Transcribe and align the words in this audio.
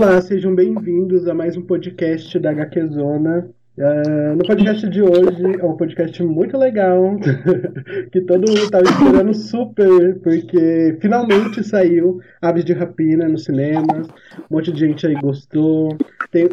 Olá, 0.00 0.20
sejam 0.20 0.54
bem-vindos 0.54 1.26
a 1.26 1.34
mais 1.34 1.56
um 1.56 1.62
podcast 1.62 2.38
da 2.38 2.50
HQ 2.50 2.86
Zona. 2.86 3.50
Uh, 3.76 4.36
no 4.36 4.46
podcast 4.46 4.88
de 4.88 5.02
hoje 5.02 5.42
é 5.58 5.64
um 5.64 5.76
podcast 5.76 6.22
muito 6.22 6.56
legal 6.56 7.16
que 8.12 8.20
todo 8.20 8.48
mundo 8.48 8.60
estava 8.60 8.84
esperando 8.84 9.34
super, 9.34 10.20
porque 10.20 10.96
finalmente 11.00 11.64
saiu 11.64 12.20
Aves 12.40 12.64
de 12.64 12.74
Rapina 12.74 13.28
no 13.28 13.36
cinema. 13.36 14.04
Um 14.48 14.54
monte 14.54 14.70
de 14.70 14.78
gente 14.78 15.04
aí 15.04 15.14
gostou. 15.14 15.98
Tem, 16.30 16.46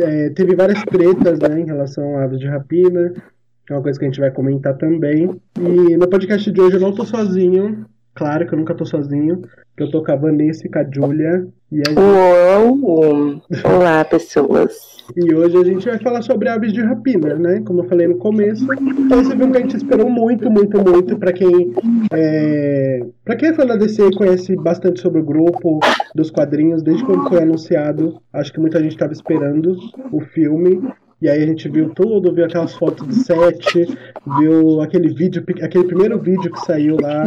é, 0.00 0.30
teve 0.30 0.56
várias 0.56 0.82
tretas 0.82 1.38
né, 1.38 1.60
em 1.60 1.66
relação 1.66 2.16
a 2.16 2.24
Aves 2.24 2.40
de 2.40 2.48
Rapina, 2.48 3.12
que 3.64 3.72
é 3.72 3.76
uma 3.76 3.82
coisa 3.82 3.96
que 3.96 4.06
a 4.06 4.08
gente 4.08 4.18
vai 4.18 4.32
comentar 4.32 4.76
também. 4.76 5.40
E 5.56 5.96
no 5.96 6.08
podcast 6.08 6.50
de 6.50 6.60
hoje 6.60 6.74
eu 6.74 6.80
não 6.80 6.92
tô 6.92 7.04
sozinho, 7.04 7.86
Claro 8.18 8.48
que 8.48 8.52
eu 8.52 8.58
nunca 8.58 8.74
tô 8.74 8.84
sozinho, 8.84 9.42
que 9.76 9.82
eu 9.84 9.92
tô 9.92 10.02
com 10.02 10.10
a 10.10 10.16
Vanessa 10.16 10.66
e 10.66 10.68
com 10.68 10.80
a 10.80 10.84
Julia. 10.90 11.46
E 11.70 11.80
a 11.86 11.88
gente... 11.88 12.00
Uou! 12.00 13.40
Olá, 13.64 14.04
pessoas! 14.04 15.06
E 15.16 15.32
hoje 15.32 15.56
a 15.56 15.62
gente 15.62 15.86
vai 15.86 16.00
falar 16.00 16.22
sobre 16.22 16.48
aves 16.48 16.72
de 16.72 16.82
rapina, 16.82 17.36
né? 17.36 17.62
Como 17.64 17.82
eu 17.82 17.88
falei 17.88 18.08
no 18.08 18.16
começo. 18.16 18.66
Então 18.74 19.20
esse 19.20 19.30
filme 19.36 19.52
que 19.52 19.58
a 19.58 19.60
gente 19.60 19.76
esperou 19.76 20.10
muito, 20.10 20.50
muito, 20.50 20.82
muito. 20.82 21.16
Pra 21.16 21.32
quem 21.32 21.72
é, 22.12 23.06
pra 23.24 23.36
quem 23.36 23.50
é 23.50 23.54
fã 23.54 23.64
da 23.64 23.76
DC 23.76 24.08
e 24.08 24.16
conhece 24.16 24.56
bastante 24.56 25.00
sobre 25.00 25.20
o 25.20 25.24
grupo, 25.24 25.78
dos 26.12 26.28
quadrinhos, 26.28 26.82
desde 26.82 27.04
quando 27.04 27.28
foi 27.28 27.40
anunciado, 27.40 28.20
acho 28.32 28.52
que 28.52 28.58
muita 28.58 28.82
gente 28.82 28.94
estava 28.94 29.12
esperando 29.12 29.76
o 30.10 30.20
filme. 30.20 30.82
E 31.22 31.28
aí 31.28 31.40
a 31.40 31.46
gente 31.46 31.68
viu 31.68 31.90
tudo, 31.90 32.34
viu 32.34 32.44
aquelas 32.44 32.74
fotos 32.74 33.06
de 33.06 33.14
set, 33.14 33.96
viu 34.40 34.80
aquele 34.80 35.08
vídeo, 35.14 35.44
aquele 35.62 35.84
primeiro 35.84 36.18
vídeo 36.18 36.50
que 36.50 36.60
saiu 36.66 36.96
lá 37.00 37.24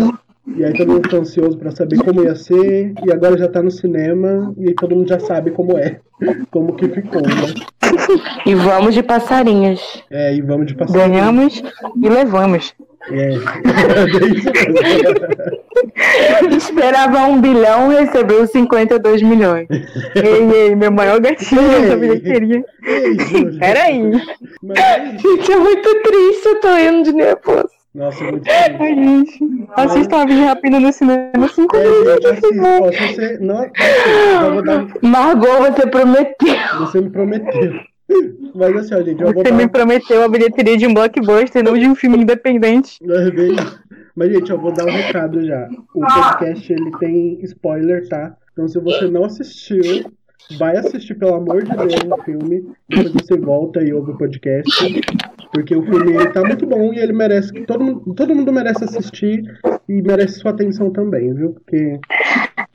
e 0.55 0.66
aí 0.66 0.73
todo 0.73 0.91
mundo 0.91 1.03
ficou 1.03 1.19
ansioso 1.19 1.57
para 1.57 1.71
saber 1.71 1.97
como 2.03 2.23
ia 2.23 2.35
ser, 2.35 2.94
e 3.05 3.11
agora 3.11 3.38
já 3.38 3.47
tá 3.47 3.61
no 3.61 3.71
cinema, 3.71 4.53
e 4.58 4.73
todo 4.73 4.95
mundo 4.95 5.09
já 5.09 5.19
sabe 5.19 5.52
como 5.52 5.77
é, 5.77 5.99
como 6.52 6.75
que 6.75 6.88
ficou, 6.88 7.21
né? 7.21 7.53
E 8.45 8.55
vamos 8.55 8.93
de 8.93 9.03
passarinhos. 9.03 10.03
É, 10.09 10.33
e 10.33 10.41
vamos 10.41 10.67
de 10.67 10.75
passarinhos. 10.75 11.09
Ganhamos 11.09 11.63
e 12.02 12.09
levamos. 12.09 12.73
É, 13.09 13.33
é 16.43 16.55
Esperava 16.55 17.25
um 17.25 17.41
bilhão, 17.41 17.89
recebeu 17.89 18.45
52 18.45 19.23
milhões. 19.23 19.67
ei, 20.15 20.52
ei, 20.53 20.75
meu 20.75 20.91
maior 20.91 21.19
gatinho 21.19 21.63
nessa 21.63 21.97
bilheteria. 21.97 22.63
Peraí. 23.59 24.11
Mas... 24.61 25.21
Gente, 25.21 25.52
é 25.52 25.58
muito 25.58 26.03
triste, 26.03 26.45
eu 26.45 26.59
tô 26.59 26.77
indo 26.77 27.03
de 27.03 27.13
nervoso. 27.13 27.70
Nossa, 27.94 28.23
muito 28.23 28.50
Ai, 28.50 28.95
gente. 28.95 29.67
Assista 29.75 30.17
a 30.17 30.25
Virgem 30.25 30.45
Rapina 30.45 30.80
no 30.80 30.94
cinema. 30.94 31.47
Cinco 31.50 31.75
é, 31.75 31.84
minutos. 31.84 32.39
você 32.39 33.38
não 33.39 33.66
eu 34.56 34.64
dar... 34.64 34.88
Margot, 35.02 35.58
você 35.58 35.88
prometeu. 35.88 36.56
Você 36.80 37.02
me 37.02 37.09
prometeu. 37.09 37.73
Mas 38.56 38.75
assim, 38.78 38.95
ó, 38.95 39.02
gente, 39.02 39.22
eu 39.22 39.28
você 39.28 39.33
vou 39.33 39.44
dar... 39.44 39.52
me 39.52 39.67
prometeu 39.67 40.23
a 40.23 40.30
bilheteria 40.30 40.78
de 40.78 40.88
um 40.88 40.94
blockbuster, 40.94 41.64
não 41.64 41.78
de 41.78 41.88
um 41.88 41.95
filme 41.95 42.17
independente. 42.17 42.98
É. 43.03 43.92
Mas, 44.16 44.31
gente, 44.33 44.52
eu 44.52 44.59
vou 44.59 44.73
dar 44.73 44.86
um 44.86 44.92
recado 44.92 45.45
já. 45.45 45.67
O 45.94 46.02
podcast, 46.02 46.73
ele 46.73 46.92
tem 47.00 47.39
spoiler, 47.44 48.08
tá? 48.08 48.36
Então, 48.53 48.67
se 48.67 48.80
você 48.80 49.08
não 49.08 49.26
assistiu, 49.26 50.11
vai 50.58 50.78
assistir, 50.78 51.16
pelo 51.16 51.36
amor 51.36 51.64
de 51.64 51.76
Deus, 51.76 51.94
o 52.09 52.23
filme. 52.23 52.66
Depois 52.89 53.14
você 53.14 53.38
volta 53.38 53.81
e 53.81 53.94
ouve 53.94 54.11
o 54.11 54.17
podcast. 54.17 55.02
Porque 55.52 55.75
o 55.75 55.83
filme 55.83 56.13
ele 56.13 56.30
tá 56.30 56.41
muito 56.41 56.66
bom 56.66 56.94
e 56.94 56.99
ele 56.99 57.13
merece 57.13 57.52
que 57.52 57.66
todo 57.66 57.83
mundo, 57.83 58.14
todo 58.15 58.36
mundo 58.36 58.53
merece 58.53 58.83
assistir 58.83 59.43
e 59.87 60.02
merece 60.02 60.39
sua 60.39 60.52
atenção 60.52 60.92
também, 60.92 61.33
viu? 61.33 61.53
Porque 61.53 61.99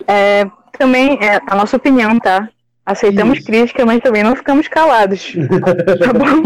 é, 0.07 0.45
também 0.79 1.19
é 1.23 1.41
a 1.47 1.57
nossa 1.57 1.77
opinião, 1.77 2.19
tá? 2.19 2.49
Aceitamos 2.85 3.39
Isso. 3.39 3.47
crítica, 3.47 3.85
mas 3.85 4.01
também 4.01 4.23
não 4.23 4.37
ficamos 4.37 4.69
calados. 4.69 5.35
tá 5.99 6.13
bom? 6.13 6.43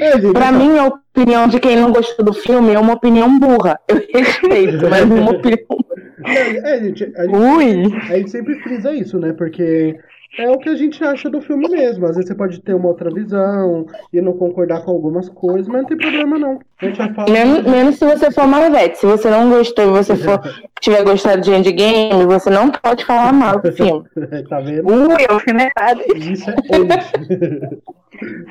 é, 0.00 0.32
pra 0.32 0.52
mim, 0.52 0.78
a 0.78 0.86
opinião 0.86 1.48
de 1.48 1.58
quem 1.58 1.76
não 1.76 1.90
gostou 1.90 2.24
do 2.24 2.34
filme 2.34 2.74
é 2.74 2.78
uma 2.78 2.92
opinião 2.92 3.38
burra. 3.38 3.80
Eu 3.88 4.02
respeito, 4.12 4.90
mas 4.90 5.00
é 5.00 5.04
uma 5.04 5.30
opinião. 5.30 5.78
É, 6.26 6.80
gente, 6.80 7.12
a 7.16 7.24
gente, 7.24 7.36
Ui. 7.36 7.96
a 8.10 8.16
gente 8.18 8.30
sempre 8.30 8.60
frisa 8.60 8.92
isso, 8.92 9.18
né? 9.18 9.32
Porque 9.32 9.98
é 10.38 10.50
o 10.50 10.58
que 10.58 10.68
a 10.68 10.74
gente 10.74 11.02
acha 11.02 11.30
do 11.30 11.40
filme 11.40 11.68
mesmo. 11.68 12.06
Às 12.06 12.16
vezes 12.16 12.28
você 12.28 12.34
pode 12.34 12.60
ter 12.60 12.74
uma 12.74 12.88
outra 12.88 13.10
visão 13.10 13.86
e 14.12 14.20
não 14.20 14.32
concordar 14.32 14.82
com 14.82 14.90
algumas 14.90 15.28
coisas, 15.28 15.68
mas 15.68 15.82
não 15.82 15.88
tem 15.88 15.96
problema 15.96 16.38
não. 16.38 16.60
A 16.80 16.86
gente 16.86 16.98
vai 16.98 17.14
falar 17.14 17.30
menos, 17.30 17.62
menos 17.64 17.96
se 17.96 18.04
você 18.04 18.30
for 18.30 18.46
Marvete. 18.46 18.98
Se 18.98 19.06
você 19.06 19.30
não 19.30 19.48
gostou 19.50 19.84
e 19.84 19.90
você 19.90 20.16
for, 20.16 20.40
tiver 20.80 21.04
gostado 21.04 21.40
de 21.40 21.52
Endgame, 21.52 22.26
você 22.26 22.50
não 22.50 22.70
pode 22.70 23.04
falar 23.04 23.32
mal 23.32 23.60
do 23.60 23.72
filme. 23.72 24.04
tá 24.48 24.60
vendo? 24.60 24.90
Ui, 24.90 25.26
alfinetada. 25.28 26.02
Isso 26.16 26.50
é 26.50 26.54
onde. 26.72 26.94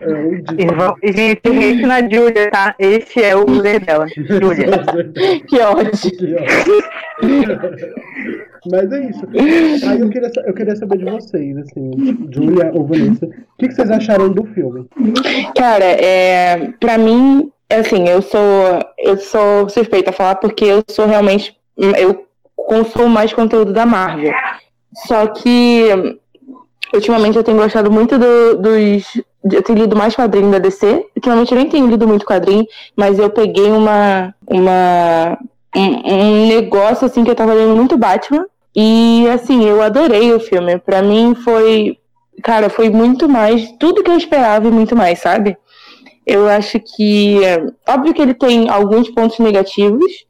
é 0.01 0.13
onde. 0.13 1.13
Gente, 1.13 1.41
esse 1.44 1.85
na 1.85 2.01
Júlia, 2.01 2.50
tá? 2.50 2.75
Esse 2.79 3.21
é 3.21 3.35
o 3.35 3.50
ler 3.50 3.79
dela. 3.81 4.07
Júlia. 4.07 4.67
que 5.47 5.59
ótimo. 5.59 6.11
Que 6.17 6.35
ótimo. 7.21 8.50
Mas 8.72 8.91
é 8.91 9.09
isso. 9.09 9.28
Aí 9.88 10.00
eu 10.00 10.09
queria, 10.09 10.31
eu 10.46 10.53
queria 10.53 10.75
saber 10.75 10.97
de 10.97 11.06
vocês, 11.06 11.57
assim, 11.57 12.28
Julia 12.31 12.72
ou 12.74 12.85
Vanessa, 12.85 13.25
o 13.25 13.57
que, 13.57 13.68
que 13.68 13.74
vocês 13.74 13.91
acharam 13.91 14.29
do 14.29 14.46
filme? 14.46 14.88
Cara, 15.56 15.85
é, 15.85 16.74
pra 16.79 16.97
mim, 16.97 17.51
assim, 17.69 18.07
eu 18.07 18.22
sou, 18.22 18.79
eu 18.97 19.18
sou 19.18 19.69
suspeita 19.69 20.12
a 20.12 20.13
falar 20.13 20.35
porque 20.35 20.66
eu 20.66 20.84
sou 20.90 21.06
realmente, 21.06 21.56
eu 21.78 22.25
consumo 22.56 23.09
mais 23.09 23.34
conteúdo 23.34 23.74
da 23.74 23.85
Marvel. 23.85 24.34
Só 25.07 25.28
que 25.28 26.19
ultimamente 26.94 27.38
eu 27.38 27.44
tenho 27.44 27.57
gostado 27.57 27.91
muito 27.91 28.18
do, 28.18 28.57
dos. 28.57 29.22
Eu 29.44 29.62
tenho 29.62 29.80
lido 29.80 29.95
mais 29.95 30.16
quadrinhos 30.16 30.51
da 30.51 30.59
DC. 30.59 31.06
Ultimamente 31.16 31.51
eu 31.51 31.57
nem 31.57 31.69
tenho 31.69 31.88
lido 31.88 32.07
muito 32.07 32.25
quadrinho, 32.25 32.66
mas 32.95 33.19
eu 33.19 33.30
peguei 33.30 33.69
uma. 33.72 34.34
uma 34.47 35.38
um, 35.75 36.13
um 36.13 36.47
negócio 36.47 37.06
assim 37.06 37.24
que 37.24 37.31
eu 37.31 37.35
tava 37.35 37.53
lendo 37.53 37.75
muito 37.75 37.97
Batman. 37.97 38.45
E 38.75 39.28
assim, 39.29 39.66
eu 39.66 39.81
adorei 39.81 40.34
o 40.34 40.39
filme. 40.39 40.79
Para 40.79 41.01
mim 41.01 41.35
foi, 41.35 41.97
cara, 42.44 42.69
foi 42.69 42.89
muito 42.89 43.29
mais, 43.29 43.72
tudo 43.79 44.03
que 44.03 44.09
eu 44.09 44.17
esperava 44.17 44.67
e 44.67 44.72
muito 44.72 44.95
mais, 44.95 45.19
sabe? 45.19 45.57
Eu 46.25 46.47
acho 46.47 46.79
que, 46.79 47.39
óbvio 47.88 48.13
que 48.13 48.22
ele 48.22 48.33
tem 48.33 48.69
alguns 48.69 49.09
pontos 49.09 49.39
negativos, 49.39 50.25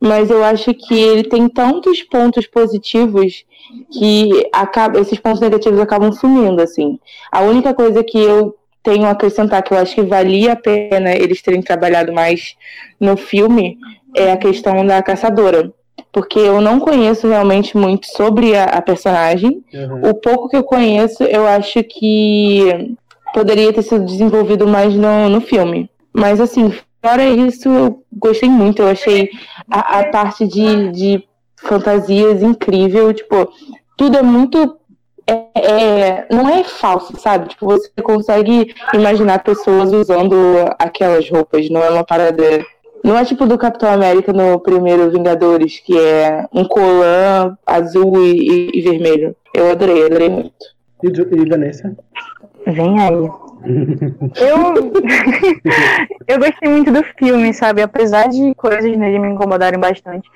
mas 0.00 0.30
eu 0.30 0.44
acho 0.44 0.72
que 0.72 0.94
ele 0.94 1.24
tem 1.24 1.48
tantos 1.48 2.02
pontos 2.02 2.46
positivos 2.46 3.44
que 3.92 4.48
acaba, 4.52 5.00
esses 5.00 5.18
pontos 5.18 5.40
negativos 5.40 5.80
acabam 5.80 6.12
sumindo, 6.12 6.62
assim. 6.62 6.98
A 7.32 7.40
única 7.40 7.74
coisa 7.74 8.04
que 8.04 8.18
eu 8.18 8.54
tenho 8.82 9.06
a 9.06 9.10
acrescentar 9.10 9.62
que 9.62 9.72
eu 9.72 9.78
acho 9.78 9.94
que 9.94 10.02
valia 10.02 10.52
a 10.52 10.56
pena 10.56 11.12
eles 11.12 11.40
terem 11.40 11.62
trabalhado 11.62 12.12
mais 12.12 12.54
no 13.00 13.16
filme 13.16 13.78
é 14.14 14.30
a 14.30 14.36
questão 14.36 14.86
da 14.86 15.02
caçadora 15.02 15.72
porque 16.14 16.38
eu 16.38 16.60
não 16.60 16.78
conheço 16.78 17.26
realmente 17.26 17.76
muito 17.76 18.06
sobre 18.06 18.56
a, 18.56 18.66
a 18.66 18.80
personagem. 18.80 19.64
Uhum. 19.74 20.10
O 20.10 20.14
pouco 20.14 20.48
que 20.48 20.56
eu 20.56 20.62
conheço, 20.62 21.24
eu 21.24 21.44
acho 21.44 21.82
que 21.82 22.94
poderia 23.34 23.72
ter 23.72 23.82
sido 23.82 24.04
desenvolvido 24.04 24.64
mais 24.64 24.94
no, 24.94 25.28
no 25.28 25.40
filme. 25.40 25.90
Mas, 26.12 26.40
assim, 26.40 26.72
fora 27.04 27.24
isso, 27.24 27.68
eu 27.68 28.04
gostei 28.12 28.48
muito. 28.48 28.80
Eu 28.80 28.88
achei 28.88 29.28
a, 29.68 29.98
a 29.98 30.06
parte 30.10 30.46
de, 30.46 30.92
de 30.92 31.24
fantasias 31.56 32.44
incrível. 32.44 33.12
Tipo, 33.12 33.52
tudo 33.96 34.16
é 34.16 34.22
muito 34.22 34.78
é, 35.26 35.48
é, 35.56 36.26
não 36.30 36.48
é 36.48 36.62
falso, 36.62 37.18
sabe? 37.18 37.48
Tipo, 37.48 37.66
você 37.66 37.90
consegue 38.04 38.72
imaginar 38.92 39.42
pessoas 39.42 39.92
usando 39.92 40.36
aquelas 40.78 41.28
roupas, 41.28 41.68
não 41.68 41.82
é 41.82 41.90
uma 41.90 42.04
parada 42.04 42.64
não 43.04 43.18
é 43.18 43.24
tipo 43.24 43.44
do 43.44 43.58
Capitão 43.58 43.92
América 43.92 44.32
no 44.32 44.58
primeiro 44.58 45.10
Vingadores, 45.10 45.78
que 45.78 45.96
é 45.96 46.48
um 46.50 46.64
colã 46.64 47.54
azul 47.66 48.16
e, 48.24 48.70
e, 48.72 48.78
e 48.78 48.80
vermelho. 48.80 49.36
Eu 49.54 49.70
adorei, 49.70 50.06
adorei 50.06 50.30
muito. 50.30 50.74
E, 51.02 51.08
e 51.08 51.48
Vanessa? 51.48 51.94
Vem 52.66 52.98
aí. 52.98 53.12
eu, 54.40 54.74
eu 56.28 56.38
gostei 56.38 56.70
muito 56.70 56.90
do 56.90 57.04
filme, 57.18 57.52
sabe? 57.52 57.82
Apesar 57.82 58.26
de 58.28 58.54
coisas 58.54 58.96
nele 58.96 59.18
me 59.18 59.28
incomodarem 59.28 59.78
bastante. 59.78 60.26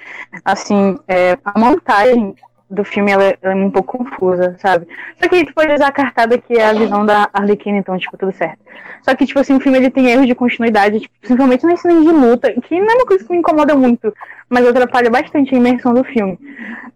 Assim, 0.44 0.99
é, 1.09 1.38
a 1.43 1.59
montagem 1.59 2.35
do 2.70 2.85
filme 2.85 3.11
ela, 3.11 3.35
ela, 3.41 3.53
é 3.53 3.55
um 3.55 3.70
pouco 3.70 3.99
confusa, 3.99 4.56
sabe? 4.59 4.87
Só 5.20 5.29
que 5.29 5.37
gente 5.37 5.53
pode 5.53 5.73
usar 5.73 5.88
a 5.88 5.93
cartada 5.93 6.38
que 6.38 6.55
é 6.55 6.67
a 6.67 6.73
visão 6.73 7.05
da 7.05 7.29
Arlequina, 7.32 7.79
então, 7.79 7.99
tipo, 7.99 8.17
tudo 8.17 8.32
certo. 8.32 8.59
Só 9.03 9.15
que, 9.15 9.25
tipo 9.26 9.38
assim, 9.38 9.56
o 9.56 9.61
filme 9.61 9.79
ele 9.79 9.91
tem 9.91 10.11
erros 10.11 10.26
de 10.26 10.35
continuidade, 10.35 11.00
tipo, 11.00 11.15
principalmente 11.20 11.65
nas 11.65 11.81
cenas 11.81 12.03
de 12.03 12.11
luta, 12.11 12.53
que 12.61 12.79
não 12.79 12.91
é 12.91 12.94
uma 12.94 13.06
coisa 13.06 13.25
que 13.25 13.32
me 13.32 13.38
incomoda 13.38 13.75
muito, 13.75 14.12
mas 14.49 14.67
atrapalha 14.67 15.11
bastante 15.11 15.55
a 15.55 15.59
imersão 15.59 15.94
do 15.94 16.05
filme. 16.05 16.38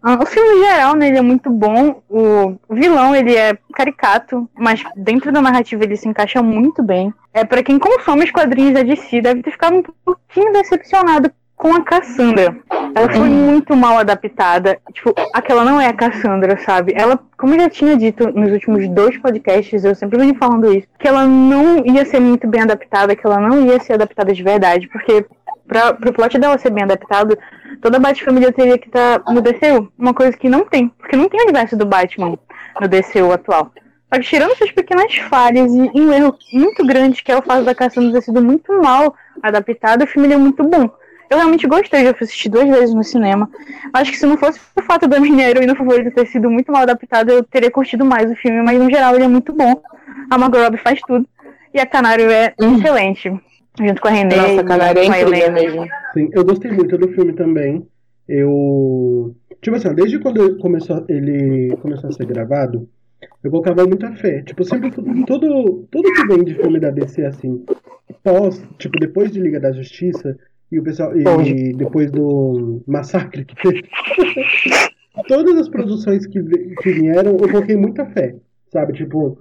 Uh, 0.03 0.21
o 0.21 0.25
filme, 0.25 0.59
em 0.59 0.65
geral, 0.65 0.95
né, 0.95 1.07
ele 1.07 1.17
é 1.17 1.21
muito 1.21 1.49
bom, 1.49 2.01
o 2.09 2.57
vilão, 2.69 3.15
ele 3.15 3.35
é 3.35 3.57
caricato, 3.73 4.47
mas 4.55 4.83
dentro 4.95 5.31
da 5.31 5.41
narrativa 5.41 5.83
ele 5.83 5.97
se 5.97 6.07
encaixa 6.07 6.43
muito 6.43 6.83
bem. 6.83 7.13
É 7.33 7.43
para 7.43 7.63
quem 7.63 7.79
consome 7.79 8.25
os 8.25 8.31
quadrinhos 8.31 8.73
da 8.73 8.83
DC, 8.83 9.21
deve 9.21 9.41
ter 9.41 9.51
ficado 9.51 9.77
um 9.77 9.83
pouquinho 10.05 10.53
decepcionado 10.53 11.31
com 11.63 11.73
a 11.73 11.81
Cassandra. 11.81 12.57
Ela 12.93 13.09
foi 13.09 13.21
uhum. 13.21 13.51
muito 13.51 13.73
mal 13.73 13.97
adaptada. 13.97 14.77
Tipo, 14.91 15.15
aquela 15.33 15.63
não 15.63 15.79
é 15.79 15.87
a 15.87 15.93
Cassandra, 15.93 16.57
sabe? 16.57 16.91
Ela, 16.93 17.17
como 17.37 17.55
eu 17.55 17.61
já 17.61 17.69
tinha 17.69 17.95
dito 17.95 18.27
nos 18.37 18.51
últimos 18.51 18.85
dois 18.89 19.17
podcasts, 19.17 19.85
eu 19.85 19.95
sempre 19.95 20.19
venho 20.19 20.35
falando 20.35 20.73
isso, 20.73 20.85
que 20.99 21.07
ela 21.07 21.25
não 21.25 21.85
ia 21.85 22.03
ser 22.03 22.19
muito 22.19 22.45
bem 22.49 22.63
adaptada, 22.63 23.15
que 23.15 23.25
ela 23.25 23.39
não 23.39 23.65
ia 23.65 23.79
ser 23.79 23.93
adaptada 23.93 24.33
de 24.33 24.43
verdade, 24.43 24.89
porque 24.89 25.25
pra, 25.65 25.93
pro 25.93 26.11
plot 26.11 26.37
dela 26.37 26.57
ser 26.57 26.69
bem 26.69 26.83
adaptado, 26.83 27.37
toda 27.81 27.95
a 27.95 27.99
Bat-família 28.01 28.51
teria 28.51 28.77
que 28.77 28.87
estar 28.87 29.19
tá 29.19 29.33
no 29.33 29.39
DCU. 29.39 29.89
Uma 29.97 30.13
coisa 30.13 30.35
que 30.35 30.49
não 30.49 30.65
tem, 30.65 30.89
porque 30.89 31.15
não 31.15 31.29
tem 31.29 31.39
o 31.39 31.43
universo 31.43 31.77
do 31.77 31.85
Batman 31.85 32.37
no 32.81 32.87
DCU 32.89 33.31
atual. 33.31 33.71
Só 34.13 34.19
que 34.19 34.27
tirando 34.27 34.51
essas 34.51 34.71
pequenas 34.71 35.15
falhas 35.29 35.71
e, 35.71 35.91
e 35.95 36.01
um 36.01 36.11
erro 36.11 36.37
muito 36.51 36.85
grande 36.85 37.23
que 37.23 37.31
é 37.31 37.37
o 37.37 37.41
fato 37.41 37.63
da 37.63 37.73
Cassandra 37.73 38.11
ter 38.11 38.21
sido 38.21 38.43
muito 38.43 38.69
mal 38.81 39.15
adaptada, 39.41 40.03
o 40.03 40.07
filme 40.07 40.33
é 40.33 40.37
muito 40.37 40.61
bom. 40.61 40.89
Eu 41.33 41.37
realmente 41.37 41.67
gostei, 41.67 42.03
já 42.03 42.11
assisti 42.11 42.47
duas 42.47 42.69
vezes 42.69 42.93
no 42.93 43.03
cinema. 43.03 43.49
Acho 43.91 44.11
que 44.11 44.17
se 44.17 44.25
não 44.27 44.37
fosse 44.37 44.59
o 44.77 44.83
fato 44.83 45.07
da 45.07 45.19
minha 45.19 45.49
heroína 45.49 45.75
favorita 45.75 46.11
ter 46.11 46.27
sido 46.27 46.47
muito 46.47 46.71
mal 46.71 46.83
adaptada, 46.83 47.33
eu 47.33 47.43
teria 47.43 47.71
curtido 47.71 48.05
mais 48.05 48.29
o 48.31 48.35
filme, 48.35 48.61
mas 48.61 48.79
no 48.79 48.87
geral 48.87 49.15
ele 49.15 49.23
é 49.23 49.27
muito 49.27 49.51
bom. 49.51 49.81
A 50.29 50.37
Margot 50.37 50.59
Robbie 50.59 50.77
faz 50.77 51.01
tudo. 51.01 51.27
E 51.73 51.79
a 51.79 51.87
Canário 51.87 52.29
é 52.29 52.53
hum. 52.61 52.77
excelente. 52.77 53.33
Junto 53.79 53.99
com 53.99 54.07
a 54.07 54.11
Renée. 54.11 54.37
Nossa, 54.37 54.61
a 54.61 54.63
Canário 54.63 55.01
é 55.01 55.05
incrível 55.05 55.51
mesmo. 55.51 55.87
Sim, 56.13 56.29
eu 56.33 56.45
gostei 56.45 56.71
muito 56.71 56.95
do 56.99 57.07
filme 57.09 57.33
também. 57.33 57.83
Eu. 58.27 59.35
Tipo 59.59 59.77
assim, 59.77 59.95
desde 59.95 60.19
quando 60.19 60.59
começou, 60.59 61.03
ele 61.09 61.75
começou 61.81 62.11
a 62.11 62.13
ser 62.13 62.27
gravado, 62.27 62.87
eu 63.43 63.49
colocava 63.49 63.87
muita 63.87 64.11
fé. 64.11 64.43
Tipo, 64.43 64.63
sempre 64.63 64.91
tudo, 64.91 65.87
tudo 65.89 66.13
que 66.13 66.27
vem 66.27 66.43
de 66.43 66.53
filme 66.53 66.79
da 66.79 66.91
DC, 66.91 67.25
assim, 67.25 67.65
pós, 68.23 68.63
tipo, 68.77 68.99
depois 68.99 69.31
de 69.31 69.39
Liga 69.39 69.59
da 69.59 69.71
Justiça, 69.71 70.37
e 70.73 70.79
o 70.79 70.83
pessoal. 70.83 71.15
E 71.15 71.73
depois 71.73 72.11
do 72.11 72.81
massacre 72.87 73.45
que 73.45 73.55
teve. 73.55 73.83
Todas 75.27 75.55
as 75.57 75.69
produções 75.69 76.25
que, 76.25 76.41
que 76.41 76.91
vieram, 76.91 77.33
eu 77.33 77.49
coloquei 77.49 77.75
muita 77.75 78.05
fé. 78.07 78.35
Sabe? 78.71 78.93
Tipo, 78.93 79.37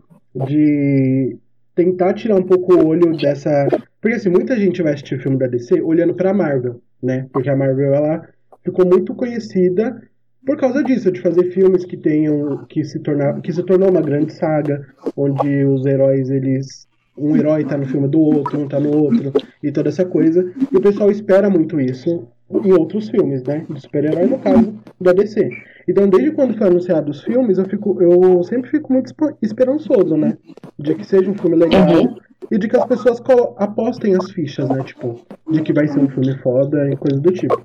de 0.46 1.38
tentar 1.75 2.12
tirar 2.12 2.37
um 2.37 2.43
pouco 2.43 2.75
o 2.75 2.87
olho 2.87 3.17
dessa. 3.17 3.67
Porque 4.00 4.17
assim, 4.17 4.29
muita 4.29 4.58
gente 4.58 4.82
vai 4.82 4.93
assistir 4.93 5.20
filme 5.20 5.38
da 5.38 5.46
DC 5.46 5.81
olhando 5.81 6.14
pra 6.14 6.34
Marvel, 6.34 6.81
né? 7.02 7.26
Porque 7.32 7.49
a 7.49 7.56
Marvel 7.56 7.94
ela 7.94 8.29
ficou 8.62 8.87
muito 8.87 9.14
conhecida 9.14 10.02
por 10.44 10.58
causa 10.58 10.82
disso, 10.82 11.11
de 11.11 11.20
fazer 11.20 11.50
filmes 11.52 11.87
que 11.87 11.96
tenham. 11.96 12.67
que 12.69 12.84
se 12.84 12.99
tornar. 13.00 13.40
que 13.40 13.52
se 13.52 13.62
tornou 13.62 13.88
uma 13.90 14.02
grande 14.02 14.34
saga, 14.34 14.87
onde 15.17 15.64
os 15.64 15.87
heróis 15.87 16.29
eles 16.29 16.87
um 17.16 17.36
herói 17.36 17.64
tá 17.64 17.76
no 17.76 17.86
filme 17.86 18.08
do 18.08 18.20
outro, 18.20 18.58
um 18.58 18.68
tá 18.68 18.80
no 18.80 18.96
outro, 18.96 19.32
e 19.62 19.70
toda 19.70 19.88
essa 19.88 20.04
coisa. 20.04 20.50
E 20.70 20.76
o 20.76 20.80
pessoal 20.80 21.10
espera 21.10 21.48
muito 21.50 21.80
isso 21.80 22.26
em 22.64 22.72
outros 22.72 23.08
filmes, 23.08 23.42
né? 23.42 23.64
De 23.68 23.80
super-herói, 23.80 24.26
no 24.26 24.38
caso, 24.38 24.74
da 25.00 25.12
DC. 25.12 25.48
Então, 25.88 26.08
desde 26.08 26.32
quando 26.32 26.56
foi 26.56 26.66
anunciado 26.66 27.10
os 27.10 27.22
filmes, 27.22 27.58
eu, 27.58 27.64
fico, 27.64 28.00
eu 28.02 28.42
sempre 28.44 28.70
fico 28.70 28.92
muito 28.92 29.12
esperançoso, 29.40 30.16
né? 30.16 30.36
De 30.78 30.94
que 30.94 31.04
seja 31.04 31.30
um 31.30 31.34
filme 31.34 31.56
legal 31.56 31.88
uhum. 31.88 32.16
e 32.50 32.58
de 32.58 32.68
que 32.68 32.76
as 32.76 32.86
pessoas 32.86 33.20
apostem 33.56 34.14
as 34.14 34.30
fichas, 34.30 34.68
né? 34.68 34.82
Tipo, 34.84 35.20
de 35.50 35.62
que 35.62 35.72
vai 35.72 35.88
ser 35.88 35.98
um 35.98 36.08
filme 36.08 36.36
foda 36.38 36.90
e 36.90 36.96
coisa 36.96 37.20
do 37.20 37.32
tipo. 37.32 37.62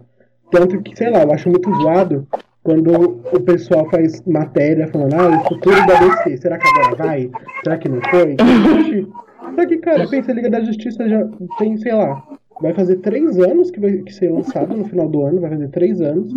Tanto 0.51 0.81
que, 0.81 0.95
sei 0.95 1.09
lá, 1.09 1.23
eu 1.23 1.31
acho 1.31 1.49
muito 1.49 1.69
zoado 1.81 2.25
quando 2.68 3.22
o 3.31 3.40
pessoal 3.40 3.90
faz 3.90 4.22
matéria 4.25 4.90
falando, 4.90 5.14
ah, 5.14 5.40
o 5.40 5.48
futuro 5.48 5.78
da 5.88 6.02
DC, 6.02 6.36
será 6.36 6.58
que 6.58 6.68
agora 6.68 6.96
vai? 6.98 7.31
Será 7.64 7.78
que 7.78 7.88
não 7.88 8.02
foi? 8.10 8.36
Só 9.56 9.66
que, 9.66 9.78
cara, 9.78 10.06
pensa, 10.06 10.34
a 10.34 10.36
Liga 10.36 10.50
da 10.50 10.60
Justiça 10.60 11.08
já 11.08 11.25
tem, 11.58 11.78
sei 11.78 11.94
lá, 11.94 12.22
vai 12.62 12.74
fazer 12.74 12.98
três 12.98 13.40
anos 13.40 13.72
que 13.72 13.80
vai 13.80 14.00
que 14.00 14.14
ser 14.14 14.34
lançado 14.34 14.75
no 14.75 14.84
final 14.84 15.08
do 15.08 15.24
ano, 15.24 15.40
vai 15.40 15.52
fazer 15.52 15.69
três 15.69 16.02
anos. 16.02 16.30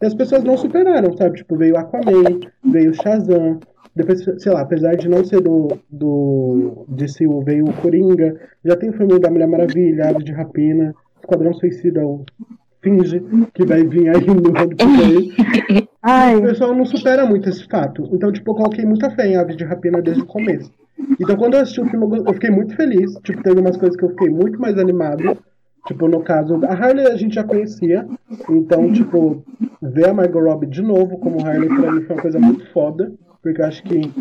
E 0.00 0.06
as 0.06 0.14
pessoas 0.14 0.42
não 0.42 0.56
superaram, 0.56 1.14
sabe? 1.18 1.36
Tipo, 1.36 1.54
veio 1.58 1.76
Aquaman, 1.76 2.40
veio 2.64 2.94
Shazam, 2.94 3.60
depois, 3.94 4.24
sei 4.38 4.52
lá, 4.52 4.62
apesar 4.62 4.96
de 4.96 5.06
não 5.06 5.22
ser 5.22 5.42
do, 5.42 5.68
do 5.90 6.86
DCU, 6.88 7.42
veio 7.42 7.66
o 7.66 7.74
Coringa, 7.74 8.40
já 8.64 8.74
tem 8.74 8.88
o 8.88 8.94
filme 8.94 9.18
da 9.18 9.30
Mulher 9.30 9.48
Maravilha, 9.48 10.08
Aves 10.08 10.24
de 10.24 10.32
Rapina, 10.32 10.94
Esquadrão 11.20 11.52
Suicida, 11.52 12.06
o 12.06 12.24
Finge, 12.84 13.20
que 13.54 13.66
vai 13.66 13.82
vir 13.82 14.10
aí 14.10 14.26
no 14.26 14.56
ano 14.56 14.76
que 14.76 14.86
vem. 14.86 15.32
O 16.38 16.42
pessoal 16.42 16.74
não 16.74 16.84
supera 16.84 17.26
muito 17.26 17.48
esse 17.48 17.66
fato. 17.66 18.08
Então, 18.12 18.30
tipo, 18.30 18.50
eu 18.50 18.54
coloquei 18.54 18.84
muita 18.84 19.10
fé 19.10 19.26
em 19.26 19.36
Aves 19.36 19.56
de 19.56 19.64
Rapina 19.64 20.00
desde 20.00 20.22
o 20.22 20.26
começo. 20.26 20.70
Então 21.20 21.36
quando 21.36 21.54
eu 21.54 21.60
assisti 21.60 21.80
o 21.80 21.86
filme, 21.86 22.18
eu 22.24 22.34
fiquei 22.34 22.50
muito 22.50 22.76
feliz. 22.76 23.14
Tipo, 23.24 23.42
teve 23.42 23.58
umas 23.60 23.76
coisas 23.76 23.96
que 23.96 24.04
eu 24.04 24.10
fiquei 24.10 24.28
muito 24.28 24.60
mais 24.60 24.78
animado. 24.78 25.36
Tipo, 25.86 26.06
no 26.08 26.20
caso, 26.22 26.60
a 26.64 26.72
Harley 26.72 27.06
a 27.06 27.16
gente 27.16 27.34
já 27.34 27.42
conhecia. 27.42 28.06
Então, 28.48 28.92
tipo, 28.92 29.42
ver 29.82 30.08
a 30.08 30.14
Margot 30.14 30.40
Robbie 30.40 30.66
de 30.66 30.82
novo 30.82 31.18
como 31.18 31.44
Harley 31.44 31.68
pra 31.68 31.90
mim 31.90 32.02
foi 32.02 32.14
uma 32.14 32.22
coisa 32.22 32.38
muito 32.38 32.70
foda. 32.72 33.12
Porque 33.42 33.60
eu 33.60 33.66
acho 33.66 33.82
que 33.82 34.12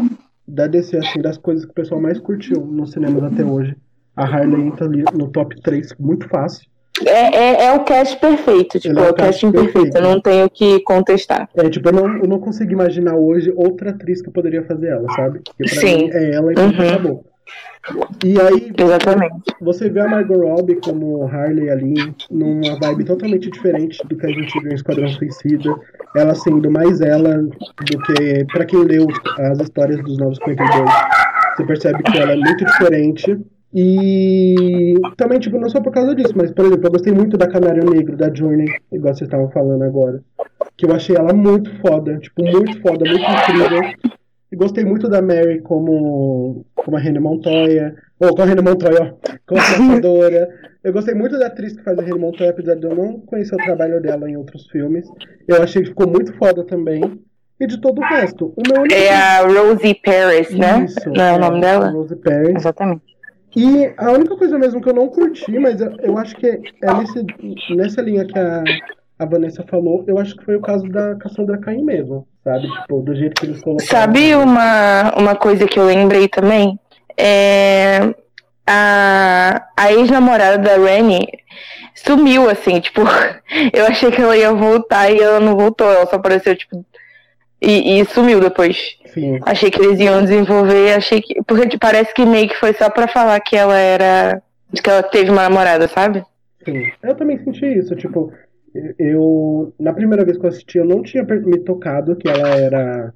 da 0.47 0.67
DC, 0.67 0.97
assim, 0.97 1.21
das 1.21 1.37
coisas 1.37 1.63
que 1.65 1.71
o 1.71 1.75
pessoal 1.75 2.01
mais 2.01 2.19
curtiu 2.19 2.65
nos 2.65 2.91
cinemas 2.91 3.23
até 3.23 3.45
hoje, 3.45 3.75
a 4.15 4.23
Harley 4.23 4.67
entra 4.67 4.85
ali 4.85 5.03
no 5.13 5.29
top 5.29 5.61
3 5.61 5.95
muito 5.99 6.27
fácil. 6.27 6.67
É, 7.05 7.09
é, 7.09 7.65
é, 7.65 7.73
o 7.73 7.83
cast 7.83 8.19
perfeito, 8.19 8.79
tipo, 8.79 8.99
é, 8.99 9.07
é 9.07 9.09
o 9.09 9.13
casting 9.15 9.51
perfeito, 9.51 9.97
eu 9.97 10.01
não 10.01 10.21
tenho 10.21 10.47
que 10.49 10.79
contestar. 10.81 11.49
É, 11.55 11.67
tipo, 11.67 11.89
eu 11.89 11.93
não, 11.93 12.17
eu 12.17 12.27
não 12.27 12.39
consigo 12.39 12.71
imaginar 12.71 13.15
hoje 13.15 13.51
outra 13.55 13.89
atriz 13.89 14.21
que 14.21 14.29
poderia 14.29 14.63
fazer 14.63 14.89
ela, 14.89 15.09
sabe? 15.15 15.39
Porque 15.39 15.63
pra 15.63 15.81
Sim. 15.81 15.97
mim 15.97 16.09
é 16.13 16.35
ela 16.35 16.53
e 16.53 16.55
uhum. 16.55 16.89
acabou. 16.89 17.25
E 18.23 18.39
aí, 18.39 18.71
Exatamente. 18.77 19.43
você 19.59 19.89
vê 19.89 19.99
a 19.99 20.07
Margot 20.07 20.37
Robbie 20.37 20.79
como 20.79 21.25
Harley 21.25 21.69
ali, 21.69 21.95
numa 22.31 22.79
vibe 22.79 23.03
totalmente 23.03 23.49
diferente 23.49 23.99
do 24.07 24.15
que 24.15 24.25
a 24.25 24.29
gente 24.29 24.57
viu 24.61 24.71
em 24.71 24.75
Esquadrão 24.75 25.07
Suicida. 25.09 25.75
Ela 26.15 26.33
sendo 26.33 26.71
mais 26.71 27.01
ela 27.01 27.39
do 27.39 27.99
que. 28.03 28.45
para 28.53 28.65
quem 28.65 28.83
leu 28.85 29.05
as 29.37 29.59
histórias 29.59 30.01
dos 30.01 30.17
Novos 30.17 30.37
52, 30.37 30.89
você 31.57 31.65
percebe 31.65 32.03
que 32.03 32.17
ela 32.17 32.31
é 32.31 32.37
muito 32.37 32.63
diferente. 32.63 33.37
E 33.73 34.93
também, 35.17 35.39
tipo, 35.39 35.57
não 35.57 35.67
só 35.67 35.81
por 35.81 35.91
causa 35.91 36.13
disso, 36.13 36.33
mas, 36.35 36.51
por 36.51 36.65
exemplo, 36.65 36.85
eu 36.85 36.91
gostei 36.91 37.11
muito 37.11 37.37
da 37.37 37.47
Canário 37.47 37.89
Negro, 37.89 38.15
da 38.15 38.31
Journey, 38.31 38.67
igual 38.91 39.15
vocês 39.15 39.27
estavam 39.27 39.49
falando 39.49 39.83
agora. 39.83 40.21
Que 40.77 40.85
eu 40.85 40.93
achei 40.93 41.15
ela 41.15 41.33
muito 41.33 41.75
foda, 41.79 42.17
tipo, 42.19 42.43
muito 42.43 42.79
foda, 42.81 43.03
muito 43.03 43.23
incrível. 43.23 43.81
E 44.51 44.55
gostei 44.55 44.85
muito 44.85 45.09
da 45.09 45.19
Mary 45.19 45.61
como, 45.61 46.63
como 46.75 46.95
a 46.95 46.99
René 46.99 47.19
Montoya. 47.19 47.95
Ou 48.19 48.35
com 48.35 48.43
a 48.43 48.45
René 48.45 48.61
Montoya, 48.61 49.01
ó, 49.01 49.31
como 49.47 49.59
pensadora. 49.59 50.47
Eu 50.83 50.93
gostei 50.93 51.15
muito 51.15 51.39
da 51.39 51.47
atriz 51.47 51.75
que 51.75 51.83
faz 51.83 51.97
a 51.97 52.03
René 52.03 52.19
Montoya, 52.19 52.51
apesar 52.51 52.75
de 52.75 52.85
eu 52.85 52.95
não 52.95 53.21
conhecer 53.21 53.55
o 53.55 53.63
trabalho 53.65 53.99
dela 53.99 54.29
em 54.29 54.37
outros 54.37 54.67
filmes. 54.67 55.07
Eu 55.47 55.63
achei 55.63 55.81
que 55.81 55.89
ficou 55.89 56.07
muito 56.07 56.31
foda 56.37 56.63
também. 56.63 57.01
E 57.59 57.65
de 57.65 57.81
todo 57.81 57.99
o 57.99 58.05
resto. 58.05 58.53
O 58.55 58.61
meu 58.67 58.85
é 58.95 59.09
a 59.13 59.41
Rosie 59.41 59.95
Paris, 59.95 60.51
né? 60.51 60.85
Isso, 60.85 61.09
não 61.09 61.23
é, 61.23 61.29
é 61.29 61.33
o 61.33 61.39
nome 61.39 61.61
dela? 61.61 61.89
Rosie 61.89 62.17
Paris. 62.17 62.55
Exatamente. 62.55 63.13
E 63.55 63.93
a 63.97 64.11
única 64.11 64.35
coisa 64.35 64.57
mesmo 64.57 64.81
que 64.81 64.89
eu 64.89 64.93
não 64.93 65.07
curti, 65.09 65.57
mas 65.59 65.79
eu 66.01 66.17
acho 66.17 66.35
que 66.35 66.47
é 66.47 66.59
nesse, 66.97 67.75
nessa 67.75 68.01
linha 68.01 68.25
que 68.25 68.37
a, 68.37 68.63
a 69.19 69.25
Vanessa 69.25 69.63
falou, 69.69 70.03
eu 70.07 70.17
acho 70.17 70.35
que 70.35 70.43
foi 70.43 70.55
o 70.55 70.61
caso 70.61 70.87
da 70.89 71.15
Cassandra 71.15 71.59
Caim 71.59 71.83
mesmo, 71.83 72.27
sabe? 72.43 72.67
Tipo, 72.67 73.01
do 73.01 73.15
jeito 73.15 73.39
que 73.39 73.45
eles 73.45 73.61
colocaram. 73.61 73.89
Sabe 73.89 74.35
uma, 74.35 75.13
uma 75.15 75.35
coisa 75.35 75.67
que 75.67 75.79
eu 75.79 75.85
lembrei 75.85 76.27
também? 76.27 76.79
É, 77.15 78.13
a, 78.65 79.67
a 79.77 79.93
ex-namorada 79.93 80.57
da 80.57 80.77
Rennie 80.77 81.27
sumiu, 81.93 82.49
assim, 82.49 82.79
tipo, 82.79 83.01
eu 83.71 83.85
achei 83.85 84.09
que 84.09 84.21
ela 84.21 84.35
ia 84.35 84.51
voltar 84.51 85.11
e 85.11 85.19
ela 85.19 85.39
não 85.39 85.55
voltou, 85.55 85.91
ela 85.91 86.07
só 86.07 86.15
apareceu, 86.15 86.55
tipo, 86.55 86.83
e, 87.61 87.99
e 87.99 88.05
sumiu 88.05 88.39
depois. 88.39 88.97
Sim. 89.13 89.39
Achei 89.45 89.69
que 89.69 89.81
eles 89.81 89.99
iam 89.99 90.23
desenvolver, 90.23 90.93
achei 90.93 91.21
que. 91.21 91.41
Porque 91.43 91.67
tipo, 91.67 91.85
parece 91.85 92.13
que 92.13 92.25
meio 92.25 92.47
que 92.49 92.59
foi 92.59 92.73
só 92.73 92.89
pra 92.89 93.07
falar 93.07 93.39
que 93.39 93.55
ela 93.55 93.77
era. 93.77 94.41
Que 94.71 94.89
ela 94.89 95.03
teve 95.03 95.29
uma 95.29 95.43
namorada, 95.43 95.87
sabe? 95.87 96.23
Sim. 96.65 96.91
Eu 97.03 97.15
também 97.15 97.37
senti 97.43 97.65
isso, 97.65 97.95
tipo, 97.95 98.31
eu. 98.97 99.73
Na 99.79 99.93
primeira 99.93 100.25
vez 100.25 100.37
que 100.37 100.45
eu 100.45 100.49
assisti, 100.49 100.77
eu 100.79 100.85
não 100.85 101.03
tinha 101.03 101.23
me 101.23 101.59
tocado 101.59 102.15
que 102.15 102.27
ela 102.27 102.49
era. 102.49 103.13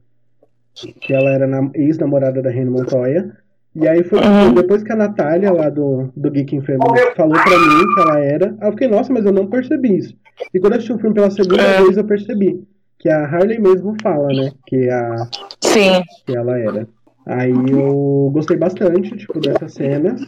Que 1.02 1.14
ela 1.14 1.32
era 1.32 1.48
ex-namorada 1.74 2.42
da 2.42 2.52
Reina 2.52 2.70
Montoya. 2.70 3.32
E 3.76 3.88
aí 3.88 4.04
foi 4.04 4.20
uhum. 4.20 4.54
depois 4.54 4.84
que 4.84 4.92
a 4.92 4.96
Natália, 4.96 5.52
lá 5.52 5.70
do, 5.70 6.12
do 6.16 6.32
Geek 6.32 6.56
Infamous, 6.56 7.00
falou 7.16 7.34
pra 7.34 7.60
mim 7.60 7.94
que 7.94 8.02
ela 8.02 8.20
era. 8.20 8.56
Aí 8.60 8.68
eu 8.68 8.72
fiquei, 8.72 8.88
nossa, 8.88 9.12
mas 9.12 9.26
eu 9.26 9.32
não 9.32 9.48
percebi 9.48 9.98
isso. 9.98 10.16
E 10.54 10.60
quando 10.60 10.74
eu 10.74 10.78
assisti 10.78 10.94
o 10.94 11.00
filme 11.00 11.16
pela 11.16 11.32
segunda 11.32 11.62
é. 11.62 11.82
vez, 11.82 11.98
eu 11.98 12.04
percebi 12.04 12.64
que 13.00 13.10
a 13.10 13.26
Harley 13.26 13.60
mesmo 13.60 13.96
fala, 14.02 14.28
né? 14.28 14.52
Que 14.66 14.90
a 14.90 15.28
Sim. 15.62 16.02
que 16.26 16.36
ela 16.36 16.58
era. 16.58 16.88
Aí 17.26 17.52
eu 17.52 18.30
gostei 18.34 18.58
bastante, 18.58 19.16
tipo, 19.18 19.40
dessas 19.40 19.74
cenas. 19.74 20.22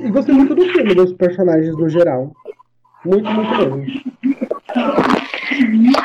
E 0.00 0.10
gostei 0.10 0.34
muito 0.34 0.54
do 0.54 0.66
filme, 0.72 0.94
dos 0.94 1.12
personagens 1.12 1.76
no 1.76 1.88
geral. 1.88 2.32
Muito, 3.04 3.30
muito 3.30 3.76
mesmo. 3.76 4.02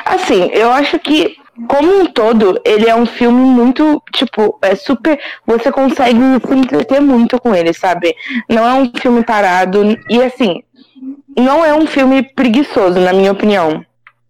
Assim, 0.05 0.49
eu 0.51 0.71
acho 0.71 0.99
que, 0.99 1.35
como 1.67 2.01
um 2.01 2.05
todo, 2.05 2.59
ele 2.63 2.87
é 2.87 2.95
um 2.95 3.05
filme 3.05 3.39
muito, 3.39 4.01
tipo, 4.13 4.59
é 4.61 4.75
super. 4.75 5.19
Você 5.45 5.71
consegue 5.71 6.19
se 6.45 6.53
entreter 6.53 7.01
muito 7.01 7.39
com 7.39 7.55
ele, 7.55 7.73
sabe? 7.73 8.15
Não 8.49 8.67
é 8.67 8.73
um 8.73 8.91
filme 8.95 9.23
parado. 9.23 9.97
E 10.09 10.21
assim, 10.21 10.61
não 11.35 11.65
é 11.65 11.73
um 11.73 11.87
filme 11.87 12.21
preguiçoso, 12.21 12.99
na 12.99 13.13
minha 13.13 13.31
opinião. 13.31 13.83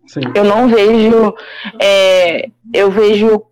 Sim. 0.08 0.22
Eu 0.34 0.44
não 0.44 0.68
vejo. 0.68 1.34
É, 1.82 2.50
eu 2.74 2.90
vejo. 2.90 3.44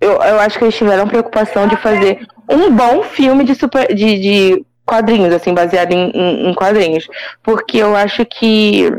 Eu, 0.00 0.12
eu 0.12 0.40
acho 0.40 0.58
que 0.58 0.64
eles 0.64 0.76
tiveram 0.76 1.06
preocupação 1.06 1.68
de 1.68 1.76
fazer 1.76 2.26
um 2.48 2.70
bom 2.74 3.02
filme 3.04 3.44
de, 3.44 3.54
super, 3.54 3.94
de, 3.94 4.18
de 4.18 4.66
quadrinhos, 4.84 5.32
assim, 5.32 5.54
baseado 5.54 5.92
em, 5.92 6.10
em, 6.10 6.50
em 6.50 6.54
quadrinhos. 6.54 7.06
Porque 7.42 7.78
eu 7.78 7.94
acho 7.94 8.26
que 8.26 8.90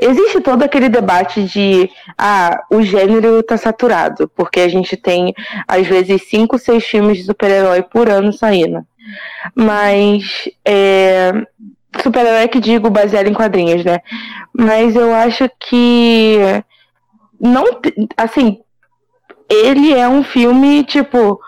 Existe 0.00 0.40
todo 0.40 0.62
aquele 0.62 0.88
debate 0.88 1.42
de 1.44 1.88
ah, 2.16 2.62
o 2.70 2.82
gênero 2.82 3.42
tá 3.42 3.56
saturado, 3.56 4.28
porque 4.34 4.60
a 4.60 4.68
gente 4.68 4.96
tem, 4.96 5.32
às 5.66 5.86
vezes, 5.86 6.28
cinco, 6.28 6.58
seis 6.58 6.84
filmes 6.84 7.18
de 7.18 7.24
super-herói 7.24 7.82
por 7.82 8.08
ano 8.08 8.32
saindo. 8.32 8.84
Mas 9.54 10.50
é, 10.64 11.32
super-herói 12.02 12.48
que 12.48 12.60
digo 12.60 12.90
baseado 12.90 13.26
em 13.26 13.34
quadrinhos, 13.34 13.84
né? 13.84 14.00
Mas 14.52 14.94
eu 14.94 15.14
acho 15.14 15.50
que 15.60 16.38
não 17.40 17.64
assim, 18.16 18.60
ele 19.48 19.94
é 19.94 20.08
um 20.08 20.22
filme, 20.22 20.84
tipo, 20.84 21.40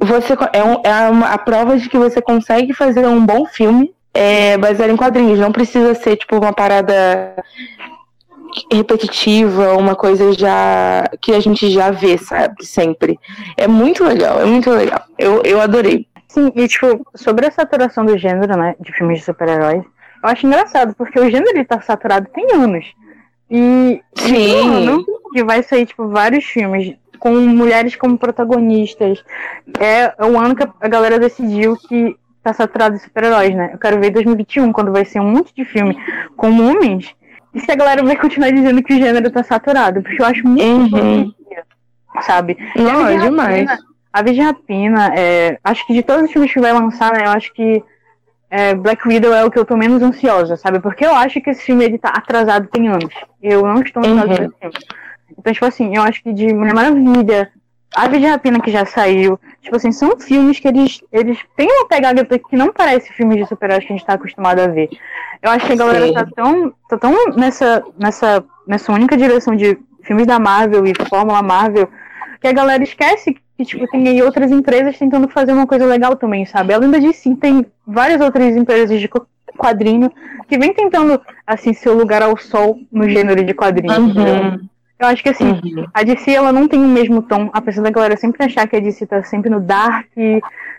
você 0.00 0.34
é, 0.52 0.62
um, 0.62 0.80
é 0.84 1.10
uma, 1.10 1.28
a 1.28 1.38
prova 1.38 1.76
de 1.76 1.88
que 1.88 1.98
você 1.98 2.20
consegue 2.22 2.72
fazer 2.72 3.06
um 3.06 3.24
bom 3.24 3.46
filme 3.46 3.92
é, 4.14 4.56
baseado 4.56 4.90
em 4.90 4.96
quadrinhos. 4.96 5.38
Não 5.38 5.52
precisa 5.52 5.94
ser, 5.94 6.16
tipo, 6.16 6.36
uma 6.36 6.52
parada 6.52 7.34
repetitiva, 8.70 9.74
uma 9.76 9.94
coisa 9.94 10.32
já 10.32 11.08
que 11.20 11.32
a 11.32 11.40
gente 11.40 11.70
já 11.70 11.90
vê, 11.90 12.18
sabe? 12.18 12.64
Sempre. 12.64 13.18
É 13.56 13.66
muito 13.66 14.04
legal, 14.04 14.40
é 14.40 14.44
muito 14.44 14.70
legal. 14.70 15.02
Eu, 15.18 15.42
eu 15.44 15.60
adorei. 15.60 16.06
Sim, 16.32 16.50
e 16.54 16.66
tipo, 16.66 17.06
sobre 17.14 17.46
a 17.46 17.50
saturação 17.50 18.06
do 18.06 18.16
gênero, 18.16 18.56
né, 18.56 18.74
de 18.80 18.90
filmes 18.92 19.18
de 19.18 19.24
super-heróis, 19.26 19.84
eu 20.22 20.28
acho 20.28 20.46
engraçado, 20.46 20.94
porque 20.94 21.20
o 21.20 21.30
gênero 21.30 21.50
ele 21.50 21.64
tá 21.64 21.78
saturado 21.80 22.26
tem 22.32 22.54
anos. 22.54 22.86
E 23.50 24.00
Sim. 24.14 24.88
ano 24.88 25.04
que 25.30 25.44
vai 25.44 25.62
sair, 25.62 25.84
tipo, 25.84 26.08
vários 26.08 26.44
filmes 26.44 26.94
com 27.18 27.32
mulheres 27.32 27.96
como 27.96 28.16
protagonistas. 28.16 29.22
É 29.78 30.14
o 30.24 30.38
ano 30.38 30.56
que 30.56 30.62
a 30.80 30.88
galera 30.88 31.18
decidiu 31.18 31.76
que 31.76 32.16
tá 32.42 32.54
saturado 32.54 32.96
de 32.96 33.02
super-heróis, 33.02 33.54
né? 33.54 33.70
Eu 33.74 33.78
quero 33.78 34.00
ver 34.00 34.10
2021, 34.10 34.72
quando 34.72 34.90
vai 34.90 35.04
ser 35.04 35.20
um 35.20 35.30
monte 35.30 35.54
de 35.54 35.66
filme 35.66 35.96
com 36.34 36.48
homens, 36.48 37.14
e 37.54 37.60
se 37.60 37.70
a 37.70 37.76
galera 37.76 38.02
vai 38.02 38.16
continuar 38.16 38.50
dizendo 38.50 38.82
que 38.82 38.94
o 38.94 38.98
gênero 38.98 39.30
tá 39.30 39.42
saturado, 39.42 40.02
porque 40.02 40.22
eu 40.22 40.26
acho 40.26 40.48
muito 40.48 40.96
uhum. 40.96 41.32
sabe? 42.22 42.56
Não, 42.74 43.06
é 43.06 43.18
demais. 43.18 43.70
A 44.12 44.22
Virgem 44.22 44.44
Rapina, 44.44 45.12
é, 45.16 45.58
acho 45.64 45.86
que 45.86 45.94
de 45.94 46.02
todos 46.02 46.24
os 46.24 46.32
filmes 46.32 46.52
que 46.52 46.60
vai 46.60 46.72
lançar, 46.72 47.12
né, 47.12 47.24
eu 47.24 47.30
acho 47.30 47.52
que 47.54 47.82
é, 48.50 48.74
Black 48.74 49.08
Widow 49.08 49.32
é 49.32 49.44
o 49.44 49.50
que 49.50 49.58
eu 49.58 49.64
tô 49.64 49.76
menos 49.76 50.02
ansiosa, 50.02 50.56
sabe? 50.58 50.78
Porque 50.78 51.06
eu 51.06 51.14
acho 51.14 51.40
que 51.40 51.48
esse 51.48 51.62
filme 51.62 51.84
ele 51.84 51.96
tá 51.96 52.10
atrasado 52.10 52.68
tem 52.68 52.86
anos. 52.86 53.14
Eu 53.42 53.62
não 53.62 53.80
estou 53.80 54.02
ansiosa 54.04 54.26
uhum. 54.26 54.32
esse 54.32 54.58
filme. 54.60 54.74
Então, 55.38 55.52
tipo 55.54 55.64
assim, 55.64 55.96
eu 55.96 56.02
acho 56.02 56.22
que 56.22 56.34
de 56.34 56.52
Mulher 56.52 56.74
Maravilha, 56.74 57.50
Ave 57.94 58.18
de 58.18 58.26
Rapina 58.26 58.60
que 58.60 58.70
já 58.70 58.84
saiu. 58.84 59.40
Tipo 59.62 59.76
assim, 59.76 59.90
são 59.90 60.20
filmes 60.20 60.60
que 60.60 60.68
eles, 60.68 61.02
eles 61.10 61.38
têm 61.56 61.66
uma 61.66 61.88
pegada 61.88 62.24
que 62.26 62.54
não 62.54 62.70
parece 62.70 63.10
filmes 63.14 63.38
de 63.38 63.46
super-heróis 63.46 63.86
que 63.86 63.92
a 63.94 63.96
gente 63.96 64.06
tá 64.06 64.14
acostumado 64.14 64.60
a 64.60 64.66
ver. 64.66 64.90
Eu 65.40 65.50
acho 65.50 65.66
que 65.66 65.72
a 65.72 65.76
galera 65.76 66.12
tá 66.12 66.26
tão, 66.36 66.74
tá 66.90 66.98
tão 66.98 67.30
nessa, 67.34 67.82
nessa, 67.98 68.44
nessa 68.66 68.92
única 68.92 69.16
direção 69.16 69.56
de 69.56 69.78
filmes 70.02 70.26
da 70.26 70.38
Marvel 70.38 70.84
e 70.86 70.92
Fórmula 71.08 71.42
Marvel 71.42 71.88
que 72.40 72.48
a 72.48 72.52
galera 72.52 72.82
esquece 72.82 73.36
que 73.56 73.64
tipo, 73.64 73.86
tem 73.88 74.08
aí 74.08 74.22
outras 74.22 74.50
empresas 74.50 74.98
tentando 74.98 75.28
fazer 75.28 75.52
uma 75.52 75.66
coisa 75.66 75.86
legal 75.86 76.16
também, 76.16 76.44
sabe? 76.46 76.72
Além 76.72 76.90
da 76.90 76.98
DC, 76.98 77.36
tem 77.36 77.66
várias 77.86 78.20
outras 78.20 78.56
empresas 78.56 79.00
de 79.00 79.08
quadrinho 79.56 80.10
que 80.48 80.58
vem 80.58 80.72
tentando, 80.72 81.20
assim, 81.46 81.72
seu 81.72 81.94
lugar 81.94 82.22
ao 82.22 82.36
sol 82.36 82.78
no 82.90 83.08
gênero 83.08 83.44
de 83.44 83.54
quadrinhos. 83.54 84.16
Uhum. 84.16 84.68
Eu 84.98 85.08
acho 85.08 85.22
que 85.22 85.30
assim, 85.30 85.50
uhum. 85.50 85.84
a 85.92 86.04
DC 86.04 86.30
ela 86.30 86.52
não 86.52 86.68
tem 86.68 86.78
o 86.78 86.86
mesmo 86.86 87.22
tom, 87.22 87.50
apesar 87.52 87.82
da 87.82 87.90
galera 87.90 88.16
sempre 88.16 88.44
achar 88.44 88.68
que 88.68 88.76
a 88.76 88.80
DC 88.80 89.04
tá 89.06 89.22
sempre 89.24 89.50
no 89.50 89.58
dark, 89.58 90.06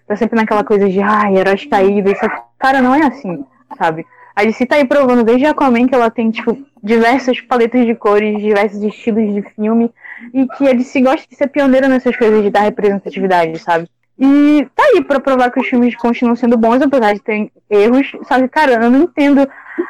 tá 0.08 0.15
sempre 0.15 0.38
naquela 0.38 0.63
coisa 0.63 0.88
de 0.88 1.01
ai, 1.01 1.36
heróis 1.38 1.65
caídos, 1.65 2.18
só 2.18 2.30
que, 2.30 2.42
cara, 2.58 2.82
não 2.82 2.96
é 2.96 3.06
assim, 3.06 3.44
sabe? 3.77 4.06
A 4.34 4.44
DC 4.44 4.65
tá 4.65 4.75
aí 4.77 4.86
provando 4.86 5.24
desde 5.25 5.46
Aquaman 5.46 5.88
que 5.88 5.94
ela 5.94 6.10
tem, 6.10 6.32
tipo, 6.32 6.58
diversas 6.82 7.39
paletas 7.42 7.86
de 7.86 7.94
cores, 7.96 8.42
diversos 8.42 8.82
estilos 8.82 9.34
de 9.34 9.42
filme, 9.42 9.92
e 10.34 10.48
que 10.48 10.67
a 10.67 10.74
DC 10.74 11.01
gosta 11.01 11.27
de 11.29 11.36
ser 11.36 11.48
pioneira 11.48 11.88
nessas 11.88 12.15
coisas 12.15 12.43
de 12.43 12.50
dar 12.50 12.62
representatividade, 12.62 13.60
sabe? 13.60 13.88
E 14.17 14.67
tá 14.75 14.84
aí 14.84 15.03
pra 15.03 15.20
provar 15.20 15.51
que 15.51 15.60
os 15.60 15.67
filmes 15.67 15.96
continuam 15.96 16.36
sendo 16.36 16.58
bons, 16.58 16.82
apesar 16.82 17.13
de 17.13 17.20
ter 17.20 17.51
erros. 17.70 18.12
Só 18.27 18.39
que, 18.39 18.48
cara, 18.48 18.74
eu 18.74 18.91
não 18.91 19.03
entendo 19.03 19.48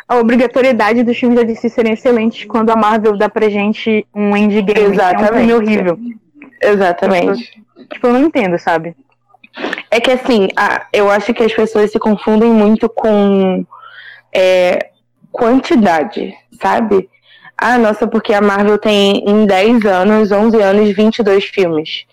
a 0.08 0.18
obrigatoriedade 0.18 1.04
dos 1.04 1.18
filmes 1.18 1.38
da 1.38 1.44
DC 1.44 1.70
serem 1.70 1.94
excelentes 1.94 2.46
quando 2.46 2.70
a 2.70 2.76
Marvel 2.76 3.18
dá 3.18 3.28
pra 3.28 3.50
gente 3.50 4.08
um 4.16 4.36
endgame 4.36 4.94
Exatamente. 4.94 5.18
que 5.18 5.24
é 5.24 5.32
um 5.32 5.38
filme 5.38 5.54
horrível. 5.54 6.00
Exatamente. 6.62 7.52
Tipo, 7.52 7.94
tipo, 7.94 8.08
eu 8.08 8.14
não 8.14 8.22
entendo, 8.24 8.58
sabe? 8.58 8.96
É 9.92 10.00
que 10.00 10.10
assim, 10.10 10.48
a, 10.56 10.88
eu 10.92 11.12
acho 11.12 11.34
que 11.34 11.44
as 11.44 11.54
pessoas 11.54 11.92
se 11.92 12.00
confundem 12.00 12.50
muito 12.50 12.90
com 12.90 13.66
é, 14.34 14.90
quantidade, 15.32 16.34
sabe? 16.62 17.10
Ah, 17.66 17.78
nossa, 17.78 18.06
porque 18.06 18.34
a 18.34 18.42
Marvel 18.42 18.78
tem 18.78 19.24
em 19.26 19.46
10 19.46 19.86
anos, 19.86 20.34
11 20.34 20.62
anos, 20.62 20.94
22 20.94 21.46
filmes. 21.46 22.04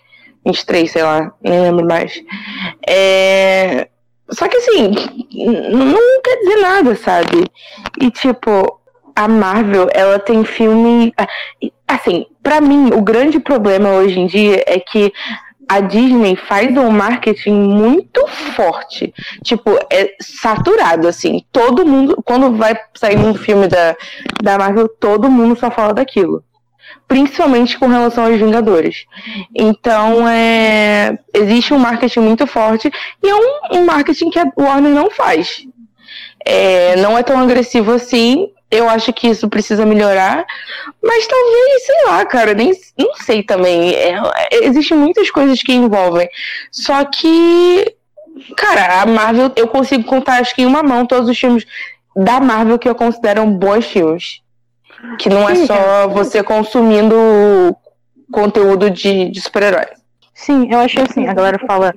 23, 0.45 0.89
sei 0.89 1.03
lá, 1.03 1.33
nem 1.43 1.59
lembro 1.59 1.85
mais. 1.85 2.13
É... 2.87 3.89
Só 4.29 4.47
que 4.47 4.55
assim, 4.55 4.91
não 5.73 6.21
quer 6.23 6.37
dizer 6.37 6.61
nada, 6.61 6.95
sabe? 6.95 7.43
E 7.99 8.09
tipo, 8.11 8.79
a 9.13 9.27
Marvel, 9.27 9.89
ela 9.93 10.17
tem 10.19 10.45
filme. 10.45 11.13
Assim, 11.85 12.27
para 12.41 12.61
mim, 12.61 12.91
o 12.93 13.01
grande 13.01 13.37
problema 13.37 13.89
hoje 13.89 14.21
em 14.21 14.27
dia 14.27 14.63
é 14.65 14.79
que 14.79 15.11
a 15.71 15.79
Disney 15.79 16.35
faz 16.35 16.75
um 16.75 16.91
marketing 16.91 17.53
muito 17.53 18.27
forte. 18.27 19.13
Tipo, 19.41 19.79
é 19.89 20.13
saturado, 20.19 21.07
assim. 21.07 21.45
Todo 21.49 21.85
mundo, 21.85 22.21
quando 22.25 22.51
vai 22.57 22.77
sair 22.93 23.17
um 23.17 23.33
filme 23.33 23.69
da, 23.69 23.95
da 24.43 24.57
Marvel, 24.57 24.89
todo 24.89 25.31
mundo 25.31 25.57
só 25.57 25.71
fala 25.71 25.93
daquilo 25.93 26.43
principalmente 27.07 27.77
com 27.77 27.87
relação 27.87 28.25
aos 28.25 28.37
Vingadores. 28.37 29.05
Então, 29.53 30.27
é, 30.27 31.17
existe 31.33 31.73
um 31.73 31.77
marketing 31.77 32.19
muito 32.19 32.47
forte 32.47 32.89
e 33.21 33.29
é 33.29 33.35
um, 33.35 33.79
um 33.79 33.85
marketing 33.85 34.29
que 34.29 34.39
a 34.39 34.45
Warner 34.57 34.93
não 34.93 35.09
faz. 35.09 35.65
É, 36.45 36.95
não 36.97 37.17
é 37.17 37.23
tão 37.23 37.37
agressivo 37.37 37.91
assim. 37.91 38.49
Eu 38.71 38.89
acho 38.89 39.11
que 39.11 39.27
isso 39.27 39.49
precisa 39.49 39.85
melhorar, 39.85 40.45
mas 41.03 41.27
talvez, 41.27 41.85
sei 41.85 42.05
lá, 42.05 42.25
cara, 42.25 42.53
nem 42.53 42.71
não 42.97 43.13
sei 43.15 43.43
também. 43.43 43.93
É, 43.93 44.15
Existem 44.63 44.97
muitas 44.97 45.29
coisas 45.29 45.61
que 45.61 45.73
envolvem. 45.73 46.29
Só 46.71 47.03
que, 47.03 47.95
cara, 48.55 49.01
a 49.01 49.05
Marvel, 49.05 49.51
eu 49.57 49.67
consigo 49.67 50.05
contar, 50.05 50.39
acho 50.39 50.55
que 50.55 50.61
em 50.61 50.65
uma 50.65 50.81
mão, 50.81 51.05
todos 51.05 51.29
os 51.29 51.37
filmes 51.37 51.65
da 52.15 52.39
Marvel 52.39 52.79
que 52.79 52.87
eu 52.87 52.95
considero 52.95 53.45
bons 53.45 53.85
filmes. 53.85 54.41
Que 55.17 55.29
não 55.29 55.49
é 55.49 55.55
só 55.55 56.07
você 56.07 56.43
consumindo 56.43 57.15
conteúdo 58.31 58.89
de, 58.89 59.29
de 59.29 59.41
super-heróis. 59.41 59.89
Sim, 60.33 60.71
eu 60.71 60.79
acho 60.79 61.01
assim, 61.01 61.27
a 61.27 61.33
galera 61.33 61.59
fala, 61.67 61.93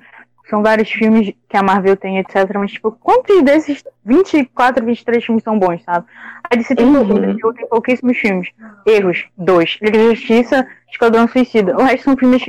são 0.49 0.62
vários 0.62 0.90
filmes 0.90 1.33
que 1.49 1.57
a 1.57 1.62
Marvel 1.62 1.97
tem, 1.97 2.19
etc. 2.19 2.50
Mas, 2.54 2.73
tipo, 2.73 2.93
quantos 2.93 3.43
desses 3.43 3.83
24, 4.04 4.85
23 4.85 5.25
filmes 5.25 5.43
são 5.43 5.59
bons, 5.59 5.83
sabe? 5.85 6.07
A 6.51 6.57
DC 6.57 6.75
tem, 6.75 6.87
uhum. 6.87 7.53
tem 7.55 7.69
pouquíssimos 7.69 8.17
filmes. 8.19 8.49
Erros, 8.87 9.25
dois. 9.37 9.79
Liga 9.83 9.99
da 9.99 10.15
Justiça, 10.15 10.67
Esquadrão 10.91 11.27
Suicida. 11.27 11.77
O 11.77 11.83
resto 11.83 12.05
são 12.05 12.17
filmes 12.17 12.45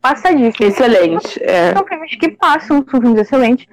passadíssimos. 0.00 0.60
Excelentes. 0.60 1.38
É. 1.42 1.72
São 1.72 1.86
filmes 1.86 2.14
que 2.16 2.30
passam, 2.30 2.84
são 2.88 3.00
filmes 3.00 3.20
excelentes. 3.20 3.66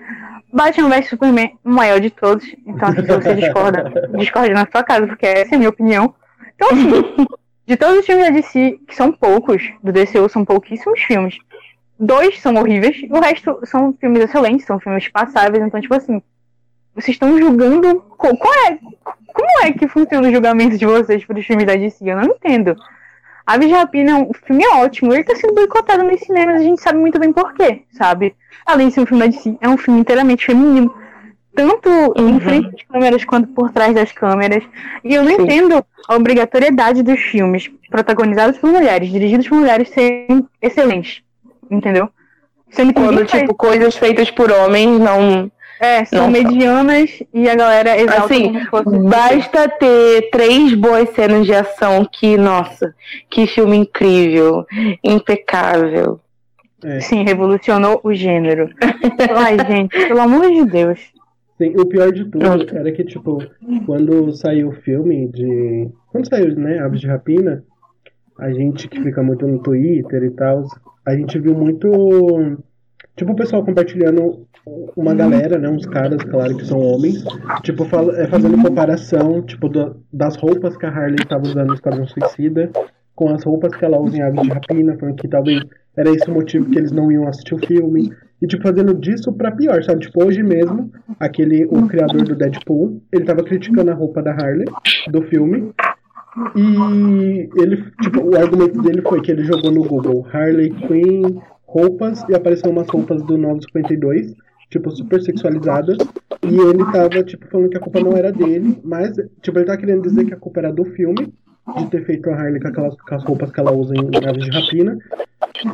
Batman 0.51 0.89
vs 0.89 1.09
Superman, 1.09 1.57
o 1.63 1.69
maior 1.69 1.99
de 1.99 2.09
todos. 2.09 2.45
Então, 2.65 2.91
se 2.93 3.01
você 3.01 3.35
discorda, 3.35 3.91
discorde 4.17 4.53
na 4.53 4.67
sua 4.71 4.83
casa, 4.83 5.07
porque 5.07 5.25
essa 5.25 5.53
é 5.53 5.55
a 5.55 5.57
minha 5.57 5.69
opinião. 5.69 6.13
Então, 6.55 6.69
assim, 6.69 7.25
de 7.67 7.77
todos 7.77 7.99
os 7.99 8.05
filmes 8.05 8.25
da 8.25 8.31
DC, 8.31 8.79
que 8.87 8.95
são 8.95 9.11
poucos, 9.11 9.61
do 9.83 9.91
DCU 9.91 10.27
são 10.27 10.43
pouquíssimos 10.43 10.99
filmes, 11.01 11.37
dois 11.99 12.39
são 12.39 12.55
horríveis, 12.55 12.97
o 13.09 13.19
resto 13.19 13.59
são 13.65 13.93
filmes 13.93 14.23
excelentes, 14.23 14.65
são 14.65 14.79
filmes 14.79 15.07
passáveis. 15.09 15.63
Então, 15.63 15.79
tipo 15.79 15.93
assim, 15.93 16.21
vocês 16.95 17.15
estão 17.15 17.37
julgando. 17.37 18.01
Qual 18.17 18.53
é, 18.67 18.79
como 19.39 19.65
é 19.65 19.71
que 19.71 19.87
funciona 19.87 20.27
o 20.27 20.31
julgamento 20.31 20.77
de 20.77 20.85
vocês 20.85 21.23
para 21.23 21.39
os 21.39 21.45
filmes 21.45 21.65
da 21.65 21.75
DC? 21.75 22.03
Eu 22.03 22.17
não 22.17 22.25
entendo. 22.25 22.75
Aves 23.45 23.67
de 23.67 23.73
Rapina 23.73 24.11
é 24.11 24.15
um 24.15 24.31
filme 24.45 24.63
ótimo, 24.75 25.11
ele 25.11 25.21
está 25.21 25.35
sendo 25.35 25.55
boicotado 25.55 26.03
nos 26.03 26.19
cinemas, 26.19 26.61
a 26.61 26.63
gente 26.63 26.81
sabe 26.81 26.99
muito 26.99 27.17
bem 27.17 27.33
porquê, 27.33 27.81
sabe? 27.91 28.35
Além 28.65 28.89
de 28.89 28.93
ser 28.93 29.01
um 29.01 29.05
filme 29.05 29.23
da 29.23 29.31
DC, 29.31 29.57
é 29.59 29.67
um 29.67 29.77
filme 29.77 30.01
inteiramente 30.01 30.45
feminino. 30.45 30.93
Tanto 31.55 31.89
uhum. 31.89 32.29
em 32.29 32.39
frente 32.39 32.75
às 32.75 32.83
câmeras 32.83 33.25
quanto 33.25 33.47
por 33.49 33.71
trás 33.71 33.95
das 33.95 34.11
câmeras. 34.11 34.63
E 35.03 35.15
eu 35.15 35.23
não 35.23 35.35
Sim. 35.35 35.41
entendo 35.41 35.83
a 36.07 36.15
obrigatoriedade 36.15 37.01
dos 37.01 37.19
filmes 37.19 37.69
protagonizados 37.89 38.59
por 38.59 38.69
mulheres, 38.69 39.09
dirigidos 39.09 39.47
por 39.47 39.57
mulheres, 39.57 39.89
serem 39.89 40.47
excelentes. 40.61 41.23
Entendeu? 41.71 42.09
Sendo 42.69 42.93
Quando, 42.93 43.25
tipo, 43.25 43.47
faz... 43.47 43.57
coisas 43.57 43.95
feitas 43.95 44.29
por 44.29 44.51
homens 44.51 44.99
não 44.99 45.51
É, 45.79 46.03
são 46.03 46.29
Nossa. 46.29 46.31
medianas 46.31 47.23
e 47.33 47.49
a 47.49 47.55
galera 47.55 47.97
exalta 47.97 48.25
assim, 48.25 48.53
Basta 49.09 49.69
ter 49.69 50.29
três 50.29 50.73
boas 50.73 51.09
cenas 51.11 51.45
de 51.45 51.53
ação 51.53 52.05
que, 52.11 52.35
nossa, 52.35 52.93
que 53.29 53.47
filme 53.47 53.77
incrível, 53.77 54.65
impecável. 55.01 56.19
É. 56.83 56.99
Sim, 56.99 57.23
revolucionou 57.23 57.99
o 58.03 58.13
gênero. 58.13 58.69
Ai, 59.35 59.57
gente, 59.67 60.07
pelo 60.07 60.21
amor 60.21 60.49
de 60.49 60.65
Deus. 60.65 60.99
Sim, 61.57 61.73
o 61.77 61.85
pior 61.85 62.11
de 62.11 62.25
tudo 62.25 62.45
era 62.73 62.91
que, 62.91 63.03
tipo, 63.03 63.39
quando 63.85 64.31
saiu 64.31 64.69
o 64.69 64.75
filme 64.81 65.27
de. 65.27 65.89
Quando 66.07 66.27
saiu, 66.29 66.55
né, 66.55 66.79
Aves 66.79 67.01
de 67.01 67.07
Rapina, 67.07 67.63
a 68.37 68.49
gente 68.51 68.87
que 68.87 69.01
fica 69.01 69.21
muito 69.21 69.45
no 69.45 69.59
Twitter 69.59 70.23
e 70.23 70.31
tal, 70.31 70.65
a 71.05 71.15
gente 71.15 71.37
viu 71.37 71.53
muito. 71.53 71.89
Tipo, 73.15 73.33
o 73.33 73.35
pessoal 73.35 73.65
compartilhando 73.65 74.47
uma 74.65 75.13
galera, 75.13 75.57
né, 75.57 75.69
uns 75.69 75.85
caras, 75.85 76.21
claro 76.23 76.55
que 76.57 76.65
são 76.65 76.79
homens, 76.79 77.23
tipo, 77.63 77.85
fala, 77.85 78.15
é, 78.19 78.27
fazendo 78.27 78.61
comparação, 78.61 79.41
tipo, 79.41 79.69
do, 79.69 79.95
das 80.11 80.35
roupas 80.35 80.77
que 80.77 80.85
a 80.85 80.89
Harley 80.89 81.17
estava 81.21 81.43
usando 81.43 81.67
no 81.67 81.73
Esquadrão 81.73 82.07
Suicida 82.07 82.71
com 83.19 83.27
as 83.35 83.43
roupas 83.43 83.75
que 83.75 83.83
ela 83.83 83.99
usa 83.99 84.15
em 84.15 84.21
Aves 84.21 84.43
de 84.43 84.49
Rapina, 84.49 84.95
falando 84.97 85.15
que 85.17 85.27
talvez 85.27 85.61
era 85.97 86.09
esse 86.09 86.29
o 86.29 86.33
motivo 86.33 86.69
que 86.69 86.77
eles 86.77 86.93
não 86.93 87.11
iam 87.11 87.27
assistir 87.27 87.53
o 87.53 87.57
filme. 87.57 88.13
E, 88.41 88.47
tipo, 88.47 88.63
fazendo 88.63 88.93
disso 88.93 89.33
pra 89.33 89.51
pior, 89.51 89.83
sabe? 89.83 89.99
Tipo, 89.99 90.23
hoje 90.23 90.41
mesmo, 90.41 90.89
aquele, 91.19 91.65
o 91.65 91.85
criador 91.85 92.23
do 92.23 92.33
Deadpool, 92.33 93.01
ele 93.11 93.25
tava 93.25 93.43
criticando 93.43 93.91
a 93.91 93.93
roupa 93.93 94.21
da 94.21 94.31
Harley, 94.31 94.65
do 95.11 95.21
filme. 95.23 95.73
E 96.55 97.49
ele, 97.61 97.83
tipo, 98.01 98.21
o 98.21 98.37
argumento 98.37 98.81
dele 98.81 99.01
foi 99.01 99.19
que 99.19 99.31
ele 99.31 99.43
jogou 99.43 99.69
no 99.69 99.83
Google 99.83 100.25
Harley 100.31 100.69
Quinn 100.69 101.41
roupas 101.67 102.23
e 102.29 102.35
apareceu 102.35 102.71
umas 102.71 102.87
roupas 102.87 103.21
do 103.23 103.37
952, 103.37 104.33
tipo, 104.69 104.91
super 104.91 105.21
sexualizadas. 105.21 105.97
E 106.43 106.55
ele 106.55 106.85
tava, 106.91 107.23
tipo, 107.23 107.47
falando 107.47 107.69
que 107.69 107.77
a 107.77 107.81
culpa 107.81 107.99
não 107.99 108.15
era 108.15 108.31
dele, 108.31 108.79
mas, 108.83 109.13
tipo, 109.41 109.57
ele 109.57 109.65
tá 109.65 109.77
querendo 109.77 110.01
dizer 110.01 110.25
que 110.25 110.33
a 110.33 110.37
culpa 110.37 110.59
era 110.59 110.71
do 110.71 110.85
filme 110.85 111.33
de 111.77 111.85
ter 111.87 112.05
feito 112.05 112.29
a 112.29 112.35
Harley 112.35 112.59
com 112.59 112.67
aquelas 112.67 112.95
com 112.99 113.15
as 113.15 113.23
roupas 113.23 113.51
que 113.51 113.59
ela 113.59 113.71
usa 113.71 113.93
em 113.95 114.27
Aves 114.27 114.45
de 114.45 114.51
Rapina. 114.51 114.97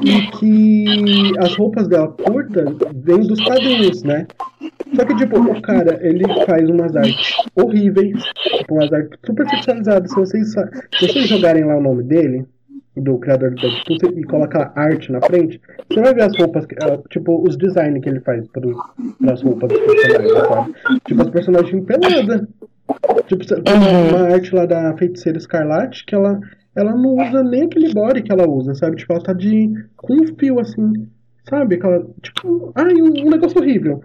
E 0.01 0.27
que 0.37 1.37
as 1.39 1.55
roupas 1.55 1.87
dela 1.87 2.07
curtas 2.07 2.75
vêm 2.95 3.21
dos 3.21 3.39
quadrinhos, 3.43 4.03
né? 4.03 4.25
Só 4.95 5.05
que, 5.05 5.15
tipo, 5.15 5.39
o 5.39 5.61
cara, 5.61 5.99
ele 6.01 6.23
faz 6.45 6.69
umas 6.69 6.95
artes 6.95 7.35
horríveis, 7.55 8.23
tipo, 8.57 8.75
umas 8.75 8.91
artes 8.91 9.19
super 9.25 9.47
sexualizadas. 9.49 10.11
Se 10.11 10.15
vocês, 10.15 10.51
se 10.51 11.07
vocês 11.07 11.27
jogarem 11.27 11.65
lá 11.65 11.77
o 11.77 11.81
nome 11.81 12.03
dele, 12.03 12.45
do 12.95 13.17
criador 13.17 13.51
do 13.51 13.55
Deadpool, 13.55 14.17
e 14.19 14.23
colocar 14.23 14.71
arte 14.75 15.11
na 15.11 15.21
frente, 15.21 15.59
você 15.89 16.01
vai 16.01 16.13
ver 16.13 16.23
as 16.23 16.37
roupas, 16.37 16.65
ah, 16.81 16.97
tipo, 17.09 17.43
os 17.47 17.57
designs 17.57 18.01
que 18.01 18.09
ele 18.09 18.21
faz 18.21 18.47
para 18.47 19.33
as 19.33 19.41
roupas 19.41 19.69
dos 19.69 19.79
personagens, 19.79 20.31
sabe? 20.31 20.73
Tipo, 21.05 21.21
as 21.21 21.29
personagens 21.29 21.85
peladas. 21.85 22.47
Tipo, 23.27 23.45
tem 23.45 23.73
uhum. 23.73 24.09
uma 24.09 24.33
arte 24.33 24.53
lá 24.53 24.65
da 24.65 24.95
feiticeira 24.97 25.37
Escarlate 25.37 26.05
que 26.05 26.15
ela, 26.15 26.39
ela 26.75 26.95
não 26.95 27.15
usa 27.15 27.43
nem 27.43 27.63
aquele 27.63 27.93
body 27.93 28.21
que 28.21 28.31
ela 28.31 28.47
usa, 28.47 28.75
sabe? 28.75 28.97
Tipo, 28.97 29.13
ela 29.13 29.23
tá 29.23 29.33
de. 29.33 29.73
com 29.97 30.13
um 30.13 30.27
fio 30.37 30.59
assim, 30.59 31.07
sabe? 31.49 31.75
Aquela. 31.75 32.05
Tipo. 32.21 32.71
Ai, 32.75 32.93
um, 32.93 33.25
um 33.25 33.29
negócio 33.29 33.59
horrível. 33.59 34.01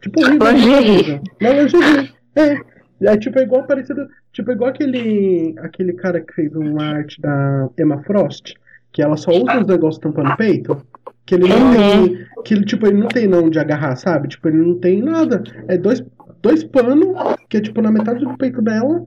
Tipo, 0.00 0.20
horrível. 0.20 1.20
Não, 1.40 1.52
lingerie. 1.52 2.10
É. 2.36 2.69
É 3.02 3.16
tipo, 3.16 3.38
é 3.38 3.42
igual 3.42 3.64
parecido. 3.64 4.08
Tipo, 4.32 4.50
é 4.50 4.54
igual 4.54 4.70
aquele. 4.70 5.54
aquele 5.58 5.92
cara 5.94 6.20
que 6.20 6.34
fez 6.34 6.54
uma 6.54 6.84
arte 6.84 7.20
da 7.20 7.68
Emma 7.78 8.02
Frost, 8.02 8.54
que 8.92 9.02
ela 9.02 9.16
só 9.16 9.30
usa 9.30 9.60
os 9.60 9.66
negócios 9.66 9.98
tampando 9.98 10.30
o 10.30 10.36
peito. 10.36 10.84
Que 11.24 11.34
ele 11.34 11.48
não 11.48 11.56
uhum. 11.56 12.08
tem. 12.08 12.26
Que 12.44 12.54
ele, 12.54 12.64
tipo, 12.64 12.86
ele 12.86 12.98
não 12.98 13.08
tem 13.08 13.26
não 13.26 13.48
de 13.48 13.58
agarrar, 13.58 13.96
sabe? 13.96 14.28
Tipo, 14.28 14.48
ele 14.48 14.58
não 14.58 14.78
tem 14.78 15.02
nada. 15.02 15.42
É 15.68 15.78
dois 15.78 16.02
dois 16.42 16.64
panos, 16.64 17.08
que 17.48 17.58
é 17.58 17.60
tipo 17.60 17.80
na 17.82 17.90
metade 17.90 18.24
do 18.24 18.36
peito 18.36 18.62
dela, 18.62 19.04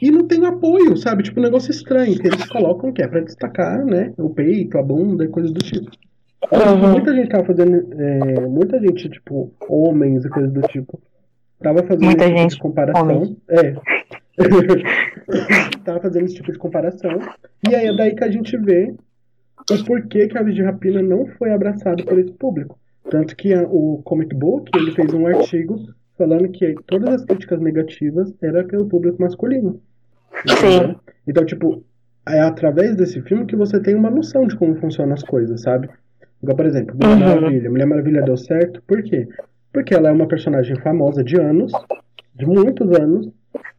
e 0.00 0.10
não 0.10 0.26
tem 0.26 0.44
apoio, 0.46 0.96
sabe? 0.96 1.22
Tipo, 1.22 1.40
um 1.40 1.44
negócio 1.44 1.70
estranho, 1.70 2.18
que 2.18 2.26
eles 2.26 2.44
colocam 2.46 2.92
que 2.92 3.02
é 3.02 3.06
pra 3.06 3.20
destacar, 3.20 3.84
né? 3.84 4.12
O 4.16 4.30
peito, 4.30 4.78
a 4.78 4.82
bunda 4.82 5.24
e 5.24 5.28
coisas 5.28 5.52
do 5.52 5.60
tipo. 5.60 5.90
Uhum. 6.50 6.90
Muita 6.90 7.14
gente 7.14 7.28
tava 7.28 7.44
fazendo. 7.44 7.86
É, 7.96 8.40
muita 8.48 8.80
gente, 8.80 9.08
tipo, 9.08 9.52
homens 9.68 10.24
e 10.24 10.28
coisas 10.28 10.52
do 10.52 10.60
tipo. 10.62 11.00
Tava 11.62 11.82
fazendo 11.82 12.04
muita 12.04 12.24
esse 12.26 12.34
tipo 12.34 12.48
de 12.48 12.58
comparação. 12.58 13.02
Homens. 13.02 13.36
É. 13.48 13.74
tava 15.84 16.00
fazendo 16.00 16.24
esse 16.24 16.34
tipo 16.34 16.52
de 16.52 16.58
comparação. 16.58 17.18
E 17.68 17.74
aí 17.74 17.86
é 17.86 17.96
daí 17.96 18.14
que 18.14 18.24
a 18.24 18.30
gente 18.30 18.56
vê 18.58 18.94
o 19.70 19.84
porquê 19.84 20.26
que 20.26 20.36
a 20.36 20.40
Aves 20.40 20.54
de 20.54 20.62
Rapina 20.62 21.02
não 21.02 21.26
foi 21.38 21.52
abraçado 21.52 22.04
por 22.04 22.18
esse 22.18 22.32
público. 22.32 22.78
Tanto 23.10 23.36
que 23.36 23.52
a, 23.52 23.62
o 23.62 24.00
Comic 24.04 24.34
Book 24.34 24.70
ele 24.74 24.92
fez 24.92 25.12
um 25.12 25.26
artigo 25.26 25.76
falando 26.16 26.48
que 26.48 26.74
todas 26.86 27.14
as 27.14 27.24
críticas 27.24 27.60
negativas 27.60 28.32
era 28.42 28.64
pelo 28.64 28.86
público 28.86 29.20
masculino. 29.20 29.80
Sim. 30.46 30.96
Então, 31.26 31.44
tipo, 31.44 31.84
é 32.28 32.40
através 32.40 32.96
desse 32.96 33.20
filme 33.22 33.46
que 33.46 33.56
você 33.56 33.80
tem 33.80 33.94
uma 33.94 34.10
noção 34.10 34.46
de 34.46 34.56
como 34.56 34.76
funcionam 34.76 35.14
as 35.14 35.22
coisas, 35.22 35.62
sabe? 35.62 35.88
Igual, 36.42 36.56
por 36.56 36.66
exemplo, 36.66 36.96
Mulher 36.96 37.12
uhum. 37.12 37.40
Maravilha. 37.40 37.70
Mulher 37.70 37.86
Maravilha 37.86 38.22
deu 38.22 38.36
certo, 38.36 38.82
por 38.86 39.02
quê? 39.02 39.28
Porque 39.72 39.94
ela 39.94 40.08
é 40.08 40.12
uma 40.12 40.28
personagem 40.28 40.76
famosa 40.76 41.24
de 41.24 41.40
anos, 41.40 41.72
de 42.34 42.46
muitos 42.46 42.90
anos, 42.92 43.28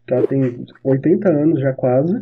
ela 0.07 0.27
tem 0.27 0.65
80 0.83 1.29
anos 1.29 1.59
já 1.61 1.73
quase. 1.73 2.17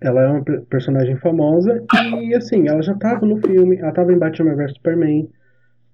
Ela 0.00 0.22
é 0.22 0.28
uma 0.28 0.42
personagem 0.68 1.16
famosa. 1.16 1.82
E, 2.20 2.34
assim, 2.34 2.68
ela 2.68 2.82
já 2.82 2.94
tava 2.94 3.24
no 3.24 3.38
filme, 3.38 3.78
ela 3.78 3.92
tava 3.92 4.12
em 4.12 4.18
Batman 4.18 4.54
vs 4.54 4.72
Superman, 4.72 5.28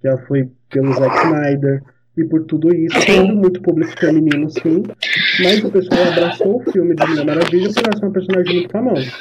ela 0.03 0.19
foi 0.27 0.51
pelo 0.71 0.93
Zack 0.95 1.27
Snyder, 1.27 1.83
e 2.17 2.25
por 2.25 2.45
tudo 2.45 2.75
isso, 2.75 2.99
tendo 3.07 3.35
muito 3.37 3.63
público 3.63 3.99
feminino, 3.99 4.51
sim, 4.51 4.83
mas 5.43 5.63
o 5.65 5.71
pessoal 5.71 6.03
abraçou 6.13 6.57
o 6.57 6.73
filme 6.73 6.95
de 6.95 7.07
Mulher 7.07 7.25
Maravilha 7.25 7.73
por 7.73 7.85
ela 7.85 7.97
ser 7.97 8.05
uma 8.05 8.13
personagem 8.13 8.55
muito 8.55 8.73
famosa. 8.73 9.13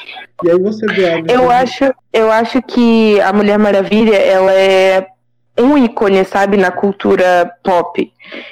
E 0.44 0.50
aí 0.50 0.60
você 0.60 0.86
vê 0.88 1.10
a 1.10 1.20
eu 1.32 1.52
acho 1.52 1.94
Eu 2.12 2.32
acho 2.32 2.62
que 2.64 3.22
a 3.22 3.32
Mulher 3.32 3.60
Maravilha, 3.60 4.16
ela 4.16 4.52
é 4.52 5.08
um 5.60 5.78
ícone, 5.78 6.24
sabe, 6.26 6.58
na 6.58 6.72
cultura 6.72 7.52
pop. 7.64 8.12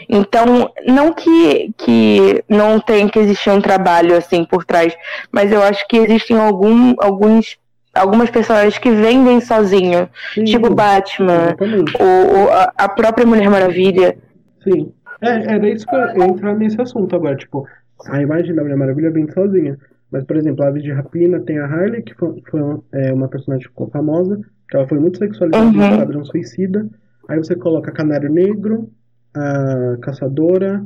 Então, 0.09 0.71
não 0.85 1.13
que, 1.13 1.73
que 1.77 2.43
não 2.49 2.79
tem 2.79 3.07
que 3.07 3.19
existir 3.19 3.49
um 3.49 3.61
trabalho 3.61 4.15
assim 4.15 4.43
por 4.43 4.65
trás, 4.65 4.95
mas 5.31 5.51
eu 5.51 5.61
acho 5.61 5.87
que 5.87 5.97
existem 5.97 6.37
algum, 6.37 6.95
alguns 6.99 7.57
algumas 7.93 8.29
personagens 8.29 8.77
que 8.77 8.91
vendem 8.91 9.41
sozinho, 9.41 10.07
Sim, 10.35 10.43
tipo 10.43 10.73
Batman, 10.73 11.55
ou, 11.99 12.41
ou, 12.41 12.49
a 12.77 12.87
própria 12.89 13.25
Mulher 13.25 13.49
Maravilha. 13.49 14.15
Sim. 14.63 14.91
É, 15.21 15.55
era 15.55 15.67
isso 15.67 15.85
que 15.87 15.95
eu 15.95 16.23
entrar 16.23 16.55
nesse 16.55 16.79
assunto 16.79 17.15
agora. 17.15 17.35
Tipo, 17.35 17.65
a 18.07 18.21
imagem 18.21 18.53
da 18.53 18.61
Mulher 18.61 18.77
Maravilha 18.77 19.09
vem 19.09 19.27
sozinha. 19.31 19.77
Mas, 20.11 20.23
por 20.23 20.37
exemplo, 20.37 20.63
a 20.63 20.67
Aves 20.67 20.83
de 20.83 20.91
Rapina 20.91 21.39
tem 21.41 21.59
a 21.59 21.65
Harley, 21.65 22.01
que 22.01 22.13
foi, 22.13 22.41
foi 22.49 22.61
é, 22.93 23.11
uma 23.13 23.27
personagem 23.27 23.63
que 23.63 23.69
ficou 23.69 23.89
famosa, 23.89 24.39
que 24.69 24.75
ela 24.75 24.87
foi 24.87 24.99
muito 24.99 25.17
sexualizada 25.17 25.65
uhum. 25.65 25.91
no 25.91 25.97
Padrão 25.97 26.25
Suicida. 26.25 26.87
Aí 27.27 27.37
você 27.37 27.55
coloca 27.55 27.91
Canário 27.91 28.31
Negro, 28.31 28.89
a 29.33 29.97
Caçadora 30.01 30.83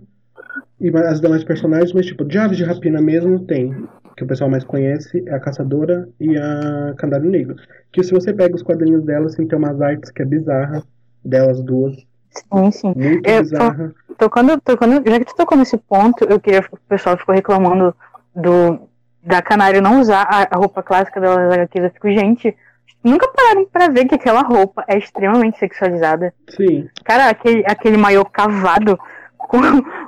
e 0.80 0.89
as 0.89 1.22
demais 1.22 1.44
personagens, 1.44 1.94
mas 1.94 2.06
tipo, 2.06 2.26
de 2.26 2.38
Aves 2.38 2.58
de 2.58 2.63
Rapina 2.63 3.02
mesmo 3.02 3.39
tem, 3.46 3.88
que 4.17 4.24
o 4.24 4.28
pessoal 4.28 4.50
mais 4.50 4.63
conhece, 4.63 5.24
é 5.28 5.34
a 5.34 5.39
Caçadora 5.39 6.08
e 6.20 6.38
a 6.38 6.94
Canário 6.98 7.30
Negro. 7.30 7.56
Que 7.91 8.04
se 8.04 8.12
você 8.12 8.34
pega 8.34 8.56
os 8.56 8.63
quadrinhos 8.63 9.04
delas, 9.04 9.34
assim, 9.34 9.48
tem 9.48 9.58
umas 9.58 9.80
artes 9.82 10.12
que 10.12 10.22
é 10.22 10.26
bizarra, 10.26 10.84
delas 11.24 11.62
duas. 11.62 11.96
Sim, 12.32 12.72
sim. 12.72 12.94
Muito 12.96 13.30
eu, 13.30 13.41
bizarra. 13.41 13.94
Tocando, 14.17 14.60
tocando, 14.62 15.10
já 15.10 15.20
que 15.20 15.26
tu 15.26 15.36
tocou 15.36 15.58
nesse 15.58 15.78
ponto, 15.78 16.24
eu 16.26 16.39
queria. 16.39 16.63
O 16.72 16.78
pessoal 16.88 17.17
ficou 17.17 17.36
reclamando 17.36 17.94
do 18.36 18.80
da 19.24 19.41
Canário 19.41 19.82
não 19.82 20.00
usar 20.00 20.24
a, 20.24 20.48
a 20.50 20.58
roupa 20.58 20.82
clássica 20.82 21.20
das 21.20 21.54
HQs. 21.54 21.84
Eu 21.84 21.91
fico, 21.91 22.10
gente, 22.12 22.56
nunca 23.04 23.28
pararam 23.28 23.66
pra 23.66 23.88
ver 23.88 24.06
que 24.06 24.16
aquela 24.16 24.42
roupa 24.42 24.84
é 24.88 24.98
extremamente 24.98 25.58
sexualizada. 25.58 26.34
Sim. 26.50 26.88
Cara, 27.04 27.30
aquele, 27.30 27.64
aquele 27.66 27.98
maiô 27.98 28.24
cavado 28.26 28.98
com, 29.38 29.60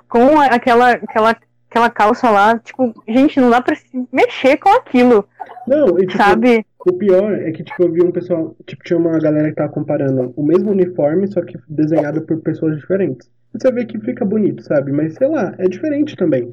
com 0.08 0.40
aquela, 0.40 0.92
aquela, 0.92 1.36
aquela 1.70 1.90
calça 1.90 2.30
lá, 2.30 2.58
tipo, 2.60 2.94
gente, 3.08 3.40
não 3.40 3.50
dá 3.50 3.62
pra 3.62 3.76
se 3.76 4.08
mexer 4.12 4.58
com 4.58 4.70
aquilo. 4.70 5.28
Não, 5.68 5.98
e, 5.98 6.08
tipo, 6.08 6.18
sabe? 6.18 6.66
O 6.86 6.94
pior 6.94 7.34
é 7.34 7.52
que, 7.52 7.64
tipo, 7.64 7.84
eu 7.84 7.92
vi 7.92 8.04
um 8.04 8.12
pessoal, 8.12 8.56
tipo, 8.66 8.84
tinha 8.84 9.00
uma 9.00 9.18
galera 9.20 9.50
que 9.50 9.56
tava 9.56 9.72
comparando 9.72 10.34
o 10.36 10.44
mesmo 10.44 10.72
uniforme, 10.72 11.28
só 11.28 11.42
que 11.42 11.58
desenhado 11.68 12.22
por 12.22 12.38
pessoas 12.42 12.78
diferentes. 12.78 13.30
Você 13.54 13.72
vê 13.72 13.86
que 13.86 14.00
fica 14.00 14.26
bonito, 14.26 14.64
sabe? 14.64 14.92
Mas, 14.92 15.16
sei 15.16 15.28
lá, 15.28 15.54
é 15.58 15.68
diferente 15.68 16.16
também. 16.16 16.50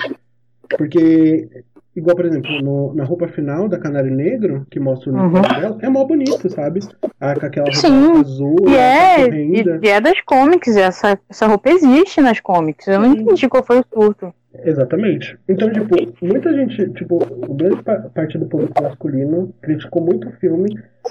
Porque, 0.76 1.48
igual, 1.94 2.16
por 2.16 2.24
exemplo, 2.24 2.50
no, 2.62 2.94
na 2.94 3.04
roupa 3.04 3.28
final 3.28 3.68
da 3.68 3.78
Canário 3.78 4.14
Negro, 4.14 4.66
que 4.70 4.78
mostra 4.78 5.10
o 5.10 5.14
uniforme 5.14 5.46
uhum. 5.46 5.60
dela, 5.60 5.78
é 5.82 5.88
mó 5.88 6.04
bonito, 6.04 6.48
sabe? 6.48 6.80
Ah, 7.20 7.34
com 7.38 7.46
aquela 7.46 7.66
roupa 7.66 7.78
Sim. 7.78 8.20
azul, 8.20 8.56
e 8.68 8.76
é, 8.76 9.28
e, 9.28 9.64
e, 9.82 9.88
é 9.88 10.00
das 10.00 10.20
comics, 10.22 10.76
essa, 10.76 11.18
essa 11.28 11.46
roupa 11.46 11.70
existe 11.70 12.20
nas 12.20 12.40
comics. 12.40 12.86
Eu 12.86 13.00
não 13.00 13.12
entendi 13.12 13.48
qual 13.48 13.64
foi 13.64 13.80
o 13.80 13.84
surto. 13.92 14.32
Exatamente. 14.64 15.38
Então, 15.48 15.70
tipo, 15.70 15.94
muita 16.22 16.52
gente, 16.52 16.90
tipo, 16.90 17.18
grande 17.54 17.82
parte 18.14 18.36
do 18.36 18.46
público 18.46 18.82
masculino 18.82 19.54
criticou 19.62 20.02
muito 20.02 20.28
o 20.28 20.32
filme, 20.32 20.68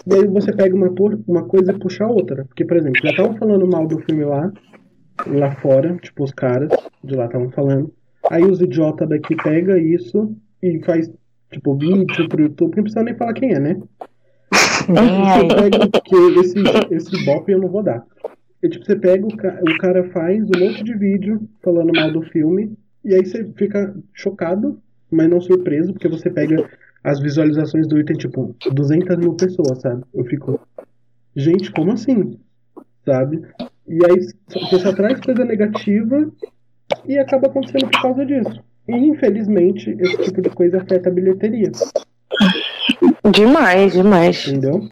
e 0.07 0.13
aí 0.13 0.27
você 0.27 0.51
pega 0.51 0.75
uma, 0.75 0.93
uma 1.27 1.43
coisa 1.45 1.71
e 1.71 1.79
puxa 1.79 2.03
a 2.03 2.09
outra. 2.09 2.45
Porque, 2.45 2.65
por 2.65 2.77
exemplo, 2.77 2.99
já 3.01 3.09
estavam 3.09 3.37
falando 3.37 3.67
mal 3.67 3.87
do 3.87 3.99
filme 3.99 4.25
lá, 4.25 4.51
lá 5.25 5.51
fora, 5.55 5.95
tipo, 6.01 6.23
os 6.23 6.31
caras 6.31 6.69
de 7.03 7.15
lá 7.15 7.25
estavam 7.25 7.49
falando. 7.51 7.93
Aí 8.29 8.43
os 8.43 8.61
idiotas 8.61 9.07
daqui 9.07 9.35
pega 9.35 9.79
isso 9.79 10.35
e 10.61 10.79
faz, 10.83 11.11
tipo, 11.51 11.75
vídeo 11.75 12.27
pro 12.29 12.41
YouTube, 12.41 12.77
não 12.77 12.83
precisa 12.83 13.03
nem 13.03 13.15
falar 13.15 13.33
quem 13.33 13.53
é, 13.53 13.59
né? 13.59 13.81
Você 14.51 15.47
pega, 15.55 15.89
porque 15.89 16.15
esse, 16.39 16.59
esse 16.91 17.25
bop 17.25 17.51
eu 17.51 17.59
não 17.59 17.69
vou 17.69 17.83
dar. 17.83 18.03
E, 18.61 18.69
tipo, 18.69 18.83
você 18.85 18.95
pega, 18.95 19.25
o, 19.25 19.37
ca 19.37 19.59
o 19.61 19.77
cara 19.77 20.03
faz 20.11 20.43
um 20.43 20.59
monte 20.59 20.83
de 20.83 20.93
vídeo 20.93 21.47
falando 21.63 21.93
mal 21.95 22.11
do 22.11 22.21
filme, 22.23 22.75
e 23.05 23.13
aí 23.13 23.25
você 23.25 23.45
fica 23.55 23.95
chocado, 24.13 24.81
mas 25.09 25.29
não 25.29 25.39
surpreso, 25.39 25.93
porque 25.93 26.09
você 26.09 26.29
pega 26.29 26.69
as 27.03 27.19
visualizações 27.19 27.87
do 27.87 27.99
item, 27.99 28.17
tipo, 28.17 28.55
200 28.71 29.17
mil 29.17 29.33
pessoas, 29.35 29.79
sabe? 29.79 30.03
Eu 30.13 30.25
fico, 30.25 30.59
gente, 31.35 31.71
como 31.71 31.93
assim? 31.93 32.37
Sabe? 33.05 33.41
E 33.87 34.05
aí 34.05 34.21
você 34.47 34.79
só 34.79 34.93
traz 34.93 35.19
coisa 35.21 35.45
negativa 35.45 36.29
e 37.05 37.17
acaba 37.17 37.47
acontecendo 37.47 37.89
por 37.89 38.01
causa 38.01 38.25
disso. 38.25 38.61
E 38.89 39.07
infelizmente 39.07 39.95
esse 39.99 40.17
tipo 40.23 40.41
de 40.41 40.49
coisa 40.49 40.81
afeta 40.81 41.09
a 41.09 41.11
bilheteria. 41.11 41.71
Demais, 43.31 43.93
demais. 43.93 44.47
Entendeu? 44.47 44.89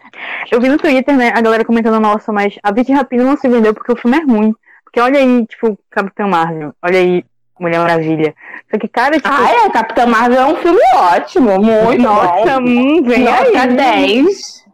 Eu 0.51 0.62
vi 0.62 0.69
no 0.69 0.77
Twitter, 0.77 1.17
né, 1.17 1.31
a 1.33 1.41
galera 1.41 1.65
comentando, 1.65 1.99
nossa, 1.99 2.31
mas 2.31 2.55
a 2.62 2.71
Betty 2.71 2.93
Rapina 2.93 3.23
não 3.23 3.38
se 3.38 3.47
vendeu 3.47 3.73
porque 3.73 3.91
o 3.91 3.97
filme 3.97 4.17
é 4.17 4.23
ruim. 4.23 4.53
Porque 4.83 5.01
olha 5.01 5.19
aí, 5.19 5.45
tipo, 5.45 5.77
Capitão 5.89 6.29
Marvel, 6.29 6.73
olha 6.81 6.99
aí, 6.99 7.25
Mulher 7.60 7.79
Maravilha. 7.79 8.36
Só 8.71 8.77
que, 8.77 8.88
cara, 8.88 9.15
tipo. 9.15 9.27
Ah, 9.29 9.65
é, 9.65 9.69
Capitão 9.69 10.07
Marvel 10.07 10.39
é 10.39 10.45
um 10.45 10.55
filme 10.57 10.79
ótimo, 10.93 11.60
muito 11.60 12.03
Nossa, 12.03 12.60
bom. 12.60 12.67
hum, 12.67 13.03
vem 13.03 13.23
Nota 13.23 13.63
aí. 13.63 13.75
10. 13.75 13.75
Dez. 13.75 14.65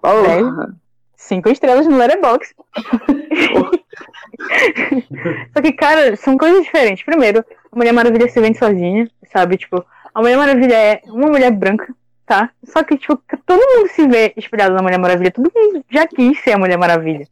Cinco 1.15 1.49
estrelas 1.49 1.87
no 1.87 1.97
Letterboxd. 1.97 2.53
Só 5.53 5.61
que, 5.61 5.71
cara, 5.71 6.15
são 6.17 6.37
coisas 6.37 6.63
diferentes. 6.63 7.05
Primeiro, 7.05 7.43
a 7.73 7.75
Mulher 7.75 7.91
Maravilha 7.91 8.29
se 8.29 8.39
vende 8.39 8.57
sozinha, 8.57 9.09
sabe? 9.31 9.57
Tipo, 9.57 9.83
a 10.13 10.21
Mulher 10.21 10.37
Maravilha 10.37 10.75
é 10.75 11.01
uma 11.07 11.27
mulher 11.27 11.51
branca, 11.51 11.93
tá? 12.25 12.51
Só 12.63 12.83
que, 12.83 12.95
tipo, 12.97 13.19
todo 13.45 13.59
mundo 13.59 13.89
se 13.89 14.07
vê 14.07 14.31
espelhado 14.37 14.75
na 14.75 14.81
Mulher 14.81 14.99
Maravilha. 14.99 15.31
Todo 15.31 15.51
mundo 15.53 15.83
já 15.89 16.05
quis 16.05 16.39
ser 16.43 16.51
a 16.51 16.57
Mulher 16.57 16.77
Maravilha. 16.77 17.27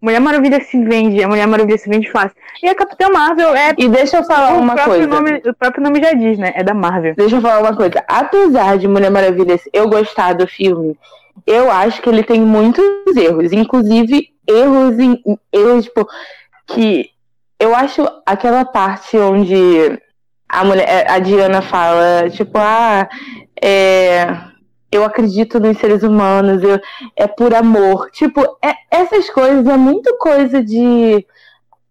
Mulher 0.00 0.20
Maravilha 0.20 0.60
se 0.62 0.82
vende, 0.82 1.22
a 1.22 1.28
Mulher 1.28 1.46
Maravilha 1.46 1.78
se 1.78 1.88
vende 1.88 2.10
fácil. 2.10 2.36
E 2.62 2.68
a 2.68 2.74
Capitã 2.74 3.10
Marvel 3.10 3.54
é. 3.54 3.74
E 3.76 3.88
deixa 3.88 4.18
eu 4.18 4.24
falar 4.24 4.54
uma 4.54 4.74
coisa. 4.74 5.06
Nome, 5.06 5.42
o 5.46 5.54
próprio 5.54 5.82
nome 5.82 6.00
já 6.00 6.12
diz, 6.12 6.38
né? 6.38 6.52
É 6.54 6.62
da 6.62 6.74
Marvel. 6.74 7.14
Deixa 7.14 7.36
eu 7.36 7.42
falar 7.42 7.60
uma 7.60 7.76
coisa. 7.76 8.02
Apesar 8.08 8.78
de 8.78 8.88
Mulher 8.88 9.10
Maravilha 9.10 9.60
eu 9.72 9.88
gostar 9.88 10.34
do 10.34 10.46
filme, 10.46 10.96
eu 11.46 11.70
acho 11.70 12.00
que 12.00 12.08
ele 12.08 12.22
tem 12.22 12.40
muitos 12.40 12.84
erros. 13.16 13.52
Inclusive, 13.52 14.30
erros 14.48 14.98
em. 14.98 15.22
Erros, 15.52 15.84
tipo, 15.84 16.06
que 16.66 17.13
eu 17.58 17.74
acho 17.74 18.06
aquela 18.26 18.64
parte 18.64 19.16
onde 19.16 19.98
a 20.48 20.64
mulher, 20.64 21.06
a 21.10 21.18
Diana 21.18 21.62
fala, 21.62 22.28
tipo, 22.30 22.58
ah, 22.58 23.08
é, 23.60 24.26
eu 24.92 25.04
acredito 25.04 25.58
nos 25.58 25.78
seres 25.78 26.02
humanos, 26.02 26.62
eu, 26.62 26.80
é 27.16 27.26
por 27.26 27.54
amor. 27.54 28.10
Tipo, 28.12 28.40
é- 28.62 28.74
essas 28.90 29.28
coisas 29.30 29.66
é 29.66 29.76
muito 29.76 30.16
coisa 30.18 30.62
de 30.62 31.26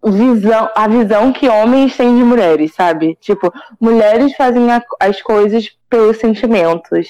visão, 0.05 0.69
a 0.75 0.87
visão 0.87 1.31
que 1.31 1.47
homens 1.47 1.95
têm 1.95 2.15
de 2.17 2.23
mulheres, 2.23 2.73
sabe? 2.73 3.17
Tipo, 3.21 3.51
mulheres 3.79 4.35
fazem 4.35 4.71
a- 4.71 4.83
as 4.99 5.21
coisas 5.21 5.69
pelos 5.89 6.17
sentimentos. 6.17 7.09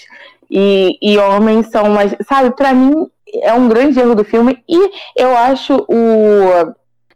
E, 0.49 0.97
e 1.01 1.17
homens 1.17 1.67
são 1.67 1.89
mais. 1.89 2.15
Sabe, 2.27 2.55
pra 2.55 2.73
mim 2.73 3.07
é 3.41 3.51
um 3.53 3.67
grande 3.67 3.99
erro 3.99 4.13
do 4.15 4.23
filme. 4.23 4.63
E 4.69 4.91
eu 5.15 5.35
acho 5.35 5.75
o. 5.89 6.73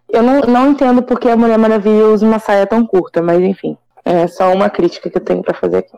Eu 0.09 0.23
não, 0.23 0.41
não 0.41 0.71
entendo 0.71 1.03
porque 1.03 1.29
a 1.29 1.35
Mulher 1.35 1.57
Maravilha 1.57 2.05
usa 2.05 2.25
uma 2.25 2.39
saia 2.39 2.65
tão 2.65 2.85
curta, 2.85 3.21
mas 3.21 3.39
enfim. 3.39 3.77
É 4.05 4.25
só 4.27 4.53
uma 4.53 4.69
crítica 4.69 5.09
que 5.09 5.17
eu 5.17 5.23
tenho 5.23 5.43
pra 5.43 5.53
fazer 5.53 5.77
aqui. 5.77 5.97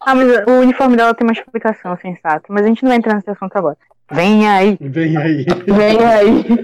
Ah, 0.00 0.14
mas 0.14 0.28
o 0.46 0.60
uniforme 0.60 0.96
dela 0.96 1.14
tem 1.14 1.26
uma 1.26 1.32
explicação 1.32 1.96
sensata. 1.96 2.44
Mas 2.48 2.64
a 2.64 2.68
gente 2.68 2.82
não 2.82 2.90
vai 2.90 2.98
entrar 2.98 3.14
nesse 3.14 3.30
assunto 3.30 3.56
agora. 3.56 3.76
Vem 4.10 4.48
aí. 4.48 4.78
Vem 4.80 5.16
aí. 5.16 5.46
Vem 5.66 6.04
aí. 6.04 6.46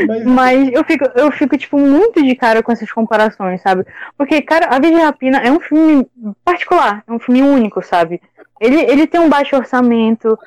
É. 0.00 0.06
Mas, 0.06 0.24
Mas 0.24 0.72
eu 0.72 0.84
fico, 0.84 1.04
eu 1.16 1.30
fico, 1.32 1.58
tipo, 1.58 1.76
muito 1.76 2.22
de 2.22 2.34
cara 2.36 2.62
com 2.62 2.70
essas 2.70 2.90
comparações, 2.90 3.60
sabe? 3.60 3.84
Porque, 4.16 4.40
cara, 4.42 4.66
A 4.66 4.78
Virgem 4.78 5.02
Rapina 5.02 5.38
é 5.38 5.50
um 5.50 5.58
filme 5.58 6.06
particular, 6.44 7.02
é 7.06 7.12
um 7.12 7.18
filme 7.18 7.42
único, 7.42 7.82
sabe? 7.82 8.20
Ele, 8.60 8.80
ele 8.82 9.06
tem 9.08 9.20
um 9.20 9.28
baixo 9.28 9.56
orçamento, 9.56 10.38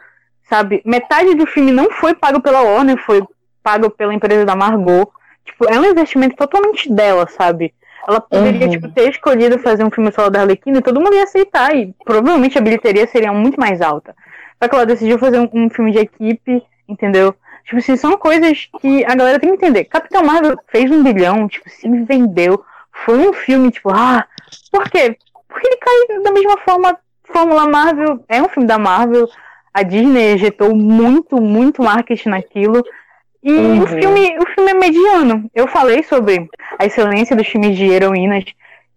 sabe? 0.50 0.82
Metade 0.86 1.36
do 1.36 1.46
filme 1.46 1.72
não 1.72 1.92
foi 1.92 2.14
pago 2.14 2.40
pela 2.42 2.62
Warner, 2.62 2.98
foi 2.98 3.22
pago 3.64 3.90
pela 3.90 4.14
empresa 4.14 4.46
da 4.46 4.56
Margot. 4.56 5.12
Tipo, 5.46 5.66
é 5.70 5.80
um 5.80 5.86
investimento 5.86 6.36
totalmente 6.36 6.92
dela, 6.92 7.28
sabe? 7.28 7.74
Ela 8.08 8.20
poderia, 8.22 8.66
Uhum. 8.68 8.72
tipo, 8.72 8.90
ter 8.92 9.10
escolhido 9.10 9.60
fazer 9.60 9.84
um 9.84 9.92
filme 9.92 10.12
solo 10.12 10.30
da 10.30 10.42
Arlequina 10.42 10.80
e 10.80 10.82
todo 10.82 11.00
mundo 11.00 11.16
ia 11.16 11.24
aceitar. 11.24 11.76
E 11.76 11.94
provavelmente 12.06 12.58
a 12.58 12.62
bilheteria 12.62 13.08
seria 13.08 13.32
muito 13.34 13.60
mais 13.60 13.82
alta. 13.82 14.16
Só 14.62 14.68
que 14.68 14.76
ela 14.76 14.86
decidiu 14.86 15.18
fazer 15.20 15.40
um, 15.40 15.50
um 15.54 15.70
filme 15.70 15.92
de 15.92 16.00
equipe, 16.00 16.64
entendeu? 16.88 17.34
Tipo 17.64 17.78
assim, 17.78 17.96
são 17.96 18.18
coisas 18.18 18.68
que 18.80 19.06
a 19.06 19.16
galera 19.16 19.40
tem 19.40 19.50
que 19.50 19.56
entender. 19.56 19.86
Capitão 19.86 20.24
Marvel 20.24 20.56
fez 20.68 20.90
um 20.92 21.04
bilhão, 21.04 21.48
tipo, 21.48 21.70
se 21.70 21.88
vendeu. 22.06 22.64
Foi 23.06 23.18
um 23.18 23.34
filme, 23.34 23.72
tipo, 23.72 23.90
ah, 23.92 24.26
por 24.72 24.90
quê? 24.90 25.16
Porque 25.48 25.68
ele 25.68 25.78
cai 25.78 26.22
da 26.24 26.32
mesma 26.32 26.58
forma. 26.58 26.98
Fórmula 27.26 27.68
Marvel 27.68 28.24
é 28.28 28.42
um 28.42 28.50
filme 28.50 28.68
da 28.68 28.78
Marvel. 28.78 29.28
A 29.74 29.84
Disney 29.84 30.34
ejetou 30.34 30.76
muito, 30.76 31.40
muito 31.42 31.82
marketing 31.82 32.30
naquilo. 32.30 32.84
E 33.44 33.52
Uhum. 33.52 33.82
o, 33.84 33.88
filme, 33.88 34.38
o 34.40 34.46
filme 34.54 34.72
é 34.72 34.74
mediano. 34.74 35.50
Eu 35.54 35.68
falei 35.68 36.04
sobre 36.04 36.48
a 36.78 36.86
excelência 36.86 37.36
dos 37.36 37.48
filmes 37.48 37.76
de 37.78 37.86
heroínas. 37.86 38.44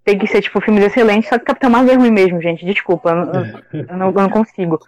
Tem 0.04 0.18
que 0.18 0.26
ser, 0.26 0.42
tipo, 0.42 0.60
filmes 0.60 0.84
excelentes, 0.84 1.30
só 1.30 1.38
que 1.38 1.46
Capitão 1.46 1.70
Marvel 1.70 1.94
é 1.94 1.96
ruim 1.96 2.10
mesmo, 2.10 2.40
gente. 2.42 2.62
Desculpa, 2.66 3.08
eu, 3.10 3.16
eu- 3.80 3.84
eu 3.88 3.96
não, 3.96 4.06
eu 4.08 4.12
não 4.12 4.28
consigo. 4.28 4.78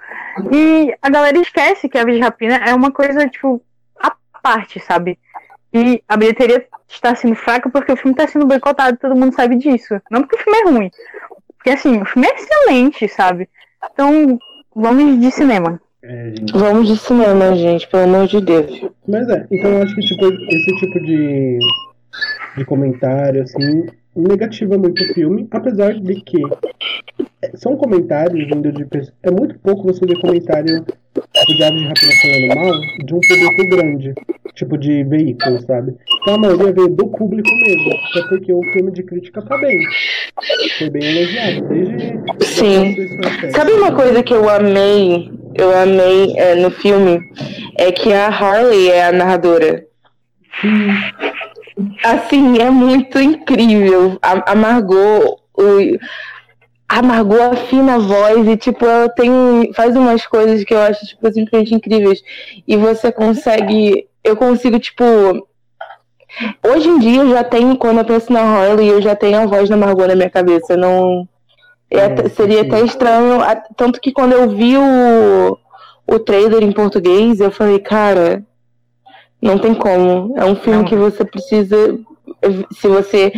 E 0.53 0.95
a 1.01 1.09
galera 1.09 1.39
esquece 1.39 1.89
que 1.89 1.97
a 1.97 2.05
de 2.05 2.19
Rapina 2.19 2.57
é 2.57 2.75
uma 2.75 2.91
coisa, 2.91 3.27
tipo, 3.27 3.63
à 3.99 4.13
parte, 4.43 4.79
sabe? 4.79 5.19
E 5.73 6.03
a 6.07 6.17
bilheteria 6.19 6.67
está 6.87 7.15
sendo 7.15 7.35
fraca 7.35 7.71
porque 7.71 7.93
o 7.93 7.97
filme 7.97 8.13
está 8.13 8.27
sendo 8.29 8.45
boicotado, 8.47 8.99
todo 8.99 9.17
mundo 9.17 9.35
sabe 9.35 9.57
disso. 9.57 9.99
Não 10.11 10.21
porque 10.21 10.37
o 10.37 10.39
filme 10.45 10.59
é 10.59 10.65
ruim. 10.71 10.91
Porque, 11.57 11.71
assim, 11.71 12.01
o 12.03 12.05
filme 12.05 12.29
é 12.29 12.35
excelente, 12.35 13.09
sabe? 13.09 13.49
Então, 13.91 14.39
vamos 14.75 15.19
de 15.19 15.31
cinema. 15.31 15.81
É. 16.09 16.35
Vamos 16.53 16.89
de 16.89 16.97
cinema, 16.97 17.55
gente, 17.57 17.89
pelo 17.89 18.05
amor 18.05 18.27
de 18.27 18.41
Deus. 18.41 18.81
Mas 19.09 19.29
é, 19.29 19.47
então 19.51 19.71
eu 19.71 19.83
acho 19.83 19.95
que 19.95 20.03
tipo, 20.03 20.27
esse 20.27 20.77
tipo 20.77 21.01
de, 21.01 21.59
de 22.57 22.65
comentário, 22.65 23.43
assim, 23.43 23.87
negativa 24.21 24.77
muito 24.79 25.03
o 25.03 25.15
filme, 25.15 25.47
apesar 25.51 25.95
de 25.95 26.15
que 26.23 26.43
é, 27.43 27.57
são 27.57 27.77
comentários 27.77 28.47
vindo 28.47 28.73
de. 28.73 28.87
É 29.23 29.31
muito 29.31 29.59
pouco 29.59 29.85
você 29.85 30.05
ver 30.07 30.21
comentário 30.21 30.85
de 31.47 31.63
Aves 31.63 31.81
de 31.81 31.87
Rapina 31.87 32.13
falando 32.23 32.47
mal 32.55 32.81
de 33.05 33.15
um 33.15 33.21
público 33.21 33.69
grande, 33.77 34.15
tipo 34.55 34.79
de 34.79 35.05
veículo, 35.05 35.61
sabe? 35.63 35.95
Então 36.23 36.35
a 36.35 36.39
maioria 36.39 36.73
veio 36.73 36.89
do 36.89 37.09
público 37.09 37.49
mesmo, 37.57 37.93
até 38.11 38.29
porque 38.29 38.53
o 38.53 38.63
filme 38.73 38.93
de 38.93 39.03
crítica 39.03 39.43
tá 39.43 39.59
bem. 39.59 39.79
Foi 40.79 40.91
bem 40.91 41.03
elogiado, 41.05 41.69
desde. 41.69 42.45
Sim. 42.45 42.97
Sabe 43.55 43.73
uma 43.73 43.93
coisa 43.93 44.23
que 44.23 44.35
eu 44.35 44.49
amei, 44.49 45.31
eu 45.55 45.77
amei 45.77 46.37
é, 46.37 46.55
no 46.57 46.71
filme? 46.71 47.21
É 47.79 47.93
que 47.93 48.13
a 48.13 48.29
Harley 48.29 48.91
é 48.91 49.07
a 49.07 49.13
narradora. 49.13 49.85
Assim, 52.05 52.59
é 52.59 52.71
muito 52.71 53.19
incrível. 53.19 54.19
A, 54.23 54.53
a 54.53 54.55
Margot, 54.55 55.41
o- 55.55 55.99
a 56.89 57.03
Margot 57.03 57.43
afina 57.53 57.97
a 57.97 57.99
voz 57.99 58.47
e, 58.49 58.57
tipo, 58.57 58.85
ela 58.87 59.09
tem, 59.09 59.73
faz 59.75 59.95
umas 59.97 60.27
coisas 60.27 60.65
que 60.65 60.73
eu 60.73 60.81
acho, 60.81 61.05
tipo, 61.07 61.31
simplesmente 61.33 61.75
incríveis. 61.75 62.23
E 62.67 62.77
você 62.77 63.13
consegue, 63.13 64.07
eu 64.25 64.37
consigo, 64.37 64.79
tipo... 64.79 65.05
Hoje 66.63 66.89
em 66.89 66.99
dia 66.99 67.23
eu 67.23 67.31
já 67.31 67.43
tenho, 67.43 67.77
quando 67.77 67.99
eu 67.99 68.05
penso 68.05 68.33
na 68.33 68.41
Harley, 68.41 68.89
eu 68.89 69.01
já 69.01 69.17
tenho 69.17 69.39
a 69.41 69.47
voz 69.47 69.69
da 69.69 69.77
Margot 69.77 70.07
na 70.07 70.15
minha 70.15 70.31
cabeça. 70.31 70.77
Não... 70.77 71.27
é 71.91 72.29
seria 72.31 72.63
até 72.63 72.81
estranho, 72.81 73.41
tanto 73.77 74.01
que 74.01 74.13
quando 74.13 74.33
eu 74.33 74.49
vi 74.51 74.77
o, 74.77 75.59
o 76.07 76.19
trailer 76.19 76.63
em 76.63 76.73
português, 76.73 77.41
eu 77.41 77.51
falei, 77.51 77.79
cara, 77.79 78.45
não 79.41 79.59
tem 79.59 79.75
como. 79.75 80.35
É 80.39 80.45
um 80.45 80.57
filme 80.57 80.79
Não. 80.81 80.85
que 80.85 80.97
você 80.97 81.25
precisa, 81.25 81.99
se 82.73 82.89
você 82.89 83.33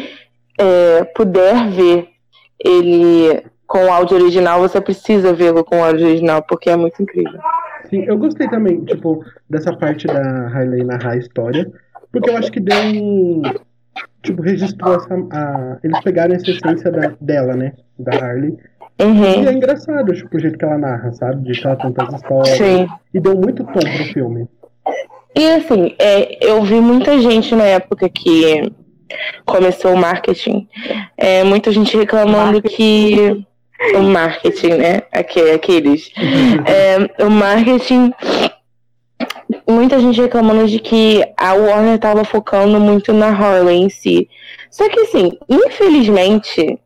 é, 0.58 1.04
puder 1.14 1.68
ver 1.70 2.08
ele 2.64 3.42
com 3.66 3.84
o 3.84 3.92
áudio 3.92 4.16
original, 4.16 4.61
você 4.61 4.80
precisa 4.80 5.32
vê-lo 5.32 5.62
com 5.64 5.76
o 5.78 5.84
áudio 5.84 6.06
original, 6.06 6.42
porque 6.42 6.70
é 6.70 6.76
muito 6.76 7.02
incrível. 7.02 7.38
Sim, 7.90 8.04
eu 8.04 8.16
gostei 8.18 8.48
também, 8.48 8.84
tipo, 8.84 9.24
dessa 9.48 9.74
parte 9.76 10.06
da 10.06 10.46
Harley 10.48 10.84
narrar 10.84 11.12
a 11.12 11.16
história, 11.16 11.70
porque 12.12 12.30
eu 12.30 12.37
acho 12.37 12.50
que 12.50 12.61
deu 12.61 12.76
um. 12.76 13.42
Tipo, 14.22 14.42
registrou 14.42 14.94
essa. 14.96 15.14
A, 15.32 15.78
eles 15.84 16.00
pegaram 16.00 16.34
essa 16.34 16.50
essência 16.50 16.90
da, 16.90 17.12
dela, 17.20 17.54
né? 17.54 17.72
Da 17.98 18.12
Harley. 18.16 18.56
E 18.98 19.04
Uhum. 19.04 19.24
é 19.24 19.52
engraçado, 19.52 20.12
tipo, 20.12 20.37
o 20.37 20.40
jeito 20.40 20.58
que 20.58 20.64
ela 20.64 20.76
narra, 20.76 21.12
sabe? 21.12 21.44
De 21.44 21.61
que 21.61 21.66
ela 21.66 21.76
conta 21.76 22.04
as 22.04 22.14
histórias. 22.14 22.56
Sim. 22.58 22.88
E 23.14 23.20
deu 23.20 23.37
muito 23.37 23.62
tom 23.64 23.72
pro 23.78 24.04
filme. 24.12 24.48
E 25.38 25.48
assim, 25.53 25.94
é, 26.01 26.37
eu 26.40 26.61
vi 26.62 26.81
muita 26.81 27.16
gente 27.20 27.55
na 27.55 27.62
época 27.62 28.09
que 28.09 28.72
começou 29.46 29.92
o 29.92 29.96
marketing. 29.96 30.68
É, 31.16 31.44
muita 31.44 31.70
gente 31.70 31.96
reclamando 31.96 32.55
marketing. 32.55 32.74
que 32.74 33.46
o 33.94 34.03
marketing, 34.03 34.74
né? 34.74 35.03
Aqueles. 35.12 36.11
É, 36.66 37.24
o 37.24 37.31
marketing. 37.31 38.12
Muita 39.64 40.01
gente 40.01 40.20
reclamando 40.20 40.66
de 40.66 40.81
que 40.81 41.24
a 41.37 41.55
Warner 41.55 41.94
estava 41.94 42.24
focando 42.24 42.81
muito 42.81 43.12
na 43.12 43.29
Harley 43.29 43.77
em 43.77 43.88
si. 43.88 44.29
Só 44.72 44.88
que, 44.88 44.98
assim, 45.01 45.38
infelizmente, 45.48 46.81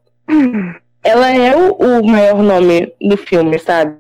ela 1.03 1.31
é 1.31 1.57
o, 1.57 1.73
o, 1.73 2.07
maior 2.07 2.43
nome 2.43 2.93
do 3.01 3.17
filme, 3.17 3.59
sabe? 3.59 3.97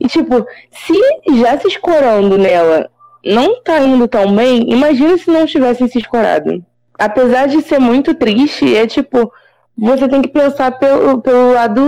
E, 0.00 0.08
tipo, 0.08 0.46
se 0.70 0.94
já 1.40 1.58
se 1.58 1.68
escorando 1.68 2.38
nela 2.38 2.90
não 3.26 3.62
tá 3.62 3.80
indo 3.80 4.06
tão 4.08 4.34
bem, 4.34 4.70
imagina 4.72 5.18
se 5.18 5.30
não 5.30 5.46
tivessem 5.46 5.88
se 5.88 5.98
escorado. 5.98 6.64
Apesar 6.98 7.46
de 7.48 7.60
ser 7.62 7.78
muito 7.78 8.14
triste, 8.14 8.74
é 8.74 8.86
tipo, 8.86 9.32
você 9.76 10.08
tem 10.08 10.22
que 10.22 10.28
pensar 10.28 10.78
pelo, 10.78 11.20
pelo 11.20 11.52
lado 11.52 11.82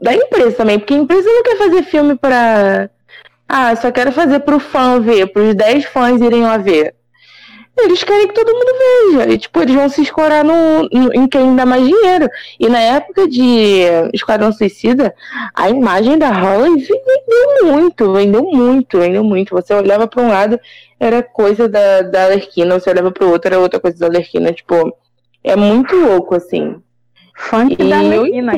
da 0.00 0.14
empresa 0.14 0.52
também, 0.52 0.78
porque 0.78 0.94
a 0.94 0.98
empresa 0.98 1.28
não 1.28 1.42
quer 1.42 1.56
fazer 1.56 1.82
filme 1.82 2.16
para 2.16 2.90
ah, 3.48 3.74
só 3.76 3.92
quero 3.92 4.10
fazer 4.12 4.40
pro 4.40 4.58
fã 4.58 5.00
ver, 5.00 5.32
pros 5.32 5.54
10 5.54 5.84
fãs 5.86 6.20
irem 6.20 6.42
lá 6.42 6.56
ver. 6.56 6.94
Eles 7.78 8.02
querem 8.02 8.28
que 8.28 8.34
todo 8.34 8.52
mundo 8.52 8.72
veja. 8.78 9.32
E, 9.32 9.38
tipo, 9.38 9.60
eles 9.60 9.74
vão 9.74 9.88
se 9.88 10.00
escorar 10.00 10.42
no, 10.42 10.88
no, 10.90 11.12
em 11.12 11.28
quem 11.28 11.54
dá 11.54 11.66
mais 11.66 11.86
dinheiro. 11.86 12.28
E 12.58 12.68
na 12.68 12.80
época 12.80 13.28
de 13.28 13.82
Esquadrão 14.14 14.50
Suicida, 14.50 15.14
a 15.54 15.68
imagem 15.68 16.16
da 16.16 16.32
Holly 16.32 16.76
vendeu 16.76 17.72
muito, 17.72 18.12
vendeu 18.14 18.42
muito, 18.42 18.98
vendeu 18.98 19.22
muito. 19.22 19.54
Você 19.54 19.74
olhava 19.74 20.06
para 20.06 20.22
um 20.22 20.28
lado, 20.28 20.58
era 20.98 21.22
coisa 21.22 21.68
da, 21.68 22.00
da 22.00 22.24
Alerquina, 22.24 22.80
você 22.80 22.88
olhava 22.88 23.10
para 23.10 23.26
o 23.26 23.30
outro, 23.30 23.48
era 23.48 23.60
outra 23.60 23.78
coisa 23.78 23.98
da 23.98 24.06
Alerquina. 24.06 24.52
Tipo, 24.52 24.96
é 25.44 25.54
muito 25.54 25.94
louco, 25.94 26.34
assim. 26.34 26.76
Funk 27.36 27.76
e 27.78 27.90
da 27.90 27.98
Alerquina. 27.98 28.52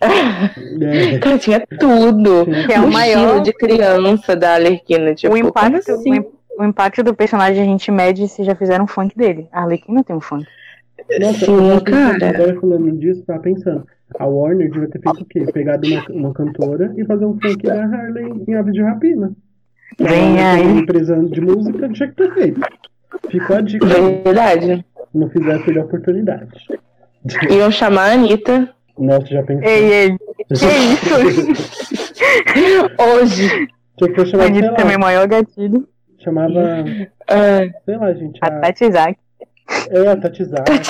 É. 0.00 1.18
Cara, 1.18 1.38
tinha 1.38 1.66
tudo. 1.80 2.46
Que 2.66 2.72
é 2.72 2.80
o, 2.80 2.84
o 2.84 2.92
maior... 2.92 3.40
de 3.40 3.52
criança 3.52 4.36
da 4.36 4.54
Alerquina. 4.54 5.14
Tipo, 5.16 5.34
o 5.34 5.36
impacto, 5.36 5.90
assim? 5.90 6.24
O 6.58 6.64
impacto 6.64 7.02
do 7.02 7.14
personagem 7.14 7.62
a 7.62 7.66
gente 7.66 7.90
mede 7.90 8.28
se 8.28 8.44
já 8.44 8.54
fizeram 8.54 8.84
um 8.84 8.88
funk 8.88 9.16
dele. 9.16 9.48
A 9.52 9.62
Arlequina 9.62 10.04
tem 10.04 10.14
um 10.14 10.20
funk. 10.20 10.46
Nossa, 11.20 11.46
Sim, 11.46 11.80
cara. 11.84 12.30
Agora 12.30 12.60
falando 12.60 12.92
disso, 12.98 13.22
tava 13.26 13.40
pensando. 13.40 13.86
A 14.18 14.26
Warner 14.26 14.70
devia 14.70 14.88
ter 14.88 15.00
feito 15.00 15.22
o 15.22 15.24
quê? 15.24 15.44
Pegado 15.52 15.88
uma, 15.88 16.04
uma 16.10 16.34
cantora 16.34 16.92
e 16.96 17.04
fazer 17.04 17.24
um 17.24 17.38
funk 17.40 17.62
da 17.62 17.84
Harley 17.84 18.44
em 18.46 18.54
Aves 18.54 18.74
de 18.74 18.82
Rapina. 18.82 19.32
Vem 19.98 20.40
aí. 20.40 20.66
Uma 20.66 20.80
empresa 20.80 21.16
de 21.16 21.40
música 21.40 21.88
tinha 21.88 22.08
que 22.08 22.14
ter 22.14 22.34
feito. 22.34 22.60
Ficou 23.30 23.56
a 23.56 23.60
dica. 23.60 23.86
Verdade. 23.86 24.84
Não 25.14 25.28
fizeram 25.28 25.62
perder 25.62 25.80
a 25.80 25.84
oportunidade. 25.84 26.50
Iam 27.50 27.70
chamar 27.70 28.10
a 28.10 28.12
Anitta. 28.14 28.68
Nossa, 28.98 29.26
já 29.26 29.42
pensei. 29.42 29.68
Ei, 29.68 29.92
ei. 29.92 30.16
Que 30.48 30.54
isso? 32.60 32.86
Hoje. 32.98 33.68
Tinha 33.96 34.12
que 34.12 34.26
chamar, 34.26 34.44
a 34.44 34.46
Anitta 34.46 34.74
também 34.74 34.94
é 34.94 34.98
maior 34.98 35.26
gatilho. 35.26 35.86
Chamava. 36.22 36.84
É. 37.28 37.70
Sei 37.84 37.96
lá, 37.96 38.12
gente. 38.12 38.38
A, 38.42 38.46
a 38.46 38.60
Tati 38.60 38.84
Isaac. 38.84 39.18
É, 39.90 40.08
a 40.08 40.16
Tati 40.16 40.42
Isaac. 40.42 40.86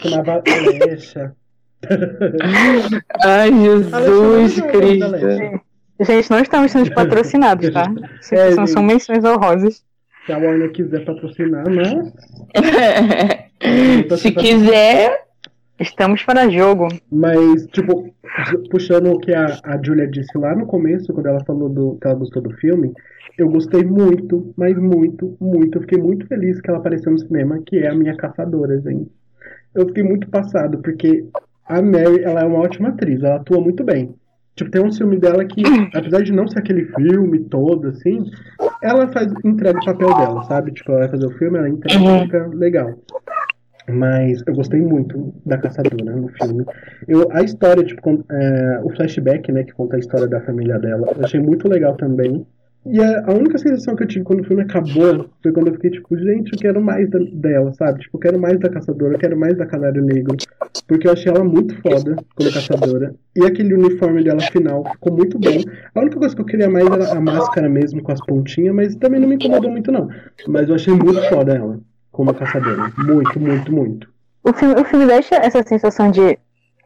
chamava 0.00 0.42
Alexa. 0.46 1.34
Ai, 3.24 3.52
Jesus 3.52 4.60
Cristo. 4.60 5.62
Gente, 6.00 6.30
não 6.30 6.40
estamos 6.40 6.72
sendo 6.72 6.92
patrocinados, 6.92 7.70
tá? 7.70 7.86
É, 8.32 8.52
são, 8.52 8.66
são 8.66 8.82
menções 8.82 9.24
honrosas. 9.24 9.84
Se 10.26 10.32
a 10.32 10.38
Warner 10.38 10.72
quiser 10.72 11.04
patrocinar, 11.04 11.64
mas. 11.70 11.88
Se 14.20 14.32
quiser. 14.32 15.25
Estamos 15.78 16.22
para 16.22 16.48
jogo. 16.48 16.88
Mas, 17.10 17.66
tipo, 17.66 18.12
puxando 18.70 19.12
o 19.12 19.18
que 19.18 19.34
a, 19.34 19.58
a 19.62 19.82
Julia 19.82 20.06
disse 20.06 20.36
lá 20.38 20.54
no 20.54 20.66
começo, 20.66 21.12
quando 21.12 21.26
ela 21.26 21.44
falou 21.44 21.68
do, 21.68 21.98
que 22.00 22.06
ela 22.06 22.16
gostou 22.16 22.42
do 22.42 22.54
filme, 22.54 22.92
eu 23.38 23.48
gostei 23.50 23.84
muito, 23.84 24.54
mas 24.56 24.76
muito, 24.78 25.36
muito. 25.40 25.76
Eu 25.76 25.82
fiquei 25.82 25.98
muito 25.98 26.26
feliz 26.26 26.60
que 26.60 26.70
ela 26.70 26.78
apareceu 26.78 27.12
no 27.12 27.18
cinema, 27.18 27.60
que 27.66 27.78
é 27.78 27.88
a 27.88 27.94
minha 27.94 28.16
caçadora, 28.16 28.80
gente. 28.80 29.10
Eu 29.74 29.86
fiquei 29.86 30.02
muito 30.02 30.28
passado, 30.30 30.78
porque 30.78 31.26
a 31.68 31.82
Mary, 31.82 32.22
ela 32.22 32.40
é 32.40 32.44
uma 32.44 32.60
ótima 32.60 32.88
atriz, 32.88 33.22
ela 33.22 33.36
atua 33.36 33.60
muito 33.60 33.84
bem. 33.84 34.14
Tipo, 34.54 34.70
tem 34.70 34.82
um 34.82 34.90
filme 34.90 35.18
dela 35.18 35.44
que, 35.44 35.62
apesar 35.94 36.22
de 36.22 36.32
não 36.32 36.48
ser 36.48 36.60
aquele 36.60 36.86
filme 36.86 37.40
todo, 37.40 37.88
assim, 37.88 38.24
ela 38.82 39.06
faz, 39.08 39.30
entrega 39.44 39.78
o 39.78 39.84
papel 39.84 40.08
dela, 40.08 40.42
sabe? 40.44 40.72
Tipo, 40.72 40.92
ela 40.92 41.00
vai 41.00 41.10
fazer 41.10 41.26
o 41.26 41.38
filme, 41.38 41.58
ela 41.58 41.68
entrega, 41.68 42.02
uhum. 42.02 42.22
fica 42.22 42.46
legal. 42.54 42.94
Mas 43.88 44.42
eu 44.46 44.54
gostei 44.54 44.80
muito 44.80 45.32
da 45.44 45.58
caçadora 45.58 46.16
no 46.16 46.28
filme. 46.28 46.64
Eu, 47.06 47.28
a 47.30 47.42
história, 47.42 47.84
tipo, 47.84 48.24
é, 48.30 48.80
o 48.82 48.90
flashback, 48.90 49.52
né, 49.52 49.62
que 49.62 49.72
conta 49.72 49.96
a 49.96 49.98
história 49.98 50.26
da 50.26 50.40
família 50.40 50.78
dela, 50.78 51.06
eu 51.16 51.24
achei 51.24 51.40
muito 51.40 51.68
legal 51.68 51.94
também. 51.96 52.44
E 52.88 53.00
a, 53.00 53.32
única 53.32 53.58
sensação 53.58 53.96
que 53.96 54.04
eu 54.04 54.06
tive 54.06 54.24
quando 54.24 54.40
o 54.40 54.44
filme 54.44 54.62
acabou 54.62 55.28
foi 55.42 55.50
quando 55.50 55.68
eu 55.68 55.74
fiquei 55.74 55.90
tipo, 55.90 56.16
gente, 56.16 56.52
eu 56.52 56.58
quero 56.58 56.80
mais 56.80 57.10
da, 57.10 57.18
dela, 57.32 57.72
sabe? 57.74 57.98
Tipo, 58.00 58.16
eu 58.16 58.20
quero 58.20 58.38
mais 58.38 58.60
da 58.60 58.68
caçadora, 58.68 59.14
eu 59.14 59.18
quero 59.18 59.36
mais 59.36 59.56
da 59.56 59.66
Canário 59.66 60.04
Negro. 60.04 60.36
Porque 60.86 61.08
eu 61.08 61.12
achei 61.12 61.32
ela 61.32 61.42
muito 61.42 61.74
foda 61.82 62.14
como 62.36 62.52
caçadora. 62.52 63.12
E 63.34 63.44
aquele 63.44 63.74
uniforme 63.74 64.22
dela 64.22 64.40
final 64.40 64.84
ficou 64.92 65.16
muito 65.16 65.36
bom. 65.36 65.60
A 65.96 66.00
única 66.00 66.16
coisa 66.16 66.34
que 66.34 66.40
eu 66.40 66.46
queria 66.46 66.70
mais 66.70 66.86
era 66.86 67.12
a 67.12 67.20
máscara 67.20 67.68
mesmo, 67.68 68.00
com 68.02 68.12
as 68.12 68.24
pontinhas, 68.24 68.72
mas 68.72 68.94
também 68.94 69.20
não 69.20 69.28
me 69.28 69.34
incomodou 69.34 69.70
muito, 69.70 69.90
não. 69.90 70.08
Mas 70.46 70.68
eu 70.68 70.76
achei 70.76 70.94
muito 70.94 71.20
foda 71.28 71.56
ela 71.56 71.80
como 72.16 72.34
caçadora. 72.34 72.90
Muito, 72.96 73.38
muito, 73.38 73.70
muito. 73.70 74.08
O 74.42 74.52
filme, 74.52 74.80
o 74.80 74.84
filme 74.84 75.06
deixa 75.06 75.36
essa 75.36 75.62
sensação 75.62 76.10
de. 76.10 76.38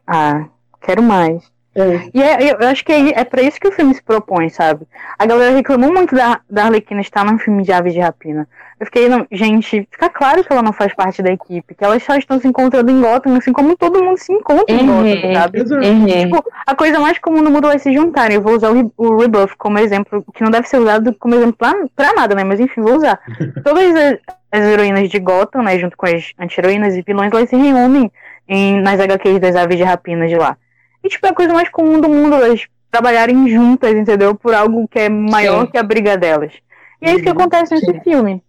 Ah, 0.06 0.48
quero 0.80 1.02
mais. 1.02 1.49
É. 1.74 2.10
E 2.12 2.22
é, 2.22 2.52
eu 2.52 2.68
acho 2.68 2.84
que 2.84 2.92
é, 2.92 3.20
é 3.20 3.24
pra 3.24 3.42
isso 3.42 3.60
que 3.60 3.68
o 3.68 3.72
filme 3.72 3.94
se 3.94 4.02
propõe, 4.02 4.48
sabe? 4.48 4.86
A 5.18 5.24
galera 5.24 5.54
reclamou 5.54 5.92
muito 5.92 6.14
da, 6.14 6.40
da 6.50 6.64
Arlequina 6.64 7.00
estar 7.00 7.24
num 7.24 7.38
filme 7.38 7.62
de 7.62 7.72
aves 7.72 7.94
de 7.94 8.00
rapina. 8.00 8.48
Eu 8.78 8.86
fiquei, 8.86 9.08
não, 9.08 9.26
gente, 9.30 9.86
fica 9.90 10.08
claro 10.08 10.42
que 10.42 10.52
ela 10.52 10.62
não 10.62 10.72
faz 10.72 10.94
parte 10.94 11.22
da 11.22 11.30
equipe, 11.30 11.74
que 11.74 11.84
elas 11.84 12.02
só 12.02 12.16
estão 12.16 12.40
se 12.40 12.48
encontrando 12.48 12.90
em 12.90 13.00
Gotham, 13.00 13.36
assim 13.36 13.52
como 13.52 13.76
todo 13.76 14.02
mundo 14.02 14.16
se 14.16 14.32
encontra 14.32 14.74
em 14.74 14.86
Gotham, 14.86 15.34
sabe? 15.34 15.60
Uhum. 15.60 16.06
Tipo, 16.06 16.44
a 16.66 16.74
coisa 16.74 16.98
mais 16.98 17.18
comum 17.18 17.42
no 17.42 17.50
mundo 17.50 17.70
é 17.70 17.78
se 17.78 17.92
juntarem. 17.92 18.36
Eu 18.36 18.42
vou 18.42 18.54
usar 18.54 18.72
o, 18.72 18.92
o 18.96 19.18
Rebuff 19.18 19.54
como 19.56 19.78
exemplo, 19.78 20.24
que 20.34 20.42
não 20.42 20.50
deve 20.50 20.66
ser 20.66 20.78
usado 20.78 21.14
como 21.20 21.34
exemplo 21.34 21.56
pra, 21.56 21.74
pra 21.94 22.14
nada, 22.14 22.34
né? 22.34 22.42
Mas 22.42 22.58
enfim, 22.58 22.80
vou 22.80 22.96
usar. 22.96 23.20
Todas 23.62 23.94
as, 23.94 24.18
as 24.50 24.64
heroínas 24.64 25.08
de 25.08 25.18
Gotham, 25.20 25.62
né, 25.62 25.78
junto 25.78 25.96
com 25.96 26.06
as 26.06 26.32
anti-heroínas 26.38 26.96
e 26.96 27.02
vilões, 27.02 27.30
elas 27.32 27.48
se 27.50 27.56
reúnem 27.56 28.10
em, 28.48 28.80
nas 28.80 28.98
HQs 28.98 29.38
das 29.38 29.54
aves 29.54 29.76
de 29.76 29.84
rapina 29.84 30.26
de 30.26 30.36
lá. 30.36 30.56
E, 31.02 31.08
tipo, 31.08 31.26
é 31.26 31.30
a 31.30 31.34
coisa 31.34 31.52
mais 31.52 31.68
comum 31.68 32.00
do 32.00 32.08
mundo 32.08 32.34
elas 32.34 32.66
trabalharem 32.90 33.48
juntas, 33.48 33.94
entendeu? 33.94 34.34
Por 34.34 34.54
algo 34.54 34.88
que 34.88 34.98
é 34.98 35.08
maior 35.08 35.66
Sim. 35.66 35.70
que 35.72 35.78
a 35.78 35.82
briga 35.82 36.16
delas. 36.16 36.52
E 37.00 37.08
é 37.08 37.12
isso 37.12 37.22
que 37.22 37.30
uhum. 37.30 37.36
acontece 37.36 37.74
nesse 37.74 37.92
Sim. 37.92 38.00
filme. 38.00 38.42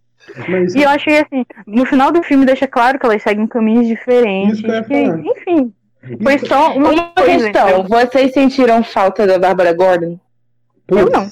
Mas, 0.48 0.74
e 0.74 0.82
eu 0.82 0.88
achei 0.88 1.18
assim, 1.18 1.44
no 1.66 1.84
final 1.84 2.12
do 2.12 2.22
filme 2.22 2.46
deixa 2.46 2.66
claro 2.66 2.98
que 2.98 3.06
elas 3.06 3.22
seguem 3.22 3.46
caminhos 3.46 3.86
diferentes. 3.86 4.60
Que, 4.60 5.02
enfim, 5.02 5.72
foi 6.22 6.38
só 6.38 6.74
uma, 6.76 6.90
uma 6.90 7.08
coisa, 7.10 7.50
questão. 7.50 7.68
Então. 7.68 7.84
Vocês 7.84 8.32
sentiram 8.32 8.82
falta 8.82 9.26
da 9.26 9.38
Bárbara 9.38 9.72
Gordon? 9.72 10.18
Pois, 10.86 11.02
eu 11.02 11.10
não. 11.10 11.26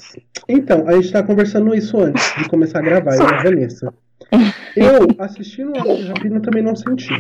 Então, 0.49 0.89
a 0.89 0.93
gente 0.95 1.13
tá 1.13 1.23
conversando 1.23 1.75
isso 1.75 2.01
antes 2.01 2.35
de 2.37 2.49
começar 2.49 2.79
a 2.79 2.83
gravar, 2.83 3.15
eu 3.15 3.27
a 3.27 3.43
Vanessa. 3.43 3.93
Eu, 4.77 5.09
assistindo 5.19 5.77
a 5.77 6.09
Rapina, 6.09 6.41
também 6.41 6.63
não 6.63 6.77
senti. 6.77 7.13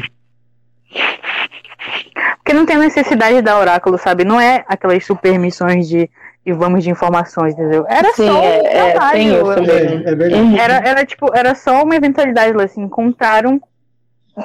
Porque 2.50 2.58
não 2.58 2.66
tem 2.66 2.78
necessidade 2.78 3.40
da 3.42 3.56
oráculo, 3.56 3.96
sabe? 3.96 4.24
Não 4.24 4.40
é 4.40 4.64
aquelas 4.66 5.06
super 5.06 5.38
missões 5.38 5.88
de 5.88 6.10
e 6.44 6.52
vamos 6.52 6.82
de 6.82 6.90
informações, 6.90 7.52
entendeu? 7.52 7.84
Era 7.88 8.12
Sim, 8.12 8.26
só 8.26 8.40
um 8.40 8.42
é, 8.42 8.90
trabalho. 8.90 9.52
É, 9.52 10.10
é, 10.10 10.14
verdade. 10.16 10.34
Uhum. 10.34 10.56
Era, 10.56 10.74
era 10.84 11.04
tipo, 11.04 11.30
era 11.32 11.54
só 11.54 11.84
uma 11.84 11.94
eventualidade, 11.94 12.60
assim, 12.60 12.82
encontraram, 12.82 13.60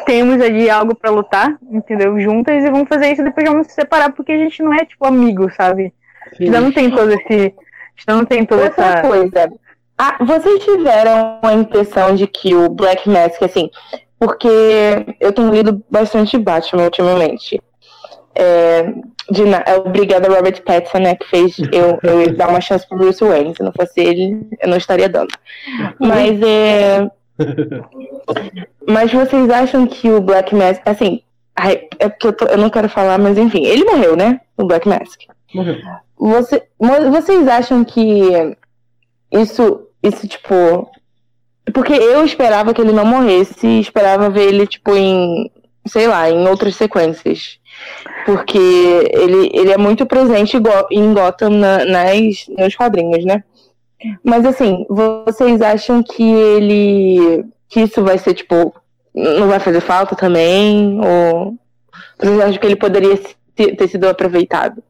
temos 0.05 0.39
ali 0.39 0.69
algo 0.69 0.93
para 0.93 1.09
lutar, 1.09 1.57
entendeu? 1.71 2.19
Juntas 2.19 2.63
e 2.63 2.69
vamos 2.69 2.87
fazer 2.87 3.11
isso 3.11 3.23
depois 3.23 3.49
vamos 3.49 3.67
se 3.67 3.73
separar, 3.73 4.11
porque 4.11 4.33
a 4.33 4.37
gente 4.37 4.61
não 4.61 4.71
é, 4.71 4.85
tipo, 4.85 5.03
amigo, 5.03 5.49
sabe? 5.55 5.91
Sim. 6.37 6.49
não 6.49 6.71
tem 6.71 6.91
todo 6.91 7.11
esse. 7.11 7.55
não 8.07 8.23
tem 8.23 8.45
toda 8.45 8.65
Outra 8.65 8.85
essa. 8.85 9.01
coisa. 9.01 9.51
Ah, 9.97 10.17
vocês 10.23 10.63
tiveram 10.63 11.39
a 11.41 11.53
impressão 11.53 12.13
de 12.13 12.27
que 12.27 12.53
o 12.53 12.69
Black 12.69 13.09
Mask, 13.09 13.41
assim, 13.41 13.71
porque 14.19 14.47
eu 15.19 15.31
tenho 15.33 15.49
lido 15.49 15.83
bastante 15.89 16.37
Batman 16.37 16.83
ultimamente. 16.83 17.59
É, 18.37 18.93
de, 19.31 19.43
é 19.65 19.75
obrigada 19.77 20.33
Robert 20.33 20.61
Pattinson, 20.63 20.99
né, 20.99 21.15
que 21.15 21.27
fez 21.29 21.57
eu, 21.71 21.99
eu 22.03 22.35
dar 22.35 22.49
uma 22.49 22.61
chance 22.61 22.87
pro 22.87 22.97
Bruce 22.97 23.23
Wayne. 23.23 23.55
Se 23.55 23.63
não 23.63 23.71
fosse 23.71 23.99
ele, 23.99 24.47
eu 24.61 24.69
não 24.69 24.77
estaria 24.77 25.09
dando. 25.09 25.33
Mas 25.99 26.41
é. 26.41 27.09
Mas 28.87 29.11
vocês 29.11 29.49
acham 29.49 29.87
que 29.87 30.09
o 30.09 30.21
Black 30.21 30.53
Mask, 30.53 30.81
assim, 30.85 31.21
é 31.99 32.09
porque 32.09 32.27
eu, 32.27 32.33
tô, 32.33 32.45
eu 32.45 32.57
não 32.57 32.69
quero 32.69 32.89
falar, 32.89 33.17
mas 33.17 33.37
enfim, 33.37 33.65
ele 33.65 33.83
morreu, 33.85 34.15
né? 34.15 34.41
O 34.57 34.65
Black 34.65 34.87
Mask. 34.87 35.21
Morreu. 35.53 35.77
Você, 36.17 36.63
vocês 37.11 37.47
acham 37.47 37.83
que 37.83 38.55
isso, 39.31 39.87
isso, 40.03 40.27
tipo. 40.27 40.89
Porque 41.73 41.93
eu 41.93 42.23
esperava 42.23 42.73
que 42.73 42.81
ele 42.81 42.93
não 42.93 43.05
morresse, 43.05 43.79
esperava 43.79 44.29
ver 44.29 44.47
ele, 44.47 44.67
tipo, 44.67 44.95
em 44.95 45.49
sei 45.85 46.07
lá, 46.07 46.29
em 46.29 46.47
outras 46.47 46.75
sequências. 46.75 47.59
Porque 48.25 48.57
ele, 48.57 49.51
ele 49.53 49.71
é 49.71 49.77
muito 49.77 50.05
presente 50.05 50.57
em 50.91 51.13
Gotham 51.13 51.49
na, 51.49 51.85
nas, 51.85 52.45
nos 52.57 52.75
quadrinhos, 52.75 53.23
né? 53.25 53.43
Mas 54.23 54.45
assim, 54.45 54.85
vocês 54.89 55.61
acham 55.61 56.03
que 56.03 56.23
ele. 56.23 57.45
que 57.69 57.81
isso 57.81 58.03
vai 58.03 58.17
ser, 58.17 58.33
tipo, 58.33 58.73
não 59.13 59.47
vai 59.47 59.59
fazer 59.59 59.81
falta 59.81 60.15
também? 60.15 60.99
Ou 60.99 61.55
vocês 62.17 62.39
acham 62.39 62.59
que 62.59 62.65
ele 62.65 62.75
poderia 62.75 63.19
ter, 63.55 63.87
sido 63.87 64.07
aproveitado? 64.07 64.83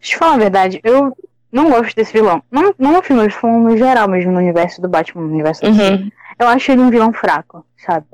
Deixa 0.00 0.14
eu 0.14 0.18
falar 0.18 0.34
a 0.34 0.38
verdade, 0.38 0.80
eu 0.84 1.16
não 1.50 1.70
gosto 1.70 1.94
desse 1.94 2.12
vilão. 2.12 2.42
Não, 2.50 2.74
não 2.78 2.92
no 2.92 3.02
filme, 3.02 3.30
falando 3.30 3.70
no 3.70 3.76
geral 3.76 4.08
mesmo, 4.08 4.32
no 4.32 4.38
universo 4.38 4.80
do 4.80 4.88
Batman, 4.88 5.22
no 5.22 5.32
universo 5.32 5.62
do 5.62 5.68
uhum. 5.68 6.10
Eu 6.38 6.48
acho 6.48 6.70
ele 6.70 6.82
um 6.82 6.90
vilão 6.90 7.12
fraco, 7.12 7.64
sabe? 7.78 8.06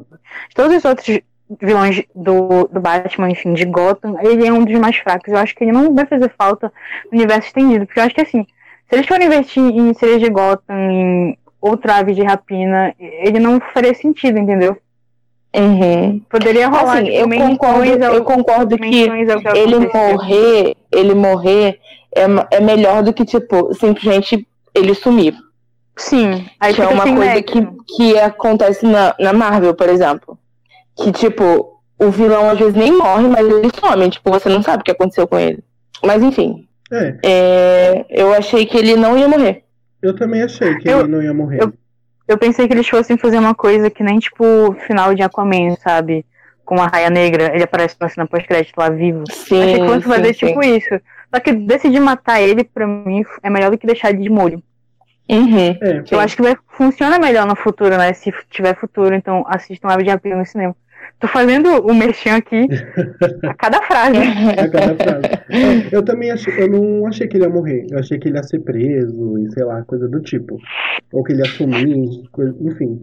De 0.48 0.54
todos 0.54 0.76
os 0.76 0.84
outros 0.84 1.20
vilões 1.60 2.02
do, 2.14 2.68
do 2.68 2.80
Batman, 2.80 3.30
enfim, 3.30 3.52
de 3.52 3.64
Gotham, 3.64 4.16
ele 4.20 4.46
é 4.46 4.52
um 4.52 4.64
dos 4.64 4.78
mais 4.78 4.96
fracos. 4.96 5.32
Eu 5.32 5.38
acho 5.38 5.54
que 5.54 5.64
ele 5.64 5.72
não 5.72 5.94
vai 5.94 6.06
fazer 6.06 6.32
falta 6.36 6.72
no 7.10 7.18
universo 7.18 7.48
estendido, 7.48 7.86
porque 7.86 8.00
eu 8.00 8.04
acho 8.04 8.14
que 8.14 8.20
assim, 8.20 8.46
se 8.88 8.96
eles 8.96 9.06
forem 9.06 9.26
investir 9.26 9.62
em 9.62 9.94
seres 9.94 10.20
de 10.20 10.28
Gotham, 10.28 10.76
em 10.76 11.38
outra 11.60 11.96
ave 11.96 12.14
de 12.14 12.22
rapina, 12.22 12.94
ele 12.98 13.38
não 13.38 13.60
faria 13.72 13.94
sentido, 13.94 14.38
entendeu? 14.38 14.76
Uhum. 15.54 16.20
Poderia 16.30 16.68
rolar. 16.68 16.98
Assim, 16.98 17.08
eu, 17.08 17.28
concordo, 17.28 18.04
eu 18.04 18.24
concordo 18.24 18.76
que 18.78 19.02
ele 19.54 19.78
morrer, 19.92 20.76
ele 20.90 21.14
morrer 21.14 21.78
é, 22.14 22.56
é 22.56 22.60
melhor 22.60 23.02
do 23.02 23.12
que, 23.12 23.24
tipo, 23.24 23.72
simplesmente 23.74 24.46
ele 24.74 24.94
sumir. 24.94 25.34
Sim. 25.96 26.46
Aí 26.58 26.72
que 26.74 26.80
é 26.80 26.86
uma 26.86 27.04
coisa 27.04 27.42
que, 27.42 27.68
que 27.96 28.18
acontece 28.18 28.86
na, 28.86 29.14
na 29.20 29.32
Marvel, 29.32 29.74
por 29.74 29.88
exemplo. 29.88 30.38
Que, 30.96 31.12
tipo, 31.12 31.80
o 31.98 32.10
vilão 32.10 32.50
às 32.50 32.58
vezes 32.58 32.74
nem 32.74 32.92
morre, 32.92 33.28
mas 33.28 33.46
ele 33.46 33.70
some. 33.74 34.10
Tipo, 34.10 34.30
você 34.30 34.48
não 34.48 34.62
sabe 34.62 34.82
o 34.82 34.84
que 34.84 34.90
aconteceu 34.90 35.26
com 35.26 35.38
ele. 35.38 35.62
Mas 36.04 36.22
enfim. 36.22 36.66
É. 36.90 37.16
é 37.22 38.06
eu 38.10 38.32
achei 38.34 38.66
que 38.66 38.76
ele 38.76 38.96
não 38.96 39.16
ia 39.16 39.28
morrer. 39.28 39.64
Eu 40.02 40.14
também 40.14 40.42
achei 40.42 40.76
que 40.76 40.88
eu, 40.88 41.00
ele 41.00 41.08
não 41.08 41.22
ia 41.22 41.32
morrer. 41.32 41.62
Eu, 41.62 41.72
eu 42.26 42.36
pensei 42.36 42.66
que 42.66 42.74
eles 42.74 42.88
fossem 42.88 43.16
fazer 43.16 43.38
uma 43.38 43.54
coisa 43.54 43.88
que 43.88 44.02
nem, 44.02 44.18
tipo, 44.18 44.74
final 44.86 45.14
de 45.14 45.22
Aquaman, 45.22 45.76
sabe? 45.76 46.26
Com 46.64 46.80
a 46.80 46.86
raia 46.86 47.08
negra, 47.08 47.54
ele 47.54 47.64
aparece 47.64 47.96
na 48.00 48.08
cena 48.08 48.26
pós-crédito 48.26 48.76
lá 48.76 48.88
vivo. 48.88 49.22
Sim. 49.30 49.62
Achei 49.62 49.80
que 49.80 49.86
fosse 49.86 50.06
fazer 50.06 50.34
tipo 50.34 50.62
isso. 50.64 51.00
Só 51.32 51.40
que 51.40 51.52
decidir 51.52 52.00
matar 52.00 52.40
ele, 52.40 52.64
pra 52.64 52.86
mim, 52.86 53.24
é 53.42 53.48
melhor 53.48 53.70
do 53.70 53.78
que 53.78 53.86
deixar 53.86 54.10
ele 54.10 54.22
de 54.22 54.30
molho. 54.30 54.62
Uhum. 55.32 55.78
É, 55.80 56.04
eu 56.10 56.20
acho 56.20 56.36
que 56.36 56.42
vai 56.42 56.54
funcionar 56.68 57.18
melhor 57.18 57.46
no 57.46 57.56
futuro, 57.56 57.96
né? 57.96 58.12
Se 58.12 58.32
tiver 58.50 58.76
futuro, 58.76 59.14
então 59.14 59.44
assistam 59.48 59.88
Ave 59.88 60.04
de 60.04 60.10
Rapina 60.10 60.36
no 60.36 60.44
cinema. 60.44 60.76
Tô 61.18 61.28
fazendo 61.28 61.68
o 61.86 61.94
merchan 61.94 62.36
aqui 62.36 62.68
a 63.48 63.54
cada 63.54 63.80
frase. 63.82 64.18
a 64.18 64.68
cada 64.68 64.94
frase. 64.96 65.88
Eu 65.90 66.02
também 66.02 66.30
achei, 66.30 66.62
eu 66.62 66.68
não 66.68 67.06
achei 67.06 67.26
que 67.28 67.36
ele 67.36 67.44
ia 67.44 67.50
morrer. 67.50 67.86
Eu 67.90 67.98
achei 67.98 68.18
que 68.18 68.28
ele 68.28 68.36
ia 68.36 68.42
ser 68.42 68.58
preso 68.60 69.38
e 69.38 69.50
sei 69.52 69.64
lá, 69.64 69.82
coisa 69.82 70.08
do 70.08 70.20
tipo. 70.20 70.58
Ou 71.12 71.22
que 71.22 71.32
ele 71.32 71.42
ia 71.42 71.50
sumir, 71.50 72.28
coisa, 72.30 72.54
enfim. 72.60 73.02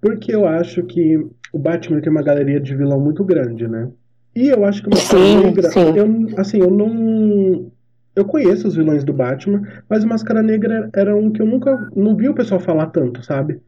Porque 0.00 0.34
eu 0.34 0.46
acho 0.46 0.82
que 0.82 1.16
o 1.52 1.58
Batman 1.58 2.00
tem 2.00 2.10
uma 2.10 2.22
galeria 2.22 2.60
de 2.60 2.76
vilão 2.76 3.00
muito 3.00 3.24
grande, 3.24 3.66
né? 3.66 3.88
E 4.36 4.48
eu 4.48 4.64
acho 4.64 4.82
que 4.82 4.88
uma 4.88 4.96
sim, 4.96 5.42
negra. 5.42 5.70
Sim. 5.70 5.96
Eu, 5.96 6.38
assim, 6.38 6.58
eu 6.60 6.70
não. 6.70 7.70
Eu 8.14 8.24
conheço 8.24 8.68
os 8.68 8.76
vilões 8.76 9.02
do 9.04 9.12
Batman, 9.12 9.62
mas 9.88 10.04
o 10.04 10.08
Máscara 10.08 10.42
Negra 10.42 10.88
era 10.94 11.16
um 11.16 11.30
que 11.30 11.42
eu 11.42 11.46
nunca. 11.46 11.88
Não 11.96 12.16
vi 12.16 12.28
o 12.28 12.34
pessoal 12.34 12.60
falar 12.60 12.86
tanto, 12.86 13.24
sabe? 13.24 13.60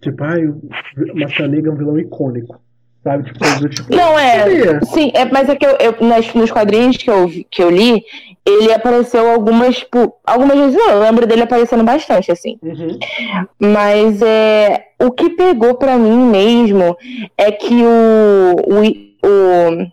Tipo, 0.00 0.24
ah, 0.24 0.36
o 1.12 1.18
Máscara 1.18 1.48
Negra 1.48 1.70
é 1.70 1.74
um 1.74 1.76
vilão 1.76 1.98
icônico. 1.98 2.60
Sabe? 3.02 3.24
Tipo, 3.24 3.38
coisa 3.38 3.68
tipo. 3.68 3.94
Não, 3.94 4.18
é. 4.18 4.80
Sim, 4.82 5.10
é, 5.14 5.24
mas 5.24 5.48
é 5.48 5.56
que 5.56 5.64
eu, 5.64 5.76
eu 5.80 5.96
nas, 6.06 6.32
nos 6.34 6.50
quadrinhos 6.50 6.96
que 6.96 7.10
eu, 7.10 7.28
que 7.50 7.62
eu 7.62 7.70
li, 7.70 8.02
ele 8.44 8.72
apareceu 8.72 9.28
algumas, 9.30 9.78
tipo, 9.78 10.14
algumas 10.26 10.58
vezes 10.58 10.76
eu 10.76 11.00
lembro 11.00 11.26
dele 11.26 11.42
aparecendo 11.42 11.84
bastante, 11.84 12.32
assim. 12.32 12.58
Uhum. 12.62 12.98
Mas 13.58 14.20
é, 14.22 14.86
o 15.00 15.10
que 15.10 15.30
pegou 15.30 15.74
pra 15.74 15.96
mim 15.96 16.30
mesmo 16.30 16.96
é 17.36 17.52
que 17.52 17.82
o, 17.82 18.56
o, 18.66 19.28
o, 19.28 19.86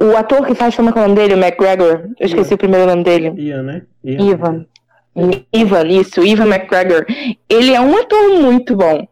o 0.00 0.16
ator 0.16 0.46
que 0.46 0.54
faz, 0.54 0.76
como 0.76 0.90
é, 0.90 0.92
é 0.92 0.96
o 0.96 1.02
nome 1.02 1.14
dele? 1.14 1.34
O 1.34 1.38
McGregor. 1.38 2.08
Eu 2.18 2.26
esqueci 2.26 2.50
Ian. 2.50 2.54
o 2.54 2.58
primeiro 2.58 2.86
nome 2.86 3.04
dele. 3.04 3.32
Ian, 3.36 3.62
né? 3.62 3.82
Ian. 4.04 4.30
Ivan. 4.30 4.66
Ivan, 5.52 5.88
isso, 5.88 6.24
Ivan 6.24 6.46
McGregor. 6.46 7.04
Ele 7.48 7.74
é 7.74 7.80
um 7.80 7.96
ator 7.96 8.40
muito 8.40 8.76
bom. 8.76 9.06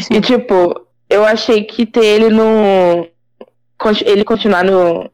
Sim. 0.00 0.14
E, 0.14 0.20
tipo, 0.20 0.86
eu 1.10 1.24
achei 1.24 1.64
que 1.64 1.84
ter 1.84 2.04
ele 2.04 2.28
no. 2.30 3.06
Ele 4.06 4.24
continuar 4.24 4.64
no 4.64 5.10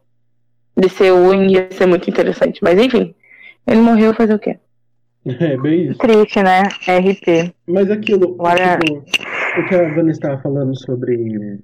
DCU 0.77 1.35
ia 1.35 1.69
ser 1.73 1.87
muito 1.87 2.09
interessante. 2.09 2.61
Mas 2.63 2.79
enfim, 2.79 3.15
ele 3.67 3.81
morreu 3.81 4.15
fazer 4.15 4.35
o 4.35 4.39
quê? 4.39 4.59
É, 5.41 5.57
bem 5.59 5.91
isso. 5.91 5.99
Triste, 5.99 6.43
né? 6.43 6.63
RP. 6.63 7.53
Mas 7.67 7.91
aquilo, 7.91 8.35
Agora... 8.39 8.79
tipo, 8.79 9.05
o 9.59 9.69
que 9.69 9.75
a 9.75 9.95
Vanessa 9.95 10.11
estava 10.11 10.41
falando 10.41 10.75
sobre. 10.79 11.59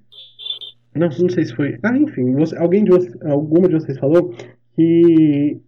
Não, 0.94 1.08
não 1.08 1.28
sei 1.28 1.44
se 1.44 1.54
foi. 1.54 1.78
Ah, 1.82 1.96
enfim, 1.96 2.32
você, 2.34 2.56
alguém 2.56 2.84
de 2.84 2.90
vocês, 2.90 3.16
alguma 3.22 3.68
de 3.68 3.74
vocês 3.74 3.98
falou 3.98 4.32
que 4.76 5.60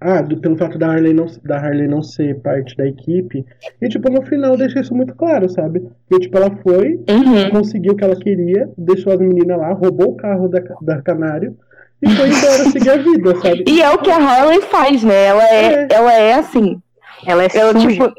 ah, 0.00 0.20
do, 0.20 0.36
pelo 0.38 0.56
fato 0.56 0.76
da 0.76 0.88
Harley, 0.88 1.14
não, 1.14 1.26
da 1.42 1.56
Harley 1.56 1.88
não 1.88 2.02
ser 2.02 2.38
parte 2.40 2.76
da 2.76 2.86
equipe. 2.86 3.44
E, 3.80 3.88
tipo, 3.88 4.10
no 4.10 4.22
final 4.22 4.54
deixa 4.56 4.80
isso 4.80 4.94
muito 4.94 5.14
claro, 5.14 5.48
sabe? 5.48 5.82
E, 6.10 6.18
tipo, 6.18 6.36
ela 6.36 6.50
foi, 6.62 7.00
uhum. 7.08 7.50
conseguiu 7.50 7.92
o 7.92 7.96
que 7.96 8.04
ela 8.04 8.16
queria, 8.16 8.68
deixou 8.76 9.14
as 9.14 9.18
meninas 9.18 9.58
lá, 9.58 9.72
roubou 9.72 10.10
o 10.10 10.16
carro 10.16 10.46
da, 10.48 10.60
da 10.82 11.00
Canário 11.00 11.56
e 12.02 12.10
foi 12.10 12.28
embora 12.28 12.64
seguir 12.70 12.90
a 12.90 12.96
vida, 12.98 13.34
sabe? 13.36 13.64
E 13.66 13.80
é 13.80 13.90
o 13.90 13.98
que 13.98 14.10
a 14.10 14.16
Harley 14.16 14.60
faz, 14.62 15.02
né? 15.02 15.24
Ela 15.24 15.48
é, 15.48 15.74
é. 15.74 15.88
Ela 15.90 16.12
é 16.12 16.34
assim. 16.34 16.78
Ela 17.26 17.44
é 17.44 17.48
ela, 17.54 17.72
tipo, 17.72 18.12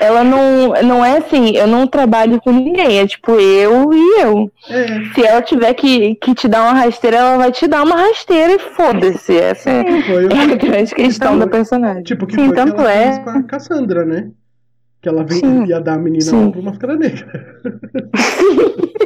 ela 0.00 0.22
não, 0.22 0.74
não 0.82 1.04
é 1.04 1.18
assim, 1.18 1.56
eu 1.56 1.66
não 1.66 1.86
trabalho 1.86 2.40
com 2.40 2.52
ninguém, 2.52 3.00
é 3.00 3.06
tipo 3.06 3.32
eu 3.32 3.92
e 3.92 4.20
eu. 4.20 4.50
É. 4.68 5.04
Se 5.14 5.24
ela 5.24 5.42
tiver 5.42 5.74
que, 5.74 6.14
que 6.16 6.34
te 6.34 6.48
dar 6.48 6.62
uma 6.62 6.80
rasteira, 6.80 7.16
ela 7.16 7.36
vai 7.36 7.52
te 7.52 7.66
dar 7.66 7.82
uma 7.82 7.96
rasteira 7.96 8.54
e 8.54 8.58
foda-se. 8.58 9.36
Essa 9.36 9.70
é, 9.70 9.80
é 9.80 10.52
a 10.52 10.56
grande 10.56 10.94
questão 10.94 11.34
então, 11.34 11.38
da 11.38 11.46
personagem. 11.46 12.02
Tipo, 12.02 12.26
que 12.26 12.34
Sim, 12.34 12.52
tanto 12.52 12.76
que 12.76 12.82
é... 12.82 13.18
com 13.18 13.30
a 13.30 13.42
Cassandra, 13.42 14.04
né? 14.04 14.30
Que 15.00 15.08
ela 15.08 15.24
veio, 15.24 15.64
ia 15.66 15.80
dar 15.80 15.94
a 15.94 15.98
menina 15.98 16.24
Sim. 16.24 16.50
pro 16.50 16.62
Máscara 16.62 16.96
Negra. 16.96 17.60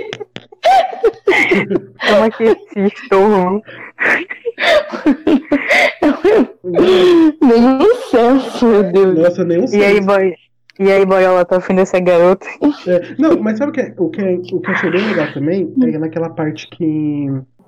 Como 2.09 2.24
é 2.24 2.31
que 2.31 2.57
estou? 2.76 3.62
nenhum 6.64 7.94
senso, 8.11 8.66
meu 8.66 8.92
Deus. 8.92 9.18
Nossa, 9.18 9.44
nenhum 9.44 9.66
senso. 9.66 9.83
E 9.83 9.85
aí, 9.85 10.01
boy? 10.01 10.35
E 10.79 10.90
aí, 10.90 11.05
Boiola, 11.05 11.44
tá 11.44 11.59
afim 11.59 11.75
dessa 11.75 12.01
garota? 12.01 12.46
É, 12.87 13.14
não, 13.18 13.38
mas 13.40 13.59
sabe 13.59 13.70
o 13.70 13.75
que, 13.75 13.81
é, 13.81 13.94
o, 13.96 14.09
que, 14.09 14.20
é, 14.22 14.33
o 14.35 14.61
que 14.61 14.70
eu 14.70 14.75
achei 14.75 14.90
bem 14.90 15.07
legal 15.07 15.33
também? 15.33 15.72
É 15.85 15.98
naquela 15.98 16.31
parte 16.31 16.66
que, 16.68 17.27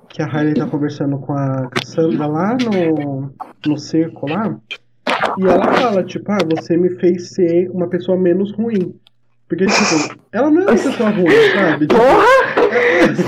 que 0.08 0.22
a 0.22 0.26
Harley 0.26 0.54
tá 0.54 0.66
conversando 0.66 1.18
com 1.18 1.34
a 1.34 1.68
Cassandra 1.70 2.26
lá 2.26 2.56
no, 2.56 3.30
no 3.66 3.78
cerco 3.78 4.28
lá. 4.28 4.56
E 5.38 5.46
ela 5.46 5.72
fala, 5.74 6.02
tipo, 6.02 6.32
ah, 6.32 6.38
você 6.56 6.76
me 6.76 6.90
fez 6.98 7.30
ser 7.34 7.70
uma 7.70 7.88
pessoa 7.88 8.16
menos 8.16 8.52
ruim. 8.52 8.94
Porque, 9.48 9.66
tipo, 9.66 10.18
ela 10.32 10.50
não 10.50 10.62
é 10.62 10.64
uma 10.64 10.72
pessoa 10.72 11.10
ruim, 11.10 11.30
sabe? 11.54 11.86
Tipo, 11.86 12.00
Porra! 12.00 12.53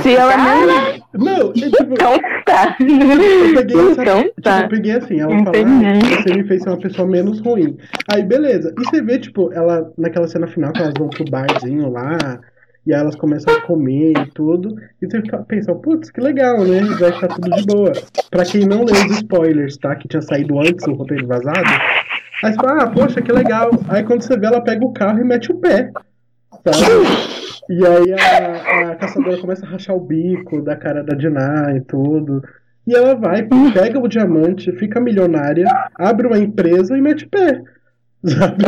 Se 0.03 0.15
ela 0.15 0.37
não. 0.37 0.97
Não, 1.25 1.51
é, 1.51 1.53
tipo, 1.53 1.95
então 1.95 2.19
tá. 2.45 2.77
Eu 2.81 3.55
peguei, 3.55 3.91
essa, 3.91 4.03
então 4.03 4.31
tá. 4.43 4.63
tipo, 4.63 4.65
eu 4.65 4.69
peguei 4.69 4.93
assim, 4.93 5.21
ela 5.21 5.45
fala, 5.45 5.53
ah, 5.57 6.23
você 6.23 6.35
me 6.35 6.45
fez 6.45 6.63
ser 6.63 6.69
uma 6.69 6.79
pessoa 6.79 7.09
menos 7.09 7.41
ruim. 7.41 7.77
Aí, 8.13 8.23
beleza. 8.23 8.75
E 8.79 8.85
você 8.85 9.01
vê, 9.03 9.19
tipo, 9.19 9.53
ela, 9.53 9.91
naquela 9.97 10.29
cena 10.29 10.47
final, 10.47 10.73
que 10.73 10.83
elas 10.83 10.95
vão 10.99 11.09
pro 11.09 11.25
barzinho 11.31 11.91
lá, 11.91 12.41
e 12.87 12.95
aí 12.95 13.01
elas 13.01 13.17
começam 13.17 13.55
a 13.55 13.61
comer 13.63 14.13
e 14.13 14.27
tudo. 14.33 14.77
E 15.03 15.07
você 15.07 15.21
fica, 15.21 15.39
pensa, 15.39 15.75
putz, 15.75 16.11
que 16.11 16.21
legal, 16.21 16.65
né? 16.65 16.81
Vai 17.01 17.11
estar 17.11 17.29
tudo 17.29 17.51
de 17.51 17.67
boa. 17.67 17.93
Pra 18.31 18.45
quem 18.45 18.67
não 18.67 18.85
leu 18.85 18.95
os 18.95 19.17
spoilers, 19.17 19.77
tá? 19.77 19.97
Que 19.97 20.07
tinha 20.07 20.23
saído 20.23 20.59
antes 20.61 20.87
o 20.87 20.93
roteiro 20.93 21.27
vazado. 21.27 21.69
Aí 22.45 22.53
você 22.53 22.57
fala, 22.57 22.83
ah, 22.83 22.91
poxa, 22.91 23.23
que 23.23 23.33
legal. 23.33 23.71
Aí 23.89 24.05
quando 24.05 24.23
você 24.23 24.39
vê, 24.39 24.47
ela 24.47 24.61
pega 24.61 24.85
o 24.85 24.93
carro 24.93 25.19
e 25.19 25.25
mete 25.25 25.51
o 25.51 25.57
pé. 25.57 25.91
Sabe? 26.65 27.46
E 27.69 27.87
aí 27.87 28.13
a, 28.13 28.93
a 28.93 28.97
caçadora 28.97 29.39
começa 29.39 29.67
a 29.67 29.69
rachar 29.69 29.97
o 29.97 30.01
bico 30.01 30.63
da 30.63 30.77
cara 30.77 31.03
da 31.03 31.17
Dinah 31.17 31.77
e 31.77 31.81
tudo. 31.81 32.43
E 32.87 32.95
ela 32.95 33.15
vai, 33.17 33.43
pega 33.75 33.99
o 33.99 34.07
diamante, 34.07 34.71
fica 34.73 35.01
milionária, 35.01 35.67
abre 35.97 36.29
uma 36.29 36.39
empresa 36.39 36.97
e 36.97 37.01
mete 37.01 37.27
pé. 37.27 37.61
Sabe? 38.25 38.65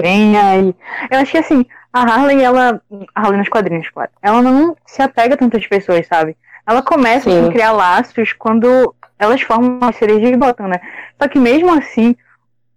Vem 0.00 0.36
aí. 0.36 0.74
Eu 1.10 1.18
acho 1.18 1.32
que 1.32 1.38
assim, 1.38 1.66
a 1.92 2.02
Harley, 2.02 2.42
ela. 2.42 2.80
A 3.14 3.20
Harley 3.20 3.38
nos 3.38 3.48
quadrinhos, 3.48 3.88
claro. 3.90 4.10
Ela 4.20 4.42
não 4.42 4.76
se 4.86 5.02
apega 5.02 5.34
a 5.34 5.38
tantas 5.38 5.66
pessoas, 5.66 6.06
sabe? 6.06 6.36
Ela 6.66 6.82
começa 6.82 7.30
Sim. 7.30 7.48
a 7.48 7.52
criar 7.52 7.72
laços 7.72 8.32
quando 8.32 8.94
elas 9.18 9.40
formam 9.42 9.78
as 9.88 9.96
cerejas 9.96 10.30
de 10.30 10.36
botão, 10.36 10.66
né? 10.66 10.80
Só 11.20 11.28
que 11.28 11.38
mesmo 11.38 11.72
assim, 11.72 12.16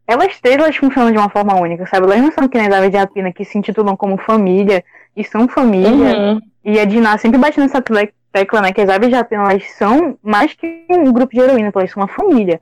elas 0.07 0.39
três 0.39 0.57
elas 0.57 0.75
funcionam 0.75 1.11
de 1.11 1.17
uma 1.17 1.29
forma 1.29 1.53
única, 1.55 1.85
sabe? 1.85 2.05
Elas 2.05 2.21
não 2.21 2.31
são 2.31 2.47
que 2.47 2.57
nem 2.57 2.67
a 2.67 2.69
David 2.69 2.91
de 2.91 2.97
Rapina, 2.97 3.33
que 3.33 3.43
se 3.43 3.57
intitulam 3.57 3.97
como 3.97 4.17
família 4.17 4.83
e 5.15 5.23
são 5.23 5.47
família. 5.47 6.17
Uhum. 6.17 6.41
E 6.63 6.79
a 6.79 6.85
Dinah 6.85 7.17
sempre 7.17 7.37
bate 7.37 7.59
nessa 7.59 7.81
tecla, 7.81 8.61
né, 8.61 8.71
que 8.71 8.81
as 8.81 8.89
aves 8.89 9.09
de 9.09 9.15
rapina, 9.15 9.43
elas 9.43 9.63
são 9.71 10.17
mais 10.21 10.53
que 10.53 10.85
um 10.89 11.11
grupo 11.11 11.33
de 11.33 11.39
heroína, 11.39 11.71
elas 11.73 11.91
são 11.91 12.03
uma 12.03 12.09
família. 12.09 12.61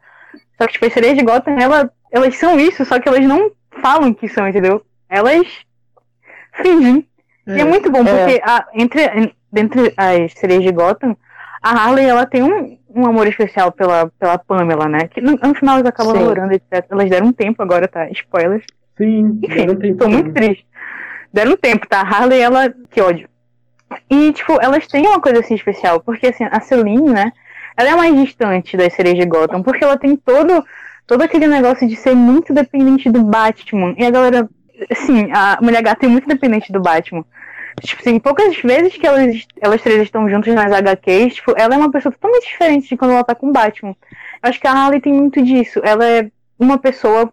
Só 0.57 0.67
que, 0.67 0.73
tipo, 0.73 0.85
as 0.85 0.93
sereias 0.93 1.17
de 1.17 1.23
Gotham, 1.23 1.57
ela, 1.59 1.91
elas 2.11 2.37
são 2.37 2.59
isso, 2.59 2.85
só 2.85 2.99
que 2.99 3.09
elas 3.09 3.25
não 3.25 3.51
falam 3.81 4.13
que 4.13 4.27
são, 4.27 4.47
entendeu? 4.47 4.83
Elas 5.09 5.47
fingem. 6.53 7.05
É. 7.47 7.57
E 7.57 7.61
é 7.61 7.65
muito 7.65 7.91
bom, 7.91 8.05
porque 8.05 8.35
é. 8.35 8.41
a, 8.43 8.65
entre, 8.73 9.33
entre 9.53 9.93
as 9.97 10.33
sereias 10.33 10.63
de 10.63 10.71
Gotham, 10.71 11.17
a 11.61 11.71
Harley, 11.71 12.05
ela 12.05 12.25
tem 12.25 12.43
um, 12.43 12.77
um 12.95 13.05
amor 13.05 13.27
especial 13.27 13.71
pela, 13.71 14.09
pela 14.19 14.37
Pamela, 14.37 14.87
né? 14.87 15.07
Que 15.07 15.19
no, 15.19 15.33
no 15.33 15.53
final 15.53 15.75
elas 15.75 15.87
acabam 15.87 16.15
namorando, 16.15 16.53
etc. 16.53 16.85
Elas 16.89 17.09
deram 17.09 17.27
um 17.27 17.33
tempo 17.33 17.61
agora, 17.61 17.87
tá? 17.87 18.09
Spoilers. 18.09 18.63
Sim, 18.97 19.39
Enfim, 19.43 19.55
deram 19.55 19.75
tempo. 19.75 19.97
Tô 19.97 20.07
muito 20.07 20.31
triste. 20.33 20.65
Deram 21.31 21.51
um 21.51 21.57
tempo, 21.57 21.87
tá? 21.87 22.01
Harley, 22.01 22.39
ela. 22.39 22.73
Que 22.89 23.01
ódio. 23.01 23.27
E, 24.09 24.31
tipo, 24.33 24.57
elas 24.61 24.87
têm 24.87 25.05
uma 25.05 25.19
coisa 25.19 25.39
assim 25.39 25.55
especial, 25.55 25.99
porque 25.99 26.27
assim, 26.27 26.45
a 26.49 26.59
Celine, 26.59 27.11
né? 27.11 27.31
Ela 27.77 27.89
é 27.89 27.95
mais 27.95 28.15
distante 28.15 28.77
das 28.77 28.93
sereias 28.93 29.19
de 29.19 29.25
Gotham, 29.25 29.61
porque 29.61 29.83
ela 29.83 29.97
tem 29.97 30.15
todo, 30.15 30.63
todo 31.05 31.21
aquele 31.21 31.47
negócio 31.47 31.87
de 31.87 31.95
ser 31.95 32.15
muito 32.15 32.53
dependente 32.53 33.11
do 33.11 33.21
Batman. 33.21 33.93
E 33.97 34.05
a 34.05 34.09
galera, 34.09 34.49
assim, 34.89 35.29
a 35.33 35.59
Mulher 35.61 35.83
Gata 35.83 36.05
é 36.05 36.09
muito 36.09 36.27
dependente 36.27 36.71
do 36.71 36.79
Batman. 36.79 37.25
Tipo 37.81 38.01
assim, 38.01 38.19
poucas 38.19 38.57
vezes 38.57 38.95
que 38.95 39.05
elas, 39.05 39.45
elas 39.61 39.81
três 39.81 40.01
estão 40.01 40.29
juntas 40.29 40.53
nas 40.53 40.71
HQs, 40.71 41.35
tipo, 41.35 41.53
ela 41.57 41.75
é 41.75 41.77
uma 41.77 41.91
pessoa 41.91 42.11
totalmente 42.11 42.47
diferente 42.47 42.87
de 42.87 42.97
quando 42.97 43.11
ela 43.11 43.23
tá 43.23 43.35
com 43.35 43.49
o 43.49 43.51
Batman. 43.51 43.95
Eu 44.41 44.49
acho 44.49 44.59
que 44.59 44.67
a 44.67 44.71
Harley 44.71 45.01
tem 45.01 45.13
muito 45.13 45.41
disso. 45.41 45.81
Ela 45.83 46.05
é 46.05 46.31
uma 46.57 46.77
pessoa, 46.77 47.31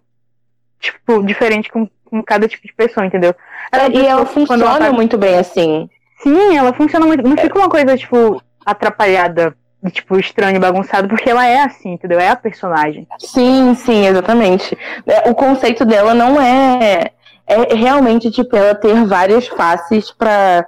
tipo, 0.80 1.22
diferente 1.22 1.70
com, 1.70 1.88
com 2.04 2.22
cada 2.22 2.48
tipo 2.48 2.66
de 2.66 2.74
pessoa, 2.74 3.06
entendeu? 3.06 3.34
Ela 3.70 3.84
é 3.84 3.90
e 3.90 4.06
ela 4.06 4.26
funciona 4.26 4.64
ela 4.64 4.78
tá... 4.78 4.92
muito 4.92 5.16
bem 5.16 5.38
assim. 5.38 5.88
Sim, 6.22 6.56
ela 6.56 6.72
funciona 6.72 7.06
muito. 7.06 7.26
Não 7.26 7.36
fica 7.36 7.58
uma 7.58 7.68
coisa, 7.68 7.96
tipo, 7.96 8.42
atrapalhada, 8.64 9.56
tipo, 9.90 10.18
estranha, 10.18 10.60
bagunçada, 10.60 11.08
porque 11.08 11.30
ela 11.30 11.46
é 11.46 11.60
assim, 11.62 11.92
entendeu? 11.92 12.20
É 12.20 12.28
a 12.28 12.36
personagem. 12.36 13.06
Sim, 13.18 13.74
sim, 13.74 14.06
exatamente. 14.06 14.76
É, 15.06 15.28
o 15.28 15.34
conceito 15.34 15.84
dela 15.84 16.14
não 16.14 16.40
é. 16.40 17.10
É 17.46 17.74
realmente, 17.74 18.30
tipo, 18.30 18.56
ela 18.56 18.74
ter 18.74 19.04
várias 19.04 19.46
faces 19.48 20.10
para 20.10 20.66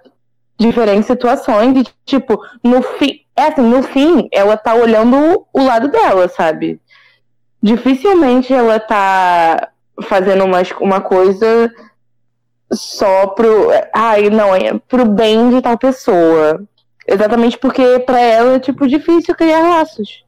diferentes 0.58 1.06
situações. 1.06 1.76
E, 1.78 1.84
tipo, 2.04 2.38
no 2.62 2.82
fim. 2.82 3.20
É 3.36 3.48
assim, 3.48 3.62
no 3.62 3.82
fim, 3.82 4.28
ela 4.32 4.56
tá 4.56 4.74
olhando 4.74 5.44
o 5.52 5.64
lado 5.64 5.88
dela, 5.88 6.28
sabe? 6.28 6.80
Dificilmente 7.60 8.52
ela 8.52 8.78
tá 8.78 9.70
fazendo 10.02 10.44
uma, 10.44 10.58
uma 10.80 11.00
coisa 11.00 11.72
só 12.72 13.28
pro. 13.28 13.70
Ai, 13.92 14.30
não, 14.30 14.54
é 14.54 14.78
pro 14.88 15.04
bem 15.04 15.50
de 15.50 15.60
tal 15.62 15.76
pessoa. 15.78 16.62
Exatamente 17.06 17.58
porque 17.58 17.98
para 18.00 18.20
ela 18.20 18.54
é, 18.54 18.58
tipo, 18.58 18.86
difícil 18.86 19.34
criar 19.34 19.60
laços. 19.60 20.23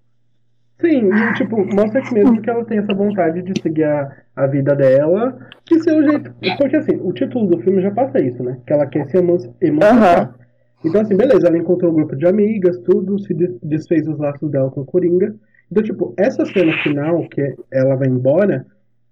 Sim, 0.79 1.11
e, 1.11 1.35
tipo, 1.35 1.57
mostra 1.75 2.03
que 2.03 2.13
mesmo 2.13 2.41
que 2.43 2.51
ela 2.51 2.65
tem 2.65 2.79
essa 2.79 2.93
vontade 2.93 3.43
de 3.43 3.61
seguir 3.63 3.85
a, 3.85 4.15
a 4.37 4.47
vida 4.47 4.75
dela, 4.75 5.39
de 5.65 5.83
ser 5.83 5.97
o 5.97 6.03
jeito. 6.03 6.35
Porque, 6.59 6.77
assim, 6.77 6.97
o 7.03 7.13
título 7.13 7.47
do 7.47 7.63
filme 7.63 7.81
já 7.81 7.91
passa 7.91 8.21
isso, 8.21 8.43
né? 8.43 8.59
Que 8.67 8.73
ela 8.75 8.87
quer 8.87 9.07
se 9.07 9.17
emancipar. 9.17 10.29
Uhum. 10.29 10.35
Então, 10.85 11.01
assim, 11.01 11.17
beleza, 11.17 11.49
ela 11.49 11.57
encontrou 11.57 11.91
um 11.91 11.95
grupo 11.95 12.15
de 12.15 12.27
amigas, 12.27 12.79
tudo, 12.81 13.19
se 13.19 13.33
desfez 13.63 14.07
os 14.07 14.19
laços 14.19 14.51
dela 14.51 14.71
com 14.71 14.83
o 14.83 14.87
Coringa. 14.87 15.35
Então, 15.71 15.83
tipo, 15.83 16.15
essa 16.17 16.45
cena 16.45 16.73
final, 16.83 17.27
que 17.29 17.55
ela 17.73 17.97
vai 17.97 18.09
embora, 18.09 18.67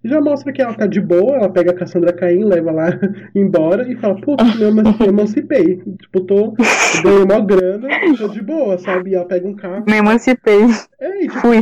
já 0.05 0.21
mostra 0.21 0.53
que 0.53 0.61
ela 0.61 0.75
tá 0.75 0.87
de 0.87 1.01
boa, 1.01 1.37
ela 1.37 1.49
pega 1.49 1.71
a 1.71 1.75
Cassandra 1.75 2.13
Caim, 2.13 2.45
leva 2.45 2.71
lá 2.71 2.89
embora 3.35 3.91
e 3.91 3.97
fala, 3.97 4.21
putz, 4.21 4.43
me 4.57 4.65
emancipei. 5.09 5.77
Tipo, 6.01 6.21
tô 6.21 6.55
ganhando 7.03 7.33
uma 7.33 7.41
grana, 7.41 7.89
tô 8.19 8.29
de 8.29 8.43
boa, 8.43 8.77
sabe? 8.79 9.11
E 9.11 9.15
ela 9.15 9.25
pega 9.25 9.47
um 9.47 9.55
carro. 9.55 9.85
Me 9.89 9.97
emancipei. 9.97 10.65
É, 11.01 11.25
e, 11.25 11.29
tipo, 11.29 11.41
Fui. 11.41 11.57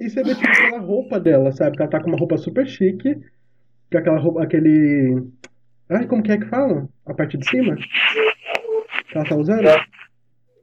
E 0.00 0.10
você 0.10 0.22
vê 0.22 0.34
tipo, 0.34 0.48
aquela 0.48 0.80
roupa 0.80 1.20
dela, 1.20 1.52
sabe? 1.52 1.76
Que 1.76 1.82
ela 1.82 1.90
tá 1.90 2.00
com 2.00 2.08
uma 2.08 2.18
roupa 2.18 2.36
super 2.36 2.66
chique. 2.66 3.16
Que 3.90 3.96
é 3.96 4.00
aquela 4.00 4.18
roupa, 4.18 4.42
aquele. 4.42 5.22
Ai, 5.88 6.06
como 6.06 6.22
que 6.22 6.32
é 6.32 6.38
que 6.38 6.46
fala? 6.46 6.88
A 7.06 7.14
parte 7.14 7.36
de 7.36 7.48
cima? 7.48 7.76
Que 7.76 9.16
ela 9.16 9.24
tá 9.24 9.36
usando? 9.36 9.68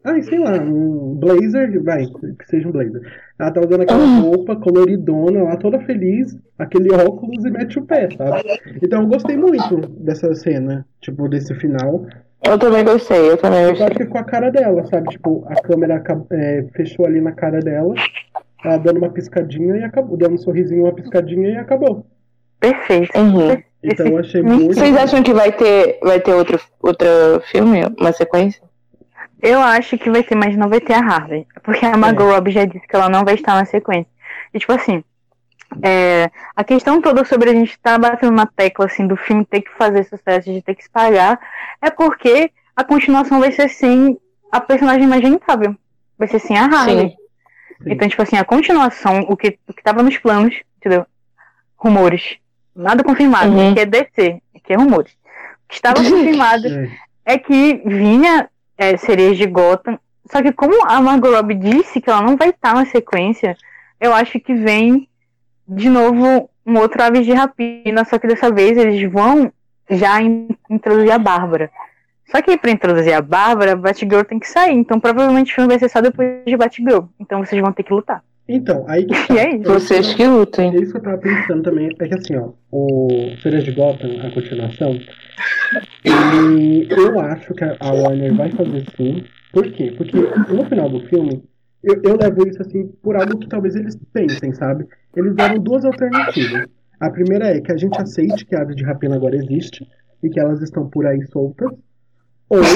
Ai, 0.07 0.23
sei 0.23 0.39
lá, 0.39 0.53
um 0.53 1.15
blazer, 1.15 1.83
vai, 1.83 2.05
que 2.05 2.47
seja 2.47 2.65
um 2.65 2.71
blazer. 2.71 3.01
Ela 3.37 3.51
tá 3.51 3.59
usando 3.59 3.81
aquela 3.81 4.03
ah. 4.03 4.19
roupa 4.19 4.55
coloridona 4.55 5.43
lá, 5.43 5.57
toda 5.57 5.81
feliz, 5.81 6.33
aquele 6.57 6.93
óculos 6.93 7.43
e 7.43 7.51
mete 7.51 7.77
o 7.77 7.85
pé, 7.85 8.07
sabe? 8.15 8.41
Então 8.81 9.01
eu 9.01 9.07
gostei 9.07 9.35
muito 9.35 9.75
dessa 9.99 10.33
cena, 10.33 10.85
tipo, 11.01 11.27
desse 11.27 11.53
final. 11.55 12.05
Eu 12.41 12.57
também 12.57 12.85
gostei, 12.85 13.29
eu 13.29 13.35
também 13.35 13.67
gostei. 13.67 13.83
Eu 13.83 13.87
acho 13.89 13.97
que 13.97 14.05
com 14.05 14.17
a 14.17 14.23
cara 14.23 14.49
dela, 14.49 14.85
sabe? 14.85 15.09
Tipo, 15.09 15.45
a 15.45 15.55
câmera 15.55 16.01
é, 16.31 16.65
fechou 16.73 17.05
ali 17.05 17.19
na 17.19 17.33
cara 17.33 17.59
dela, 17.59 17.93
ela 18.63 18.77
dando 18.77 18.99
uma 18.99 19.09
piscadinha 19.09 19.75
e 19.75 19.83
acabou. 19.83 20.15
Dando 20.15 20.35
um 20.35 20.37
sorrisinho, 20.37 20.83
uma 20.83 20.93
piscadinha 20.93 21.49
e 21.49 21.57
acabou. 21.57 22.05
Perfeito. 22.61 23.11
Uhum. 23.17 23.61
Então 23.83 24.07
eu 24.07 24.19
achei 24.19 24.41
muito. 24.41 24.73
Vocês 24.73 24.95
acham 24.95 25.21
que 25.21 25.33
vai 25.33 25.51
ter, 25.51 25.99
vai 26.01 26.21
ter 26.21 26.33
outro, 26.33 26.57
outro 26.81 27.07
filme, 27.51 27.81
uma 27.99 28.13
sequência? 28.13 28.66
Eu 29.41 29.61
acho 29.61 29.97
que 29.97 30.09
vai 30.09 30.23
ter, 30.23 30.35
mas 30.35 30.55
não 30.55 30.67
vai 30.67 30.79
ter 30.79 30.93
a 30.93 30.99
Harley. 30.99 31.45
Porque 31.63 31.85
a 31.85 31.95
Margot 31.95 32.27
é. 32.29 32.33
Robbie 32.33 32.51
já 32.51 32.65
disse 32.65 32.87
que 32.87 32.95
ela 32.95 33.09
não 33.09 33.23
vai 33.23 33.35
estar 33.35 33.53
na 33.53 33.65
sequência. 33.65 34.11
E 34.53 34.59
tipo 34.59 34.71
assim, 34.71 35.03
é, 35.83 36.31
a 36.55 36.63
questão 36.63 37.01
toda 37.01 37.23
sobre 37.23 37.49
a 37.49 37.53
gente 37.53 37.71
estar 37.71 37.99
tá 37.99 38.09
batendo 38.09 38.33
na 38.33 38.45
tecla 38.45 38.85
assim, 38.85 39.05
do 39.05 39.15
filme 39.15 39.45
ter 39.45 39.61
que 39.61 39.71
fazer 39.71 40.03
sucesso, 40.05 40.51
de 40.51 40.61
ter 40.61 40.75
que 40.75 40.81
espalhar, 40.81 41.39
é 41.81 41.89
porque 41.89 42.51
a 42.75 42.83
continuação 42.83 43.39
vai 43.39 43.51
ser 43.51 43.69
sem 43.69 44.17
a 44.51 44.59
personagem 44.59 45.03
imaginável. 45.03 45.75
Vai 46.17 46.27
ser 46.27 46.39
sem 46.39 46.57
a 46.57 46.65
Harley. 46.65 47.09
Sim. 47.09 47.15
Então, 47.85 48.07
tipo 48.07 48.21
assim, 48.21 48.37
a 48.37 48.45
continuação, 48.45 49.19
o 49.29 49.37
que, 49.37 49.59
o 49.67 49.73
que 49.73 49.83
tava 49.83 50.01
nos 50.01 50.17
planos, 50.17 50.55
entendeu? 50.77 51.05
Rumores. 51.75 52.37
Nada 52.75 53.03
confirmado, 53.03 53.51
uhum. 53.51 53.73
que 53.73 53.79
é 53.79 53.85
DC, 53.85 54.41
que 54.63 54.73
é 54.73 54.75
rumores. 54.75 55.11
O 55.11 55.69
que 55.69 55.75
estava 55.75 55.97
confirmado 56.03 56.67
é 57.25 57.37
que 57.37 57.81
vinha 57.85 58.49
é, 58.77 58.93
de 58.93 59.45
Gotham. 59.47 59.99
Só 60.31 60.41
que 60.41 60.51
como 60.51 60.85
a 60.85 61.01
Margot 61.01 61.31
Robbie 61.31 61.55
disse 61.55 62.01
que 62.01 62.09
ela 62.09 62.21
não 62.21 62.35
vai 62.35 62.49
estar 62.49 62.73
na 62.73 62.85
sequência, 62.85 63.57
eu 63.99 64.13
acho 64.13 64.39
que 64.39 64.53
vem 64.53 65.07
de 65.67 65.89
novo 65.89 66.49
um 66.65 66.77
outro 66.77 67.01
Aves 67.01 67.25
de 67.25 67.33
Rapina, 67.33 68.03
só 68.05 68.19
que 68.19 68.27
dessa 68.27 68.51
vez 68.51 68.77
eles 68.77 69.09
vão 69.11 69.51
já 69.89 70.21
introduzir 70.69 71.11
a 71.11 71.17
Bárbara. 71.17 71.71
Só 72.29 72.41
que 72.41 72.57
para 72.57 72.71
introduzir 72.71 73.13
a 73.13 73.21
Bárbara, 73.21 73.75
Batgirl 73.75 74.23
tem 74.23 74.37
que 74.37 74.49
sair, 74.49 74.73
então 74.73 74.99
provavelmente 74.99 75.51
o 75.51 75.55
filme 75.55 75.69
vai 75.69 75.79
ser 75.79 75.89
só 75.89 76.01
depois 76.01 76.43
de 76.45 76.57
Batgirl. 76.57 77.05
Então 77.17 77.43
vocês 77.43 77.61
vão 77.61 77.71
ter 77.71 77.83
que 77.83 77.93
lutar. 77.93 78.21
Então, 78.47 78.85
aí 78.87 79.05
que 79.05 79.13
tá. 79.27 79.35
é 79.37 79.55
isso. 79.55 79.71
Vocês 79.71 80.13
que 80.13 80.25
lutem. 80.25 80.75
É 80.75 80.79
isso 80.79 80.91
que 80.91 80.97
eu 80.97 81.03
tava 81.03 81.17
pensando 81.17 81.63
também. 81.63 81.89
É 81.99 82.07
que 82.07 82.15
assim, 82.15 82.35
ó, 82.35 82.51
o 82.71 83.07
Feiras 83.41 83.63
de 83.63 83.71
Gotham, 83.71 84.19
a 84.25 84.31
continuação, 84.31 84.97
ele, 86.03 86.87
eu 86.89 87.19
acho 87.19 87.53
que 87.53 87.63
a 87.63 87.91
Warner 87.91 88.35
vai 88.35 88.51
fazer 88.51 88.85
sim. 88.95 89.23
Por 89.51 89.71
quê? 89.71 89.93
Porque 89.97 90.17
no 90.17 90.65
final 90.65 90.89
do 90.89 91.01
filme, 91.07 91.43
eu, 91.83 92.01
eu 92.03 92.17
levo 92.17 92.47
isso 92.47 92.61
assim 92.61 92.87
por 93.01 93.15
algo 93.15 93.37
que 93.37 93.47
talvez 93.47 93.75
eles 93.75 93.97
pensem, 94.13 94.53
sabe? 94.53 94.85
Eles 95.15 95.35
deram 95.35 95.59
duas 95.59 95.83
alternativas. 95.85 96.67
A 96.99 97.09
primeira 97.09 97.47
é 97.55 97.61
que 97.61 97.71
a 97.71 97.77
gente 97.77 97.99
aceite 98.01 98.45
que 98.45 98.55
a 98.55 98.61
ave 98.61 98.75
de 98.75 98.83
rapina 98.83 99.15
agora 99.15 99.35
existe 99.35 99.87
e 100.23 100.29
que 100.29 100.39
elas 100.39 100.61
estão 100.61 100.89
por 100.89 101.05
aí 101.05 101.21
soltas. 101.27 101.71
Ou 102.49 102.61
de 102.61 102.69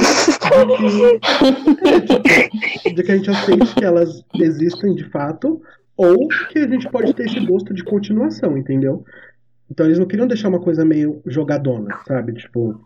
que, 2.79 2.93
de 2.93 3.03
que 3.03 3.11
a 3.11 3.15
gente 3.15 3.29
aceite 3.29 3.75
que 3.75 3.85
elas 3.85 4.23
existem 4.35 4.93
de 4.93 5.05
fato, 5.09 5.61
ou 5.95 6.27
que 6.49 6.59
a 6.59 6.67
gente 6.67 6.89
pode 6.89 7.13
ter 7.13 7.25
esse 7.25 7.39
gosto 7.45 7.73
de 7.73 7.83
continuação, 7.83 8.57
entendeu? 8.57 9.05
Então 9.69 9.85
eles 9.85 9.97
não 9.97 10.05
queriam 10.05 10.27
deixar 10.27 10.49
uma 10.49 10.59
coisa 10.59 10.83
meio 10.83 11.21
jogadona, 11.25 11.97
sabe? 12.05 12.33
Tipo, 12.33 12.81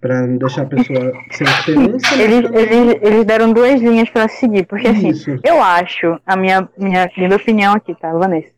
pra 0.00 0.26
não 0.26 0.36
deixar 0.36 0.62
a 0.62 0.66
pessoa 0.66 1.12
sem 1.30 1.46
esperança. 1.46 2.14
Eles, 2.14 2.42
também... 2.42 2.62
eles, 2.62 2.98
eles 3.02 3.24
deram 3.24 3.52
duas 3.52 3.80
linhas 3.80 4.10
para 4.10 4.28
seguir, 4.28 4.66
porque 4.66 4.88
assim, 4.88 5.08
Isso. 5.08 5.30
assim, 5.30 5.40
eu 5.42 5.62
acho, 5.62 6.20
a 6.26 6.36
minha, 6.36 6.68
minha, 6.76 7.10
minha 7.16 7.36
opinião 7.36 7.74
aqui, 7.74 7.94
tá, 7.94 8.12
Vanessa? 8.12 8.52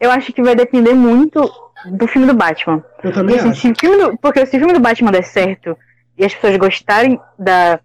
Eu 0.00 0.10
acho 0.12 0.32
que 0.32 0.42
vai 0.42 0.54
depender 0.54 0.94
muito 0.94 1.50
do 1.86 2.06
filme 2.06 2.26
do 2.26 2.34
Batman. 2.34 2.84
Eu 3.02 3.12
também 3.12 3.36
porque, 3.36 3.50
acho. 3.50 3.60
Se 3.60 3.72
do, 3.72 4.16
porque 4.18 4.46
se 4.46 4.56
o 4.56 4.60
filme 4.60 4.74
do 4.74 4.80
Batman 4.80 5.10
der 5.10 5.24
certo, 5.24 5.76
e 6.18 6.24
as 6.24 6.34
pessoas 6.34 6.56
gostarem 6.56 7.20
da, 7.38 7.78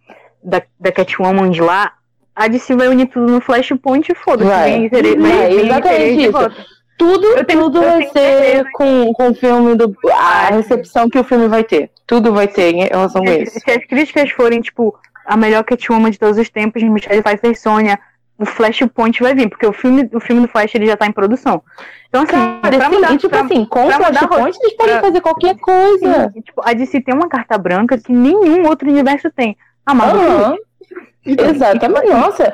da, 0.43 0.61
da 0.79 0.91
Catwoman 0.91 1.49
de 1.51 1.61
lá, 1.61 1.93
a 2.35 2.47
DC 2.47 2.75
vai 2.75 2.87
unir 2.87 3.07
tudo 3.07 3.31
no 3.31 3.39
Flashpoint 3.39 4.11
e 4.11 4.15
foda-se. 4.15 4.49
Vai, 4.49 4.89
vai, 4.89 5.15
vai, 5.15 5.53
exatamente 5.53 6.23
isso. 6.23 6.73
Tudo, 6.97 7.43
tenho, 7.45 7.63
tudo 7.63 7.81
vai 7.81 8.07
ser 8.09 8.65
com, 8.73 9.13
com 9.13 9.29
o 9.29 9.35
filme 9.35 9.75
do. 9.75 9.95
A 10.11 10.47
recepção 10.47 11.09
que 11.09 11.19
o 11.19 11.23
filme 11.23 11.47
vai 11.47 11.63
ter. 11.63 11.91
Tudo 12.07 12.33
vai 12.33 12.47
ter 12.47 12.73
em 12.73 12.83
relação 12.83 13.21
a 13.23 13.35
isso. 13.35 13.59
Se 13.59 13.71
as 13.71 13.85
críticas 13.85 14.31
forem, 14.31 14.61
tipo, 14.61 14.97
a 15.25 15.37
melhor 15.37 15.63
Catwoman 15.63 16.11
de 16.11 16.19
todos 16.19 16.37
os 16.37 16.49
tempos, 16.49 16.81
Michelle 16.83 17.21
Pfeiffer 17.21 17.59
Sônia, 17.59 17.99
o 18.43 18.45
Flashpoint 18.45 19.21
vai 19.21 19.33
vir, 19.33 19.49
porque 19.49 19.65
o 19.65 19.73
filme, 19.73 20.09
o 20.13 20.19
filme 20.19 20.41
do 20.41 20.47
Flash 20.47 20.75
ele 20.75 20.85
já 20.85 20.97
tá 20.97 21.07
em 21.07 21.11
produção. 21.11 21.63
Então, 22.09 22.23
assim, 22.23 22.59
Cara, 22.61 22.77
pra 22.77 22.89
mudar, 22.89 23.13
e, 23.13 23.17
tipo 23.17 23.29
pra, 23.29 23.41
assim, 23.41 23.65
com 23.65 23.87
o 23.87 23.91
Flashpoint 23.91 24.57
eles 24.61 24.73
podem 24.75 24.99
fazer 24.99 25.21
qualquer 25.21 25.57
coisa. 25.57 26.31
Sim, 26.33 26.41
tipo, 26.41 26.61
a 26.63 26.73
DC 26.73 27.01
tem 27.01 27.15
uma 27.15 27.29
carta 27.29 27.57
branca 27.57 27.97
que 27.97 28.11
nenhum 28.11 28.67
outro 28.67 28.89
universo 28.89 29.31
tem. 29.31 29.57
A 29.85 29.93
Marvel. 29.93 30.51
Uhum. 30.51 30.57
Então, 31.25 31.47
Exatamente. 31.47 32.09
Nossa, 32.09 32.53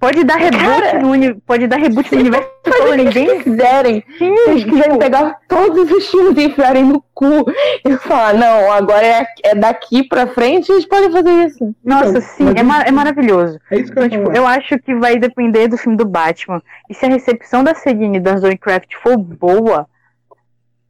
Pode 0.00 0.24
dar 0.24 0.36
reboot 0.36 0.62
Cara, 0.64 0.98
no 0.98 1.10
uni... 1.10 1.34
Pode 1.46 1.66
dar 1.66 1.76
reboot 1.78 2.12
no 2.14 2.20
universo 2.20 2.48
todo, 2.62 2.74
fazer 2.76 2.88
o 2.88 2.92
que 2.96 3.04
ninguém. 3.04 3.28
eles 3.28 3.42
quiserem. 3.42 4.04
Se 4.18 4.24
eles 4.24 4.64
quiserem 4.64 4.98
pegar 4.98 5.38
todos 5.48 5.90
os 5.90 6.08
filmes 6.10 6.36
e 6.38 6.46
enfiarem 6.48 6.84
no 6.84 7.02
cu 7.14 7.44
e 7.84 7.96
falar, 7.98 8.34
não, 8.34 8.72
agora 8.72 9.06
é, 9.06 9.26
é 9.44 9.54
daqui 9.54 10.02
pra 10.08 10.26
frente, 10.26 10.70
eles 10.72 10.84
podem 10.86 11.10
fazer 11.10 11.30
isso. 11.46 11.74
Nossa, 11.84 12.08
Então, 12.10 12.20
sim, 12.22 12.44
mas 12.44 12.54
é, 12.56 12.62
ma- 12.62 12.82
é 12.82 12.90
maravilhoso. 12.90 13.58
é 13.70 13.78
isso 13.78 13.92
que 13.92 13.98
eu 13.98 14.04
Então, 14.06 14.18
ia 14.20 14.24
tipo, 14.26 14.36
eu 14.36 14.46
acho 14.46 14.78
que 14.80 14.94
vai 14.94 15.18
depender 15.18 15.68
do 15.68 15.76
filme 15.76 15.96
do 15.96 16.04
Batman. 16.06 16.62
E 16.90 16.94
se 16.94 17.04
a 17.06 17.08
recepção 17.08 17.62
da 17.64 17.74
Seguine 17.74 18.16
e 18.18 18.20
da 18.20 18.36
Zoe 18.36 18.56
Kravitz 18.58 18.94
for 19.02 19.16
boa, 19.16 19.86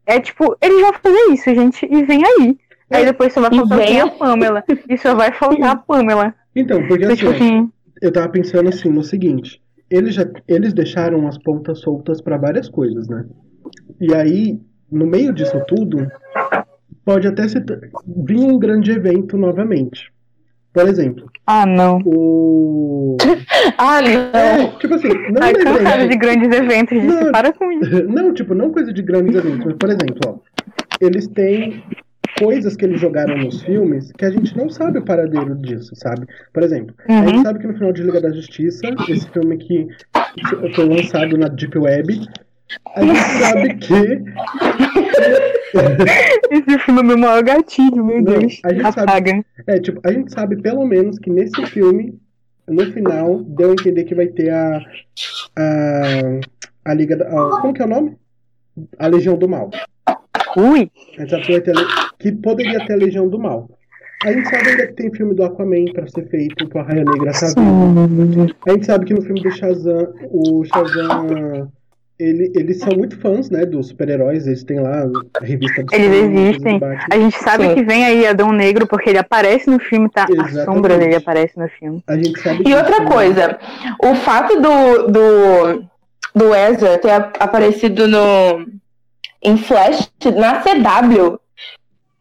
é 0.07 0.18
tipo, 0.20 0.57
eles 0.61 0.80
vão 0.80 0.92
fazer 0.94 1.32
isso, 1.32 1.55
gente, 1.55 1.86
e 1.90 2.03
vem 2.05 2.22
aí. 2.24 2.59
Aí 2.90 3.05
depois 3.07 3.32
só 3.32 3.40
vai 3.40 3.50
faltar 3.55 3.78
a. 3.80 4.09
Pamela. 4.11 4.64
E 4.88 4.98
só 4.98 5.14
vai 5.14 5.32
faltar 5.32 5.70
a 5.70 5.76
Pamela. 5.76 6.34
Então, 6.55 6.78
porque 6.86 7.05
Então, 7.05 7.14
assim, 7.14 7.16
tipo 7.16 7.30
assim, 7.30 7.70
eu 8.03 8.11
tava 8.12 8.28
pensando 8.28 8.68
assim 8.68 8.90
no 8.90 9.05
seguinte, 9.05 9.62
eles 9.88 10.14
já 10.14 10.26
eles 10.48 10.72
deixaram 10.74 11.28
as 11.28 11.38
pontas 11.38 11.78
soltas 11.78 12.20
pra 12.20 12.36
várias 12.36 12.68
coisas, 12.68 13.09
né? 13.09 13.24
E 14.00 14.12
aí, 14.12 14.61
no 14.90 15.07
meio 15.07 15.32
disso 15.32 15.62
tudo, 15.68 16.09
pode 17.05 17.28
até 17.28 17.46
se 17.46 17.62
vir 18.26 18.38
um 18.38 18.59
grande 18.59 18.90
evento 18.90 19.38
novamente. 19.38 20.12
Por 20.72 20.88
exemplo, 20.88 21.30
ah, 21.46 21.64
não. 21.64 22.00
o 22.05 23.16
Ah, 23.78 24.00
não. 24.00 24.11
é, 24.11 24.78
tipo 24.78 24.94
assim, 24.94 25.09
não 25.30 25.42
Ai, 25.42 25.53
um 25.53 25.64
cansada 25.64 25.98
de 25.98 26.05
evento, 26.05 26.18
grandes 26.18 26.59
eventos, 26.59 26.98
gente. 26.98 27.07
Não. 27.07 27.30
Para 27.30 27.53
com 27.53 27.70
isso. 27.70 28.03
não, 28.09 28.34
tipo, 28.34 28.55
não 28.55 28.72
coisa 28.72 28.92
de 28.92 29.03
grandes 29.03 29.36
eventos, 29.36 29.64
mas 29.64 29.76
por 29.76 29.90
exemplo, 29.90 30.18
ó, 30.26 30.38
eles 31.00 31.28
têm 31.28 31.84
coisas 32.38 32.76
que 32.76 32.84
eles 32.84 33.00
jogaram 33.00 33.36
nos 33.38 33.62
filmes 33.62 34.12
que 34.12 34.24
a 34.24 34.30
gente 34.30 34.56
não 34.56 34.68
sabe 34.68 34.98
o 34.98 35.04
paradeiro 35.04 35.54
disso, 35.56 35.90
sabe? 35.94 36.26
Por 36.52 36.62
exemplo, 36.62 36.94
a 37.08 37.26
gente 37.26 37.36
Uhum. 37.36 37.42
sabe 37.42 37.58
que 37.60 37.66
no 37.66 37.74
final 37.74 37.92
de 37.92 38.02
Liga 38.02 38.20
da 38.20 38.32
Justiça, 38.32 38.82
esse 39.08 39.28
filme 39.30 39.56
que 39.58 39.86
foi 40.74 40.84
lançado 40.88 41.36
na 41.38 41.48
Deep 41.48 41.78
Web, 41.78 42.20
a 42.96 43.02
gente 43.04 43.18
sabe 43.18 43.74
que. 43.76 43.92
Esse 46.50 46.78
filme 46.80 47.00
é 47.00 47.02
meu 47.02 47.18
maior 47.18 47.42
gatilho, 47.42 48.04
meu 48.04 48.22
Não, 48.22 48.38
Deus. 48.38 48.60
a 48.64 48.72
gente 48.72 48.82
sabe- 48.82 49.00
Apaga. 49.10 49.44
É, 49.66 49.78
tipo, 49.80 50.00
a 50.04 50.12
gente 50.12 50.32
sabe 50.32 50.60
pelo 50.60 50.84
menos 50.84 51.18
que 51.18 51.30
nesse 51.30 51.64
filme, 51.66 52.18
no 52.68 52.92
final, 52.92 53.42
deu 53.44 53.70
a 53.70 53.72
entender 53.72 54.04
que 54.04 54.14
vai 54.14 54.26
ter 54.26 54.50
a. 54.50 54.80
A, 55.56 56.40
a 56.84 56.94
Liga 56.94 57.16
da. 57.16 57.26
a- 57.26 57.60
como 57.60 57.72
que 57.72 57.82
é 57.82 57.84
o 57.84 57.88
nome? 57.88 58.16
A 58.98 59.06
Legião 59.06 59.36
do 59.36 59.48
Mal. 59.48 59.70
Ui. 60.57 60.90
A 61.16 61.20
gente 61.20 61.30
sabe 61.30 61.42
que, 61.44 61.53
a 61.53 61.55
poderia 62.42 62.86
ter 62.86 62.92
a 62.92 62.96
Legião 62.96 63.28
do 63.28 63.38
Mal. 63.38 63.68
A 64.24 64.32
gente 64.32 64.48
sabe 64.48 64.68
ainda 64.68 64.86
que 64.86 64.92
tem 64.92 65.12
filme 65.12 65.34
do 65.34 65.42
Aquaman 65.44 65.84
pra 65.92 66.07
ser 66.07 66.28
feito, 66.28 66.68
que 66.68 66.78
o 66.78 66.82
Raia 66.82 67.05
Negra 67.05 67.32
vindo. 67.57 68.55
A 68.66 68.70
gente 68.70 68.86
sabe 68.86 69.05
que 69.07 69.14
no 69.14 69.22
filme 69.22 69.42
do 69.42 69.50
Shazam, 69.50 70.14
o 70.30 70.64
Shazam, 70.64 71.68
ele, 72.20 72.53
eles 72.55 72.78
são 72.78 72.96
muito 72.96 73.18
fãs, 73.18 73.50
né, 73.50 73.66
dos 73.66 73.88
super-heróis, 73.88 74.46
eles 74.46 74.62
têm 74.62 74.78
lá 74.78 75.03
a 75.40 75.44
revista 75.44 75.82
dos 75.82 75.92
Eles 75.92 76.07
Superman, 76.14 76.48
existem. 76.50 76.80
A 77.11 77.18
gente 77.18 77.36
sabe 77.42 77.68
Sim. 77.68 77.74
que 77.74 77.82
vem 77.82 78.05
aí 78.05 78.24
Adão 78.24 78.53
Negro 78.53 78.86
porque 78.86 79.11
ele 79.11 79.18
aparece 79.18 79.68
no 79.68 79.80
filme, 79.80 80.09
tá? 80.09 80.26
A 80.28 80.32
Exatamente. 80.32 80.64
sombra 80.66 80.98
dele 80.98 81.16
aparece 81.16 81.59
no 81.59 81.68
filme. 81.68 82.05
A 82.07 82.14
gente 82.16 82.38
sabe 82.40 82.62
E 82.64 82.74
outra 82.74 83.05
coisa, 83.07 83.59
o 84.05 84.14
fato 84.14 84.55
do, 84.61 85.09
do, 85.11 85.84
do 86.32 86.55
Ezra 86.55 86.96
ter 86.98 87.11
a- 87.11 87.32
aparecido 87.40 88.07
no, 88.07 88.66
em 89.43 89.57
Flash 89.57 90.11
na 90.36 90.61
CW 90.61 91.38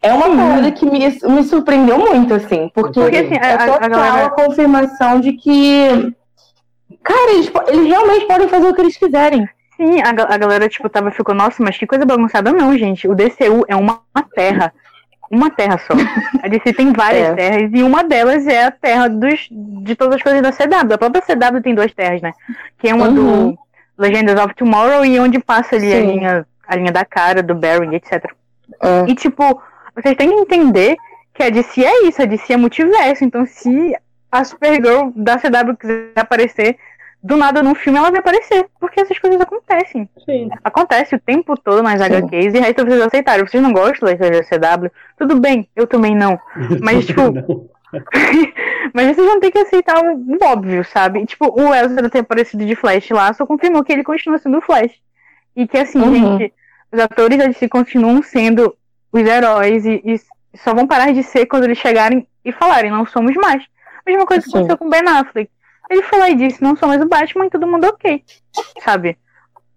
é 0.02 0.12
uma 0.14 0.36
parada 0.36 0.72
que 0.72 0.86
me, 0.86 1.00
me 1.00 1.44
surpreendeu 1.44 1.98
muito, 2.00 2.34
assim, 2.34 2.72
porque, 2.74 3.00
Porque, 3.00 3.18
assim, 3.18 3.36
a- 3.36 3.46
é 3.48 3.52
a- 3.54 3.56
a 3.56 3.68
total 3.68 3.84
a, 3.84 3.88
galera- 3.88 4.30
confirmação 4.32 5.20
de 5.20 5.34
que, 5.34 6.14
cara, 7.04 7.32
eles, 7.34 7.52
eles 7.68 7.88
realmente 7.88 8.26
podem 8.26 8.48
fazer 8.48 8.68
o 8.68 8.74
que 8.74 8.82
eles 8.82 8.98
quiserem. 8.98 9.48
Sim, 9.78 10.02
a, 10.02 10.10
a 10.34 10.38
galera, 10.38 10.68
tipo, 10.70 10.90
tava, 10.90 11.12
ficou, 11.12 11.34
nossa, 11.36 11.62
mas 11.64 11.78
que 11.78 11.88
coisa 11.88 12.06
bagunçada. 12.06 12.52
Não, 12.52 12.76
gente. 12.78 13.08
O 13.08 13.16
DCU 13.16 13.64
é 13.68 13.76
uma, 13.76 14.00
uma 14.16 14.24
terra. 14.36 14.74
Uma 15.30 15.50
terra 15.50 15.78
só. 15.80 15.94
A 16.44 16.48
DC 16.48 16.74
tem 16.74 16.92
várias 16.92 17.30
É. 17.30 17.34
terras 17.36 17.72
e 17.74 17.82
uma 17.82 18.04
delas 18.04 18.46
é 18.48 18.66
a 18.66 18.72
terra 18.72 19.08
dos, 19.08 19.48
de 19.50 19.96
todas 19.96 20.16
as 20.16 20.22
coisas 20.22 20.42
da 20.42 20.52
CW. 20.52 20.94
A 20.94 20.98
própria 20.98 21.22
CW 21.22 21.62
tem 21.64 21.74
duas 21.74 21.92
terras, 21.94 22.22
né? 22.22 22.32
Que 22.80 22.90
é 22.90 22.94
uma 22.94 23.08
Uhum. 23.08 23.52
do 23.52 23.58
Legendas 23.98 24.40
of 24.44 24.54
Tomorrow 24.56 25.06
e 25.06 25.20
onde 25.20 25.40
passa 25.40 25.76
ali 25.78 25.92
a 25.94 25.96
Sim. 26.02 26.08
linha, 26.12 26.46
a 26.72 26.76
linha 26.78 26.92
da 26.92 27.04
cara, 27.04 27.44
do 27.44 27.54
Barry, 27.54 27.96
etc. 27.96 28.24
É. 28.82 29.10
E, 29.10 29.16
tipo, 29.16 29.62
vocês 29.96 30.16
têm 30.16 30.30
que 30.30 30.36
entender 30.36 30.96
que 31.34 31.44
a 31.44 31.50
DC 31.50 31.84
é 31.84 32.08
isso, 32.08 32.22
a 32.22 32.26
DC 32.26 32.54
é 32.54 32.58
multiverso. 32.58 33.24
Então, 33.26 33.46
se 33.46 33.94
a 34.32 34.44
Supergirl 34.44 35.10
da 35.16 35.38
CW 35.38 35.76
quiser 35.78 36.12
aparecer, 36.16 36.78
do 37.22 37.36
nada 37.36 37.62
num 37.62 37.76
filme 37.76 38.00
ela 38.00 38.10
vai 38.10 38.20
aparecer. 38.22 38.66
Porque 38.80 39.02
essas 39.02 39.20
coisas 39.20 39.40
acontecem. 39.42 40.10
Sim. 40.26 40.50
Acontece 40.64 41.14
o 41.16 41.20
tempo 41.20 41.58
todo 41.58 41.84
nas 41.84 42.00
Sim. 42.00 42.06
HQs 42.06 42.54
e 42.54 42.58
aí 42.60 42.74
vocês 42.74 43.02
aceitaram. 43.02 43.46
Vocês 43.46 43.62
não 43.62 43.74
gostam 43.74 44.08
da 44.08 44.14
história 44.14 44.42
da 44.42 44.78
CW? 44.78 44.92
Tudo 45.18 45.40
bem, 45.40 45.68
eu 45.76 45.86
também 45.86 46.16
não. 46.16 46.40
Mas, 46.82 47.06
tipo, 47.06 47.22
Não. 47.32 47.70
Mas 48.94 49.08
vocês 49.08 49.28
vão 49.28 49.40
ter 49.42 49.52
que 49.52 49.58
aceitar 49.60 50.02
o, 50.02 50.38
óbvio, 50.46 50.84
sabe? 50.86 51.26
Tipo, 51.26 51.54
o 51.62 51.76
Ezra 51.76 52.10
ter 52.10 52.20
aparecido 52.20 52.66
de 52.66 52.76
Flash 52.76 53.10
lá 53.10 53.34
só 53.34 53.46
confirmou 53.46 53.84
que 53.84 53.92
ele 53.92 54.04
continua 54.04 54.38
sendo 54.38 54.62
Flash. 54.62 54.94
E 55.56 55.68
que, 55.68 55.78
assim, 55.78 56.00
Uhum. 56.00 56.38
gente, 56.40 56.54
os 56.92 57.00
atores 57.00 57.38
da 57.38 57.48
DC 57.48 57.68
continuam 57.70 58.22
sendo 58.22 58.76
os 59.12 59.22
heróis 59.22 59.86
e, 59.86 60.02
e 60.04 60.20
só 60.58 60.74
vão 60.74 60.88
parar 60.88 61.12
de 61.14 61.24
ser 61.24 61.46
quando 61.46 61.64
eles 61.66 61.78
chegarem 61.78 62.28
e 62.44 62.52
falarem, 62.52 62.92
não 62.92 63.06
somos 63.06 63.36
mais. 63.36 63.64
Mesma 64.06 64.26
coisa 64.26 64.44
que 64.44 64.50
Sim. 64.50 64.58
aconteceu 64.58 64.78
com 64.78 64.88
o 64.88 64.90
Ben 64.90 65.02
Affleck. 65.08 65.50
Ele 65.90 66.04
lá 66.18 66.30
e 66.30 66.36
disse, 66.36 66.64
não 66.64 66.76
sou 66.76 66.88
mais 66.88 67.02
o 67.02 67.08
Batman 67.08 67.46
e 67.46 67.50
todo 67.50 67.68
mundo 67.68 67.86
ok. 67.86 68.24
Sabe? 68.82 69.18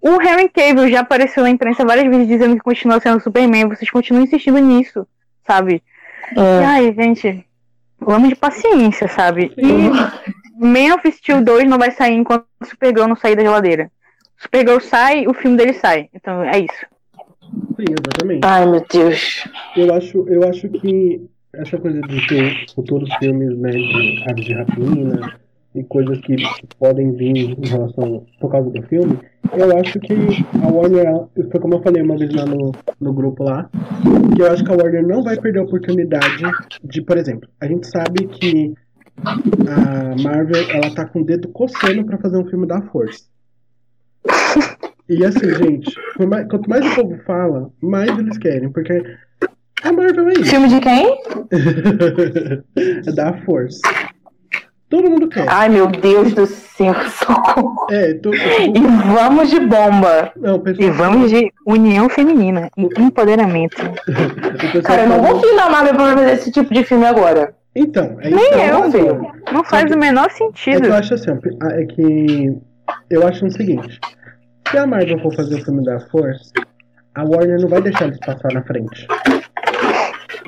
O 0.00 0.20
Henry 0.20 0.48
Cavill 0.48 0.88
já 0.88 1.00
apareceu 1.00 1.42
na 1.42 1.50
imprensa 1.50 1.84
várias 1.84 2.06
vezes 2.08 2.28
dizendo 2.28 2.54
que 2.54 2.62
continua 2.62 3.00
sendo 3.00 3.20
Superman. 3.20 3.68
Vocês 3.68 3.90
continuam 3.90 4.24
insistindo 4.24 4.58
nisso, 4.58 5.06
sabe? 5.46 5.82
E, 6.36 6.38
É. 6.40 6.64
ai, 6.64 6.92
gente, 6.92 7.44
vamos 7.98 8.28
de 8.28 8.36
paciência, 8.36 9.08
sabe? 9.08 9.52
E 9.56 9.66
Man 10.56 10.94
of 10.94 11.10
Steel 11.10 11.42
2 11.42 11.64
não 11.68 11.78
vai 11.78 11.90
sair 11.90 12.14
enquanto 12.14 12.46
Supergirl 12.64 13.08
não 13.08 13.16
sair 13.16 13.34
da 13.34 13.42
geladeira. 13.42 13.90
Supergirl 14.38 14.78
sai, 14.80 15.26
o 15.26 15.34
filme 15.34 15.56
dele 15.56 15.72
sai. 15.72 16.08
Então 16.14 16.42
é 16.44 16.58
isso. 16.60 16.86
Sim, 17.76 17.84
exatamente. 17.90 18.44
Ai, 18.44 18.66
meu 18.66 18.84
Deus. 18.90 19.44
Eu 19.76 19.94
acho, 19.94 20.28
eu 20.28 20.48
acho 20.48 20.68
que 20.68 21.20
essa 21.52 21.78
coisa 21.78 22.00
de 22.02 22.26
ter 22.26 22.66
futuros 22.74 23.08
filmes, 23.16 23.56
né, 23.58 23.70
de 23.70 24.24
aves 24.28 24.44
de 24.44 24.54
rapina 24.54 25.36
e 25.74 25.82
coisas 25.84 26.18
que 26.20 26.36
podem 26.78 27.12
vir 27.12 27.36
em 27.36 27.66
relação 27.66 28.24
por 28.40 28.50
causa 28.50 28.70
do 28.70 28.82
filme, 28.82 29.18
eu 29.52 29.78
acho 29.78 29.98
que 30.00 30.14
a 30.62 30.68
Warner, 30.68 31.26
foi 31.50 31.60
como 31.60 31.74
eu 31.74 31.82
falei 31.82 32.02
uma 32.02 32.16
vez 32.16 32.32
lá 32.32 32.46
no, 32.46 32.72
no 33.00 33.12
grupo 33.12 33.42
lá, 33.44 33.68
que 34.34 34.42
eu 34.42 34.50
acho 34.50 34.64
que 34.64 34.72
a 34.72 34.76
Warner 34.76 35.06
não 35.06 35.22
vai 35.22 35.36
perder 35.38 35.60
a 35.60 35.64
oportunidade 35.64 36.42
de, 36.82 37.02
por 37.02 37.16
exemplo, 37.16 37.48
a 37.60 37.66
gente 37.66 37.86
sabe 37.86 38.26
que 38.26 38.74
a 39.16 40.22
Marvel, 40.22 40.70
ela 40.70 40.94
tá 40.94 41.06
com 41.06 41.20
o 41.20 41.24
dedo 41.24 41.48
coçando 41.48 42.04
pra 42.04 42.18
fazer 42.18 42.36
um 42.36 42.46
filme 42.46 42.66
da 42.66 42.82
Força. 42.82 43.24
E 45.08 45.24
assim, 45.24 45.50
gente, 45.54 45.94
mais- 46.26 46.46
quanto 46.48 46.68
mais 46.68 46.84
o 46.86 46.94
povo 46.94 47.18
fala, 47.26 47.70
mais 47.82 48.10
eles 48.18 48.38
querem, 48.38 48.70
porque 48.72 49.02
a 49.82 49.92
Marvel 49.92 50.28
é 50.30 50.32
isso. 50.32 50.44
Filme 50.46 50.68
de 50.68 50.80
quem? 50.80 51.18
é 53.06 53.12
da 53.12 53.32
Force. 53.44 53.80
Todo 54.88 55.10
mundo 55.10 55.28
quer. 55.28 55.46
Ai, 55.48 55.68
meu 55.68 55.86
Deus 55.88 56.32
do 56.34 56.46
céu, 56.46 56.94
socorro. 57.10 57.86
É, 57.90 58.14
tô, 58.14 58.32
E 58.32 58.72
tipo, 58.72 58.88
vamos 59.14 59.50
de 59.50 59.60
bomba. 59.60 60.32
não, 60.36 60.60
pessoal, 60.60 60.88
E 60.88 60.90
vamos 60.92 61.30
de 61.30 61.52
união 61.66 62.08
feminina 62.08 62.70
e 62.76 62.82
empoderamento. 63.02 63.76
Cara, 64.84 65.02
eu 65.02 65.08
não 65.08 65.16
fala- 65.22 65.34
confio 65.34 65.56
na 65.56 65.68
Marvel 65.70 65.94
pra 65.94 66.16
fazer 66.16 66.32
esse 66.32 66.50
tipo 66.52 66.72
de 66.72 66.84
filme 66.84 67.04
agora. 67.06 67.54
Então, 67.76 68.16
é 68.20 68.30
Nem 68.30 68.38
isso 68.38 68.50
que 68.50 68.60
eu, 68.60 68.82
tô 68.82 68.90
filho. 68.92 69.32
Não 69.52 69.64
faz 69.64 69.90
o 69.90 69.98
menor 69.98 70.26
É 70.26 70.28
que 70.28 70.34
sentido. 70.36 70.86
eu 70.86 70.94
acho 70.94 71.14
assim, 71.14 71.30
é 71.72 71.84
que 71.86 72.56
eu 73.10 73.26
acho 73.26 73.46
o 73.46 73.50
seguinte, 73.50 73.98
se 74.74 74.78
a 74.78 74.86
Marvel 74.86 75.18
for 75.20 75.34
fazer 75.34 75.54
o 75.60 75.64
filme 75.64 75.84
da 75.84 76.00
Force, 76.00 76.50
a 77.14 77.22
Warner 77.24 77.60
não 77.60 77.68
vai 77.68 77.80
deixar 77.80 78.06
eles 78.06 78.18
passar 78.18 78.52
na 78.52 78.62
frente. 78.62 79.06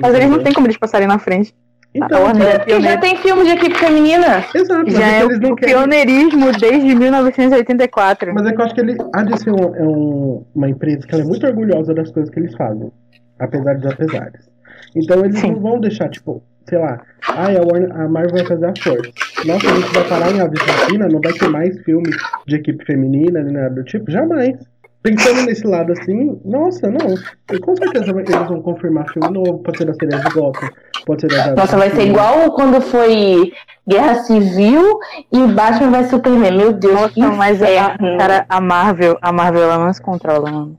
Mas 0.01 0.13
eles 0.13 0.29
não 0.29 0.43
têm 0.43 0.53
como 0.53 0.67
eles 0.67 0.77
passarem 0.77 1.07
na 1.07 1.17
frente. 1.19 1.55
Então, 1.95 2.19
A 2.19 2.23
Warner 2.25 2.47
é 2.47 2.59
Porque 2.59 2.81
já 2.81 2.97
tem 2.97 3.15
filme 3.17 3.43
de 3.45 3.49
equipe 3.51 3.75
feminina. 3.75 4.43
exato, 4.53 4.91
Já 4.91 5.07
é 5.07 5.19
é 5.21 5.23
o 5.25 5.27
eles 5.29 5.39
não 5.39 5.55
querem. 5.55 5.73
pioneirismo 5.73 6.51
desde 6.51 6.93
1984. 6.93 8.33
Mas 8.35 8.45
é 8.45 8.51
que 8.53 8.61
eu 8.61 8.65
acho 8.65 8.75
que 8.75 8.81
ele, 8.81 8.97
a 9.15 9.23
DC 9.23 9.49
é, 9.49 9.53
um- 9.53 9.75
é 9.75 9.83
um- 9.87 10.45
uma 10.53 10.69
empresa 10.69 11.07
que 11.07 11.13
ela 11.15 11.23
é 11.23 11.25
muito 11.25 11.47
orgulhosa 11.47 11.93
das 11.93 12.11
coisas 12.11 12.31
que 12.31 12.39
eles 12.39 12.53
fazem, 12.55 12.91
apesar 13.39 13.75
dos 13.77 13.91
apesares. 13.91 14.47
Então 14.95 15.23
eles 15.25 15.39
Sim. 15.39 15.53
não 15.53 15.59
vão 15.61 15.79
deixar, 15.79 16.09
tipo, 16.09 16.43
sei 16.69 16.77
lá, 16.77 17.01
ai, 17.29 17.57
a, 17.57 17.61
Warner, 17.61 17.91
a 17.91 18.07
Marvel 18.07 18.33
vai 18.33 18.45
fazer 18.45 18.65
a 18.65 18.73
Force. 18.81 19.13
Nossa, 19.45 19.67
a 19.69 19.73
gente 19.75 19.93
vai 19.93 20.07
parar 20.07 20.31
em 20.31 20.41
Aves 20.41 20.61
Rapina, 20.61 21.07
não 21.07 21.21
vai 21.21 21.33
ter 21.33 21.49
mais 21.49 21.77
filme 21.83 22.09
de 22.45 22.55
equipe 22.55 22.85
feminina, 22.85 23.41
nem 23.41 23.53
nada 23.53 23.75
do 23.75 23.83
tipo, 23.83 24.11
jamais. 24.11 24.57
Pensando 25.03 25.43
nesse 25.43 25.65
lado 25.65 25.93
assim, 25.93 26.37
nossa, 26.43 26.89
não. 26.89 27.15
E 27.53 27.59
com 27.59 27.75
certeza 27.77 28.11
eles 28.11 28.47
vão 28.47 28.61
confirmar 28.61 29.07
filme 29.09 29.29
novo, 29.29 29.59
pode 29.59 29.77
ser 29.77 29.85
da 29.85 29.93
série 29.93 30.17
de 30.21 30.33
Gotham, 30.33 30.69
Pode 31.05 31.21
ser 31.21 31.39
aves 31.39 31.55
Nossa, 31.55 31.73
de 31.73 31.77
vai 31.77 31.89
ser 31.91 32.07
igual 32.07 32.51
quando 32.51 32.81
foi 32.81 33.53
Guerra 33.87 34.15
Civil 34.23 34.99
e 35.31 35.47
Batman 35.47 35.91
vai 35.91 36.03
Superman. 36.05 36.57
Meu 36.57 36.73
Deus, 36.73 37.11
que 37.13 37.21
Nossa, 37.21 37.37
mas 37.37 37.63
a, 37.63 37.69
inferno. 37.69 38.17
cara, 38.17 38.45
a 38.49 38.59
Marvel, 38.59 39.17
a 39.21 39.31
Marvel 39.31 39.63
ela 39.63 39.77
não 39.85 39.93
se 39.93 40.01
controla, 40.01 40.51
mano. 40.51 40.77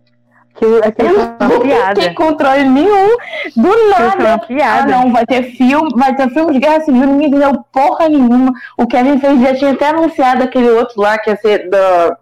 Aquilo, 0.58 0.78
aquilo 0.84 1.14
foi 1.14 1.24
uma 1.40 1.48
Não 1.54 1.60
piada. 1.60 2.00
tem 2.00 2.14
controle 2.14 2.64
nenhum. 2.64 3.16
Do 3.56 3.68
Aquilo 3.68 3.94
foi 3.94 4.04
uma 4.06 4.16
nada. 4.16 4.34
Ah, 4.34 4.38
piada. 4.38 4.90
não, 4.92 5.12
vai 5.12 5.24
ter 5.24 5.42
filme, 5.52 5.88
vai 5.96 6.14
ter 6.16 6.28
filme 6.30 6.52
de 6.52 6.58
Guerra 6.58 6.80
Civil, 6.80 7.06
ninguém 7.06 7.28
entendeu 7.28 7.64
porra 7.72 8.08
nenhuma. 8.08 8.52
O 8.76 8.86
Kevin 8.86 9.18
Feige 9.20 9.42
já 9.42 9.54
tinha 9.54 9.70
até 9.72 9.88
anunciado 9.90 10.42
aquele 10.42 10.68
outro 10.70 11.00
lá 11.00 11.16
que 11.18 11.30
ia 11.30 11.36
ser 11.36 11.68
da. 11.70 12.16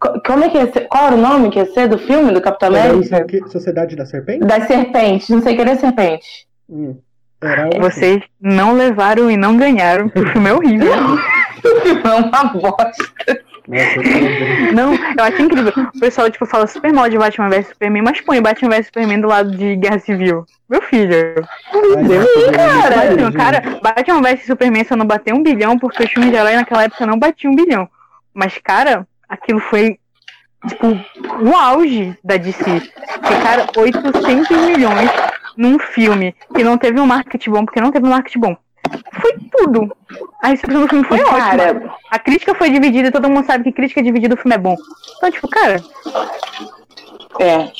Co- 0.00 0.20
Como 0.26 0.44
é 0.44 0.48
que 0.48 0.56
ia 0.58 0.72
ser? 0.72 0.88
Qual 0.88 1.06
era 1.06 1.14
o 1.14 1.20
nome 1.20 1.50
que 1.50 1.58
ia 1.58 1.66
ser 1.66 1.88
do 1.88 1.98
filme 1.98 2.32
do 2.32 2.40
Capitão 2.40 2.70
não 2.70 2.78
América? 2.80 3.46
Sociedade 3.48 3.94
da 3.94 4.06
Serpente? 4.06 4.44
Das 4.46 4.66
serpentes, 4.66 5.28
não 5.28 5.42
sei 5.42 5.52
o 5.52 5.56
que 5.56 5.62
era 5.62 5.76
serpente. 5.76 6.26
Hum. 6.70 6.96
Vocês 7.80 8.22
não 8.40 8.72
levaram 8.74 9.28
e 9.30 9.36
não 9.36 9.56
ganharam, 9.56 10.08
porque 10.08 10.20
o 10.28 10.32
filme 10.32 10.48
é 10.48 10.54
horrível. 10.54 10.92
É 12.04 12.14
uma 12.14 12.44
bosta. 12.44 13.42
Não, 14.74 14.94
eu 14.94 15.24
acho 15.24 15.42
incrível. 15.42 15.72
O 15.94 16.00
pessoal, 16.00 16.30
tipo, 16.30 16.44
fala 16.46 16.66
super 16.66 16.92
mal 16.92 17.08
de 17.08 17.16
Batman 17.16 17.48
vs 17.48 17.68
Superman, 17.68 18.02
mas 18.02 18.20
põe 18.20 18.42
Batman 18.42 18.70
vs 18.70 18.86
Superman 18.86 19.20
do 19.20 19.28
lado 19.28 19.50
de 19.52 19.76
Guerra 19.76 19.98
Civil. 20.00 20.44
Meu 20.68 20.82
filho. 20.82 21.46
Cara. 22.54 22.96
Batman, 22.96 23.32
cara, 23.32 23.62
Batman 23.82 24.22
vs 24.22 24.46
Superman 24.46 24.84
só 24.84 24.96
não 24.96 25.06
bateu 25.06 25.36
um 25.36 25.42
bilhão 25.42 25.78
porque 25.78 26.02
os 26.02 26.10
filmes 26.10 26.30
de 26.30 26.36
herói 26.36 26.56
naquela 26.56 26.84
época 26.84 27.06
não 27.06 27.18
batiam 27.18 27.52
um 27.52 27.56
bilhão. 27.56 27.88
Mas, 28.34 28.58
cara, 28.58 29.06
aquilo 29.28 29.60
foi, 29.60 29.98
tipo, 30.66 30.86
o 31.40 31.54
auge 31.56 32.16
da 32.24 32.36
DC. 32.36 32.64
Porque, 32.64 33.34
cara, 33.42 33.66
800 33.76 34.66
milhões 34.66 35.10
num 35.56 35.78
filme 35.78 36.34
que 36.54 36.64
não 36.64 36.78
teve 36.78 36.98
um 36.98 37.06
marketing 37.06 37.50
bom, 37.50 37.64
porque 37.64 37.80
não 37.80 37.92
teve 37.92 38.06
um 38.06 38.10
marketing 38.10 38.40
bom. 38.40 38.56
Foi 39.20 39.32
tudo. 39.56 39.96
A 40.42 40.48
recepção 40.48 40.80
do 40.82 40.88
filme 40.88 41.04
foi 41.04 41.20
ótima. 41.22 41.38
Cara, 41.40 41.94
A 42.10 42.18
crítica 42.18 42.54
foi 42.54 42.70
dividida 42.70 43.08
e 43.08 43.12
todo 43.12 43.28
mundo 43.30 43.46
sabe 43.46 43.64
que 43.64 43.72
crítica 43.72 44.02
dividida 44.02 44.34
o 44.34 44.38
filme 44.38 44.54
é 44.54 44.58
bom. 44.58 44.76
Então, 45.16 45.30
tipo, 45.30 45.48
cara, 45.48 45.82
É. 47.40 47.70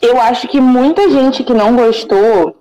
Eu 0.00 0.18
acho 0.20 0.48
que 0.48 0.60
muita 0.60 1.10
gente 1.10 1.44
que 1.44 1.52
não 1.52 1.76
gostou. 1.76 2.56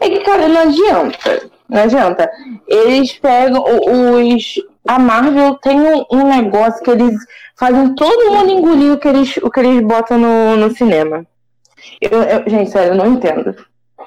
É 0.00 0.08
que, 0.08 0.20
cara, 0.20 0.48
não 0.48 0.62
adianta. 0.62 1.50
Não 1.68 1.82
adianta. 1.82 2.30
Eles 2.66 3.12
pegam 3.18 3.62
os. 3.62 4.54
A 4.88 4.98
Marvel 4.98 5.54
tem 5.56 5.78
um, 5.78 6.04
um 6.10 6.26
negócio 6.26 6.82
que 6.82 6.90
eles 6.90 7.14
fazem 7.56 7.94
todo 7.94 8.30
mundo 8.32 8.50
engolir 8.50 8.92
o 8.92 8.98
que 8.98 9.08
eles, 9.08 9.36
o 9.36 9.50
que 9.50 9.60
eles 9.60 9.82
botam 9.82 10.18
no, 10.18 10.56
no 10.56 10.70
cinema. 10.74 11.26
Eu, 12.00 12.22
eu- 12.22 12.44
gente, 12.48 12.70
sério, 12.70 12.92
eu 12.92 12.96
não 12.96 13.06
entendo. 13.12 13.54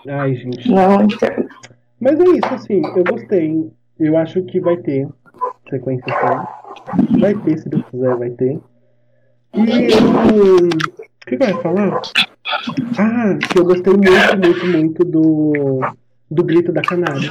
Ai, 0.09 0.33
gente. 0.35 0.69
Não 0.71 1.03
entendo. 1.03 1.47
Mas 2.03 2.19
é 2.19 2.23
isso, 2.23 2.53
assim, 2.53 2.81
eu 2.95 3.03
gostei. 3.03 3.71
Eu 3.99 4.17
acho 4.17 4.41
que 4.43 4.59
vai 4.59 4.77
ter 4.77 5.07
sequência 5.69 6.05
sim. 6.13 7.19
Vai 7.19 7.33
ter, 7.35 7.57
se 7.57 7.69
Deus 7.69 7.83
quiser, 7.89 8.15
vai 8.15 8.29
ter. 8.31 8.59
E 9.55 9.59
eu. 9.59 10.67
O 10.67 11.25
que 11.25 11.35
ia 11.35 11.57
falar? 11.61 12.01
Ah, 12.99 13.37
que 13.49 13.59
eu 13.59 13.63
gostei 13.65 13.93
muito, 13.93 14.37
muito, 14.37 14.65
muito 14.67 15.05
do. 15.05 15.79
Do 16.29 16.43
grito 16.43 16.71
da 16.73 16.81
canária. 16.81 17.29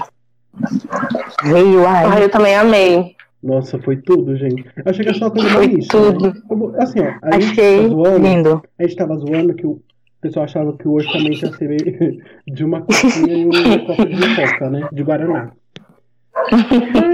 Ah, 1.45 2.21
eu 2.21 2.29
também 2.31 2.55
amei. 2.55 3.17
Nossa, 3.43 3.79
foi 3.81 3.97
tudo, 3.97 4.37
gente. 4.37 4.65
Eu 4.77 4.83
achei 4.87 5.03
que 5.05 5.09
era 5.11 5.19
só 5.19 5.25
uma 5.27 5.31
coisa 5.33 5.49
Foi 5.49 5.67
mais 5.67 5.77
nisso, 5.77 5.89
tudo. 5.91 6.27
né? 6.29 6.79
Assim, 6.79 7.01
ó, 7.01 7.13
a 7.23 7.41
gente 7.41 7.51
Achei 7.61 7.83
tá 7.83 7.89
zoando, 7.89 8.19
lindo. 8.29 8.63
a 8.79 8.83
gente 8.85 8.97
tava 8.97 9.17
zoando 9.17 9.55
que 9.55 9.67
o 9.67 9.81
pessoal 10.23 10.45
achava 10.45 10.77
que 10.77 10.89
o 10.89 10.93
orçamento 10.93 11.45
ia 11.45 11.53
ser 11.53 12.19
de 12.47 12.65
uma 12.65 12.81
coquinha 12.81 13.35
e 13.35 13.47
um 13.47 13.87
copo 13.87 14.07
de 14.07 14.37
coca, 14.37 14.71
né? 14.71 14.89
De 14.93 15.03
Guaraná. 15.03 15.53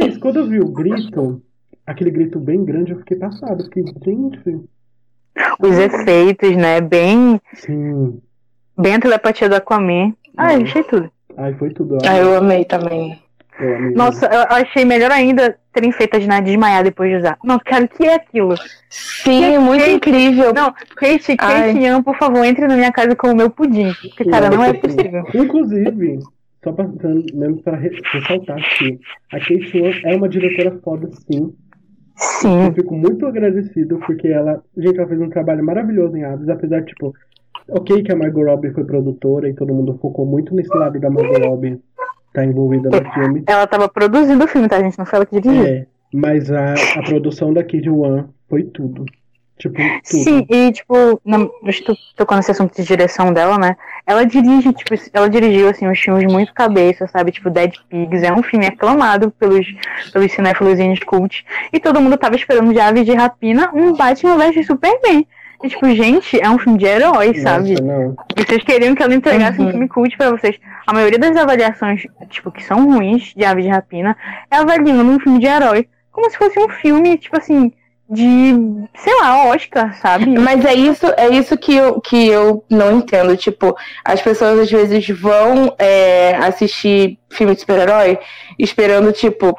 Mas 0.00 0.18
quando 0.18 0.36
eu 0.36 0.46
vi 0.46 0.60
o 0.60 0.68
grito, 0.68 1.42
aquele 1.86 2.10
grito 2.10 2.38
bem 2.38 2.64
grande, 2.64 2.92
eu 2.92 2.98
fiquei 2.98 3.16
passado. 3.16 3.64
Fiquei, 3.64 3.84
gente, 4.04 4.60
Os 5.58 5.78
efeitos, 5.78 6.54
né? 6.54 6.80
Bem, 6.80 7.40
sim. 7.54 8.20
bem 8.78 8.94
a 8.94 9.00
telepatia 9.00 9.48
do 9.48 9.56
Aquaman. 9.56 10.14
Eu 10.36 10.62
achei 10.62 10.84
tudo. 10.84 11.10
Ai, 11.36 11.54
foi 11.54 11.70
tudo. 11.70 11.98
Ah, 12.06 12.18
eu 12.18 12.36
amei 12.36 12.64
também. 12.64 13.18
Nossa, 13.94 14.26
eu 14.26 14.40
achei 14.56 14.84
melhor 14.84 15.10
ainda 15.10 15.56
terem 15.72 15.90
feito 15.92 16.16
a 16.16 16.18
Dinah 16.18 16.40
desmaiar 16.40 16.82
depois 16.84 17.10
de 17.10 17.16
usar. 17.16 17.38
Não, 17.44 17.58
cara, 17.58 17.84
o 17.84 17.88
que 17.88 18.04
é 18.06 18.14
aquilo? 18.14 18.54
Sim, 18.90 19.58
muito 19.58 19.80
Kate- 19.80 19.92
incrível. 19.94 20.52
Não, 20.54 20.72
Kate, 20.96 21.36
Ai. 21.38 21.72
Kate 21.72 21.78
Ian, 21.84 22.02
por 22.02 22.16
favor, 22.16 22.44
entre 22.44 22.66
na 22.66 22.76
minha 22.76 22.92
casa 22.92 23.14
com 23.16 23.28
o 23.32 23.36
meu 23.36 23.50
pudim. 23.50 23.92
Porque, 24.00 24.24
cara, 24.30 24.50
não 24.50 24.62
é 24.64 24.72
possível. 24.72 25.24
Inclusive, 25.34 26.18
só 26.64 26.72
pra, 26.72 26.86
mesmo 27.34 27.62
pra 27.62 27.76
re- 27.76 27.98
ressaltar 28.12 28.56
que 28.78 28.98
a 29.32 29.38
Kate 29.38 29.80
Wan 29.80 29.90
é 30.04 30.16
uma 30.16 30.28
diretora 30.28 30.78
foda, 30.82 31.08
sim. 31.30 31.52
Sim. 32.16 32.64
Eu 32.66 32.72
fico 32.74 32.94
muito 32.96 33.26
agradecido 33.26 33.98
porque 34.04 34.26
ela, 34.28 34.60
gente, 34.76 34.98
ela 34.98 35.06
fez 35.08 35.20
um 35.20 35.28
trabalho 35.30 35.64
maravilhoso 35.64 36.16
em 36.16 36.24
Aves, 36.24 36.48
apesar 36.48 36.80
de, 36.80 36.86
tipo, 36.86 37.14
ok 37.68 38.02
que 38.02 38.10
a 38.10 38.16
Margot 38.16 38.42
Robbie 38.44 38.72
foi 38.72 38.84
produtora 38.84 39.48
e 39.48 39.54
todo 39.54 39.72
mundo 39.72 39.96
focou 40.02 40.26
muito 40.26 40.52
nesse 40.54 40.74
lado 40.76 40.98
da 40.98 41.08
Margot 41.10 41.38
Robbie 41.48 41.78
tá 42.32 42.44
envolvida 42.44 42.90
no 42.90 43.12
filme. 43.12 43.44
Ela 43.46 43.66
tava 43.66 43.88
produzindo 43.88 44.44
o 44.44 44.48
filme, 44.48 44.68
tá, 44.68 44.80
gente? 44.80 44.98
Não 44.98 45.06
foi 45.06 45.18
ela 45.18 45.26
que 45.26 45.40
dirigiu. 45.40 45.66
É, 45.66 45.86
mas 46.12 46.50
a, 46.50 46.74
a 46.96 47.02
produção 47.02 47.52
da 47.52 47.62
Kid 47.62 47.88
One 47.88 48.24
foi 48.48 48.64
tudo. 48.64 49.04
Tipo, 49.58 49.74
tudo. 49.74 50.00
Sim, 50.04 50.46
e 50.48 50.70
tipo, 50.70 51.20
na, 51.24 51.38
tocando 52.16 52.38
nesse 52.38 52.52
assunto 52.52 52.76
de 52.76 52.86
direção 52.86 53.32
dela, 53.32 53.58
né? 53.58 53.76
Ela 54.06 54.24
dirige, 54.24 54.72
tipo, 54.72 54.94
ela 55.12 55.28
dirigiu 55.28 55.68
assim 55.68 55.88
uns 55.88 55.98
filmes 55.98 56.32
muito 56.32 56.54
cabeça, 56.54 57.08
sabe? 57.08 57.32
Tipo, 57.32 57.50
Dead 57.50 57.72
Pigs, 57.88 58.22
é 58.22 58.32
um 58.32 58.42
filme 58.42 58.66
aclamado 58.66 59.32
pelos, 59.32 59.66
pelos 60.12 60.30
cinéfilos 60.32 60.78
e 60.78 61.04
cult. 61.04 61.44
E 61.72 61.80
todo 61.80 62.00
mundo 62.00 62.16
tava 62.16 62.36
esperando 62.36 62.72
de 62.72 62.80
Aves 62.80 63.04
de 63.04 63.14
Rapina 63.14 63.70
um 63.74 63.96
Batman 63.96 64.38
vs 64.38 64.66
Superman. 64.66 65.26
E 65.62 65.68
tipo, 65.68 65.86
gente, 65.94 66.40
é 66.40 66.48
um 66.48 66.58
filme 66.58 66.78
de 66.78 66.86
herói, 66.86 67.34
sabe? 67.40 67.70
Nossa, 67.72 67.82
não. 67.82 68.16
E 68.36 68.44
vocês 68.44 68.62
queriam 68.62 68.94
que 68.94 69.02
ela 69.02 69.14
entregasse 69.14 69.60
um 69.60 69.64
Uhum. 69.64 69.70
filme 69.70 69.88
cult 69.88 70.16
pra 70.16 70.30
vocês. 70.30 70.56
A 70.86 70.92
maioria 70.92 71.18
das 71.18 71.36
avaliações, 71.36 72.02
tipo, 72.30 72.50
que 72.52 72.62
são 72.62 72.84
ruins 72.90 73.32
de 73.36 73.44
Aves 73.44 73.64
de 73.64 73.70
Rapina, 73.70 74.16
é 74.50 74.56
avaliando 74.56 75.10
um 75.10 75.18
filme 75.18 75.38
de 75.40 75.46
herói 75.46 75.88
como 76.12 76.30
se 76.30 76.38
fosse 76.38 76.58
um 76.60 76.68
filme, 76.68 77.16
tipo 77.18 77.36
assim, 77.36 77.72
de, 78.10 78.54
sei 78.94 79.20
lá, 79.20 79.46
Oscar, 79.48 79.94
sabe? 80.00 80.26
Mas 80.38 80.64
é 80.64 80.74
isso, 80.74 81.06
é 81.16 81.28
isso 81.28 81.56
que 81.58 81.74
eu, 81.76 82.00
que 82.00 82.28
eu 82.28 82.64
não 82.70 82.98
entendo. 82.98 83.36
Tipo, 83.36 83.76
as 84.04 84.20
pessoas 84.22 84.58
às 84.60 84.70
vezes 84.70 85.06
vão 85.08 85.74
é, 85.78 86.34
assistir 86.36 87.18
filme 87.30 87.54
de 87.54 87.60
super-herói 87.60 88.18
esperando, 88.58 89.12
tipo, 89.12 89.56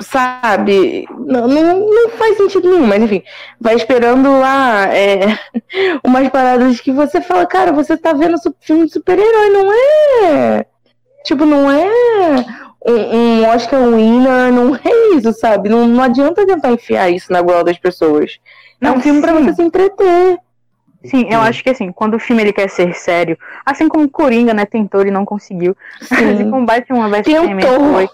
sabe? 0.00 1.06
Não, 1.10 1.48
não, 1.48 1.90
não 1.90 2.10
faz 2.10 2.36
sentido 2.36 2.70
nenhum, 2.70 2.86
mas 2.86 3.02
enfim, 3.02 3.22
vai 3.60 3.74
esperando 3.74 4.30
lá 4.38 4.86
é, 4.94 5.38
umas 6.04 6.28
paradas 6.28 6.80
que 6.80 6.92
você 6.92 7.20
fala, 7.20 7.46
cara, 7.46 7.72
você 7.72 7.96
tá 7.96 8.12
vendo 8.12 8.36
filme 8.60 8.86
de 8.86 8.92
super-herói, 8.92 9.50
não 9.50 9.72
é? 9.72 10.66
Tipo, 11.24 11.44
não 11.44 11.70
é 11.70 11.86
um, 12.86 13.16
um 13.16 13.48
Oscar 13.48 13.82
winner, 13.82 14.52
não 14.52 14.74
é 14.74 15.16
isso, 15.16 15.32
sabe? 15.32 15.68
Não, 15.68 15.86
não 15.86 16.02
adianta 16.02 16.46
tentar 16.46 16.70
enfiar 16.70 17.10
isso 17.10 17.32
na 17.32 17.42
goela 17.42 17.64
das 17.64 17.78
pessoas. 17.78 18.38
É 18.80 18.90
um 18.90 18.94
Não, 18.94 19.00
filme 19.00 19.20
pra 19.20 19.34
sim. 19.34 19.44
você 19.44 19.54
se 19.54 19.62
entreter. 19.62 20.38
Sim, 21.04 21.26
eu 21.30 21.40
acho 21.40 21.62
que 21.62 21.70
assim, 21.70 21.92
quando 21.92 22.14
o 22.14 22.18
filme 22.18 22.42
ele 22.42 22.52
quer 22.52 22.68
ser 22.68 22.92
sério, 22.94 23.38
assim 23.64 23.88
como 23.88 24.08
Coringa, 24.08 24.52
né, 24.52 24.64
tentou 24.64 25.06
e 25.06 25.10
não 25.10 25.24
conseguiu. 25.24 25.76
Sim. 26.00 26.48
como 26.50 26.66
Batman 26.66 27.08
vs 27.08 27.22
Tentou. 27.22 27.42
Superman 27.42 27.92
foi. 27.92 28.08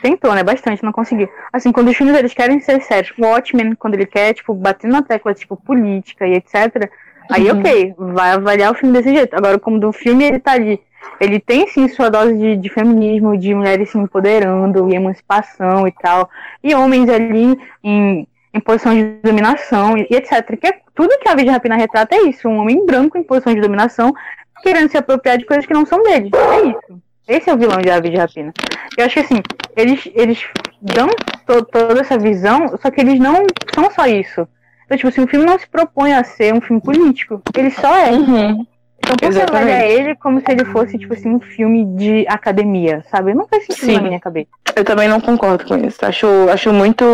Tentou, 0.00 0.34
né? 0.34 0.42
Bastante, 0.42 0.82
não 0.82 0.92
conseguiu. 0.92 1.28
Assim, 1.52 1.72
quando 1.72 1.88
os 1.88 1.96
filmes 1.96 2.16
eles 2.16 2.34
querem 2.34 2.60
ser 2.60 2.80
sérios, 2.82 3.12
o 3.18 3.22
Watchmen, 3.22 3.74
quando 3.74 3.94
ele 3.94 4.06
quer, 4.06 4.34
tipo, 4.34 4.54
bater 4.54 4.88
na 4.88 5.02
tecla, 5.02 5.34
tipo, 5.34 5.56
política 5.56 6.26
e 6.26 6.34
etc. 6.34 6.90
Aí, 7.30 7.50
Uhum. 7.50 7.58
ok, 7.58 7.94
vai 7.98 8.30
avaliar 8.30 8.72
o 8.72 8.74
filme 8.74 8.96
desse 8.96 9.14
jeito. 9.14 9.34
Agora, 9.34 9.58
como 9.58 9.78
do 9.78 9.92
filme 9.92 10.24
ele 10.24 10.38
tá 10.38 10.52
ali, 10.52 10.80
ele 11.20 11.40
tem 11.40 11.66
sim 11.68 11.88
sua 11.88 12.08
dose 12.08 12.36
de, 12.36 12.56
de 12.56 12.68
feminismo, 12.68 13.36
de 13.36 13.54
mulheres 13.54 13.90
se 13.90 13.98
empoderando 13.98 14.88
e 14.88 14.94
emancipação 14.94 15.86
e 15.86 15.92
tal, 15.92 16.28
e 16.62 16.74
homens 16.74 17.08
ali 17.08 17.58
em, 17.82 18.26
em 18.54 18.60
posição 18.60 18.94
de 18.94 19.18
dominação 19.22 19.96
e, 19.98 20.06
e 20.10 20.14
etc. 20.16 20.56
Que 20.58 20.68
é, 20.68 20.80
tudo 20.94 21.18
que 21.18 21.28
a 21.28 21.34
Virgem 21.34 21.52
Rapina 21.52 21.76
retrata 21.76 22.14
é 22.14 22.22
isso, 22.22 22.48
um 22.48 22.58
homem 22.58 22.84
branco 22.86 23.18
em 23.18 23.22
posição 23.22 23.52
de 23.54 23.60
dominação 23.60 24.14
querendo 24.62 24.88
se 24.88 24.96
apropriar 24.96 25.38
de 25.38 25.44
coisas 25.44 25.66
que 25.66 25.74
não 25.74 25.84
são 25.86 26.02
dele. 26.02 26.30
É 26.34 26.68
isso. 26.68 27.02
Esse 27.28 27.50
é 27.50 27.54
o 27.54 27.58
vilão 27.58 27.78
de 27.78 27.90
Ave 27.90 28.10
de 28.10 28.16
Rapina. 28.16 28.52
Eu 28.96 29.04
acho 29.04 29.14
que 29.14 29.20
assim, 29.20 29.42
eles, 29.76 30.08
eles 30.14 30.44
dão 30.80 31.08
to- 31.46 31.64
toda 31.64 32.00
essa 32.00 32.18
visão, 32.18 32.68
só 32.80 32.90
que 32.90 33.00
eles 33.00 33.18
não 33.18 33.44
são 33.74 33.90
só 33.90 34.06
isso. 34.06 34.46
Então, 34.84 34.96
tipo, 34.96 35.08
assim, 35.08 35.22
o 35.22 35.26
filme 35.26 35.44
não 35.44 35.58
se 35.58 35.66
propõe 35.66 36.12
a 36.14 36.22
ser 36.22 36.54
um 36.54 36.60
filme 36.60 36.80
político. 36.80 37.42
Ele 37.56 37.70
só 37.70 37.96
é. 37.96 38.12
Uhum. 38.12 38.64
Então, 38.98 39.14
por 39.14 39.18
que 39.18 39.24
Exatamente. 39.26 39.56
avaliar 39.72 39.84
ele 39.84 40.14
como 40.16 40.40
se 40.40 40.50
ele 40.50 40.64
fosse, 40.66 40.98
tipo 40.98 41.12
assim, 41.12 41.28
um 41.28 41.40
filme 41.40 41.84
de 41.96 42.24
academia, 42.28 43.04
sabe? 43.10 43.34
Não 43.34 43.46
faz 43.48 43.66
sentido 43.66 43.86
Sim. 43.86 43.94
na 43.96 44.02
minha 44.02 44.20
cabeça. 44.20 44.48
Eu 44.76 44.84
também 44.84 45.08
não 45.08 45.20
concordo 45.20 45.64
com 45.64 45.76
isso. 45.76 46.04
Acho, 46.06 46.26
acho 46.50 46.72
muito 46.72 47.04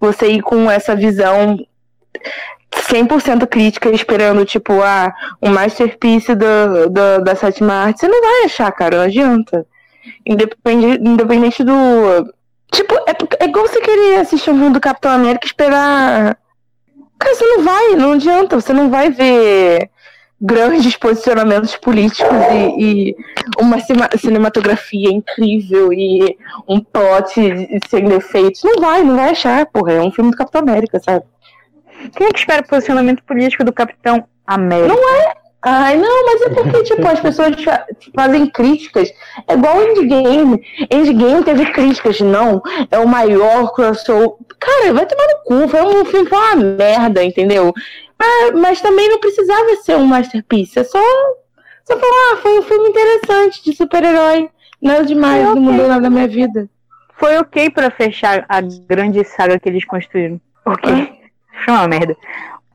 você 0.00 0.28
ir 0.28 0.42
com 0.42 0.70
essa 0.70 0.94
visão 0.94 1.58
100% 2.72 3.46
crítica, 3.46 3.90
esperando, 3.90 4.44
tipo, 4.44 4.80
ah, 4.82 5.12
um 5.42 5.50
masterpiece 5.50 6.34
do, 6.34 6.88
do, 6.88 7.24
da 7.24 7.34
sétima 7.34 7.74
arte. 7.74 8.00
Você 8.00 8.08
não 8.08 8.20
vai 8.20 8.44
achar, 8.44 8.70
cara, 8.72 8.98
não 8.98 9.04
adianta. 9.04 9.66
Independente, 10.24 11.02
independente 11.02 11.64
do. 11.64 11.72
Tipo, 12.72 12.94
é, 13.06 13.16
é 13.40 13.44
igual 13.46 13.66
você 13.66 13.80
querer 13.80 14.20
assistir 14.20 14.50
um 14.50 14.56
filme 14.56 14.72
do 14.72 14.80
Capitão 14.80 15.10
América 15.10 15.44
e 15.44 15.48
esperar. 15.48 16.38
Cara, 17.18 17.34
você 17.34 17.44
não 17.44 17.64
vai, 17.64 17.96
não 17.96 18.12
adianta, 18.12 18.60
você 18.60 18.72
não 18.72 18.88
vai 18.88 19.10
ver 19.10 19.90
grandes 20.40 20.96
posicionamentos 20.96 21.76
políticos 21.76 22.32
e, 22.78 23.10
e 23.10 23.16
uma 23.60 23.76
cinematografia 24.16 25.10
incrível 25.10 25.92
e 25.92 26.38
um 26.66 26.80
plot 26.80 27.34
sem 27.90 28.04
defeitos. 28.04 28.62
Não 28.64 28.80
vai, 28.80 29.02
não 29.02 29.16
vai 29.16 29.30
achar, 29.30 29.66
porra. 29.66 29.92
É 29.92 30.00
um 30.00 30.10
filme 30.10 30.30
do 30.30 30.36
Capitão 30.36 30.62
América, 30.62 30.98
sabe? 30.98 31.24
Quem 32.16 32.26
é 32.26 32.32
que 32.32 32.38
espera 32.38 32.62
posicionamento 32.62 33.22
político 33.24 33.64
do 33.64 33.72
Capitão 33.72 34.24
América? 34.46 34.94
Não 34.94 35.14
é. 35.16 35.34
Ai, 35.62 35.96
não, 35.96 36.24
mas 36.24 36.42
é 36.42 36.48
porque, 36.54 36.82
tipo, 36.84 37.06
as 37.06 37.20
pessoas 37.20 37.54
fazem 38.14 38.46
críticas. 38.46 39.12
É 39.46 39.54
igual 39.54 39.82
Endgame. 39.82 40.62
Endgame 40.90 41.44
teve 41.44 41.66
críticas, 41.72 42.20
não. 42.20 42.62
É 42.90 42.98
o 42.98 43.06
maior 43.06 43.72
crossover. 43.72 44.36
Cara, 44.58 44.92
vai 44.94 45.06
tomar 45.06 45.26
no 45.26 45.44
cu. 45.44 45.68
Foi 45.68 45.82
um 45.82 46.04
filme 46.04 46.28
foi 46.28 46.38
uma 46.38 46.56
merda, 46.56 47.22
entendeu? 47.22 47.74
Mas, 48.18 48.52
mas 48.54 48.80
também 48.80 49.08
não 49.08 49.18
precisava 49.18 49.76
ser 49.82 49.96
um 49.96 50.06
masterpiece. 50.06 50.78
É 50.78 50.84
só. 50.84 50.98
Só 51.84 51.98
falar, 51.98 52.32
ah, 52.32 52.36
foi 52.36 52.58
um 52.58 52.62
filme 52.62 52.90
interessante 52.90 53.64
de 53.64 53.74
super-herói. 53.74 54.48
Nada 54.80 55.04
demais, 55.04 55.42
okay. 55.42 55.54
não 55.54 55.60
mudou 55.60 55.88
nada 55.88 56.00
na 56.00 56.10
minha 56.10 56.28
vida. 56.28 56.68
Foi 57.16 57.36
ok 57.36 57.68
para 57.70 57.90
fechar 57.90 58.46
a 58.48 58.60
grande 58.60 59.24
saga 59.24 59.58
que 59.58 59.68
eles 59.68 59.84
construíram. 59.84 60.40
Ok. 60.64 61.19
Uma 61.68 61.88
merda. 61.88 62.16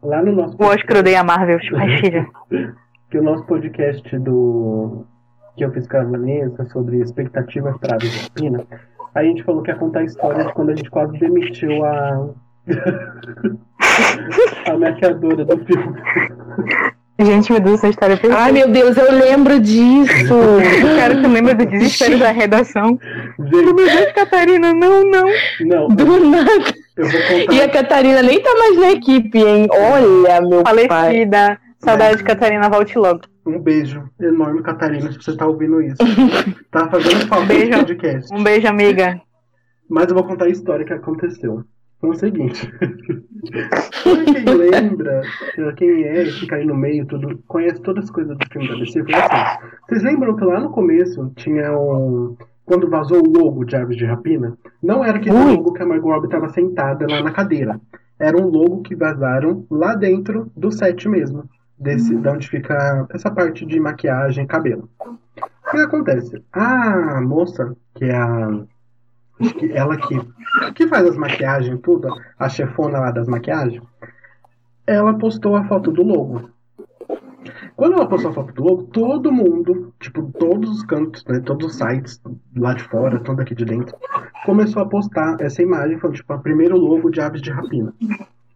Lá 0.02 0.22
no 0.22 0.32
nosso. 0.32 0.56
O 0.60 0.66
Oscar 0.66 0.98
odeia 0.98 1.22
a 1.22 1.24
Marvel, 1.24 1.60
filha. 2.00 2.28
que 3.10 3.18
o 3.18 3.24
nosso 3.24 3.44
podcast 3.46 4.18
do. 4.20 5.06
que 5.58 5.66
eu 5.66 5.72
fiz 5.72 5.88
com 5.88 5.98
a 5.98 6.04
Vanessa 6.04 6.66
sobre 6.66 7.02
expectativas 7.02 7.76
para 7.78 7.96
a 7.96 8.00
Pina, 8.34 8.66
a 9.14 9.24
gente 9.24 9.44
falou 9.44 9.64
que 9.64 9.72
ia 9.72 9.76
contar 9.76 10.02
a 10.02 10.06
história 10.06 10.46
de 10.46 10.54
quando 10.54 10.72
a 10.72 10.76
gente 10.76 10.90
quase 10.90 11.18
demitiu 11.18 11.84
a. 11.84 12.30
a 14.68 14.78
maquiadora 14.78 15.46
do 15.46 15.66
filme. 15.66 15.96
Gente, 17.18 17.50
meu 17.52 17.62
Deus, 17.62 17.76
essa 17.76 17.88
história 17.88 18.14
é 18.14 18.18
perfeita. 18.18 18.44
Ai, 18.44 18.52
meu 18.52 18.70
Deus, 18.70 18.98
eu 18.98 19.12
lembro 19.12 19.60
disso. 19.60 20.34
Eu 20.34 20.96
quero 20.98 21.22
que 21.22 21.28
lembra 21.28 21.56
do 21.56 21.66
desespero 21.66 22.20
da 22.20 22.32
redação. 22.32 23.00
Gente. 23.40 23.42
Meu 23.56 23.74
Deus, 23.74 24.12
Catarina, 24.14 24.74
não, 24.74 25.04
não. 25.06 25.26
Não. 25.62 25.88
Do 25.88 26.30
nada. 26.30 26.85
E 27.52 27.62
a 27.62 27.70
Catarina 27.70 28.22
nem 28.22 28.42
tá 28.42 28.54
mais 28.58 28.78
na 28.78 28.92
equipe, 28.92 29.38
hein? 29.38 29.68
Olha, 29.70 30.42
meu 30.42 30.62
Falecida. 30.62 31.48
pai. 31.48 31.58
Saudade 31.80 32.18
de 32.18 32.24
Catarina, 32.24 32.70
volte 32.70 32.98
logo. 32.98 33.22
Um 33.46 33.60
beijo 33.60 34.04
enorme, 34.20 34.64
Catarina, 34.64 35.12
se 35.12 35.18
você 35.22 35.36
tá 35.36 35.46
ouvindo 35.46 35.82
isso. 35.82 35.98
tá 36.72 36.90
fazendo 36.90 37.28
falta 37.28 37.46
beijo, 37.46 37.78
podcast. 37.78 38.34
Um 38.34 38.44
beijo, 38.44 38.68
amiga. 38.68 39.22
Mas 39.90 40.08
eu 40.08 40.16
vou 40.16 40.24
contar 40.24 40.46
a 40.46 40.50
história 40.50 40.86
que 40.86 40.94
aconteceu. 40.94 41.64
Foi 42.02 42.10
o 42.10 42.16
seguinte. 42.16 42.72
quem 44.34 44.54
lembra, 44.56 45.22
quem 45.78 46.04
é, 46.06 46.26
fica 46.26 46.56
aí 46.56 46.66
no 46.66 46.76
meio, 46.76 47.06
tudo, 47.06 47.40
conhece 47.48 47.82
todas 47.82 48.06
as 48.06 48.10
coisas 48.10 48.36
do 48.38 48.48
filme 48.52 48.68
da 48.68 48.76
DC, 48.76 49.04
foi 49.04 49.14
assim. 49.14 49.68
Vocês 49.88 50.04
lembram 50.04 50.36
que 50.36 50.44
lá 50.44 50.60
no 50.60 50.72
começo 50.72 51.32
tinha 51.36 51.78
um 51.78 52.36
quando 52.66 52.90
vazou 52.90 53.22
o 53.22 53.30
logo 53.30 53.64
de 53.64 53.76
Aves 53.76 53.96
de 53.96 54.06
Rapina, 54.06 54.58
não 54.82 55.04
era 55.04 55.18
aquele 55.18 55.36
Ui. 55.36 55.56
logo 55.56 55.74
que 55.74 55.84
a 55.84 55.86
Margot 55.86 56.10
Robbie 56.10 56.26
estava 56.26 56.50
sentada 56.50 57.06
lá 57.08 57.22
na 57.22 57.32
cadeira. 57.32 57.80
Era 58.20 58.38
um 58.38 58.48
logo 58.48 58.82
que 58.82 58.96
vazaram 58.96 59.66
lá 59.70 59.94
dentro 59.94 60.52
do 60.56 60.72
set 60.72 61.08
mesmo. 61.08 61.48
Desse, 61.78 62.16
de 62.16 62.28
onde 62.30 62.48
fica 62.48 63.06
essa 63.14 63.30
parte 63.30 63.66
de 63.66 63.78
maquiagem 63.82 64.48
cabelo. 64.48 64.90
O 64.98 65.72
que 65.72 65.78
acontece? 65.78 66.42
A 66.54 67.20
moça, 67.22 67.76
que 67.94 68.06
é 68.06 68.16
a. 68.16 68.64
Que 69.60 69.74
ela 69.74 69.98
que, 69.98 70.18
que 70.74 70.88
faz 70.88 71.06
as 71.06 71.18
maquiagens, 71.18 71.78
tudo, 71.82 72.08
a 72.40 72.48
chefona 72.48 73.00
lá 73.00 73.12
das 73.12 73.28
maquiagens, 73.28 73.84
ela 74.88 75.14
postou 75.16 75.58
a 75.58 75.66
foto 75.66 75.92
do 75.92 76.04
logo. 76.04 76.50
Quando 77.76 77.94
ela 77.94 78.08
postou 78.08 78.32
a 78.32 78.34
foto 78.34 78.54
do 78.54 78.64
logo, 78.64 78.84
todo 78.84 79.32
mundo, 79.32 79.94
tipo, 80.00 80.32
todos 80.40 80.70
os 80.70 80.84
cantos, 80.84 81.26
né, 81.26 81.42
todos 81.42 81.68
os 81.68 81.76
sites 81.76 82.22
lá 82.56 82.74
de 82.74 82.84
fora, 82.84 83.20
todo 83.20 83.42
aqui 83.42 83.54
de 83.54 83.66
dentro, 83.66 83.96
começou 84.46 84.82
a 84.82 84.86
postar 84.86 85.36
essa 85.42 85.62
imagem, 85.62 86.00
falando, 86.00 86.16
tipo, 86.16 86.32
a 86.32 86.38
primeiro 86.38 86.78
logo 86.78 87.10
de 87.10 87.20
Aves 87.20 87.42
de 87.42 87.52
Rapina. 87.52 87.94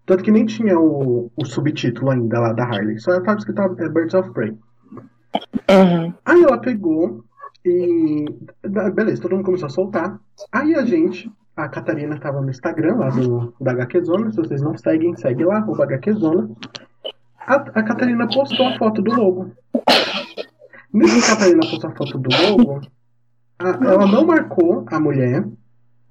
Tanto 0.05 0.23
que 0.23 0.31
nem 0.31 0.45
tinha 0.45 0.79
o, 0.79 1.29
o 1.35 1.45
subtítulo 1.45 2.11
ainda 2.11 2.39
lá 2.39 2.53
da 2.53 2.63
Harley, 2.63 2.97
só 2.99 3.15
estava 3.17 3.37
escrito 3.37 3.61
é, 3.61 3.89
Birds 3.89 4.13
of 4.13 4.31
Prey. 4.31 4.57
Uhum. 5.69 6.13
Aí 6.25 6.43
ela 6.43 6.57
pegou 6.57 7.23
e. 7.63 8.25
Beleza, 8.93 9.21
todo 9.21 9.35
mundo 9.35 9.45
começou 9.45 9.67
a 9.67 9.69
soltar. 9.69 10.19
Aí 10.51 10.73
a 10.73 10.83
gente, 10.83 11.31
a 11.55 11.67
Catarina 11.67 12.15
estava 12.15 12.41
no 12.41 12.49
Instagram 12.49 12.95
lá 12.95 13.09
do, 13.09 13.53
da 13.61 13.73
HQzona, 13.73 14.31
se 14.31 14.37
vocês 14.37 14.61
não 14.61 14.75
seguem, 14.77 15.15
segue 15.15 15.43
lá, 15.43 15.63
o 15.67 15.75
HQzona 15.75 16.49
a, 17.49 17.55
a 17.55 17.83
Catarina 17.83 18.27
postou 18.27 18.67
a 18.67 18.77
foto 18.77 19.01
do 19.01 19.11
logo. 19.11 19.51
Nisso 20.93 21.19
que 21.19 21.31
a 21.31 21.35
Catarina 21.35 21.61
postou 21.61 21.89
a 21.89 21.95
foto 21.95 22.17
do 22.19 22.29
logo, 22.29 22.81
a, 23.57 23.69
ela 23.69 24.05
não 24.05 24.23
marcou 24.23 24.85
a 24.87 24.99
mulher, 24.99 25.43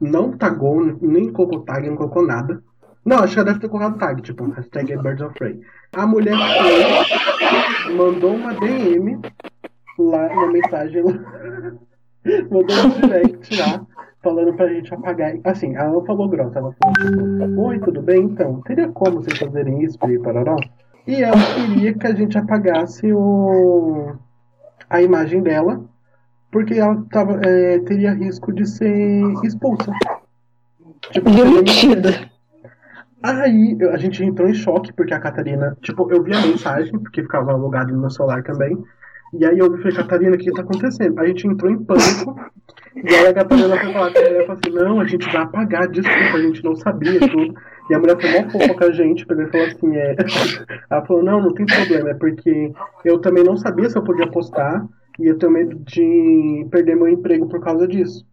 não 0.00 0.36
tagou, 0.36 0.98
nem 1.00 1.32
colocou 1.32 1.60
tag, 1.60 1.88
não 1.88 1.96
colocou 1.96 2.26
nada. 2.26 2.60
Não, 3.04 3.18
acho 3.18 3.34
que 3.34 3.38
ela 3.38 3.46
deve 3.46 3.60
ter 3.60 3.68
colocado 3.68 3.98
tag, 3.98 4.20
tipo, 4.20 4.50
hashtag 4.50 4.96
Birds 4.96 5.22
of 5.22 5.38
Prey. 5.38 5.60
A 5.92 6.06
mulher 6.06 6.34
foi, 6.36 7.94
mandou 7.94 8.34
uma 8.34 8.54
DM 8.54 9.20
lá, 9.96 10.26
uma 10.26 10.48
mensagem 10.48 11.02
lá, 11.02 11.12
mandou 12.50 12.76
um 12.76 13.00
direct 13.00 13.56
lá, 13.60 13.86
falando 14.22 14.54
pra 14.54 14.68
gente 14.68 14.92
apagar. 14.92 15.34
Assim, 15.44 15.76
ela 15.76 15.92
não 15.92 16.04
falou 16.04 16.28
grossa, 16.28 16.58
ela 16.58 16.74
falou 16.82 16.94
tipo, 16.96 17.60
oi, 17.60 17.78
tudo 17.78 18.02
bem? 18.02 18.24
Então, 18.24 18.60
teria 18.62 18.88
como 18.88 19.22
vocês 19.22 19.38
fazerem 19.38 19.84
isso 19.84 19.96
parará? 20.22 20.56
E 21.08 21.22
ela 21.22 21.38
queria 21.54 21.94
que 21.94 22.06
a 22.06 22.14
gente 22.14 22.36
apagasse 22.36 23.10
o, 23.10 24.14
a 24.90 25.00
imagem 25.00 25.42
dela, 25.42 25.82
porque 26.50 26.74
ela 26.74 27.02
tava, 27.10 27.40
é, 27.42 27.78
teria 27.78 28.12
risco 28.12 28.52
de 28.52 28.66
ser 28.66 29.22
expulsa. 29.42 29.90
Tipo, 31.10 31.30
Demitida. 31.30 32.30
Aí 33.22 33.78
a 33.90 33.96
gente 33.96 34.22
entrou 34.22 34.50
em 34.50 34.54
choque, 34.54 34.92
porque 34.92 35.14
a 35.14 35.18
Catarina, 35.18 35.74
tipo, 35.80 36.12
eu 36.12 36.22
vi 36.22 36.34
a 36.34 36.42
mensagem, 36.42 36.92
porque 36.98 37.22
ficava 37.22 37.56
logado 37.56 37.90
no 37.90 38.00
meu 38.00 38.10
celular 38.10 38.42
também. 38.42 38.76
E 39.32 39.46
aí 39.46 39.58
eu 39.58 39.78
falei, 39.78 39.96
Catarina, 39.96 40.36
o 40.36 40.38
que 40.38 40.52
tá 40.52 40.60
acontecendo? 40.60 41.18
A 41.18 41.26
gente 41.26 41.46
entrou 41.46 41.72
em 41.72 41.82
pânico. 41.84 42.38
E 43.04 43.14
aí 43.14 43.26
a 43.26 43.34
Catarina 43.34 43.76
foi 43.78 43.92
falar 43.92 44.12
com 44.12 44.18
a 44.18 44.22
mulher 44.22 44.46
falou 44.46 44.60
assim, 44.62 44.74
não, 44.74 45.00
a 45.00 45.06
gente 45.06 45.32
vai 45.32 45.42
apagar, 45.42 45.88
desculpa, 45.88 46.36
a 46.36 46.42
gente 46.42 46.64
não 46.64 46.76
sabia 46.76 47.20
tudo. 47.20 47.54
E 47.90 47.94
a 47.94 47.98
mulher 47.98 48.20
foi 48.20 48.30
mó 48.30 48.50
fofa 48.50 48.74
com 48.74 48.84
a 48.84 48.92
gente, 48.92 49.26
porque 49.26 49.46
falou 49.46 49.66
assim, 49.66 49.96
é. 49.96 50.16
Ela 50.90 51.06
falou, 51.06 51.22
não, 51.22 51.42
não 51.42 51.54
tem 51.54 51.66
problema, 51.66 52.10
é 52.10 52.14
porque 52.14 52.72
eu 53.04 53.18
também 53.18 53.44
não 53.44 53.56
sabia 53.56 53.88
se 53.88 53.96
eu 53.96 54.02
podia 54.02 54.26
postar 54.28 54.86
e 55.18 55.26
eu 55.26 55.38
tenho 55.38 55.52
medo 55.52 55.76
de 55.76 56.66
perder 56.70 56.96
meu 56.96 57.08
emprego 57.08 57.48
por 57.48 57.60
causa 57.60 57.86
disso. 57.86 58.26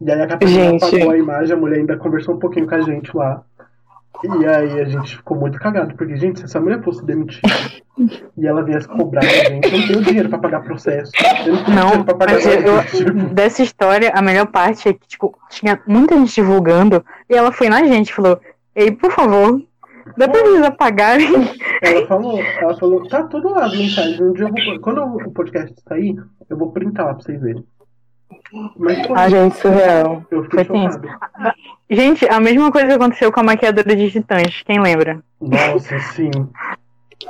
E 0.00 0.10
aí 0.10 0.20
a 0.20 0.28
gente. 0.46 0.84
apagou 0.84 1.10
a 1.10 1.18
imagem, 1.18 1.54
a 1.54 1.60
mulher 1.60 1.78
ainda 1.78 1.96
conversou 1.96 2.34
um 2.34 2.38
pouquinho 2.38 2.66
com 2.66 2.74
a 2.74 2.80
gente 2.80 3.14
lá. 3.14 3.44
E 4.22 4.46
aí 4.46 4.80
a 4.80 4.84
gente 4.84 5.16
ficou 5.16 5.36
muito 5.36 5.58
cagado, 5.58 5.94
porque, 5.94 6.16
gente, 6.16 6.40
se 6.40 6.44
essa 6.44 6.60
mulher 6.60 6.82
fosse 6.82 7.04
demitida 7.04 7.48
e 8.36 8.46
ela 8.46 8.62
viesse 8.62 8.86
cobrar 8.86 9.20
a 9.20 9.24
gente, 9.24 9.72
eu 9.72 9.78
não 9.78 9.86
tenho 9.86 10.02
dinheiro 10.02 10.28
pra 10.28 10.38
pagar 10.38 10.60
processo. 10.62 11.10
Eu 11.46 11.54
não 11.54 11.64
tenho 11.64 11.76
não, 11.76 12.04
pra 12.04 12.14
pagar 12.14 12.40
eu, 12.40 12.60
eu, 12.60 13.24
Dessa 13.32 13.62
história, 13.62 14.12
a 14.14 14.20
melhor 14.20 14.46
parte 14.46 14.88
é 14.88 14.92
que, 14.92 15.08
tipo, 15.08 15.34
tinha 15.48 15.80
muita 15.86 16.16
gente 16.16 16.34
divulgando 16.34 17.02
e 17.30 17.34
ela 17.34 17.50
foi 17.50 17.70
na 17.70 17.82
gente 17.84 18.12
falou, 18.12 18.38
Ei, 18.74 18.92
por 18.92 19.10
favor, 19.10 19.60
dá 20.16 20.28
pra 20.28 20.40
eles 20.40 20.62
apagarem? 20.62 21.26
Ela 21.82 22.06
falou, 22.06 22.38
ela 22.38 22.76
falou, 22.78 23.08
tá 23.08 23.22
todo 23.24 23.50
lado 23.50 23.76
mensagem. 23.76 24.22
Um 24.22 24.32
dia 24.32 24.46
eu 24.46 24.50
vou, 24.50 24.80
quando 24.80 25.02
o 25.02 25.30
podcast 25.32 25.74
sair, 25.88 26.14
eu 26.48 26.56
vou 26.56 26.70
printar 26.72 27.06
lá 27.06 27.14
pra 27.14 27.22
vocês 27.22 27.40
verem. 27.40 27.64
Mas, 28.76 29.06
pô, 29.06 29.14
ah, 29.14 29.28
gente, 29.28 29.56
surreal. 29.56 30.24
Foi 30.28 30.64
chocado. 30.64 31.08
Gente, 31.88 32.28
a 32.28 32.40
mesma 32.40 32.70
coisa 32.70 32.94
aconteceu 32.94 33.32
com 33.32 33.40
a 33.40 33.42
maquiadora 33.42 33.96
de 33.96 34.10
titãs, 34.10 34.62
quem 34.64 34.80
lembra? 34.80 35.20
Nossa, 35.40 35.98
sim. 35.98 36.30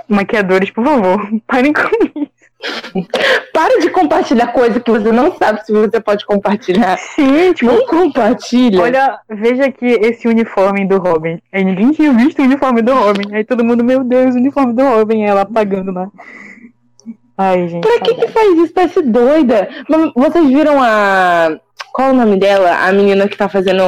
Maquiadores, 0.08 0.70
por 0.70 0.84
favor, 0.84 1.28
parem 1.46 1.72
com 1.72 1.88
isso. 2.14 2.30
Para 3.54 3.80
de 3.80 3.88
compartilhar 3.88 4.48
coisa 4.48 4.78
que 4.80 4.90
você 4.90 5.10
não 5.10 5.34
sabe 5.34 5.64
se 5.64 5.72
você 5.72 5.98
pode 5.98 6.26
compartilhar. 6.26 6.98
Sim, 6.98 7.54
tipo, 7.54 7.72
não 7.72 7.86
compartilha. 7.86 8.82
Olha, 8.82 9.18
veja 9.30 9.64
aqui 9.64 9.86
esse 9.86 10.28
uniforme 10.28 10.86
do 10.86 10.98
Robin. 10.98 11.40
Aí 11.50 11.64
ninguém 11.64 11.90
tinha 11.92 12.12
visto 12.12 12.40
o 12.40 12.44
uniforme 12.44 12.82
do 12.82 12.92
Robin. 12.92 13.34
Aí 13.34 13.44
todo 13.44 13.64
mundo, 13.64 13.82
meu 13.82 14.04
Deus, 14.04 14.34
o 14.34 14.38
uniforme 14.38 14.74
do 14.74 14.82
Robin. 14.82 15.22
ela 15.22 15.42
apagando 15.42 15.90
lá. 15.90 16.10
Ai, 17.42 17.68
gente. 17.68 17.80
Pra 17.80 18.00
que, 18.00 18.14
que 18.16 18.28
faz 18.28 18.58
isso? 18.58 18.74
Parece 18.74 19.00
doida. 19.00 19.66
Vocês 20.14 20.46
viram 20.46 20.76
a. 20.82 21.58
Qual 21.90 22.08
é 22.08 22.12
o 22.12 22.14
nome 22.14 22.36
dela? 22.36 22.86
A 22.86 22.92
menina 22.92 23.26
que 23.26 23.36
tá 23.36 23.48
fazendo. 23.48 23.82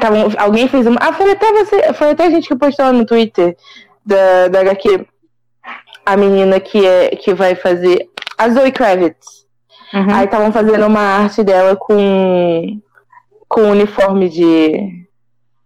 Tava... 0.00 0.16
Alguém 0.38 0.68
fez 0.68 0.86
uma. 0.86 0.96
Ah, 1.00 1.12
foi 1.12 1.32
até 1.32 1.52
você. 1.52 1.92
Foi 1.94 2.10
até 2.10 2.26
a 2.26 2.30
gente 2.30 2.46
que 2.46 2.54
postou 2.54 2.92
no 2.92 3.04
Twitter 3.04 3.56
da, 4.06 4.46
da 4.46 4.60
HQ 4.60 5.08
a 6.06 6.16
menina 6.16 6.60
que, 6.60 6.86
é, 6.86 7.16
que 7.16 7.34
vai 7.34 7.56
fazer. 7.56 8.08
A 8.38 8.48
Zoe 8.48 8.70
Kravitz. 8.70 9.44
Uhum. 9.92 10.14
Aí 10.14 10.26
estavam 10.26 10.52
fazendo 10.52 10.86
uma 10.86 11.00
arte 11.00 11.42
dela 11.42 11.74
com 11.74 12.80
com 13.48 13.62
uniforme 13.62 14.28
de 14.28 15.04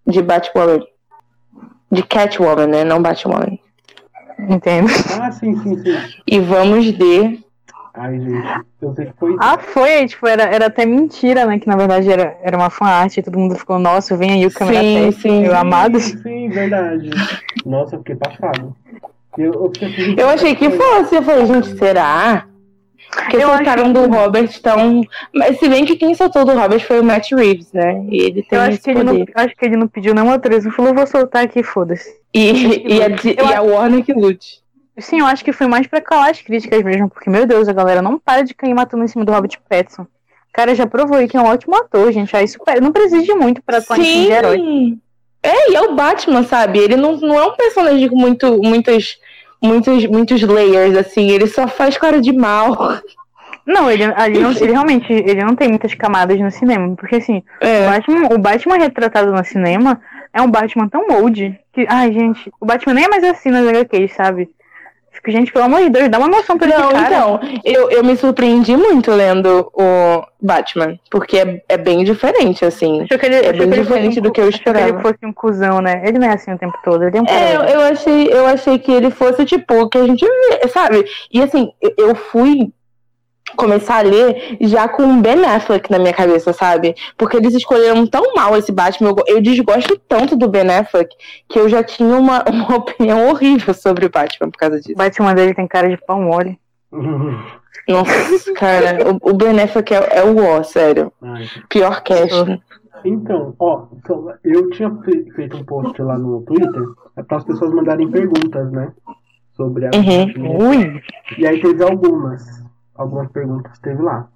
de 0.06 0.22
Batwoman. 0.22 0.80
De 1.92 2.02
Catwoman, 2.02 2.68
né? 2.68 2.84
Não 2.84 3.02
Batwoman. 3.02 3.58
Entendo. 4.38 4.88
Ah, 5.20 5.30
sim, 5.32 5.56
sim, 5.62 5.76
sim. 5.82 5.96
E 6.26 6.38
vamos 6.40 6.88
ver. 6.90 7.40
Ai, 7.94 8.20
gente, 8.20 8.64
eu 8.80 8.94
sei 8.94 9.06
que 9.06 9.12
foi. 9.18 9.36
Ah, 9.40 9.58
foi, 9.58 10.06
tipo, 10.06 10.26
era, 10.26 10.44
era 10.44 10.66
até 10.66 10.86
mentira, 10.86 11.44
né? 11.46 11.58
Que 11.58 11.66
na 11.66 11.74
verdade 11.74 12.10
era, 12.10 12.38
era 12.42 12.56
uma 12.56 12.70
fanart 12.70 13.16
e 13.16 13.22
todo 13.22 13.38
mundo 13.38 13.56
ficou, 13.56 13.78
nossa, 13.78 14.16
vem 14.16 14.32
aí 14.32 14.46
o 14.46 14.52
câmera 14.52 14.80
sim, 14.82 15.10
sim. 15.10 15.40
meu 15.40 15.56
amado. 15.56 15.98
Sim, 15.98 16.18
sim, 16.18 16.48
verdade. 16.48 17.10
Nossa, 17.66 17.96
eu 17.96 17.98
fiquei 17.98 18.14
passado. 18.14 18.76
Eu, 19.36 19.52
eu, 19.52 19.72
eu 20.16 20.28
achei 20.28 20.54
que 20.54 20.70
fosse, 20.70 21.16
eu 21.16 21.22
falei, 21.22 21.46
gente, 21.46 21.76
será? 21.76 22.46
Porque 23.10 23.36
eu 23.36 23.48
soltaram 23.48 23.92
do 23.92 24.06
Robert 24.06 24.50
tão. 24.62 25.02
Mas 25.34 25.58
se 25.58 25.68
bem 25.68 25.84
que 25.84 25.96
quem 25.96 26.14
soltou 26.14 26.44
do 26.44 26.52
Robert 26.52 26.80
foi 26.80 27.00
o 27.00 27.04
Matt 27.04 27.32
Reeves, 27.32 27.72
né? 27.72 28.04
E 28.08 28.22
ele 28.22 28.42
tem 28.42 28.58
eu 28.58 28.64
acho 28.64 28.78
que 28.78 28.92
poder. 28.92 29.10
Ele 29.10 29.24
não, 29.34 29.44
acho 29.44 29.56
que 29.56 29.64
ele 29.64 29.76
não 29.76 29.88
pediu 29.88 30.14
nenhuma 30.14 30.34
autorização, 30.34 30.72
falou, 30.72 30.94
vou 30.94 31.06
soltar 31.06 31.44
aqui, 31.44 31.62
foda-se. 31.62 32.14
E, 32.34 32.96
e, 32.96 33.02
a, 33.02 33.08
e 33.08 33.54
a 33.54 33.62
Warner 33.62 34.04
que 34.04 34.12
lute. 34.12 34.62
Sim, 34.98 35.20
eu 35.20 35.26
acho 35.26 35.44
que 35.44 35.52
foi 35.52 35.66
mais 35.66 35.86
pra 35.86 36.00
calar 36.00 36.30
as 36.30 36.42
críticas 36.42 36.82
mesmo, 36.82 37.08
porque, 37.08 37.30
meu 37.30 37.46
Deus, 37.46 37.68
a 37.68 37.72
galera 37.72 38.02
não 38.02 38.18
para 38.18 38.42
de 38.42 38.52
cair 38.52 38.74
matando 38.74 39.04
em 39.04 39.08
cima 39.08 39.24
do 39.24 39.32
Robert 39.32 39.56
Pattinson. 39.68 40.02
O 40.02 40.52
cara 40.52 40.74
já 40.74 40.86
provou 40.86 41.16
aí 41.16 41.28
que 41.28 41.36
é 41.36 41.40
um 41.40 41.46
ótimo 41.46 41.76
ator, 41.76 42.10
gente. 42.10 42.36
Aí 42.36 42.44
isso 42.44 42.58
não 42.82 42.90
precisa 42.90 43.34
muito 43.36 43.62
pra 43.62 43.78
atuar 43.78 43.98
em 43.98 44.02
de 44.02 44.32
herói. 44.32 44.98
É, 45.40 45.70
e 45.70 45.76
é 45.76 45.80
o 45.82 45.94
Batman, 45.94 46.42
sabe? 46.42 46.80
Ele 46.80 46.96
não, 46.96 47.16
não 47.16 47.38
é 47.38 47.46
um 47.46 47.54
personagem 47.54 48.08
com 48.08 48.16
muito, 48.16 48.60
muitos, 48.60 49.18
muitos, 49.62 50.06
muitos 50.06 50.42
layers, 50.42 50.96
assim. 50.96 51.30
Ele 51.30 51.46
só 51.46 51.66
faz 51.68 51.96
cara 51.96 52.20
de 52.20 52.32
mal. 52.32 53.00
Não, 53.66 53.90
ele, 53.90 54.04
ele, 54.04 54.38
não, 54.38 54.50
ele 54.50 54.72
realmente 54.72 55.12
ele 55.12 55.44
não 55.44 55.54
tem 55.54 55.68
muitas 55.68 55.94
camadas 55.94 56.38
no 56.40 56.50
cinema. 56.50 56.94
Porque 56.96 57.16
assim, 57.16 57.42
é. 57.60 57.86
o, 57.86 57.90
Batman, 57.90 58.34
o 58.34 58.38
Batman 58.38 58.78
retratado 58.78 59.30
no 59.30 59.44
cinema 59.44 60.00
é 60.32 60.40
um 60.40 60.50
Batman 60.50 60.88
tão 60.88 61.06
old 61.10 61.58
que. 61.72 61.86
Ai, 61.88 62.12
gente, 62.12 62.50
o 62.60 62.64
Batman 62.64 62.94
nem 62.94 63.04
é 63.04 63.08
mais 63.08 63.24
assim 63.24 63.50
nas 63.50 63.66
HQs, 63.66 64.14
sabe? 64.14 64.48
Fico, 65.18 65.32
gente, 65.32 65.52
pelo 65.52 65.64
amor 65.64 65.80
de 65.82 65.90
Deus, 65.90 66.08
dá 66.08 66.18
uma 66.18 66.28
noção 66.28 66.56
pra 66.56 66.68
não, 66.68 66.90
cara. 66.90 67.06
Então, 67.06 67.40
eu, 67.64 67.90
eu 67.90 68.04
me 68.04 68.16
surpreendi 68.16 68.76
muito 68.76 69.10
lendo 69.10 69.68
o 69.74 70.24
Batman, 70.40 70.96
porque 71.10 71.38
é, 71.38 71.62
é 71.68 71.76
bem 71.76 72.04
diferente, 72.04 72.64
assim. 72.64 73.02
Achou 73.02 73.18
que 73.18 73.26
ele, 73.26 73.34
é 73.34 73.52
bem 73.52 73.68
diferente 73.68 74.20
um, 74.20 74.22
do 74.22 74.30
que 74.30 74.40
eu 74.40 74.48
esperava. 74.48 74.86
que 74.86 74.92
ele 74.92 75.02
fosse 75.02 75.26
um 75.26 75.32
cuzão, 75.32 75.80
né? 75.80 76.02
Ele 76.04 76.20
não 76.20 76.28
é 76.28 76.34
assim 76.34 76.52
o 76.52 76.58
tempo 76.58 76.78
todo, 76.84 77.02
ele 77.02 77.18
é 77.18 77.20
um 77.20 77.26
É, 77.26 77.56
eu, 77.56 77.62
eu, 77.62 77.80
achei, 77.80 78.28
eu 78.32 78.46
achei 78.46 78.78
que 78.78 78.92
ele 78.92 79.10
fosse, 79.10 79.44
tipo, 79.44 79.88
que 79.88 79.98
a 79.98 80.06
gente 80.06 80.24
vê, 80.24 80.68
sabe? 80.68 81.04
E 81.32 81.42
assim, 81.42 81.72
eu 81.96 82.14
fui 82.14 82.72
começar 83.56 83.98
a 83.98 84.02
ler 84.02 84.56
já 84.60 84.88
com 84.88 85.02
o 85.02 85.20
Ben 85.20 85.44
Affleck 85.44 85.90
na 85.90 85.98
minha 85.98 86.12
cabeça, 86.12 86.52
sabe? 86.52 86.94
Porque 87.16 87.36
eles 87.36 87.54
escolheram 87.54 88.06
tão 88.06 88.34
mal 88.34 88.56
esse 88.56 88.72
Batman. 88.72 89.10
Eu, 89.10 89.36
eu 89.36 89.40
desgosto 89.40 89.98
tanto 90.08 90.36
do 90.36 90.48
Ben 90.48 90.68
Affleck 90.70 91.14
que 91.48 91.58
eu 91.58 91.68
já 91.68 91.82
tinha 91.82 92.16
uma, 92.16 92.44
uma 92.48 92.76
opinião 92.76 93.28
horrível 93.28 93.74
sobre 93.74 94.06
o 94.06 94.10
Batman 94.10 94.50
por 94.50 94.58
causa 94.58 94.80
disso. 94.80 94.92
O 94.92 94.96
Batman 94.96 95.34
dele 95.34 95.54
tem 95.54 95.66
cara 95.66 95.88
de 95.88 95.96
pão 95.96 96.22
mole. 96.22 96.58
Nossa, 97.88 98.52
cara, 98.52 98.98
o, 99.22 99.30
o 99.30 99.34
Ben 99.34 99.58
Affleck 99.60 99.94
é, 99.94 100.18
é 100.18 100.24
o 100.24 100.36
ó, 100.44 100.62
sério. 100.62 101.12
Ai. 101.22 101.46
Pior 101.68 102.02
cast. 102.02 102.60
Então, 103.04 103.54
ó, 103.58 103.86
eu 104.44 104.70
tinha 104.70 104.94
feito 105.34 105.56
um 105.56 105.64
post 105.64 106.00
lá 106.02 106.18
no 106.18 106.42
Twitter 106.42 106.82
para 107.26 107.38
as 107.38 107.44
pessoas 107.44 107.72
mandarem 107.72 108.10
perguntas, 108.10 108.70
né? 108.72 108.92
Sobre 109.52 109.86
a. 109.86 109.90
Uhum. 109.94 111.00
E 111.38 111.46
aí 111.46 111.60
teve 111.60 111.82
algumas 111.82 112.67
algumas 112.98 113.30
perguntas 113.30 113.78
teve 113.78 114.02
lá. 114.02 114.28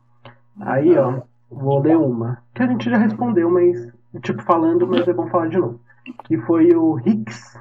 Aí, 0.60 0.96
ó, 0.96 1.20
vou 1.50 1.80
ler 1.80 1.96
uma. 1.96 2.38
Que 2.54 2.62
a 2.62 2.66
gente 2.66 2.88
já 2.88 2.96
respondeu, 2.96 3.50
mas, 3.50 3.88
tipo, 4.22 4.42
falando, 4.42 4.86
mas 4.86 5.06
é 5.06 5.12
bom 5.12 5.26
falar 5.28 5.48
de 5.48 5.58
novo. 5.58 5.80
Que 6.24 6.36
foi 6.38 6.74
o 6.74 6.98
Hicks. 7.04 7.58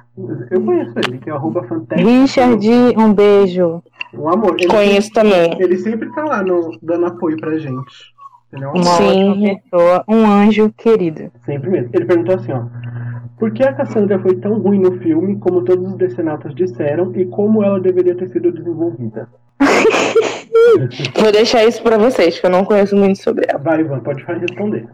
Eu 0.50 0.64
conheço 0.64 0.98
ele, 0.98 1.18
que 1.18 1.30
é 1.30 1.32
arroba 1.32 1.62
fantástico. 1.64 2.08
Richard, 2.08 2.68
um 2.96 3.12
beijo. 3.12 3.82
Um 4.14 4.28
amor. 4.28 4.56
Ele 4.58 4.68
Conheço 4.68 5.08
sempre, 5.08 5.30
também. 5.30 5.62
Ele 5.62 5.78
sempre 5.78 6.12
tá 6.12 6.24
lá 6.24 6.42
no, 6.42 6.76
dando 6.82 7.06
apoio 7.06 7.36
pra 7.38 7.58
gente. 7.58 8.12
Entendeu? 8.48 8.70
Uma 8.70 8.84
Sim. 8.84 9.58
pessoa, 9.70 10.04
um 10.08 10.26
anjo 10.26 10.72
querido. 10.76 11.30
Sempre 11.44 11.70
mesmo. 11.70 11.90
Ele 11.92 12.04
perguntou 12.04 12.34
assim, 12.34 12.52
ó. 12.52 12.64
Por 13.38 13.52
que 13.52 13.62
a 13.62 13.72
Cassandra 13.72 14.18
foi 14.20 14.36
tão 14.36 14.58
ruim 14.60 14.78
no 14.80 14.98
filme, 14.98 15.36
como 15.38 15.64
todos 15.64 15.88
os 15.88 15.96
decenautas 15.96 16.54
disseram, 16.54 17.12
e 17.16 17.24
como 17.26 17.62
ela 17.64 17.80
deveria 17.80 18.14
ter 18.14 18.28
sido 18.28 18.52
desenvolvida? 18.52 19.28
Vou 21.14 21.32
deixar 21.32 21.64
isso 21.64 21.82
pra 21.82 21.96
vocês, 21.96 22.38
que 22.38 22.46
eu 22.46 22.50
não 22.50 22.64
conheço 22.64 22.96
muito 22.96 23.22
sobre 23.22 23.46
ela. 23.48 23.58
Vai, 23.58 23.80
Ivan, 23.80 24.00
pode 24.00 24.22
responder. 24.24 24.86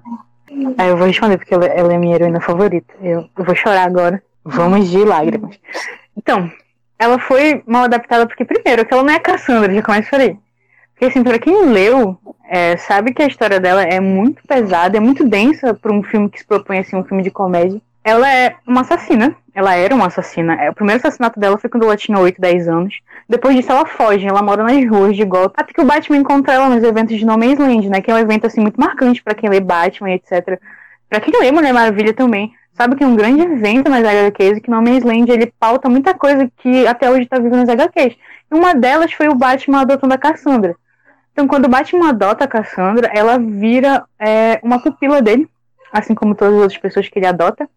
Ah, 0.76 0.86
eu 0.86 0.96
vou 0.96 1.06
responder, 1.06 1.36
porque 1.36 1.54
ela, 1.54 1.66
ela 1.66 1.92
é 1.92 1.98
minha 1.98 2.14
heroína 2.14 2.40
favorita. 2.40 2.92
Eu, 3.00 3.28
eu, 3.36 3.44
vou 3.44 3.54
chorar 3.54 3.84
agora. 3.84 4.22
Vamos 4.44 4.90
de 4.90 5.04
lágrimas. 5.04 5.59
Então, 6.16 6.50
ela 6.98 7.18
foi 7.18 7.62
mal 7.66 7.84
adaptada 7.84 8.26
porque, 8.26 8.44
primeiro, 8.44 8.84
que 8.84 8.92
ela 8.92 9.02
não 9.02 9.12
é 9.12 9.18
Cassandra, 9.18 9.72
já 9.72 9.82
começa 9.82 10.11
por 10.11 10.20
aí. 10.20 10.36
Porque, 10.92 11.04
assim, 11.04 11.22
pra 11.22 11.38
quem 11.38 11.66
leu, 11.66 12.18
é, 12.48 12.76
sabe 12.76 13.12
que 13.12 13.22
a 13.22 13.26
história 13.26 13.61
dela 13.61 13.82
é 13.82 14.00
muito 14.00 14.42
pesada, 14.46 14.96
é 14.96 15.00
muito 15.00 15.24
densa 15.24 15.74
pra 15.74 15.92
um 15.92 16.02
filme 16.02 16.28
que 16.28 16.40
se 16.40 16.46
propõe, 16.46 16.78
assim, 16.78 16.96
um 16.96 17.04
filme 17.04 17.22
de 17.22 17.30
comédia. 17.30 17.80
Ela 18.02 18.32
é 18.32 18.56
uma 18.66 18.80
assassina. 18.80 19.36
Ela 19.59 19.74
era 19.74 19.92
uma 19.92 20.06
assassina. 20.06 20.54
É, 20.54 20.70
o 20.70 20.72
primeiro 20.72 21.00
assassinato 21.00 21.40
dela 21.40 21.59
foi 21.59 21.68
quando 21.68 21.82
ela 21.82 21.96
tinha 21.96 22.16
8, 22.16 22.40
10 22.40 22.68
anos. 22.68 23.00
Depois 23.28 23.56
disso, 23.56 23.72
ela 23.72 23.84
foge. 23.84 24.24
Ela 24.24 24.40
mora 24.40 24.62
nas 24.62 24.88
ruas 24.88 25.16
de 25.16 25.24
Gotham. 25.24 25.52
Até 25.56 25.72
que 25.72 25.80
o 25.80 25.84
Batman 25.84 26.18
encontra 26.18 26.54
ela 26.54 26.68
nos 26.68 26.84
eventos 26.84 27.18
de 27.18 27.26
No 27.26 27.36
Man's 27.36 27.59
Land, 27.59 27.88
né? 27.88 28.00
Que 28.00 28.09
é 28.09 28.14
um 28.14 28.18
evento, 28.18 28.46
assim, 28.46 28.61
muito 28.61 28.78
marcante 28.78 29.20
para 29.20 29.34
quem 29.34 29.50
lê 29.50 29.59
Batman, 29.59 30.12
etc. 30.12 30.61
Pra 31.11 31.18
quem 31.18 31.34
lê 31.40 31.50
Mulher 31.50 31.74
Maravilha 31.74 32.14
também. 32.14 32.54
Sabe 32.72 32.94
que 32.94 33.02
é 33.02 33.06
um 33.09 33.16
grande 33.16 33.42
evento 33.42 33.90
nas 33.90 34.04
HQs 34.04 34.59
e 34.59 34.61
que 34.61 34.70
No 34.70 34.80
Man's 34.80 35.02
Land, 35.02 35.28
ele 35.28 35.52
pauta 35.59 35.88
muita 35.88 36.14
coisa 36.14 36.48
que 36.59 36.86
até 36.86 37.11
hoje 37.11 37.26
tá 37.26 37.40
viva 37.40 37.56
nas 37.56 37.68
HQs. 37.68 38.14
E 38.52 38.54
uma 38.54 38.76
delas 38.76 39.12
foi 39.12 39.26
o 39.26 39.34
Batman 39.34 39.80
adotando 39.80 40.14
a 40.14 40.18
Cassandra. 40.18 40.76
Então, 41.32 41.48
quando 41.48 41.64
o 41.64 41.68
Batman 41.68 42.11
adota 42.11 42.44
a 42.44 42.48
Cassandra, 42.48 43.11
ela 43.12 43.36
vira 43.40 44.04
é, 44.20 44.61
uma 44.62 44.80
pupila 44.80 45.20
dele. 45.20 45.48
Assim 45.92 46.14
como 46.14 46.36
todas 46.36 46.54
as 46.54 46.61
outras 46.61 46.78
pessoas 46.78 47.09
que 47.09 47.18
ele 47.18 47.26
adota. 47.26 47.68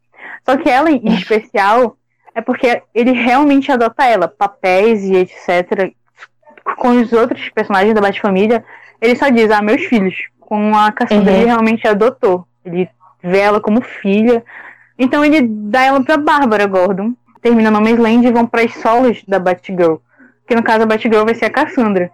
Só 0.45 0.57
que 0.57 0.69
ela, 0.69 0.89
em 0.89 1.13
especial, 1.13 1.97
é 2.33 2.41
porque 2.41 2.81
ele 2.93 3.11
realmente 3.11 3.71
adota 3.71 4.05
ela, 4.05 4.27
papéis 4.27 5.03
e 5.03 5.15
etc. 5.15 5.93
Com 6.77 6.89
os 7.01 7.11
outros 7.11 7.49
personagens 7.49 7.93
da 7.93 8.01
Bat-Família, 8.01 8.63
ele 9.01 9.15
só 9.15 9.29
diz, 9.29 9.49
ah, 9.51 9.61
meus 9.61 9.83
filhos. 9.83 10.15
Com 10.39 10.75
a 10.75 10.91
Cassandra, 10.91 11.31
uhum. 11.31 11.37
ele 11.37 11.45
realmente 11.45 11.87
adotou. 11.87 12.45
Ele 12.65 12.89
vê 13.23 13.39
ela 13.39 13.61
como 13.61 13.81
filha. 13.81 14.43
Então 14.97 15.23
ele 15.23 15.41
dá 15.41 15.83
ela 15.83 16.03
pra 16.03 16.17
Bárbara 16.17 16.65
Gordon. 16.65 17.13
Termina 17.41 17.71
no 17.71 17.79
Land 17.79 18.27
e 18.27 18.31
vão 18.31 18.45
para 18.45 18.61
as 18.61 18.73
solos 18.75 19.23
da 19.27 19.39
Batgirl. 19.39 19.95
Que 20.47 20.55
no 20.55 20.61
caso 20.61 20.83
a 20.83 20.85
Batgirl 20.85 21.25
vai 21.25 21.33
ser 21.33 21.45
a 21.45 21.49
Cassandra. 21.49 22.11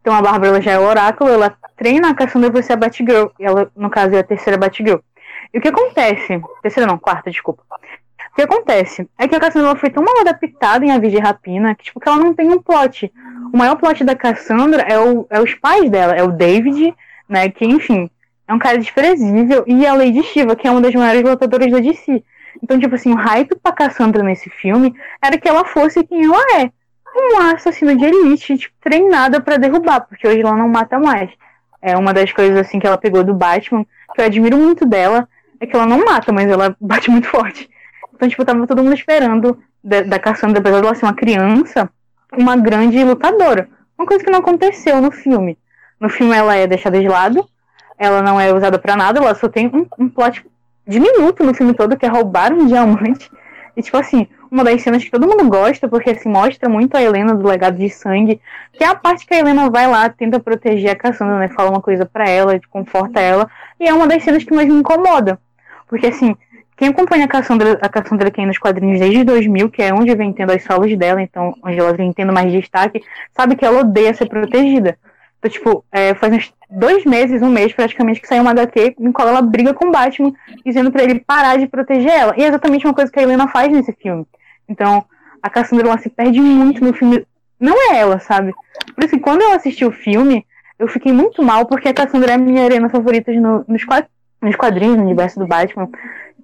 Então 0.00 0.14
a 0.14 0.22
Bárbara 0.22 0.60
já 0.60 0.72
é 0.72 0.78
o 0.78 0.86
oráculo, 0.86 1.30
ela 1.30 1.52
treina 1.76 2.10
a 2.10 2.14
Cassandra 2.14 2.50
pra 2.50 2.62
ser 2.62 2.72
a 2.72 2.76
Batgirl. 2.76 3.26
E 3.38 3.44
ela, 3.44 3.70
no 3.76 3.90
caso, 3.90 4.14
é 4.14 4.20
a 4.20 4.24
terceira 4.24 4.58
Batgirl. 4.58 4.98
E 5.56 5.58
o 5.58 5.62
que 5.62 5.68
acontece? 5.68 6.38
Terceira 6.60 6.86
não, 6.86 6.98
quarta, 6.98 7.30
desculpa. 7.30 7.62
O 7.70 8.34
que 8.36 8.42
acontece 8.42 9.08
é 9.18 9.26
que 9.26 9.34
a 9.34 9.40
Cassandra 9.40 9.74
foi 9.74 9.88
tão 9.88 10.04
mal 10.04 10.20
adaptada 10.20 10.84
em 10.84 10.90
A 10.90 10.98
de 10.98 11.18
Rapina 11.18 11.74
que, 11.74 11.84
tipo, 11.84 11.98
que 11.98 12.06
ela 12.06 12.18
não 12.18 12.34
tem 12.34 12.50
um 12.50 12.60
plot. 12.60 13.10
O 13.54 13.56
maior 13.56 13.74
plot 13.76 14.04
da 14.04 14.14
Cassandra 14.14 14.82
é, 14.82 14.98
o, 14.98 15.26
é 15.30 15.40
os 15.40 15.54
pais 15.54 15.88
dela, 15.88 16.14
é 16.14 16.22
o 16.22 16.30
David, 16.30 16.94
né? 17.26 17.48
Que, 17.48 17.64
enfim, 17.64 18.10
é 18.46 18.52
um 18.52 18.58
cara 18.58 18.76
desprezível, 18.76 19.64
e 19.66 19.86
a 19.86 19.94
Lady 19.94 20.22
Shiva, 20.24 20.54
que 20.54 20.68
é 20.68 20.70
uma 20.70 20.82
das 20.82 20.94
maiores 20.94 21.22
lutadoras 21.22 21.72
da 21.72 21.78
DC. 21.78 22.22
Então, 22.62 22.78
tipo 22.78 22.94
assim, 22.94 23.14
o 23.14 23.16
hype 23.16 23.56
pra 23.62 23.72
Cassandra 23.72 24.22
nesse 24.22 24.50
filme 24.50 24.94
era 25.24 25.38
que 25.38 25.48
ela 25.48 25.64
fosse 25.64 26.04
quem 26.04 26.26
ela 26.26 26.60
é. 26.60 26.70
Uma 27.16 27.54
assassina 27.54 27.96
de 27.96 28.04
elite, 28.04 28.58
tipo, 28.58 28.74
treinada 28.78 29.40
para 29.40 29.56
derrubar, 29.56 30.02
porque 30.02 30.28
hoje 30.28 30.42
ela 30.42 30.54
não 30.54 30.68
mata 30.68 30.98
mais. 30.98 31.30
É 31.80 31.96
uma 31.96 32.12
das 32.12 32.30
coisas, 32.30 32.58
assim, 32.58 32.78
que 32.78 32.86
ela 32.86 32.98
pegou 32.98 33.24
do 33.24 33.32
Batman, 33.32 33.86
que 34.14 34.20
eu 34.20 34.26
admiro 34.26 34.58
muito 34.58 34.84
dela, 34.84 35.26
é 35.60 35.66
que 35.66 35.74
ela 35.74 35.86
não 35.86 36.04
mata, 36.04 36.32
mas 36.32 36.48
ela 36.48 36.76
bate 36.80 37.10
muito 37.10 37.28
forte. 37.28 37.68
Então, 38.14 38.28
tipo, 38.28 38.44
tava 38.44 38.66
todo 38.66 38.82
mundo 38.82 38.94
esperando 38.94 39.58
da, 39.82 40.02
da 40.02 40.18
Cassandra, 40.18 40.60
apesar 40.60 40.80
de 40.80 40.86
ela 40.86 40.94
ser 40.94 41.06
uma 41.06 41.14
criança, 41.14 41.90
uma 42.36 42.56
grande 42.56 43.02
lutadora. 43.04 43.68
Uma 43.98 44.06
coisa 44.06 44.24
que 44.24 44.30
não 44.30 44.40
aconteceu 44.40 45.00
no 45.00 45.10
filme. 45.10 45.58
No 46.00 46.08
filme 46.08 46.34
ela 46.34 46.54
é 46.54 46.66
deixada 46.66 47.00
de 47.00 47.08
lado, 47.08 47.46
ela 47.98 48.20
não 48.22 48.38
é 48.38 48.52
usada 48.52 48.78
para 48.78 48.96
nada, 48.96 49.18
ela 49.18 49.34
só 49.34 49.48
tem 49.48 49.68
um, 49.68 49.86
um 49.98 50.08
plot 50.08 50.44
diminuto 50.86 51.42
no 51.42 51.54
filme 51.54 51.74
todo, 51.74 51.96
que 51.96 52.04
é 52.04 52.08
roubar 52.08 52.52
um 52.52 52.66
diamante. 52.66 53.30
E, 53.76 53.82
tipo 53.82 53.96
assim, 53.96 54.28
uma 54.50 54.64
das 54.64 54.82
cenas 54.82 55.04
que 55.04 55.10
todo 55.10 55.26
mundo 55.26 55.48
gosta, 55.48 55.88
porque 55.88 56.10
assim, 56.10 56.28
mostra 56.28 56.68
muito 56.68 56.96
a 56.96 57.02
Helena 57.02 57.34
do 57.34 57.46
legado 57.46 57.76
de 57.76 57.88
sangue, 57.90 58.40
que 58.72 58.84
é 58.84 58.86
a 58.86 58.94
parte 58.94 59.26
que 59.26 59.34
a 59.34 59.38
Helena 59.38 59.70
vai 59.70 59.86
lá, 59.86 60.08
tenta 60.08 60.40
proteger 60.40 60.90
a 60.90 60.96
Cassandra, 60.96 61.38
né? 61.38 61.48
Fala 61.48 61.70
uma 61.70 61.80
coisa 61.80 62.06
para 62.06 62.28
ela, 62.28 62.58
conforta 62.70 63.20
ela, 63.20 63.48
e 63.78 63.86
é 63.86 63.92
uma 63.92 64.06
das 64.06 64.22
cenas 64.22 64.44
que 64.44 64.54
mais 64.54 64.68
me 64.68 64.74
incomoda. 64.74 65.38
Porque 65.88 66.06
assim, 66.06 66.36
quem 66.76 66.88
acompanha 66.88 67.24
a 67.24 67.28
Cassandra, 67.28 67.78
a 67.80 67.88
Cassandra 67.88 68.30
Cain 68.30 68.46
nos 68.46 68.58
quadrinhos 68.58 69.00
desde 69.00 69.24
2000, 69.24 69.70
que 69.70 69.82
é 69.82 69.94
onde 69.94 70.14
vem 70.14 70.32
tendo 70.32 70.52
as 70.52 70.62
solos 70.62 70.94
dela, 70.96 71.22
então 71.22 71.54
onde 71.64 71.78
ela 71.78 71.92
vem 71.92 72.12
tendo 72.12 72.32
mais 72.32 72.52
destaque, 72.52 73.02
sabe 73.34 73.56
que 73.56 73.64
ela 73.64 73.80
odeia 73.80 74.12
ser 74.12 74.28
protegida. 74.28 74.98
Então, 75.38 75.50
tipo, 75.50 75.84
é, 75.92 76.14
faz 76.14 76.32
uns 76.32 76.54
dois 76.70 77.04
meses, 77.04 77.42
um 77.42 77.50
mês 77.50 77.72
praticamente, 77.72 78.20
que 78.20 78.28
saiu 78.28 78.42
uma 78.42 78.50
HQ 78.50 78.96
em 78.98 79.12
qual 79.12 79.28
ela 79.28 79.42
briga 79.42 79.74
com 79.74 79.88
o 79.88 79.92
Batman, 79.92 80.32
dizendo 80.64 80.90
para 80.90 81.02
ele 81.02 81.20
parar 81.20 81.56
de 81.58 81.66
proteger 81.66 82.10
ela. 82.10 82.34
E 82.36 82.42
é 82.42 82.48
exatamente 82.48 82.86
uma 82.86 82.94
coisa 82.94 83.10
que 83.10 83.18
a 83.18 83.22
Helena 83.22 83.48
faz 83.48 83.70
nesse 83.70 83.92
filme. 83.92 84.26
Então, 84.68 85.04
a 85.42 85.50
Cassandra 85.50 85.88
ela 85.88 85.98
se 85.98 86.10
perde 86.10 86.40
muito 86.40 86.84
no 86.84 86.92
filme. 86.92 87.26
Não 87.58 87.74
é 87.92 87.98
ela, 87.98 88.18
sabe? 88.18 88.52
Por 88.94 89.04
isso 89.04 89.14
que 89.14 89.22
quando 89.22 89.42
eu 89.42 89.52
assisti 89.52 89.84
o 89.84 89.92
filme, 89.92 90.44
eu 90.78 90.88
fiquei 90.88 91.12
muito 91.12 91.42
mal, 91.42 91.66
porque 91.66 91.88
a 91.88 91.94
Cassandra 91.94 92.32
é 92.32 92.34
a 92.34 92.38
minha 92.38 92.64
arena 92.64 92.88
favorita 92.88 93.32
no, 93.32 93.64
nos, 93.68 93.82
nos 94.42 94.56
quadrinhos, 94.56 94.96
no 94.96 95.04
universo 95.04 95.38
do 95.38 95.46
Batman. 95.46 95.88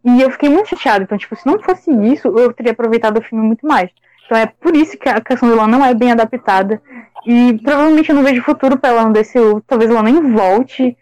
E 0.05 0.21
eu 0.21 0.31
fiquei 0.31 0.49
muito 0.49 0.71
chateada. 0.71 1.05
Então, 1.05 1.19
tipo, 1.19 1.37
se 1.37 1.47
não 1.47 1.61
fosse 1.61 1.91
isso, 1.91 2.29
eu 2.29 2.53
teria 2.53 2.73
aproveitado 2.73 3.19
o 3.19 3.23
filme 3.23 3.45
muito 3.45 3.67
mais. 3.67 3.91
Então 4.33 4.41
é 4.41 4.47
por 4.47 4.75
isso 4.75 4.97
que 4.97 5.11
a 5.11 5.21
Cassandra 5.21 5.67
não 5.67 5.85
é 5.85 5.93
bem 5.93 6.11
adaptada. 6.11 6.81
E 7.27 7.61
provavelmente 7.63 8.09
eu 8.09 8.17
não 8.17 8.23
vejo 8.23 8.43
futuro 8.43 8.79
pra 8.79 8.89
ela 8.89 9.05
no 9.05 9.13
DCU. 9.13 9.63
Talvez 9.67 9.91
ela 9.91 10.03
nem 10.03 10.33
volte. 10.33 10.97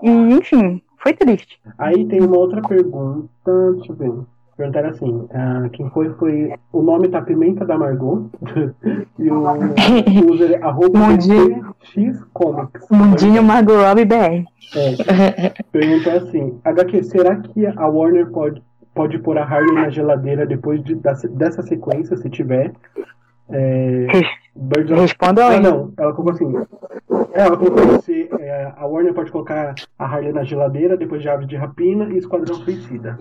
E, 0.00 0.08
enfim, 0.08 0.80
foi 0.98 1.12
triste. 1.12 1.58
Aí 1.78 2.06
tem 2.06 2.20
uma 2.20 2.38
outra 2.38 2.62
pergunta. 2.62 3.28
Deixa 3.74 3.90
eu 3.90 3.96
ver. 3.96 4.12
Perguntaram 4.56 4.90
assim, 4.90 5.10
uh, 5.10 5.68
quem 5.72 5.90
foi 5.90 6.10
foi. 6.10 6.54
O 6.72 6.80
nome 6.80 7.08
tá 7.08 7.20
Pimenta 7.20 7.64
da 7.64 7.76
Margot. 7.76 8.30
e 9.18 9.30
o, 9.32 10.32
user 10.32 10.52
é 10.52 10.62
arroba 10.62 11.00
xcomics. 11.18 12.88
Mundinho 12.88 13.42
Margot 13.42 13.82
Robbie 13.82 14.04
BR. 14.04 14.44
É. 14.76 15.52
Perguntou 15.72 16.12
assim, 16.12 16.60
HQ, 16.64 17.02
será 17.02 17.34
que 17.34 17.66
a 17.66 17.88
Warner 17.88 18.30
pode, 18.30 18.62
pode 18.96 19.18
pôr 19.18 19.36
a 19.38 19.44
Harley 19.44 19.74
na 19.74 19.90
geladeira 19.90 20.46
depois 20.46 20.82
de, 20.82 20.94
dessa 20.94 21.62
sequência, 21.62 22.16
se 22.16 22.28
tiver? 22.30 22.72
É, 23.50 24.06
Birds 24.56 24.90
of... 24.90 25.00
Responda 25.02 25.46
aí. 25.46 25.56
Ah, 25.56 25.60
não, 25.60 25.92
ela 25.96 26.12
colocou 26.12 26.32
assim. 26.32 26.66
Ela 27.32 27.56
colocou 27.56 28.00
se 28.00 28.28
é, 28.40 28.72
a 28.74 28.86
Warner 28.86 29.12
pode 29.12 29.30
colocar 29.30 29.74
a 29.98 30.04
Harley 30.04 30.32
na 30.32 30.42
geladeira 30.42 30.96
depois 30.96 31.20
de 31.22 31.28
Aves 31.28 31.46
de 31.46 31.54
Rapina 31.54 32.06
e 32.06 32.16
Esquadrão 32.16 32.56
Suicida. 32.56 33.16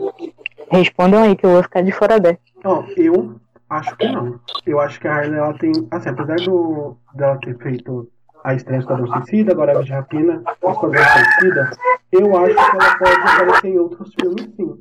Respondam 0.72 1.22
aí 1.22 1.36
que 1.36 1.46
eu 1.46 1.52
vou 1.52 1.62
ficar 1.64 1.82
de 1.82 1.92
fora 1.92 2.20
dessa. 2.20 2.40
Ó, 2.64 2.84
eu 2.96 3.36
acho 3.70 3.96
que 3.98 4.08
não. 4.08 4.40
Eu 4.66 4.80
acho 4.80 5.00
que 5.00 5.08
a 5.08 5.16
Harley 5.16 5.38
ela 5.38 5.54
tem. 5.54 5.72
Assim, 5.92 6.10
apesar 6.10 6.38
do, 6.38 6.98
dela 7.14 7.38
ter 7.38 7.56
feito 7.58 8.10
a 8.44 8.54
estreia 8.54 8.80
Esquadrão 8.80 9.08
Suicida, 9.08 9.52
agora 9.52 9.74
Aves 9.74 9.86
de 9.86 9.92
Rapina, 9.92 10.42
Esquadrão 10.64 11.04
Suicida, 11.04 11.72
eu 12.12 12.38
acho 12.38 12.56
que 12.56 12.78
ela 12.78 12.98
pode 12.98 13.22
aparecer 13.22 13.68
em 13.68 13.80
outros 13.80 14.14
filmes 14.20 14.50
sim. 14.56 14.78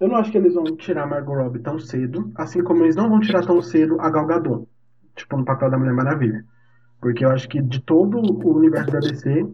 Eu 0.00 0.08
não 0.08 0.16
acho 0.16 0.30
que 0.30 0.38
eles 0.38 0.54
vão 0.54 0.64
tirar 0.76 1.06
Margot 1.06 1.34
Robbie 1.34 1.60
tão 1.60 1.78
cedo, 1.78 2.32
assim 2.36 2.62
como 2.62 2.84
eles 2.84 2.96
não 2.96 3.08
vão 3.08 3.20
tirar 3.20 3.44
tão 3.44 3.60
cedo 3.62 4.00
a 4.00 4.10
Gal 4.10 4.26
Gadot, 4.26 4.66
tipo 5.14 5.36
no 5.36 5.44
papel 5.44 5.70
da 5.70 5.78
Mulher 5.78 5.94
Maravilha. 5.94 6.44
Porque 7.00 7.24
eu 7.24 7.30
acho 7.30 7.48
que 7.48 7.60
de 7.60 7.80
todo 7.80 8.18
o 8.18 8.56
universo 8.56 8.90
da 8.90 8.98
DC, 8.98 9.46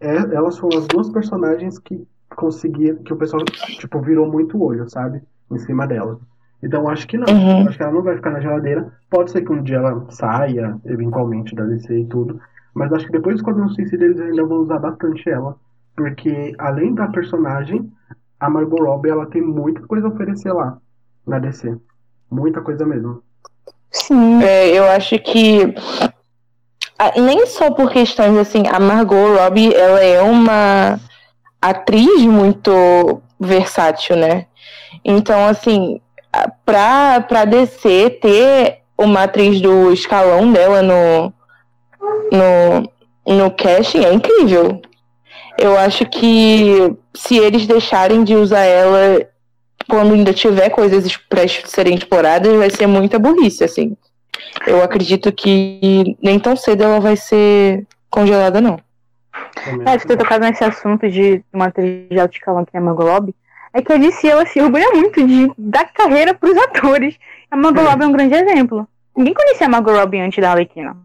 é, 0.00 0.16
elas 0.34 0.58
foram 0.58 0.78
as 0.78 0.86
duas 0.86 1.10
personagens 1.10 1.78
que 1.78 2.06
conseguiram, 2.36 3.02
que 3.02 3.12
o 3.12 3.16
pessoal 3.16 3.44
tipo 3.44 4.00
virou 4.00 4.30
muito 4.30 4.56
o 4.56 4.62
olho, 4.62 4.88
sabe, 4.88 5.20
em 5.50 5.58
cima 5.58 5.86
delas. 5.86 6.18
Então 6.62 6.88
acho 6.88 7.06
que 7.06 7.16
não, 7.16 7.26
uhum. 7.28 7.68
acho 7.68 7.76
que 7.76 7.82
ela 7.82 7.92
não 7.92 8.02
vai 8.02 8.16
ficar 8.16 8.30
na 8.30 8.40
geladeira. 8.40 8.92
Pode 9.10 9.30
ser 9.30 9.42
que 9.42 9.52
um 9.52 9.62
dia 9.62 9.78
ela 9.78 10.06
saia, 10.10 10.78
eventualmente, 10.84 11.54
da 11.54 11.64
DC 11.64 12.00
e 12.00 12.06
tudo, 12.06 12.40
mas 12.74 12.92
acho 12.92 13.06
que 13.06 13.12
depois 13.12 13.42
quando 13.42 13.58
não 13.58 13.68
suicida 13.68 14.04
eles 14.04 14.20
ainda 14.20 14.44
vão 14.44 14.58
usar 14.58 14.78
bastante 14.78 15.28
ela, 15.28 15.56
porque 15.96 16.54
além 16.58 16.94
da 16.94 17.08
personagem, 17.08 17.90
a 18.40 18.48
Margot 18.48 18.82
Robbie 18.82 19.10
ela 19.10 19.26
tem 19.26 19.42
muita 19.42 19.82
coisa 19.82 20.06
a 20.06 20.10
oferecer 20.10 20.52
lá 20.52 20.78
na 21.26 21.38
DC. 21.38 21.76
Muita 22.30 22.60
coisa 22.62 22.86
mesmo. 22.86 23.22
Sim. 23.90 24.42
É, 24.42 24.68
eu 24.68 24.84
acho 24.90 25.18
que 25.18 25.74
nem 27.16 27.46
só 27.46 27.70
por 27.70 27.90
questões 27.90 28.36
assim, 28.36 28.64
a 28.66 28.80
Margot 28.80 29.36
Robbie 29.36 29.74
ela 29.74 30.00
é 30.00 30.22
uma 30.22 30.98
atriz 31.60 32.22
muito 32.24 33.22
versátil, 33.38 34.16
né? 34.16 34.46
Então, 35.04 35.46
assim, 35.46 36.00
pra, 36.64 37.20
pra 37.20 37.44
DC 37.44 38.18
ter 38.22 38.80
uma 38.96 39.24
atriz 39.24 39.60
do 39.60 39.92
escalão 39.92 40.52
dela 40.52 40.82
no, 40.82 41.32
no, 42.30 43.36
no 43.36 43.50
casting 43.50 44.04
é 44.04 44.12
incrível 44.12 44.80
eu 45.60 45.78
acho 45.78 46.06
que 46.06 46.96
se 47.14 47.36
eles 47.36 47.66
deixarem 47.66 48.24
de 48.24 48.34
usar 48.34 48.64
ela 48.64 49.26
quando 49.88 50.14
ainda 50.14 50.32
tiver 50.32 50.70
coisas 50.70 51.16
para 51.16 51.46
serem 51.48 51.94
exploradas, 51.94 52.56
vai 52.56 52.70
ser 52.70 52.86
muita 52.86 53.18
burrice, 53.18 53.64
assim. 53.64 53.96
Eu 54.66 54.82
acredito 54.82 55.30
que 55.32 56.16
nem 56.22 56.38
tão 56.38 56.56
cedo 56.56 56.84
ela 56.84 57.00
vai 57.00 57.16
ser 57.16 57.86
congelada, 58.08 58.60
não. 58.60 58.80
É, 59.86 59.98
você 59.98 60.06
ter 60.06 60.16
tocado 60.16 60.44
nesse 60.44 60.64
assunto 60.64 61.08
de 61.08 61.42
uma 61.52 61.66
atriz 61.66 62.08
de 62.08 62.18
alto 62.18 62.34
escalão 62.34 62.64
que 62.64 62.76
é 62.76 62.78
a 62.78 62.82
Margot 62.82 63.04
Robbie, 63.04 63.34
é 63.72 63.82
que 63.82 63.92
eu 63.92 63.98
disse 63.98 64.28
ela 64.28 64.46
se 64.46 64.60
orgulha 64.60 64.90
muito 64.92 65.26
de 65.26 65.50
dar 65.58 65.92
carreira 65.92 66.34
pros 66.34 66.56
atores. 66.56 67.16
A 67.50 67.56
Margot 67.56 67.82
Robbie 67.82 68.04
é 68.04 68.06
um 68.06 68.12
grande 68.12 68.34
exemplo. 68.34 68.88
Ninguém 69.16 69.34
conhecia 69.34 69.66
a 69.66 69.70
Margot 69.70 69.92
Robbie 69.92 70.20
antes 70.20 70.40
da 70.40 70.52
Arlequina. 70.52 70.96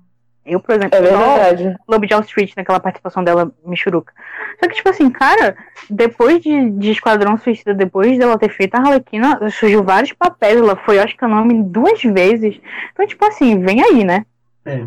Eu, 0.45 0.59
por 0.59 0.75
exemplo, 0.75 0.97
é 0.97 1.01
verdade. 1.01 1.75
Lobo 1.87 2.05
de 2.05 2.13
Wall 2.13 2.23
Street, 2.23 2.53
naquela 2.55 2.79
participação 2.79 3.23
dela, 3.23 3.51
Michuruca. 3.65 4.13
Só 4.59 4.69
que, 4.69 4.75
tipo 4.75 4.89
assim, 4.89 5.09
cara, 5.09 5.57
depois 5.89 6.39
de, 6.41 6.69
de 6.71 6.91
Esquadrão 6.91 7.37
Suicida, 7.37 7.73
depois 7.73 8.17
dela 8.17 8.37
ter 8.37 8.49
feito 8.49 8.75
a 8.75 8.79
Arlequina, 8.79 9.39
surgiu 9.49 9.83
vários 9.83 10.13
papéis, 10.13 10.57
ela 10.57 10.75
foi, 10.75 10.99
acho 10.99 11.17
que, 11.17 11.25
o 11.25 11.27
nome 11.27 11.63
duas 11.63 12.01
vezes. 12.03 12.59
Então, 12.93 13.07
tipo 13.07 13.25
assim, 13.25 13.59
vem 13.59 13.81
aí, 13.81 14.03
né? 14.03 14.25
É, 14.65 14.77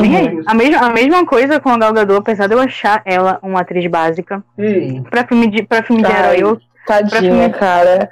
vem 0.00 0.16
aí. 0.16 0.42
A 0.46 0.54
mesma, 0.54 0.86
a 0.86 0.90
mesma 0.90 1.26
coisa 1.26 1.60
com 1.60 1.68
a 1.68 1.78
Gal 1.78 1.92
Gadot, 1.92 2.20
apesar 2.20 2.46
de 2.46 2.54
eu 2.54 2.60
achar 2.60 3.02
ela 3.04 3.38
uma 3.42 3.60
atriz 3.60 3.86
básica. 3.88 4.42
Ei. 4.56 5.02
Pra 5.10 5.26
filme 5.26 5.48
de, 5.48 5.62
pra 5.62 5.82
filme 5.82 6.02
de 6.02 6.10
herói, 6.10 6.38
eu... 6.40 6.60
Tadinha, 6.86 7.20
filme... 7.20 7.50
cara. 7.50 8.10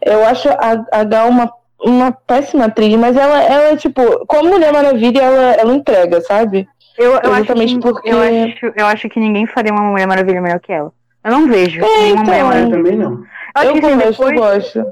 Eu 0.00 0.24
acho 0.24 0.48
a, 0.48 1.00
a 1.00 1.04
Gal 1.04 1.28
uma 1.28 1.52
uma 1.84 2.12
péssima 2.12 2.66
atriz, 2.66 2.94
mas 2.96 3.16
ela, 3.16 3.42
ela 3.42 3.76
tipo, 3.76 4.26
como 4.26 4.50
Mulher 4.50 4.72
Maravilha, 4.72 5.20
ela, 5.20 5.52
ela 5.52 5.74
entrega, 5.74 6.20
sabe? 6.22 6.66
Eu, 6.96 7.12
eu 7.12 7.34
Exatamente 7.34 7.72
acho 7.72 7.80
que, 7.80 7.80
porque. 7.80 8.08
Eu 8.08 8.18
acho, 8.20 8.72
eu 8.76 8.86
acho 8.86 9.08
que 9.08 9.20
ninguém 9.20 9.46
faria 9.46 9.72
uma 9.72 9.82
Mulher 9.82 10.06
Maravilha 10.06 10.40
melhor 10.40 10.60
que 10.60 10.72
ela. 10.72 10.92
Eu 11.22 11.30
não 11.30 11.48
vejo 11.48 11.82
é, 11.84 12.00
nenhuma 12.02 12.22
então, 12.22 12.24
Mulher 12.24 12.44
Maravilha. 12.44 12.66
Eu 12.66 12.76
também 12.76 12.96
não. 12.96 13.12
Eu, 13.12 13.24
acho 13.54 13.66
eu 13.66 13.72
que, 13.72 13.86
assim, 13.86 13.96
depois, 13.96 14.32
eu 14.32 14.38
gosto. 14.38 14.84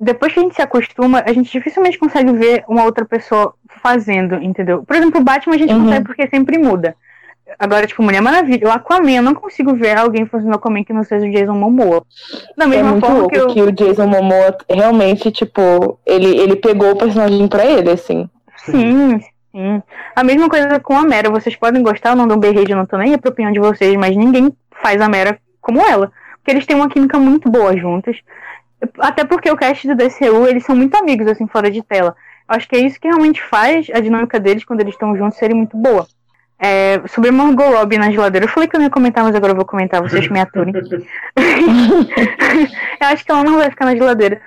Depois 0.00 0.32
que 0.32 0.40
a 0.40 0.42
gente 0.42 0.54
se 0.54 0.62
acostuma, 0.62 1.22
a 1.24 1.32
gente 1.32 1.52
dificilmente 1.52 1.98
consegue 1.98 2.32
ver 2.32 2.64
uma 2.66 2.84
outra 2.84 3.04
pessoa 3.04 3.54
fazendo, 3.68 4.34
entendeu? 4.42 4.82
Por 4.82 4.96
exemplo, 4.96 5.20
o 5.20 5.24
Batman 5.24 5.54
a 5.54 5.58
gente 5.58 5.72
uhum. 5.72 5.84
consegue 5.84 6.04
porque 6.04 6.28
sempre 6.28 6.58
muda. 6.58 6.96
Agora, 7.58 7.86
tipo, 7.86 8.02
Mulher 8.02 8.20
Maravilha, 8.20 8.68
o 8.68 8.70
Aquaman, 8.70 9.12
eu 9.12 9.22
não 9.22 9.34
consigo 9.34 9.74
ver 9.74 9.96
alguém 9.96 10.26
fazendo 10.26 10.54
Aquaman 10.54 10.84
que 10.84 10.92
não 10.92 11.04
seja 11.04 11.26
o 11.26 11.30
Jason 11.30 11.54
Momoa. 11.54 12.04
Da 12.56 12.66
mesma 12.66 12.88
é 12.88 12.90
muito 12.92 13.06
forma 13.06 13.20
louco 13.20 13.32
que, 13.32 13.40
eu... 13.40 13.46
que 13.48 13.62
o 13.62 13.72
Jason 13.72 14.06
Momoa 14.06 14.56
realmente, 14.68 15.30
tipo, 15.30 15.98
ele, 16.06 16.36
ele 16.38 16.56
pegou 16.56 16.92
o 16.92 16.96
personagem 16.96 17.48
pra 17.48 17.64
ele, 17.64 17.90
assim. 17.90 18.28
Sim, 18.56 19.20
sim. 19.50 19.82
A 20.14 20.22
mesma 20.22 20.48
coisa 20.48 20.78
com 20.80 20.94
a 20.94 21.02
Mera. 21.02 21.30
Vocês 21.30 21.56
podem 21.56 21.82
gostar, 21.82 22.10
eu 22.10 22.16
não 22.16 22.28
dou 22.28 22.36
um 22.36 22.40
berrejo, 22.40 22.76
não 22.76 22.86
tô 22.86 22.96
nem 22.96 23.14
a 23.14 23.28
opinião 23.28 23.52
de 23.52 23.60
vocês, 23.60 23.94
mas 23.96 24.16
ninguém 24.16 24.52
faz 24.82 25.00
a 25.00 25.08
Mera 25.08 25.38
como 25.60 25.80
ela. 25.80 26.12
Porque 26.36 26.50
eles 26.50 26.66
têm 26.66 26.76
uma 26.76 26.88
química 26.88 27.18
muito 27.18 27.50
boa 27.50 27.76
juntos. 27.76 28.20
Até 28.98 29.24
porque 29.24 29.50
o 29.50 29.56
cast 29.56 29.86
do 29.86 29.94
DCU, 29.94 30.46
eles 30.48 30.64
são 30.64 30.74
muito 30.74 30.96
amigos, 30.96 31.26
assim, 31.26 31.46
fora 31.46 31.70
de 31.70 31.82
tela. 31.82 32.16
Acho 32.48 32.68
que 32.68 32.76
é 32.76 32.80
isso 32.80 33.00
que 33.00 33.06
realmente 33.06 33.40
faz 33.42 33.88
a 33.94 34.00
dinâmica 34.00 34.40
deles 34.40 34.64
quando 34.64 34.80
eles 34.80 34.94
estão 34.94 35.16
juntos 35.16 35.38
serem 35.38 35.56
muito 35.56 35.76
boa. 35.76 36.06
É, 36.64 37.02
sobre 37.08 37.32
Margot 37.32 37.70
Robbie 37.70 37.98
na 37.98 38.12
geladeira, 38.12 38.46
eu 38.46 38.48
falei 38.48 38.68
que 38.68 38.76
eu 38.76 38.78
não 38.78 38.86
ia 38.86 38.90
comentar, 38.90 39.24
mas 39.24 39.34
agora 39.34 39.50
eu 39.50 39.56
vou 39.56 39.64
comentar, 39.64 40.00
vocês 40.00 40.28
me 40.28 40.38
aturem. 40.38 40.72
eu 40.76 40.82
acho 43.08 43.24
que 43.24 43.32
ela 43.32 43.42
não 43.42 43.56
vai 43.56 43.68
ficar 43.68 43.84
na 43.84 43.96
geladeira. 43.96 44.40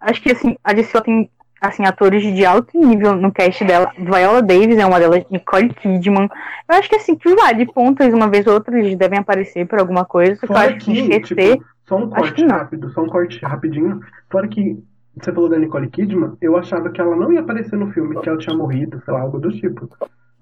Acho 0.00 0.20
que 0.20 0.32
assim, 0.32 0.56
a 0.64 0.72
DC 0.72 1.00
tem 1.02 1.30
assim, 1.60 1.84
atores 1.84 2.22
de 2.22 2.44
alto 2.44 2.76
nível 2.76 3.14
no 3.14 3.30
cast 3.30 3.64
dela. 3.64 3.92
Viola 3.96 4.42
Davis 4.42 4.78
é 4.78 4.86
uma 4.86 4.98
delas, 4.98 5.24
Nicole 5.30 5.72
Kidman. 5.74 6.28
Eu 6.68 6.76
acho 6.76 6.88
que 6.88 6.96
assim, 6.96 7.14
que 7.14 7.32
vale 7.36 7.64
pontas, 7.66 8.12
uma 8.12 8.28
vez 8.28 8.48
ou 8.48 8.54
outra, 8.54 8.76
eles 8.76 8.98
devem 8.98 9.20
aparecer 9.20 9.64
por 9.64 9.78
alguma 9.78 10.04
coisa. 10.04 10.44
Fora 10.44 10.72
que, 10.72 10.90
esquecer. 10.90 11.58
Tipo, 11.58 11.64
só 11.86 11.98
um 11.98 12.10
corte 12.10 12.44
rápido, 12.46 12.90
só 12.90 13.02
um 13.02 13.08
corte 13.08 13.38
rapidinho. 13.44 14.00
Fora 14.28 14.48
que 14.48 14.76
você 15.16 15.32
falou 15.32 15.48
da 15.48 15.58
Nicole 15.58 15.88
Kidman, 15.88 16.32
eu 16.40 16.56
achava 16.56 16.90
que 16.90 17.00
ela 17.00 17.14
não 17.14 17.32
ia 17.32 17.40
aparecer 17.40 17.76
no 17.76 17.92
filme, 17.92 18.20
que 18.20 18.28
ela 18.28 18.38
tinha 18.38 18.56
morrido, 18.56 19.00
sei 19.04 19.14
lá, 19.14 19.20
algo 19.20 19.38
do 19.38 19.52
tipo. 19.52 19.88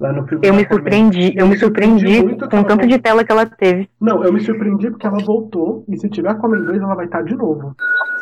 Lá 0.00 0.12
no 0.12 0.26
filme 0.28 0.46
eu 0.46 0.54
me 0.54 0.66
surpreendi, 0.66 1.32
eu, 1.34 1.40
eu 1.40 1.48
me 1.48 1.56
surpreendi, 1.56 2.22
com 2.48 2.60
o 2.60 2.64
tanto 2.64 2.86
de 2.86 2.98
tela 2.98 3.24
que 3.24 3.32
ela 3.32 3.44
teve. 3.44 3.88
Não, 4.00 4.22
eu 4.22 4.32
me 4.32 4.40
surpreendi 4.40 4.90
porque 4.90 5.06
ela 5.06 5.18
voltou 5.18 5.84
e 5.88 5.98
se 5.98 6.08
tiver 6.08 6.32
com 6.36 6.46
a 6.46 6.56
2 6.56 6.80
ela 6.80 6.94
vai 6.94 7.06
estar 7.06 7.22
de 7.22 7.34
novo. 7.34 7.74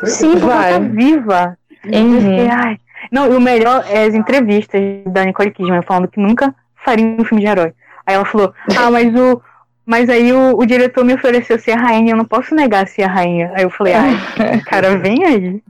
Sim, 0.03 0.31
porque 0.31 0.45
vai. 0.45 0.73
ela 0.73 0.79
tá 0.79 0.91
viva. 0.91 1.57
Uhum. 1.85 2.49
ai. 2.51 2.79
Não, 3.11 3.31
e 3.31 3.35
o 3.35 3.41
melhor 3.41 3.85
é 3.87 4.05
as 4.05 4.15
entrevistas 4.15 4.81
da 5.05 5.23
Nicole 5.23 5.51
Kidman 5.51 5.83
falando 5.83 6.07
que 6.07 6.19
nunca 6.19 6.53
faria 6.83 7.05
um 7.05 7.23
filme 7.23 7.43
de 7.43 7.49
herói. 7.49 7.73
Aí 8.05 8.15
ela 8.15 8.25
falou, 8.25 8.53
ah, 8.77 8.89
mas 8.89 9.13
o. 9.13 9.41
Mas 9.85 10.09
aí 10.09 10.33
o, 10.33 10.57
o 10.57 10.65
diretor 10.65 11.05
me 11.05 11.13
ofereceu 11.13 11.57
ser 11.57 11.71
a 11.71 11.77
rainha, 11.77 12.11
eu 12.11 12.17
não 12.17 12.25
posso 12.25 12.53
negar 12.53 12.85
ser 12.87 13.03
a 13.03 13.07
rainha. 13.07 13.51
Aí 13.55 13.63
eu 13.63 13.69
falei, 13.69 13.93
ai, 13.93 14.17
cara, 14.65 14.97
vem 14.97 15.23
aí. 15.23 15.61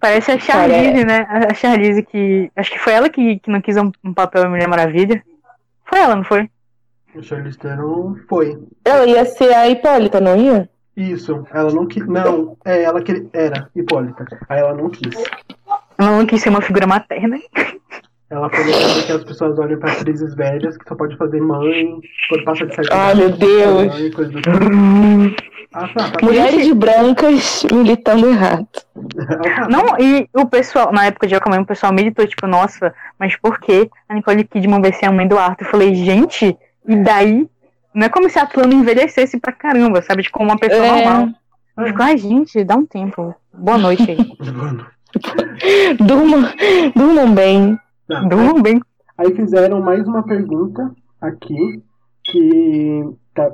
Parece 0.00 0.32
a 0.32 0.38
Charlize, 0.38 1.04
né? 1.04 1.26
A 1.28 1.54
Charlize 1.54 2.02
que. 2.02 2.50
Acho 2.56 2.70
que 2.70 2.78
foi 2.78 2.92
ela 2.92 3.08
que, 3.08 3.38
que 3.38 3.50
não 3.50 3.60
quis 3.60 3.76
um, 3.76 3.90
um 4.02 4.14
papel 4.14 4.44
em 4.44 4.48
Mulher 4.48 4.68
Maravilha. 4.68 5.22
Foi 5.84 5.98
ela, 5.98 6.16
não 6.16 6.24
foi? 6.24 6.48
A 7.16 7.22
Charlize 7.22 7.58
Theron 7.58 8.16
foi. 8.28 8.58
Ela 8.84 9.06
ia 9.06 9.24
ser 9.24 9.52
a 9.52 9.68
Hipólita, 9.68 10.20
não 10.20 10.36
ia? 10.36 10.68
Isso, 10.96 11.46
ela 11.52 11.72
não 11.72 11.86
quis. 11.86 12.06
Não, 12.06 12.56
é, 12.64 12.82
ela 12.82 13.02
que 13.02 13.28
era 13.32 13.68
Hipólita. 13.74 14.26
Aí 14.48 14.60
ela 14.60 14.74
não 14.74 14.90
quis. 14.90 15.14
Ela 15.98 16.18
não 16.18 16.26
quis 16.26 16.42
ser 16.42 16.48
uma 16.48 16.62
figura 16.62 16.86
materna. 16.86 17.38
Ela 18.30 18.48
falou 18.48 19.02
que 19.06 19.12
as 19.12 19.24
pessoas 19.24 19.58
olham 19.58 19.78
pra 19.78 19.92
atrizes 19.92 20.34
velhas 20.36 20.76
que 20.76 20.88
só 20.88 20.94
pode 20.94 21.16
fazer 21.16 21.40
mãe, 21.40 21.98
quando 22.28 22.44
passa 22.44 22.64
de 22.66 22.74
sete 22.76 22.88
Ai, 22.92 23.14
meu 23.16 23.30
Deus. 23.30 24.14
coisa 24.14 24.30
do 24.30 24.40
tipo. 24.40 25.50
Ah, 25.72 25.88
tá, 25.88 26.10
tá. 26.10 26.18
Mulheres 26.26 26.72
brancas 26.72 27.64
militando 27.72 28.28
errado. 28.28 28.66
Ah, 29.18 29.36
tá. 29.36 29.68
Não, 29.68 29.84
e 29.98 30.28
o 30.34 30.46
pessoal, 30.46 30.92
na 30.92 31.06
época 31.06 31.26
de 31.26 31.34
Aquaman, 31.34 31.60
o 31.60 31.66
pessoal 31.66 31.92
militou, 31.92 32.26
tipo, 32.26 32.46
nossa, 32.46 32.94
mas 33.18 33.36
por 33.36 33.58
que 33.60 33.88
a 34.08 34.14
Nicole 34.14 34.44
Kidman 34.44 34.80
vai 34.80 34.92
ser 34.92 35.06
a 35.06 35.12
mãe 35.12 35.26
do 35.28 35.38
Arthur? 35.38 35.64
Eu 35.66 35.70
falei, 35.70 35.94
gente, 35.94 36.56
e 36.86 36.96
daí? 36.96 37.48
Não 37.92 38.06
é 38.06 38.08
como 38.08 38.30
se 38.30 38.38
a 38.38 38.42
Atlanta 38.44 38.74
envelhecesse 38.74 39.38
pra 39.40 39.52
caramba, 39.52 40.02
sabe? 40.02 40.22
Tipo, 40.22 40.38
como 40.38 40.50
uma 40.50 40.58
pessoa 40.58 40.84
É. 40.86 41.04
normal. 41.04 41.28
Eu 41.78 41.86
fico, 41.86 42.02
ai, 42.02 42.16
gente, 42.16 42.62
dá 42.62 42.76
um 42.76 42.86
tempo. 42.86 43.34
Boa 43.52 43.78
noite 43.78 44.08
aí. 44.08 44.18
Durmam, 45.98 46.48
durmam 46.94 47.34
bem. 47.34 47.76
Tá. 48.10 48.20
Durmam 48.22 48.60
bem. 48.60 48.80
Aí 49.16 49.32
fizeram 49.36 49.80
mais 49.80 50.04
uma 50.08 50.24
pergunta 50.24 50.90
aqui, 51.20 51.80
que 52.24 53.08
tá- 53.32 53.52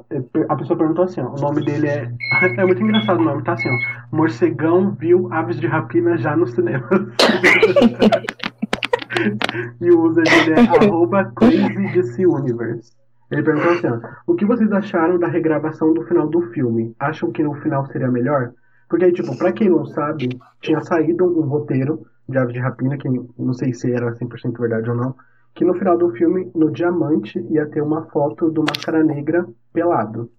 a 0.48 0.56
pessoa 0.56 0.78
perguntou 0.78 1.04
assim, 1.04 1.20
ó, 1.20 1.28
o 1.28 1.38
nome 1.38 1.62
dele 1.62 1.86
é... 1.86 2.10
É 2.56 2.64
muito 2.64 2.82
engraçado 2.82 3.20
o 3.20 3.24
nome, 3.24 3.44
tá 3.44 3.52
assim, 3.52 3.68
ó. 3.68 4.16
Morcegão 4.16 4.92
viu 4.92 5.30
Aves 5.30 5.60
de 5.60 5.66
Rapina 5.66 6.16
já 6.16 6.34
no 6.34 6.46
cinema. 6.46 6.88
e 9.78 9.90
o 9.90 10.00
user 10.04 10.24
dele 10.24 10.54
é 10.54 10.60
arroba 10.86 11.30
crazyDCUniverse. 11.36 12.92
Ele 13.30 13.42
perguntou 13.42 13.72
assim, 13.72 13.88
ó, 13.88 14.00
o 14.26 14.34
que 14.36 14.46
vocês 14.46 14.72
acharam 14.72 15.18
da 15.18 15.26
regravação 15.26 15.92
do 15.92 16.02
final 16.04 16.28
do 16.28 16.40
filme? 16.52 16.94
Acham 16.98 17.30
que 17.30 17.42
no 17.42 17.52
final 17.56 17.84
seria 17.88 18.10
melhor? 18.10 18.52
Porque 18.88 19.04
aí, 19.04 19.12
tipo, 19.12 19.36
pra 19.36 19.52
quem 19.52 19.68
não 19.68 19.84
sabe, 19.84 20.30
tinha 20.62 20.80
saído 20.80 21.26
um 21.26 21.46
roteiro 21.46 22.06
de 22.28 22.38
Aves 22.38 22.52
de 22.52 22.60
Rapina, 22.60 22.96
que 22.96 23.08
não 23.38 23.52
sei 23.52 23.72
se 23.72 23.92
era 23.92 24.12
100% 24.12 24.58
verdade 24.58 24.90
ou 24.90 24.96
não, 24.96 25.14
que 25.54 25.64
no 25.64 25.74
final 25.74 25.96
do 25.96 26.10
filme, 26.12 26.50
no 26.54 26.70
diamante, 26.70 27.38
ia 27.50 27.66
ter 27.66 27.82
uma 27.82 28.06
foto 28.06 28.50
do 28.50 28.62
Máscara 28.62 29.02
Negra 29.02 29.46
pelado. 29.72 30.30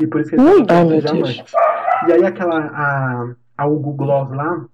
E 0.00 0.06
por 0.06 0.20
isso 0.20 0.30
que 0.30 0.36
ele 0.36 0.44
Ui, 0.44 0.66
ai, 0.68 0.84
no 0.84 1.00
diamante. 1.00 1.44
E 2.08 2.12
aí 2.12 2.24
aquela, 2.24 2.58
a, 2.58 3.34
a 3.56 3.66
Hugo 3.66 3.92
Gloss 3.92 4.30
lá, 4.30 4.64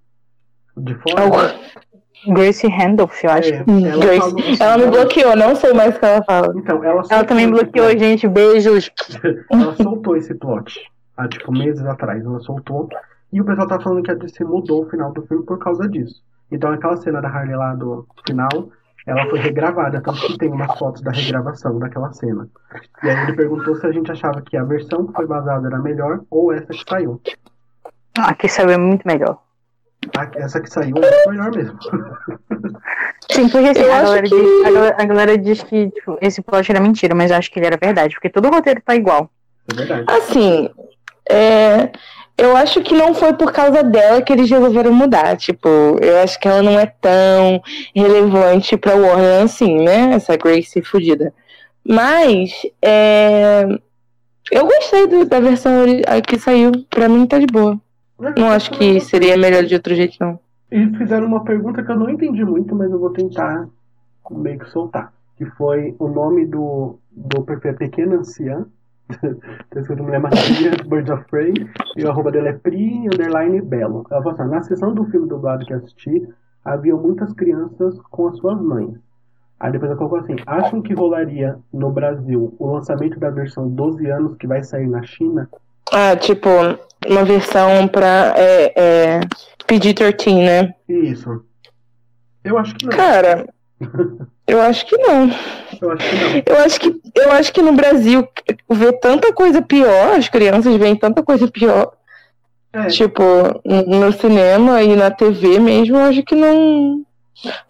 de 0.76 0.94
fora... 0.94 1.22
Oh, 1.26 1.78
Grace 2.26 2.66
Randolph, 2.66 3.22
eu 3.22 3.30
acho. 3.30 3.55
é, 3.55 3.64
hum, 3.68 3.86
ela 3.86 4.05
Grace. 4.05 4.18
falou 4.18 4.38
assim, 4.40 4.62
Ela 4.62 4.78
me 4.78 4.86
bloqueou, 4.90 5.36
não 5.36 5.55
sei 5.55 5.72
mais 5.72 5.94
o 5.94 5.99
que 6.01 6.05
ela 6.05 6.24
fala. 6.24 6.53
Então, 6.57 6.82
ela, 6.82 7.03
Ela 7.09 7.24
também 7.24 7.49
bloqueou, 7.49 7.90
gente. 7.96 8.26
Beijos. 8.26 8.90
Ela 9.51 9.74
soltou 9.76 10.16
esse 10.16 10.34
plot 10.34 10.80
há, 11.16 11.28
tipo, 11.28 11.53
meses 11.53 11.84
atrás. 11.84 12.24
Ela 12.24 12.40
soltou. 12.40 12.88
E 13.32 13.40
o 13.40 13.44
pessoal 13.44 13.68
tá 13.68 13.78
falando 13.78 14.03
que 14.03 14.11
a 14.11 14.14
DC 14.14 14.42
mudou 14.42 14.84
o 14.84 14.90
final 14.90 15.12
do 15.12 15.22
filme 15.26 15.44
por 15.44 15.59
causa 15.59 15.88
disso. 15.88 16.22
Então 16.51 16.72
aquela 16.72 16.96
cena 16.96 17.20
da 17.20 17.28
Harley 17.28 17.57
lá 17.57 17.74
do 17.74 18.07
final, 18.26 18.70
ela 19.07 19.26
foi 19.30 19.38
regravada, 19.38 20.01
tanto 20.01 20.20
que 20.26 20.38
tem 20.38 20.51
umas 20.51 20.78
fotos 20.78 21.03
da 21.03 21.11
regravação 21.11 21.78
daquela 21.78 22.12
cena. 22.12 22.49
E 23.03 23.09
aí 23.11 23.22
ele 23.24 23.32
perguntou 23.34 23.74
se 23.76 23.86
a 23.86 23.92
gente 23.92 24.11
achava 24.11 24.40
que 24.42 24.57
a 24.57 24.64
versão 24.64 25.07
que 25.07 25.12
foi 25.12 25.26
vazada 25.26 25.66
era 25.66 25.78
melhor 25.78 26.20
ou 26.30 26.53
essa 26.53 26.66
que 26.66 26.84
saiu. 26.88 27.20
Ah, 28.18 28.34
que 28.34 28.49
saiu 28.49 28.70
é 28.70 28.76
muito 28.78 29.07
melhor. 29.07 29.38
A- 30.16 30.30
Essa 30.36 30.61
que 30.61 30.70
saiu 30.70 30.96
é 30.96 31.28
melhor 31.30 31.51
mesmo. 31.55 31.78
Sim, 33.30 33.49
porque 33.49 33.68
assim, 33.68 33.82
a 33.84 34.03
galera, 34.03 34.22
que- 34.22 34.28
diz, 34.30 34.66
a, 34.66 34.70
galera, 34.70 34.96
a 34.99 35.05
galera 35.05 35.38
diz 35.38 35.62
que 35.62 35.90
tipo, 35.90 36.18
esse 36.20 36.40
plot 36.42 36.70
era 36.70 36.80
mentira, 36.80 37.14
mas 37.14 37.30
eu 37.30 37.36
acho 37.36 37.51
que 37.51 37.59
ele 37.59 37.66
era 37.66 37.76
verdade, 37.76 38.14
porque 38.14 38.30
todo 38.30 38.46
o 38.49 38.51
roteiro 38.51 38.80
tá 38.84 38.94
igual. 38.94 39.30
É 39.70 39.74
verdade. 39.76 40.05
Assim, 40.09 40.70
é, 41.30 41.90
eu 42.39 42.57
acho 42.57 42.80
que 42.82 42.95
não 42.95 43.12
foi 43.14 43.34
por 43.34 43.53
causa 43.53 43.82
dela 43.82 44.22
que 44.22 44.32
eles 44.32 44.49
resolveram 44.49 44.93
mudar. 44.95 45.36
Tipo, 45.36 45.68
eu 46.01 46.18
acho 46.22 46.39
que 46.41 46.49
ela 46.49 46.62
não 46.62 46.78
é 46.78 46.86
tão 46.86 47.61
relevante 47.95 48.76
pra 48.76 48.95
Warner 48.95 49.43
assim, 49.45 49.76
né? 49.82 50.14
Essa 50.14 50.36
Grace 50.36 50.80
fudida. 50.82 51.34
Mas, 51.84 52.51
é, 52.82 53.66
eu 54.53 54.64
gostei 54.66 55.07
do- 55.07 55.24
da 55.24 55.41
versão 55.41 55.84
que 56.26 56.39
saiu. 56.39 56.72
Pra 56.91 57.09
mim 57.09 57.26
tá 57.26 57.39
de 57.39 57.47
boa. 57.47 57.78
Não 58.36 58.49
acho 58.51 58.70
que 58.72 59.01
seria 59.01 59.36
melhor 59.36 59.64
de 59.64 59.74
outro 59.74 59.95
jeito, 59.95 60.16
não. 60.20 60.39
E 60.70 60.86
fizeram 60.99 61.26
uma 61.26 61.45
pergunta 61.45 61.82
que 61.82 61.91
eu 61.91 61.97
não 61.97 62.11
entendi 62.11 62.45
muito, 62.45 62.74
mas 62.74 62.91
eu 62.91 62.99
vou 62.99 63.11
tentar 63.11 63.66
meio 64.30 64.59
que 64.59 64.68
soltar. 64.70 65.12
Que 65.36 65.47
foi 65.47 65.95
o 65.99 66.09
nome 66.09 66.45
do, 66.45 66.99
do 67.11 67.43
perfil 67.43 67.74
Pequena 67.74 68.16
Anciã. 68.16 68.66
Tá 69.71 69.81
escrito 69.81 70.03
Mulher 70.03 70.21
Maria, 70.21 70.73
Birds 70.87 71.11
of 71.11 71.25
Prey. 71.31 71.53
E 71.97 72.05
o 72.05 72.11
arroba 72.11 72.31
dela 72.31 72.49
é 72.49 72.53
Pri, 72.53 73.07
underline 73.07 73.61
Belo. 73.61 74.07
Ela 74.11 74.23
falou 74.23 74.39
assim, 74.39 74.51
na 74.51 74.63
sessão 74.63 74.95
do 74.95 75.05
filme 75.07 75.29
dublado 75.29 75.65
que 75.65 75.73
assisti, 75.73 76.29
havia 76.65 76.95
muitas 76.95 77.33
crianças 77.33 77.99
com 78.11 78.29
as 78.29 78.37
suas 78.39 78.61
mães. 78.61 78.95
Aí 79.61 79.73
depois 79.73 79.91
ela 79.91 79.99
colocou 79.99 80.19
assim, 80.21 80.37
acham 80.47 80.81
que 80.81 80.95
rolaria 80.95 81.59
no 81.73 81.91
Brasil 81.91 82.55
o 82.59 82.73
lançamento 82.75 83.19
da 83.19 83.31
versão 83.31 83.69
12 83.69 84.09
anos 84.09 84.37
que 84.37 84.47
vai 84.47 84.63
sair 84.63 84.87
na 84.87 85.03
China? 85.03 85.49
Ah, 85.93 86.15
tipo, 86.15 86.49
uma 87.09 87.25
versão 87.25 87.89
pra 87.89 88.35
é, 88.37 88.73
é, 88.77 89.21
PG-13, 89.67 90.45
né? 90.45 90.75
Isso. 90.89 91.43
Eu 92.45 92.57
acho 92.57 92.75
que 92.77 92.87
não. 92.87 92.97
Cara, 92.97 93.47
eu 94.47 94.61
acho 94.61 94.87
que 94.87 94.97
não. 94.97 95.31
Eu 95.81 95.91
acho 95.93 96.09
que 96.09 96.16
não. 96.16 96.43
Eu 96.47 96.59
acho 96.64 96.81
que, 96.81 97.01
eu 97.14 97.33
acho 97.33 97.53
que 97.53 97.62
no 97.62 97.72
Brasil 97.72 98.26
vê 98.70 98.93
tanta 98.93 99.33
coisa 99.33 99.61
pior, 99.62 100.16
as 100.16 100.29
crianças 100.29 100.74
veem 100.76 100.97
tanta 100.97 101.22
coisa 101.22 101.49
pior, 101.51 101.93
É, 102.72 102.87
tipo, 102.87 103.22
no 103.64 104.12
cinema 104.12 104.83
e 104.83 104.97
na 104.97 105.11
TV 105.11 105.59
mesmo, 105.59 105.97
eu 105.97 106.05
acho 106.05 106.22
que 106.22 106.35
não, 106.35 107.05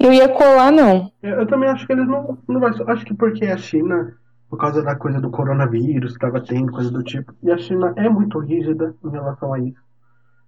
não 0.01 0.13
ia 0.13 0.29
colar, 0.29 0.71
não. 0.73 1.11
Eu, 1.23 1.41
eu 1.41 1.47
também 1.47 1.69
acho 1.69 1.87
que 1.87 1.93
eles 1.93 2.07
não, 2.07 2.39
não 2.49 2.61
vai. 2.61 2.73
Acho 2.89 3.05
que 3.05 3.15
porque 3.15 3.45
a 3.47 3.57
China, 3.57 4.17
por 4.49 4.59
causa 4.59 4.83
da 4.83 4.97
coisa 4.97 5.21
do 5.21 5.31
coronavírus 5.31 6.15
que 6.15 6.21
tava 6.21 6.41
tendo, 6.41 6.73
coisa 6.73 6.91
do 6.91 7.03
tipo, 7.03 7.35
e 7.43 7.51
a 7.51 7.59
China 7.59 7.93
é 7.97 8.09
muito 8.09 8.39
rígida 8.39 8.95
em 9.05 9.11
relação 9.11 9.53
a 9.53 9.59
isso. 9.61 9.81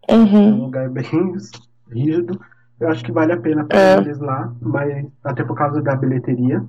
É 0.08 0.14
um 0.16 0.22
Uhum. 0.22 0.56
lugar 0.66 0.88
bem 0.90 1.04
rígido. 1.90 2.38
Eu 2.80 2.88
acho 2.88 3.04
que 3.04 3.12
vale 3.12 3.32
a 3.32 3.36
pena 3.36 3.64
pra 3.64 3.78
É. 3.78 3.96
eles 3.98 4.18
lá, 4.18 4.50
mas 4.60 5.06
até 5.22 5.44
por 5.44 5.54
causa 5.56 5.82
da 5.82 5.94
bilheteria. 5.94 6.62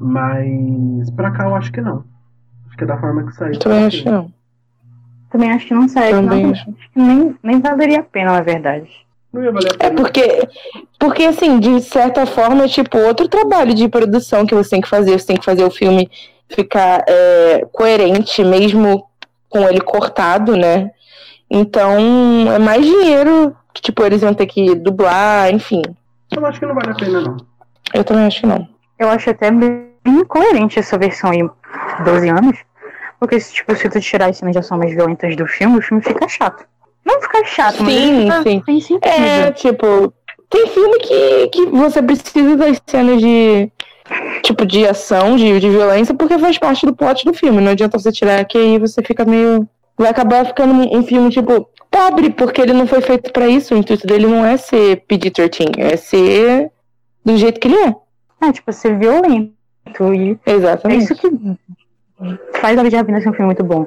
Mas 0.00 1.10
pra 1.10 1.30
cá 1.30 1.44
eu 1.44 1.54
acho 1.54 1.70
que 1.72 1.80
não. 1.80 2.04
Acho 2.68 2.76
que 2.76 2.84
é 2.84 2.86
da 2.86 2.98
forma 2.98 3.24
que 3.26 3.32
saiu. 3.36 3.58
Também 3.58 3.80
tá 3.80 3.86
acho 3.86 4.02
que 4.02 4.10
não. 4.10 4.32
Também 5.30 5.52
acho 5.52 5.66
que 5.66 5.74
não 5.74 5.88
sai. 5.88 6.10
Também 6.10 6.44
não, 6.44 6.52
acho. 6.52 6.62
acho 6.70 6.90
que 6.92 6.98
nem, 7.00 7.36
nem 7.42 7.60
valeria 7.60 8.00
a 8.00 8.02
pena, 8.02 8.32
na 8.32 8.40
verdade. 8.40 8.88
Não 9.32 9.42
ia 9.42 9.52
valer 9.52 9.70
a 9.72 9.74
É 9.74 9.88
pena. 9.90 9.94
porque, 10.02 10.48
porque 10.98 11.24
assim, 11.24 11.58
de 11.60 11.80
certa 11.80 12.26
forma, 12.26 12.64
é 12.64 12.68
tipo 12.68 12.98
outro 12.98 13.28
trabalho 13.28 13.74
de 13.74 13.88
produção 13.88 14.46
que 14.46 14.54
você 14.54 14.70
tem 14.70 14.80
que 14.80 14.88
fazer. 14.88 15.18
Você 15.18 15.26
tem 15.26 15.36
que 15.36 15.44
fazer 15.44 15.64
o 15.64 15.70
filme 15.70 16.10
ficar 16.48 17.04
é, 17.08 17.66
coerente, 17.72 18.42
mesmo 18.44 19.04
com 19.48 19.60
ele 19.68 19.80
cortado, 19.80 20.56
né? 20.56 20.90
Então, 21.50 22.52
é 22.52 22.58
mais 22.58 22.84
dinheiro 22.84 23.56
que, 23.72 23.82
tipo, 23.82 24.04
eles 24.04 24.20
vão 24.20 24.34
ter 24.34 24.46
que 24.46 24.74
dublar, 24.74 25.52
enfim. 25.52 25.82
Eu 26.34 26.44
acho 26.44 26.58
que 26.58 26.66
não 26.66 26.74
vale 26.74 26.90
a 26.90 26.94
pena, 26.94 27.20
não. 27.20 27.36
Eu 27.94 28.04
também 28.04 28.26
acho 28.26 28.40
que 28.40 28.46
não. 28.46 28.68
Eu 28.98 29.08
acho 29.08 29.30
até 29.30 29.50
bem 29.50 29.86
incoerente 30.04 30.78
essa 30.78 30.98
versão 30.98 31.30
aí, 31.30 31.48
12 32.04 32.28
anos. 32.28 32.58
Porque, 33.20 33.38
se, 33.40 33.54
tipo, 33.54 33.74
se 33.76 33.88
tu 33.88 34.00
tirar 34.00 34.30
as 34.30 34.36
cenas 34.36 34.52
de 34.52 34.58
ação 34.58 34.78
mais 34.78 34.92
violentas 34.92 35.36
do 35.36 35.46
filme, 35.46 35.78
o 35.78 35.82
filme 35.82 36.02
fica 36.02 36.28
chato. 36.28 36.64
Não 37.04 37.20
fica 37.22 37.44
chato, 37.44 37.82
mas 37.82 37.94
Sim, 37.94 38.22
fica 38.22 38.42
sim. 38.42 38.62
sem 38.66 38.80
sentido. 38.80 39.06
É, 39.06 39.52
tipo, 39.52 40.12
tem 40.50 40.66
filme 40.66 40.98
que, 40.98 41.48
que 41.48 41.66
você 41.66 42.02
precisa 42.02 42.56
das 42.56 42.80
cenas 42.86 43.20
de. 43.20 43.70
Tipo, 44.42 44.64
de 44.64 44.86
ação, 44.86 45.36
de, 45.36 45.58
de 45.58 45.68
violência, 45.68 46.14
porque 46.14 46.38
faz 46.38 46.56
parte 46.58 46.86
do 46.86 46.94
plot 46.94 47.24
do 47.24 47.34
filme. 47.34 47.60
Não 47.60 47.72
adianta 47.72 47.98
você 47.98 48.12
tirar 48.12 48.44
que 48.44 48.56
aí 48.56 48.78
você 48.78 49.02
fica 49.02 49.24
meio. 49.24 49.68
Vai 49.98 50.08
acabar 50.10 50.44
ficando 50.46 50.72
um, 50.74 50.98
um 50.98 51.02
filme, 51.02 51.30
tipo, 51.30 51.68
pobre, 51.90 52.30
porque 52.30 52.60
ele 52.60 52.72
não 52.72 52.86
foi 52.86 53.00
feito 53.00 53.32
pra 53.32 53.46
isso. 53.48 53.74
O 53.74 53.78
intuito 53.78 54.06
dele 54.06 54.26
não 54.26 54.44
é 54.44 54.56
ser 54.56 55.02
PG-13, 55.08 55.78
é 55.78 55.96
ser 55.96 56.70
do 57.24 57.36
jeito 57.36 57.58
que 57.58 57.68
ele 57.68 57.76
é. 57.78 57.94
É, 58.42 58.52
tipo, 58.52 58.72
ser 58.72 58.98
violento. 58.98 59.52
E 60.14 60.38
é 60.44 60.52
Exatamente. 60.52 61.04
isso 61.04 61.14
que 61.14 61.30
faz 62.60 62.76
a 62.78 62.82
Vida 62.82 62.96
Rapina 62.98 63.20
ser 63.20 63.28
um 63.30 63.32
filme 63.32 63.46
muito 63.46 63.64
bom. 63.64 63.86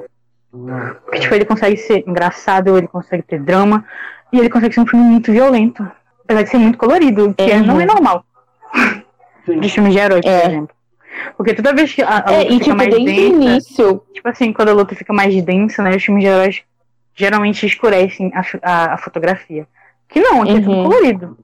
Porque, 1.04 1.20
tipo, 1.20 1.34
ele 1.34 1.44
consegue 1.44 1.76
ser 1.76 2.02
engraçado, 2.08 2.76
ele 2.76 2.88
consegue 2.88 3.22
ter 3.22 3.38
drama, 3.40 3.84
e 4.32 4.38
ele 4.38 4.48
consegue 4.50 4.74
ser 4.74 4.80
um 4.80 4.86
filme 4.86 5.04
muito 5.04 5.30
violento. 5.30 5.88
Apesar 6.24 6.42
de 6.42 6.48
ser 6.50 6.58
muito 6.58 6.78
colorido, 6.78 7.34
que 7.34 7.44
é- 7.50 7.56
Uhum. 7.58 7.66
não 7.66 7.80
é 7.80 7.84
normal 7.86 8.24
de 9.46 9.68
filmes 9.68 9.92
de 9.92 9.98
herói, 9.98 10.20
por 10.20 10.28
É. 10.30 10.46
exemplo. 10.46 10.74
Porque 11.36 11.54
toda 11.54 11.72
vez 11.74 11.92
que 11.92 12.02
a, 12.02 12.24
a 12.26 12.32
É, 12.32 12.38
luta 12.42 12.52
e 12.52 12.58
fica 12.58 12.64
tipo, 12.64 12.76
mais 12.76 12.90
densa, 12.90 13.10
início. 13.12 14.02
tipo 14.12 14.28
assim, 14.28 14.52
quando 14.52 14.68
a 14.70 14.74
luta 14.74 14.94
fica 14.94 15.12
mais 15.12 15.42
densa, 15.42 15.82
né, 15.82 15.96
os 15.96 16.02
filmes 16.04 16.22
de 16.24 16.28
heróis 16.30 16.62
geralmente 17.14 17.66
escurecem 17.66 18.32
a, 18.34 18.42
a, 18.62 18.94
a 18.94 18.98
fotografia. 18.98 19.66
Que 20.08 20.20
não, 20.20 20.42
aqui 20.42 20.52
é 20.52 20.60
tudo 20.60 20.70
Uhum. 20.72 20.82
colorido. 20.84 21.38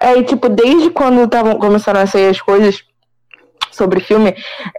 É, 0.00 0.16
e 0.18 0.24
tipo, 0.24 0.48
desde 0.48 0.90
quando 0.90 1.26
tavam, 1.28 1.58
começaram 1.58 2.00
a 2.00 2.06
sair 2.06 2.28
as 2.28 2.40
coisas 2.40 2.84
sobre 3.70 4.00
filme, 4.00 4.34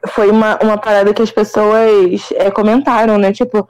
foi 0.08 0.30
uma, 0.30 0.58
uma 0.62 0.78
parada 0.78 1.14
que 1.14 1.22
as 1.22 1.32
pessoas 1.32 2.32
é, 2.34 2.50
comentaram, 2.52 3.18
né? 3.18 3.34
Tipo, 3.34 3.68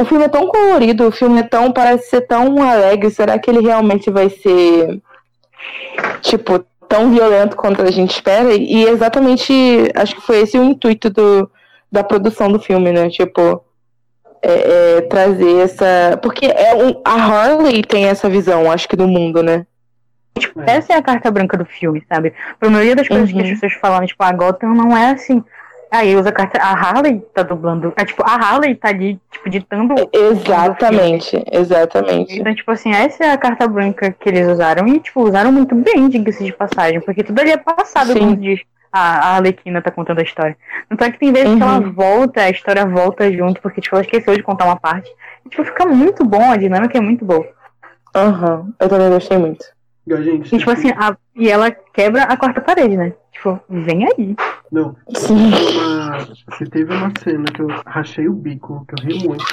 o 0.00 0.04
filme 0.04 0.24
é 0.24 0.28
tão 0.28 0.48
colorido, 0.48 1.06
o 1.06 1.12
filme 1.12 1.40
é 1.40 1.42
tão. 1.42 1.70
parece 1.72 2.08
ser 2.10 2.22
tão 2.22 2.62
alegre. 2.62 3.10
Será 3.10 3.38
que 3.38 3.50
ele 3.50 3.60
realmente 3.60 4.10
vai 4.10 4.30
ser. 4.30 5.00
Tipo, 6.22 6.64
tão 6.94 7.10
violento 7.10 7.56
quanto 7.56 7.82
a 7.82 7.90
gente 7.90 8.12
espera? 8.12 8.54
E 8.54 8.84
exatamente. 8.84 9.52
Acho 9.94 10.14
que 10.14 10.22
foi 10.22 10.40
esse 10.40 10.56
o 10.56 10.62
intuito 10.62 11.10
do, 11.10 11.50
da 11.90 12.04
produção 12.04 12.50
do 12.50 12.60
filme, 12.60 12.92
né? 12.92 13.10
Tipo. 13.10 13.64
É, 14.46 14.98
é, 14.98 15.00
trazer 15.00 15.56
essa. 15.62 16.18
Porque 16.22 16.44
é 16.44 16.74
um, 16.74 17.00
a 17.02 17.14
Harley 17.14 17.82
tem 17.82 18.04
essa 18.04 18.28
visão, 18.28 18.70
acho 18.70 18.86
que, 18.86 18.94
do 18.94 19.08
mundo, 19.08 19.42
né? 19.42 19.66
Tipo, 20.38 20.60
essa 20.66 20.92
é 20.92 20.96
a 20.96 21.02
carta 21.02 21.30
branca 21.30 21.56
do 21.56 21.64
filme, 21.64 22.04
sabe? 22.06 22.34
Pra 22.60 22.68
maioria 22.68 22.94
das 22.94 23.08
coisas 23.08 23.30
uhum. 23.30 23.36
que 23.36 23.42
as 23.42 23.48
uhum. 23.48 23.54
pessoas 23.54 23.72
falam, 23.80 24.06
tipo, 24.06 24.22
a 24.22 24.32
Gotham 24.32 24.74
não 24.74 24.94
é 24.94 25.12
assim. 25.12 25.42
Aí 25.94 26.16
usa 26.16 26.30
a 26.30 26.32
carta. 26.32 26.60
A 26.60 26.72
Harley 26.72 27.22
tá 27.32 27.44
dublando. 27.44 27.92
É 27.96 28.04
tipo, 28.04 28.24
a 28.26 28.34
Harley 28.34 28.74
tá 28.74 28.88
ali, 28.88 29.16
tipo, 29.30 29.48
ditando. 29.48 29.94
Exatamente, 30.12 31.40
exatamente. 31.52 32.40
Então, 32.40 32.52
tipo 32.52 32.68
assim, 32.72 32.92
essa 32.92 33.24
é 33.24 33.30
a 33.30 33.38
carta 33.38 33.68
branca 33.68 34.10
que 34.10 34.28
eles 34.28 34.48
usaram. 34.48 34.88
E, 34.88 34.98
tipo, 34.98 35.22
usaram 35.22 35.52
muito 35.52 35.72
bem, 35.76 36.08
diga-se 36.08 36.42
de 36.42 36.52
passagem. 36.52 37.00
Porque 37.00 37.22
tudo 37.22 37.38
ali 37.38 37.52
é 37.52 37.56
passado 37.56 38.12
Sim. 38.12 38.18
quando 38.18 38.40
diz 38.40 38.60
a, 38.92 38.98
a 39.00 39.36
Arlequina 39.36 39.80
tá 39.80 39.92
contando 39.92 40.18
a 40.18 40.24
história. 40.24 40.56
Então 40.90 41.06
é 41.06 41.12
que 41.12 41.18
tem 41.20 41.32
vezes 41.32 41.50
uhum. 41.50 41.58
que 41.58 41.62
ela 41.62 41.78
uhum. 41.78 41.92
volta, 41.92 42.40
a 42.42 42.50
história 42.50 42.84
volta 42.84 43.32
junto, 43.32 43.60
porque, 43.60 43.80
tipo, 43.80 43.94
ela 43.94 44.04
esqueceu 44.04 44.34
de 44.34 44.42
contar 44.42 44.64
uma 44.64 44.76
parte. 44.76 45.08
E, 45.46 45.48
tipo, 45.48 45.64
fica 45.64 45.86
muito 45.86 46.24
bom, 46.24 46.50
a 46.50 46.56
dinâmica 46.56 46.98
é 46.98 47.00
muito 47.00 47.24
boa. 47.24 47.46
Aham, 48.16 48.56
uhum. 48.56 48.72
eu 48.80 48.88
também 48.88 49.10
gostei 49.10 49.38
muito. 49.38 49.64
E, 50.06 50.22
gente, 50.22 50.54
e, 50.54 50.58
tipo 50.58 50.70
assim, 50.70 50.90
a, 50.90 51.16
e 51.34 51.48
ela 51.48 51.70
quebra 51.70 52.24
a 52.24 52.36
quarta 52.36 52.60
parede, 52.60 52.96
né? 52.96 53.14
Tipo, 53.32 53.60
vem 53.68 54.06
aí. 54.06 54.36
Não, 54.70 54.94
uma, 55.30 56.18
se 56.56 56.64
teve 56.66 56.92
uma 56.92 57.12
cena 57.22 57.44
que 57.44 57.62
eu 57.62 57.68
rachei 57.86 58.28
o 58.28 58.34
bico, 58.34 58.86
que 58.86 58.94
eu 58.94 59.06
ri 59.06 59.26
muito 59.26 59.44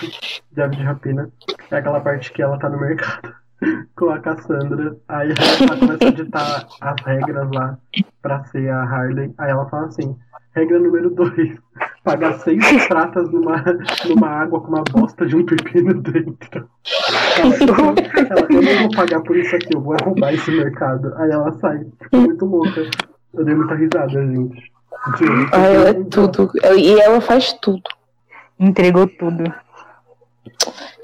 de 0.51 0.61
Ave 0.61 0.75
de 0.75 0.83
Rapina, 0.83 1.29
é 1.69 1.75
aquela 1.77 1.99
parte 1.99 2.31
que 2.31 2.41
ela 2.41 2.57
tá 2.59 2.69
no 2.69 2.79
mercado 2.79 3.33
com 3.95 4.09
a 4.09 4.19
Cassandra, 4.19 4.95
aí 5.07 5.29
ela 5.31 5.77
começa 5.77 6.03
a 6.03 6.07
editar 6.07 6.67
as 6.81 7.01
regras 7.05 7.51
lá 7.51 7.77
pra 8.21 8.43
ser 8.45 8.69
a 8.69 8.83
Harley, 8.83 9.33
aí 9.37 9.49
ela 9.49 9.69
fala 9.69 9.87
assim, 9.87 10.15
regra 10.53 10.79
número 10.79 11.09
2, 11.09 11.57
pagar 12.03 12.39
seis 12.39 12.63
pratas 12.87 13.29
numa, 13.31 13.63
numa 14.07 14.27
água 14.27 14.61
com 14.61 14.67
uma 14.67 14.83
bosta 14.83 15.25
de 15.25 15.35
um 15.35 15.45
pepino 15.45 15.93
dentro. 16.01 16.69
Ela, 17.39 17.55
ela, 18.29 18.47
eu 18.49 18.61
não 18.61 18.81
vou 18.83 18.91
pagar 18.95 19.21
por 19.21 19.37
isso 19.37 19.55
aqui, 19.55 19.75
eu 19.75 19.81
vou 19.81 19.95
roubar 20.03 20.33
esse 20.33 20.51
mercado. 20.51 21.13
Aí 21.17 21.31
ela 21.31 21.51
sai, 21.53 21.85
ficou 22.01 22.21
muito 22.21 22.45
louca. 22.45 22.89
Eu 23.33 23.45
dei 23.45 23.55
muita 23.55 23.75
risada, 23.75 24.09
gente. 24.09 24.71
Ah, 25.51 25.65
ela 25.67 25.89
é 25.89 25.93
tudo. 25.93 26.51
E 26.77 26.99
ela 26.99 27.21
faz 27.21 27.53
tudo. 27.53 27.81
Entregou 28.59 29.07
tudo. 29.07 29.51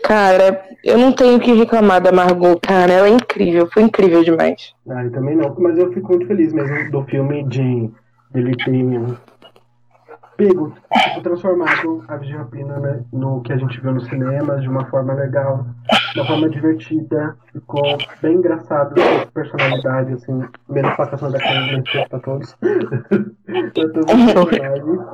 Cara, 0.04 0.64
eu 0.84 0.98
não 0.98 1.12
tenho 1.12 1.40
que 1.40 1.52
reclamar 1.54 2.02
da 2.02 2.12
Margot, 2.12 2.60
cara. 2.60 2.92
Ela 2.92 3.08
é 3.08 3.12
incrível, 3.12 3.68
foi 3.72 3.84
incrível 3.84 4.24
demais. 4.24 4.74
Ah, 4.90 5.04
eu 5.04 5.12
também 5.12 5.36
não, 5.36 5.56
mas 5.58 5.78
eu 5.78 5.92
fico 5.92 6.10
muito 6.10 6.28
feliz 6.28 6.54
mesmo 6.54 6.92
do 6.92 7.04
filme 7.06 7.44
de 7.46 7.90
ele 8.36 8.56
ter 8.56 8.72
pego, 10.38 10.72
tipo, 10.94 11.22
transformado 11.22 12.06
a 12.08 12.16
Vigia 12.16 12.38
Rapina 12.38 12.80
né, 12.80 13.04
no 13.12 13.42
que 13.42 13.52
a 13.52 13.58
gente 13.58 13.82
viu 13.82 13.92
no 13.92 14.02
cinema 14.02 14.60
de 14.60 14.70
uma 14.70 14.86
forma 14.86 15.14
legal, 15.14 15.66
de 16.14 16.20
uma 16.20 16.28
forma 16.28 16.50
divertida, 16.50 17.36
ficou 17.52 17.98
bem 18.22 18.36
engraçado, 18.36 18.94
com 18.94 19.32
personalidade, 19.32 20.14
assim, 20.14 20.40
menos 20.70 20.96
passação 20.96 21.32
da 21.32 21.40
câmera, 21.40 21.84
mas 21.84 22.08
pra 22.08 22.20
todos. 22.20 22.56
pra 23.74 23.90
todos. 23.90 25.08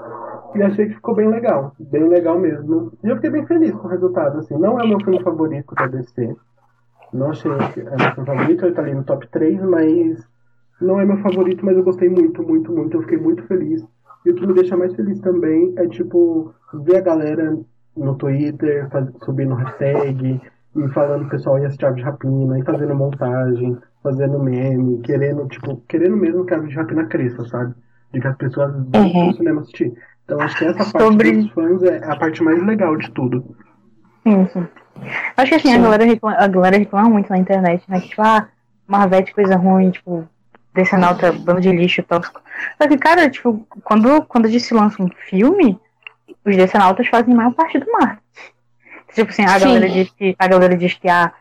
E 0.56 0.62
achei 0.62 0.88
que 0.88 0.96
ficou 0.96 1.16
bem 1.16 1.30
legal, 1.30 1.74
bem 1.80 2.08
legal 2.08 2.38
mesmo. 2.38 2.92
E 3.04 3.08
eu 3.08 3.16
fiquei 3.16 3.32
bem 3.32 3.48
feliz 3.48 3.72
com 3.72 3.88
o 3.88 3.92
resultado, 3.92 4.40
assim, 4.40 4.56
não 4.58 4.80
é 4.80 4.84
o 4.84 4.88
meu 4.88 5.00
filme 5.00 5.24
favorito 5.24 5.74
da 5.74 5.88
DC. 5.88 6.36
Não 7.14 7.30
achei 7.30 7.52
que 7.74 7.80
é 7.80 7.84
meu 7.84 8.12
filme 8.14 8.26
favorito, 8.26 8.66
ele 8.66 8.76
tá 8.76 8.82
ali 8.82 8.94
no 8.94 9.04
top 9.04 9.28
3, 9.30 9.62
mas 9.62 10.28
não 10.82 11.00
é 11.00 11.06
meu 11.06 11.18
favorito, 11.20 11.66
mas 11.66 11.78
eu 11.78 11.84
gostei 11.84 12.10
muito, 12.10 12.44
muito, 12.44 12.72
muito. 12.72 12.98
Eu 12.98 13.02
fiquei 13.04 13.18
muito 13.18 13.44
feliz 13.44 13.88
e 14.26 14.32
o 14.32 14.36
que 14.36 14.48
me 14.48 14.54
deixa 14.54 14.78
mais 14.78 14.96
feliz 14.96 15.20
também 15.20 15.74
é, 15.78 15.88
tipo, 15.88 16.54
ver 16.74 16.98
a 16.98 17.02
galera 17.02 17.58
no 17.96 18.16
Twitter 18.16 18.90
faz, 18.90 19.08
subindo 19.24 19.54
hashtag 19.56 20.42
e 20.76 20.88
falando 20.90 21.26
o 21.26 21.30
pessoal 21.30 21.60
ia 21.60 21.68
assistir 21.68 21.94
de 21.94 22.02
rapina 22.02 22.58
e 22.58 22.64
fazendo 22.64 22.96
montagem, 22.96 23.78
fazendo 24.02 24.40
meme, 24.40 25.00
querendo, 25.02 25.48
tipo, 25.48 25.78
querendo 25.88 26.18
mesmo 26.18 26.46
que 26.46 26.54
a 26.54 26.60
de 26.60 26.76
rapina 26.76 27.06
cresça, 27.06 27.46
sabe? 27.46 27.74
De 28.12 28.20
que 28.20 28.28
as 28.28 28.38
pessoas 28.38 28.74
vão 28.74 29.02
uhum. 29.02 29.28
no 29.28 29.34
cinema 29.36 29.62
assistir. 29.62 29.94
Então 30.26 30.40
acho 30.40 30.58
que 30.58 30.66
essa 30.66 30.92
parte 30.92 31.12
Sobre... 31.12 31.32
dos 31.34 31.52
fãs 31.52 31.84
é 31.84 32.04
a 32.04 32.16
parte 32.16 32.42
mais 32.44 32.62
legal 32.66 32.96
de 32.98 33.12
tudo. 33.12 33.56
Sim, 34.24 34.48
sim. 34.48 34.68
Acho 35.36 35.50
que 35.50 35.56
assim, 35.56 35.74
a 35.74 35.82
galera, 35.82 36.06
reclama, 36.06 36.38
a 36.38 36.48
galera 36.48 36.78
reclama 36.78 37.10
muito 37.10 37.30
na 37.30 37.38
internet, 37.38 37.84
né? 37.90 38.00
Que, 38.00 38.10
tipo, 38.10 38.22
ah, 38.22 38.48
Marvete 38.88 39.34
coisa 39.34 39.56
ruim, 39.56 39.92
tipo, 39.92 40.28
Decenalta, 40.74 41.32
bando 41.32 41.62
de 41.62 41.72
lixo 41.72 42.02
tóxico. 42.04 42.42
Só 42.82 42.88
que, 42.88 42.98
cara, 42.98 43.30
tipo, 43.30 43.68
quando, 43.84 44.24
quando 44.24 44.46
a 44.46 44.50
gente 44.50 44.64
se 44.64 44.74
lança 44.74 45.02
um 45.02 45.10
filme, 45.30 45.80
os 46.44 46.56
decenautas 46.56 47.08
fazem 47.08 47.34
maior 47.34 47.54
parte 47.54 47.80
do 47.80 47.92
marketing. 47.92 48.22
Tipo 49.14 49.30
assim, 49.30 49.46
a 49.46 49.60
galera 49.60 49.90
diz 49.90 50.10
que 50.12 50.36
a 50.40 50.48
galera 50.48 50.76
diz 50.76 50.94
que 50.96 51.08
a 51.08 51.32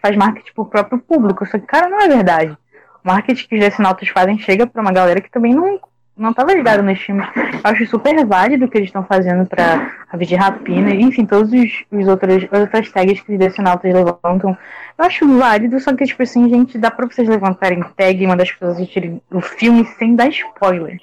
faz 0.00 0.16
marketing 0.16 0.52
pro 0.54 0.66
próprio 0.66 0.98
público. 0.98 1.46
Só 1.46 1.58
que, 1.58 1.66
cara, 1.66 1.88
não 1.88 2.00
é 2.00 2.08
verdade. 2.08 2.56
O 3.04 3.08
marketing 3.08 3.48
que 3.48 3.54
os 3.54 3.60
decenautas 3.60 4.08
fazem 4.08 4.38
chega 4.38 4.66
pra 4.66 4.82
uma 4.82 4.92
galera 4.92 5.20
que 5.20 5.30
também 5.30 5.54
não 5.54 5.80
não 6.16 6.32
tava 6.32 6.54
ligado 6.54 6.82
nos 6.82 7.00
filmes. 7.00 7.26
Eu 7.36 7.60
acho 7.64 7.86
super 7.86 8.24
válido 8.24 8.64
o 8.64 8.68
que 8.68 8.78
eles 8.78 8.88
estão 8.88 9.04
fazendo 9.04 9.46
pra 9.46 9.90
Aves 10.12 10.28
de 10.28 10.36
Rapina, 10.36 10.94
enfim, 10.94 11.26
todos 11.26 11.52
os, 11.52 11.84
os 11.90 12.06
outros, 12.06 12.44
outras 12.52 12.90
tags 12.90 13.20
que 13.20 13.32
os 13.32 13.38
decenautas 13.38 13.92
levantam. 13.92 14.56
Eu 14.96 15.04
acho 15.04 15.38
válido, 15.38 15.78
só 15.80 15.94
que, 15.94 16.04
tipo 16.04 16.22
assim, 16.22 16.48
gente, 16.48 16.78
dá 16.78 16.90
pra 16.90 17.06
vocês 17.06 17.28
levantarem 17.28 17.82
tag 17.96 18.22
e 18.22 18.26
mandar 18.26 18.44
as 18.44 18.52
pessoas 18.52 18.74
assistirem 18.74 19.20
o 19.32 19.40
filme 19.40 19.84
sem 19.98 20.14
dar 20.14 20.28
spoiler. 20.28 21.00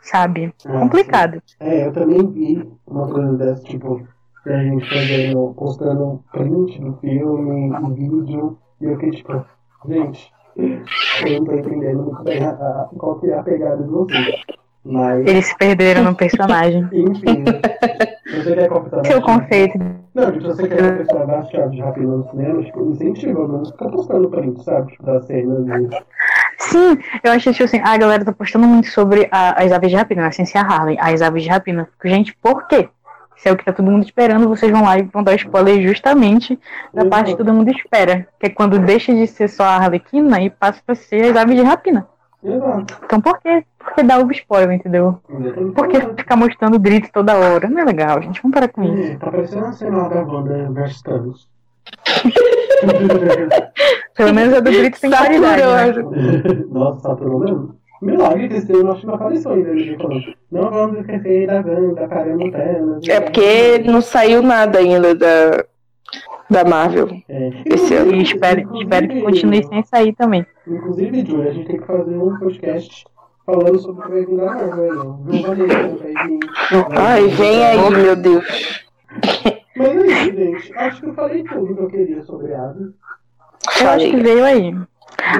Sabe? 0.00 0.52
É, 0.64 0.78
Complicado. 0.78 1.42
É, 1.60 1.86
eu 1.86 1.92
também 1.92 2.26
vi 2.30 2.68
uma 2.86 3.08
coisa 3.08 3.32
dessa, 3.36 3.62
tipo, 3.64 4.06
a 4.46 4.62
gente 4.62 4.88
fazendo, 4.88 5.54
postando 5.56 6.24
print 6.32 6.80
do 6.80 6.96
filme, 6.98 7.94
vídeo, 7.94 8.58
e 8.80 8.84
eu 8.84 8.94
fiquei 8.94 9.10
tipo, 9.10 9.44
gente 9.88 10.32
eu 10.56 11.40
não 11.40 11.44
tô 11.44 11.52
entendendo 11.54 12.02
muito 12.02 12.22
bem 12.24 12.44
a, 12.44 12.50
a, 12.50 12.88
qual 12.98 13.18
que 13.18 13.30
é 13.30 13.38
a 13.38 13.42
pegada 13.42 13.82
de 13.82 13.88
vocês. 13.88 14.42
Mas... 14.84 15.26
Eles 15.26 15.46
se 15.46 15.56
perderam 15.56 16.02
no 16.02 16.14
personagem. 16.14 16.88
Enfim. 16.92 17.44
Você 18.32 18.54
quer 18.54 18.68
confessar? 18.68 19.06
Seu 19.06 19.22
conceito. 19.22 19.78
Não, 20.14 20.30
tipo, 20.30 20.50
se 20.50 20.56
você 20.56 20.68
quer 20.68 21.04
vá 21.04 21.42
chave 21.44 21.76
de 21.76 21.80
rápido 21.82 22.18
no 22.18 22.30
cinema, 22.30 22.62
tipo, 22.62 22.90
incentiva, 22.90 23.48
não 23.48 23.64
fica 23.64 23.88
postando 23.88 24.28
print, 24.28 24.62
sabe? 24.62 24.92
Tipo, 24.92 25.04
das 25.04 25.24
cenas 25.26 25.66
e... 25.66 26.02
Sim, 26.58 26.98
eu 27.24 27.32
acho 27.32 27.44
que 27.44 27.52
tipo 27.52 27.64
assim, 27.64 27.80
a 27.80 27.96
galera 27.96 28.24
tá 28.24 28.32
postando 28.32 28.66
muito 28.66 28.88
sobre 28.88 29.28
a, 29.30 29.62
as 29.62 29.72
aves 29.72 29.90
de 29.90 29.96
rapina, 29.96 30.26
a 30.26 30.32
ciência 30.32 30.60
Harley, 30.60 30.96
as 31.00 31.22
aves 31.22 31.42
de 31.42 31.48
rapina. 31.48 31.88
Gente, 32.04 32.36
por 32.36 32.66
quê? 32.68 32.88
Se 33.36 33.48
é 33.48 33.52
o 33.52 33.56
que 33.56 33.64
tá 33.64 33.72
todo 33.72 33.90
mundo 33.90 34.04
esperando, 34.04 34.48
vocês 34.48 34.70
vão 34.70 34.84
lá 34.84 34.98
e 34.98 35.02
vão 35.02 35.24
dar 35.24 35.34
spoiler 35.34 35.82
justamente 35.82 36.58
da 36.94 37.04
parte 37.06 37.32
que 37.32 37.38
todo 37.38 37.52
mundo 37.52 37.70
espera. 37.70 38.28
Que 38.38 38.46
é 38.46 38.50
quando 38.50 38.78
deixa 38.78 39.12
de 39.12 39.26
ser 39.26 39.48
só 39.48 39.64
a 39.64 39.76
Arlequina 39.76 40.40
e 40.40 40.50
passa 40.50 40.80
a 40.86 40.94
ser 40.94 41.24
as 41.24 41.36
aves 41.36 41.56
de 41.56 41.62
rapina. 41.62 42.06
Exato. 42.44 42.98
Então 43.04 43.20
por 43.20 43.40
que, 43.40 43.64
por 43.78 43.94
que 43.94 44.02
dar 44.02 44.24
o 44.24 44.30
spoiler, 44.32 44.72
entendeu? 44.72 45.20
Por 45.74 45.88
que 45.88 46.00
ficar 46.00 46.36
mostrando 46.36 46.78
grito 46.78 47.10
toda 47.12 47.36
hora? 47.36 47.68
Não 47.68 47.80
é 47.80 47.84
legal, 47.84 48.20
gente. 48.20 48.42
Vamos 48.42 48.54
parar 48.54 48.68
com 48.68 48.82
isso. 48.82 49.18
Tá 49.18 49.30
parecendo 49.30 49.66
a 49.66 49.72
cena 49.72 50.08
da 50.08 50.22
Wanda 50.22 50.70
versus 50.72 51.02
Thanos. 51.02 51.48
Pelo 54.16 54.34
menos 54.34 54.54
a 54.54 54.60
do 54.60 54.70
grito 54.70 55.00
tem 55.00 55.10
qualidade. 55.10 56.02
Né? 56.02 56.64
Nossa, 56.70 57.00
saturou 57.00 57.40
mesmo. 57.40 57.76
Milagre 58.00 58.48
que 58.48 58.56
esse 58.56 58.72
acho 58.72 59.00
que 59.00 59.06
não 59.06 59.14
apareceu 59.14 59.52
ainda. 59.52 59.70
Ele 59.70 59.96
falou, 59.96 60.20
não 60.50 60.70
vamos 60.70 61.00
esquecer 61.00 61.46
da 61.46 61.60
Wanda, 61.60 62.08
caramba, 62.08 62.50
Thanos. 62.50 63.08
É 63.08 63.20
porque 63.20 63.78
não 63.86 64.00
saiu 64.00 64.42
nada 64.42 64.80
ainda 64.80 65.14
da, 65.14 65.64
da 66.50 66.64
Marvel. 66.64 67.08
É. 67.28 67.50
Esse 67.64 67.94
ano. 67.94 68.14
E 68.14 68.22
espero, 68.22 68.76
espero 68.76 69.08
que 69.08 69.22
continue 69.22 69.66
sem 69.66 69.82
sair 69.84 70.12
também. 70.14 70.46
Inclusive, 70.66 71.24
Júlia, 71.24 71.50
a 71.50 71.54
gente 71.54 71.66
tem 71.66 71.78
que 71.78 71.86
fazer 71.86 72.16
um 72.16 72.38
podcast 72.38 73.04
falando 73.46 73.78
sobre 73.78 74.00
o 74.00 74.04
que 74.04 74.10
vai 74.10 74.26
vir 74.26 74.36
da 74.36 74.44
Marvel. 74.44 75.18
Ai, 76.90 77.28
vem 77.28 77.64
aí, 77.64 77.90
meu 77.90 78.16
Deus. 78.16 78.84
Mas 79.76 79.88
é 79.88 80.06
isso, 80.06 80.36
gente. 80.36 80.74
Acho 80.76 81.00
que 81.00 81.08
eu 81.08 81.14
falei 81.14 81.44
tudo 81.44 81.74
que 81.74 81.82
eu 81.82 81.88
queria 81.88 82.22
sobre 82.22 82.54
a 82.54 82.74
Eu 83.80 83.88
acho 83.88 84.10
que 84.10 84.16
veio 84.16 84.44
aí. 84.44 84.74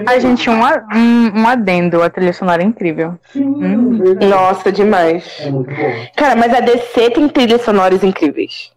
A 0.06 0.18
gente, 0.18 0.48
um, 0.48 0.54
um, 0.54 1.40
um 1.40 1.48
adendo, 1.48 2.02
a 2.02 2.10
trilha 2.10 2.32
sonora 2.32 2.62
é 2.62 2.64
incrível. 2.64 3.18
Sim, 3.32 3.44
hum. 3.44 3.98
Nossa, 4.28 4.70
demais. 4.70 5.40
É 5.40 5.50
muito 5.50 5.70
bom. 5.70 6.06
Cara, 6.16 6.36
mas 6.36 6.52
a 6.54 6.60
DC 6.60 7.10
tem 7.10 7.28
trilhas 7.28 7.62
sonoras 7.62 8.02
incríveis. 8.02 8.72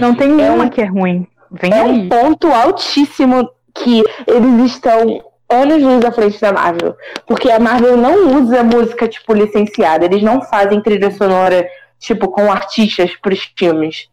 Não 0.00 0.14
tem 0.14 0.40
é 0.42 0.50
uma 0.50 0.68
que 0.68 0.80
é 0.80 0.84
ruim. 0.84 1.26
Vem 1.50 1.72
é 1.72 1.80
aí. 1.80 1.90
um 1.90 2.08
ponto 2.08 2.52
altíssimo 2.52 3.50
que 3.74 4.02
eles 4.26 4.72
estão 4.72 5.22
anos 5.50 5.82
luz 5.82 6.04
à 6.04 6.12
frente 6.12 6.40
da 6.40 6.52
Marvel. 6.52 6.96
Porque 7.26 7.50
a 7.50 7.58
Marvel 7.58 7.96
não 7.96 8.40
usa 8.40 8.62
música, 8.62 9.08
tipo, 9.08 9.34
licenciada. 9.34 10.04
Eles 10.04 10.22
não 10.22 10.40
fazem 10.42 10.80
trilha 10.80 11.10
sonora, 11.10 11.66
tipo, 11.98 12.28
com 12.28 12.50
artistas 12.50 13.16
pros 13.16 13.50
filmes. 13.56 14.08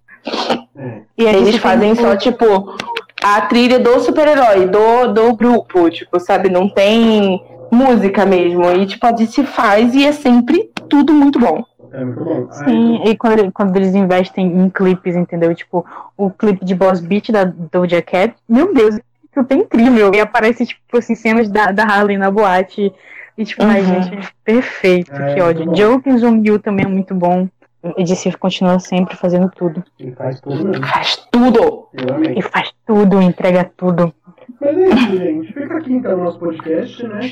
É. 0.76 1.02
E 1.18 1.24
eles 1.24 1.58
fazem 1.58 1.96
só, 1.96 2.16
tipo, 2.16 2.76
a 3.24 3.42
trilha 3.42 3.80
do 3.80 4.00
super-herói, 4.00 4.68
do, 4.68 5.14
do 5.14 5.36
grupo, 5.36 5.90
tipo, 5.90 6.20
sabe? 6.20 6.50
Não 6.50 6.68
tem 6.68 7.42
música 7.72 8.26
mesmo. 8.26 8.72
E, 8.72 8.86
tipo, 8.86 9.06
a 9.06 9.12
DC 9.12 9.44
faz 9.44 9.94
e 9.94 10.06
é 10.06 10.12
sempre 10.12 10.72
tudo 10.90 11.14
muito 11.14 11.40
bom. 11.40 11.64
É 11.92 12.04
muito 12.04 12.24
bom. 12.24 12.52
Sim, 12.52 13.02
e 13.06 13.16
quando, 13.18 13.52
quando 13.52 13.76
eles 13.76 13.96
investem 13.96 14.46
em 14.48 14.70
clipes, 14.70 15.16
entendeu? 15.16 15.54
Tipo, 15.56 15.86
o 16.16 16.30
clipe 16.30 16.64
de 16.66 16.76
Boss 16.76 17.00
Beat 17.00 17.32
da 17.32 17.44
Doja 17.46 18.02
Cat, 18.02 18.36
meu 18.48 18.74
Deus, 18.74 18.96
isso 18.96 19.46
é 19.50 19.54
incrível. 19.56 20.12
E 20.14 20.20
aparece, 20.20 20.66
tipo, 20.66 20.98
assim, 20.98 21.16
cenas 21.16 21.50
da, 21.50 21.72
da 21.72 21.84
Harley 21.84 22.18
na 22.18 22.30
boate. 22.32 22.92
E, 23.38 23.46
tipo, 23.46 23.64
ai, 23.64 23.82
Uhum. 23.82 24.02
gente, 24.04 24.34
perfeito, 24.44 25.14
É, 25.14 25.34
que 25.36 25.42
ódio. 25.42 25.76
Jokes 25.76 26.24
on 26.24 26.42
You 26.44 26.58
também 26.60 26.86
é 26.86 26.90
muito 26.90 27.14
bom. 27.14 27.48
E 27.96 28.04
DC 28.04 28.32
continua 28.38 28.80
sempre 28.80 29.16
fazendo 29.16 29.50
tudo. 29.56 29.84
E 30.00 30.12
faz 30.12 30.42
tudo 30.42 30.66
mesmo. 30.66 30.86
Faz 30.88 31.16
tudo! 31.32 31.88
Eu 31.94 32.16
amei. 32.16 32.34
E 32.38 32.42
faz 32.42 32.74
tudo, 32.86 33.22
entrega 33.22 33.70
tudo. 33.78 34.12
Mas 34.60 34.76
é 34.78 34.88
isso, 34.90 35.18
gente. 35.18 35.54
Fica 35.54 35.78
aqui 35.78 35.94
então 35.94 36.16
o 36.20 36.24
nosso 36.24 36.40
podcast, 36.40 37.08
né? 37.08 37.30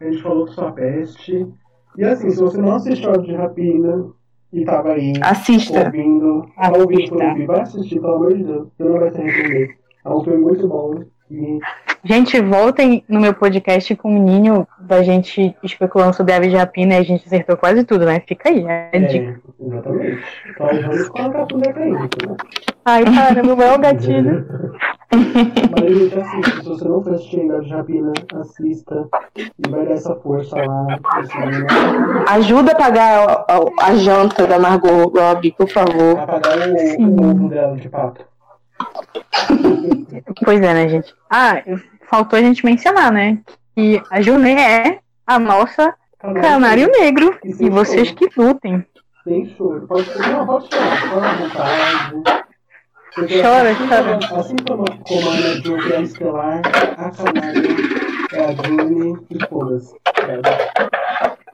A 0.00 0.04
gente 0.04 0.22
falou 0.22 0.46
que 0.46 0.54
sua 0.54 0.72
peste. 0.72 1.46
E 1.98 2.04
assim, 2.04 2.30
se 2.30 2.40
você 2.40 2.58
não 2.58 2.76
assistiu 2.76 3.10
a 3.10 3.16
de 3.16 3.34
Rapina 3.34 4.06
e 4.52 4.64
tava 4.64 4.92
aí 4.92 5.14
Assista. 5.20 5.86
ouvindo, 5.86 6.48
Assista. 6.56 6.78
ouvindo 6.80 7.12
ouvir, 7.12 7.46
vai 7.46 7.60
assistir, 7.60 8.00
pelo 8.00 8.14
amor 8.14 8.36
de 8.36 8.44
Deus. 8.44 8.68
Você 8.68 8.84
não 8.84 9.00
vai 9.00 9.10
se 9.10 9.20
arrepender. 9.20 9.76
É 10.04 10.08
um 10.08 10.22
filme 10.22 10.38
muito 10.38 10.68
bom. 10.68 11.02
E 11.28 11.58
Gente, 12.04 12.40
voltem 12.40 13.02
no 13.08 13.20
meu 13.20 13.34
podcast 13.34 13.96
com 13.96 14.14
o 14.16 14.22
Ninho, 14.22 14.64
da 14.78 15.02
gente 15.02 15.56
especulando 15.60 16.14
sobre 16.14 16.34
aves 16.34 16.50
de 16.50 16.56
rapina 16.56 16.94
e 16.94 16.98
a 16.98 17.02
gente 17.02 17.26
acertou 17.26 17.56
quase 17.56 17.82
tudo, 17.82 18.04
né? 18.06 18.22
Fica 18.26 18.48
aí, 18.48 18.64
é 18.64 18.90
a 18.94 18.98
dica. 19.00 19.40
é, 19.60 19.66
exatamente. 19.66 20.22
Então 20.50 20.68
vamos 20.68 21.08
colocar 21.08 21.46
tudo 21.46 21.68
aí. 21.68 21.90
Né? 21.90 22.08
Ai, 22.84 23.04
caramba, 23.04 23.64
é 23.64 23.74
o 23.74 23.78
gatilho. 23.80 24.46
Mas, 25.12 26.12
assista. 26.12 26.62
Se 26.62 26.68
você 26.68 26.88
não 26.88 27.02
for 27.02 27.14
assistir 27.14 27.40
ainda 27.40 27.56
a 27.58 27.60
de 27.60 27.70
Rapina, 27.70 28.12
assista. 28.40 29.08
E 29.36 29.68
vai 29.70 29.86
dar 29.86 29.92
essa 29.92 30.14
força 30.16 30.56
lá. 30.56 30.86
Assim, 31.14 31.32
Ajuda 32.28 32.72
a 32.72 32.74
pagar 32.74 33.26
a, 33.28 33.32
a- 33.56 33.86
a 33.88 33.96
janta 33.96 34.46
da 34.46 34.58
Margot 34.58 35.08
Robbie, 35.08 35.52
por 35.52 35.68
favor. 35.68 36.18
apagar 36.18 36.58
o, 36.58 37.02
o 37.02 37.30
ovo 37.30 37.48
dela 37.48 37.76
de 37.76 37.88
pato. 37.88 38.24
Pois 40.44 40.60
é, 40.60 40.74
né, 40.74 40.88
gente? 40.88 41.12
Ah, 41.30 41.62
faltou 42.08 42.38
a 42.38 42.42
gente 42.42 42.64
mencionar, 42.64 43.10
né? 43.12 43.38
Que 43.74 44.00
a 44.10 44.20
Junê 44.20 44.52
é 44.54 44.98
a 45.26 45.38
nossa 45.38 45.94
canário 46.20 46.88
negro. 46.90 47.36
E 47.44 47.68
vocês 47.68 48.10
que 48.12 48.28
lutem. 48.36 48.84
Sem 49.24 49.46
choro. 49.56 49.86
Pode 49.86 50.04
ser, 50.04 50.26
não, 50.28 50.46
pode 50.46 50.68
chorar. 50.72 51.10
Chora 51.10 51.28
à 51.28 51.34
vontade. 51.34 52.44
Porque 53.18 53.42
Chora, 53.42 53.70
assim 53.70 53.88
chora. 53.88 54.18
Como, 54.28 54.40
assim 54.40 54.56
como, 54.56 54.84
como 55.02 55.28
a 55.28 55.32
Ana 55.34 55.60
June 55.60 55.92
é 55.92 55.96
a 55.96 56.00
Estelar, 56.02 56.62
a 56.96 57.10
Canário 57.10 57.76
é 58.32 58.44
a 58.44 58.52
June 58.54 59.18
e 59.28 59.46
foda-se. 59.46 59.96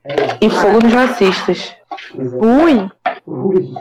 É, 0.05 0.13
é. 0.13 0.39
E 0.43 0.51
fogo 0.51 0.81
nos 0.83 0.93
racistas. 0.93 1.75
Exato. 2.19 2.45
Ui! 2.45 2.91
Ui. 3.27 3.75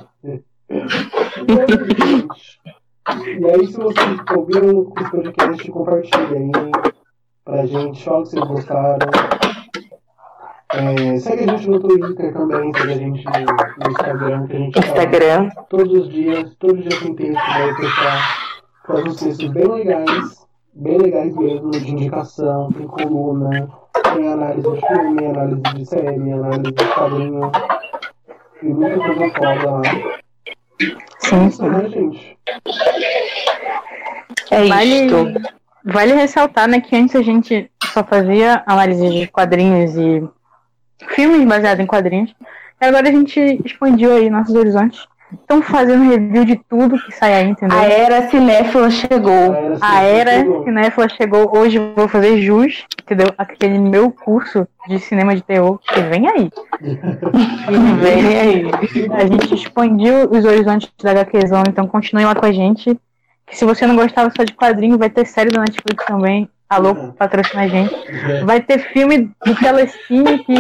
E 3.40 3.46
aí, 3.46 3.68
se 3.68 3.78
vocês 3.78 4.20
ouviram 4.34 4.94
esse 4.98 5.12
podcast, 5.12 5.72
compartilhem 5.72 6.52
aí 6.56 6.72
pra 7.44 7.66
gente. 7.66 8.02
Fala 8.02 8.20
o 8.20 8.24
que 8.24 8.30
vocês 8.30 8.48
gostaram. 8.48 9.10
É, 10.74 11.20
segue 11.20 11.44
a 11.50 11.56
gente 11.56 11.70
no 11.70 11.80
Twitter 11.80 12.34
também, 12.34 12.72
segue 12.74 12.94
a 12.94 12.98
gente 12.98 13.24
no, 13.26 13.32
no 13.86 13.92
Instagram, 13.92 14.48
que 14.48 14.56
a 14.56 14.60
gente 14.60 14.74
fala 14.74 14.88
Instagram. 14.88 15.50
todos 15.70 15.94
os 15.94 16.10
dias, 16.10 16.56
todos 16.60 16.80
os 16.80 16.84
dias 16.86 17.00
tem 17.02 17.16
texto? 17.16 17.40
O 17.40 17.76
pessoal 17.76 18.18
faz 18.88 19.06
uns 19.06 19.16
textos 19.18 19.48
bem 19.50 19.68
legais, 19.68 20.48
bem 20.74 20.98
legais 20.98 21.36
mesmo, 21.36 21.72
de 21.72 21.92
indicação, 21.92 22.72
tem 22.72 22.88
coluna, 22.88 23.70
tem 24.16 24.28
análise 24.34 24.72
de 24.72 24.88
filme, 24.88 25.26
análise 25.28 25.62
de 25.76 25.86
série, 25.86 26.32
análise 26.32 26.62
de 26.72 26.86
quadrinho, 26.96 27.52
e 28.62 28.66
muita 28.66 28.98
coisa 28.98 29.30
foda 29.32 29.72
lá. 29.72 29.82
Sim, 31.20 31.48
Isso, 31.48 31.58
sim. 31.58 31.70
né, 31.70 31.90
gente? 31.90 32.38
É 34.52 34.68
Vale, 34.68 35.06
isto. 35.06 35.42
vale 35.86 36.14
ressaltar, 36.14 36.68
né, 36.68 36.82
que 36.82 36.96
antes 36.96 37.16
a 37.16 37.22
gente 37.22 37.70
só 37.86 38.04
fazia 38.04 38.64
análise 38.66 39.08
de 39.10 39.28
quadrinhos 39.28 39.96
e 39.96 40.28
filmes 41.10 41.46
baseados 41.48 41.84
em 41.84 41.88
quadrinhos. 41.88 42.34
E 42.82 42.86
agora 42.86 43.08
a 43.08 43.12
gente 43.12 43.40
expandiu 43.66 44.14
aí 44.14 44.30
nossos 44.30 44.56
horizontes. 44.56 45.06
Estamos 45.34 45.66
fazendo 45.66 46.08
review 46.08 46.46
de 46.46 46.56
tudo 46.70 47.00
que 47.00 47.12
sai 47.12 47.34
aí, 47.34 47.48
entendeu? 47.50 47.76
A 47.76 47.86
era 47.86 48.30
cinéfila 48.30 48.92
chegou. 48.92 49.32
era, 49.56 49.78
A 49.82 50.02
era 50.04 50.32
chegou. 50.40 50.64
cinéfila 50.64 51.10
chegou. 51.10 51.58
Hoje 51.58 51.80
vou 51.96 52.08
fazer 52.08 52.40
jus, 52.40 52.86
entendeu? 53.02 53.34
Aquele 53.36 53.80
meu 53.80 54.12
curso 54.12 54.68
de 54.88 55.00
cinema 55.00 55.36
de 55.36 55.42
terror 55.42 55.80
que 55.80 56.02
vem 56.02 56.28
aí. 56.28 56.50
E 57.72 58.02
Vem 58.02 58.40
aí. 58.40 58.66
A 59.14 59.26
gente 59.26 59.56
expandiu 59.56 60.30
os 60.30 60.46
horizontes 60.46 60.92
da 61.02 61.12
HQzão, 61.12 61.64
então 61.68 61.88
continue 61.88 62.26
lá 62.26 62.36
com 62.36 62.46
a 62.46 62.52
gente. 62.52 62.96
Que 63.48 63.58
se 63.58 63.66
você 63.66 63.88
não 63.88 63.96
gostava 63.96 64.32
só 64.36 64.44
de 64.44 64.54
quadrinho, 64.54 64.98
vai 65.00 65.10
ter 65.10 65.26
série 65.26 65.50
da 65.50 65.62
Netflix 65.62 66.06
também. 66.06 66.48
Alô, 66.74 66.92
Uhum. 66.94 67.12
patrocina 67.12 67.64
a 67.64 67.68
gente. 67.68 67.94
É. 68.32 68.44
Vai 68.44 68.60
ter 68.62 68.80
filme 68.80 69.30
do 69.46 69.56
Telecine 69.56 70.40
que, 70.44 70.54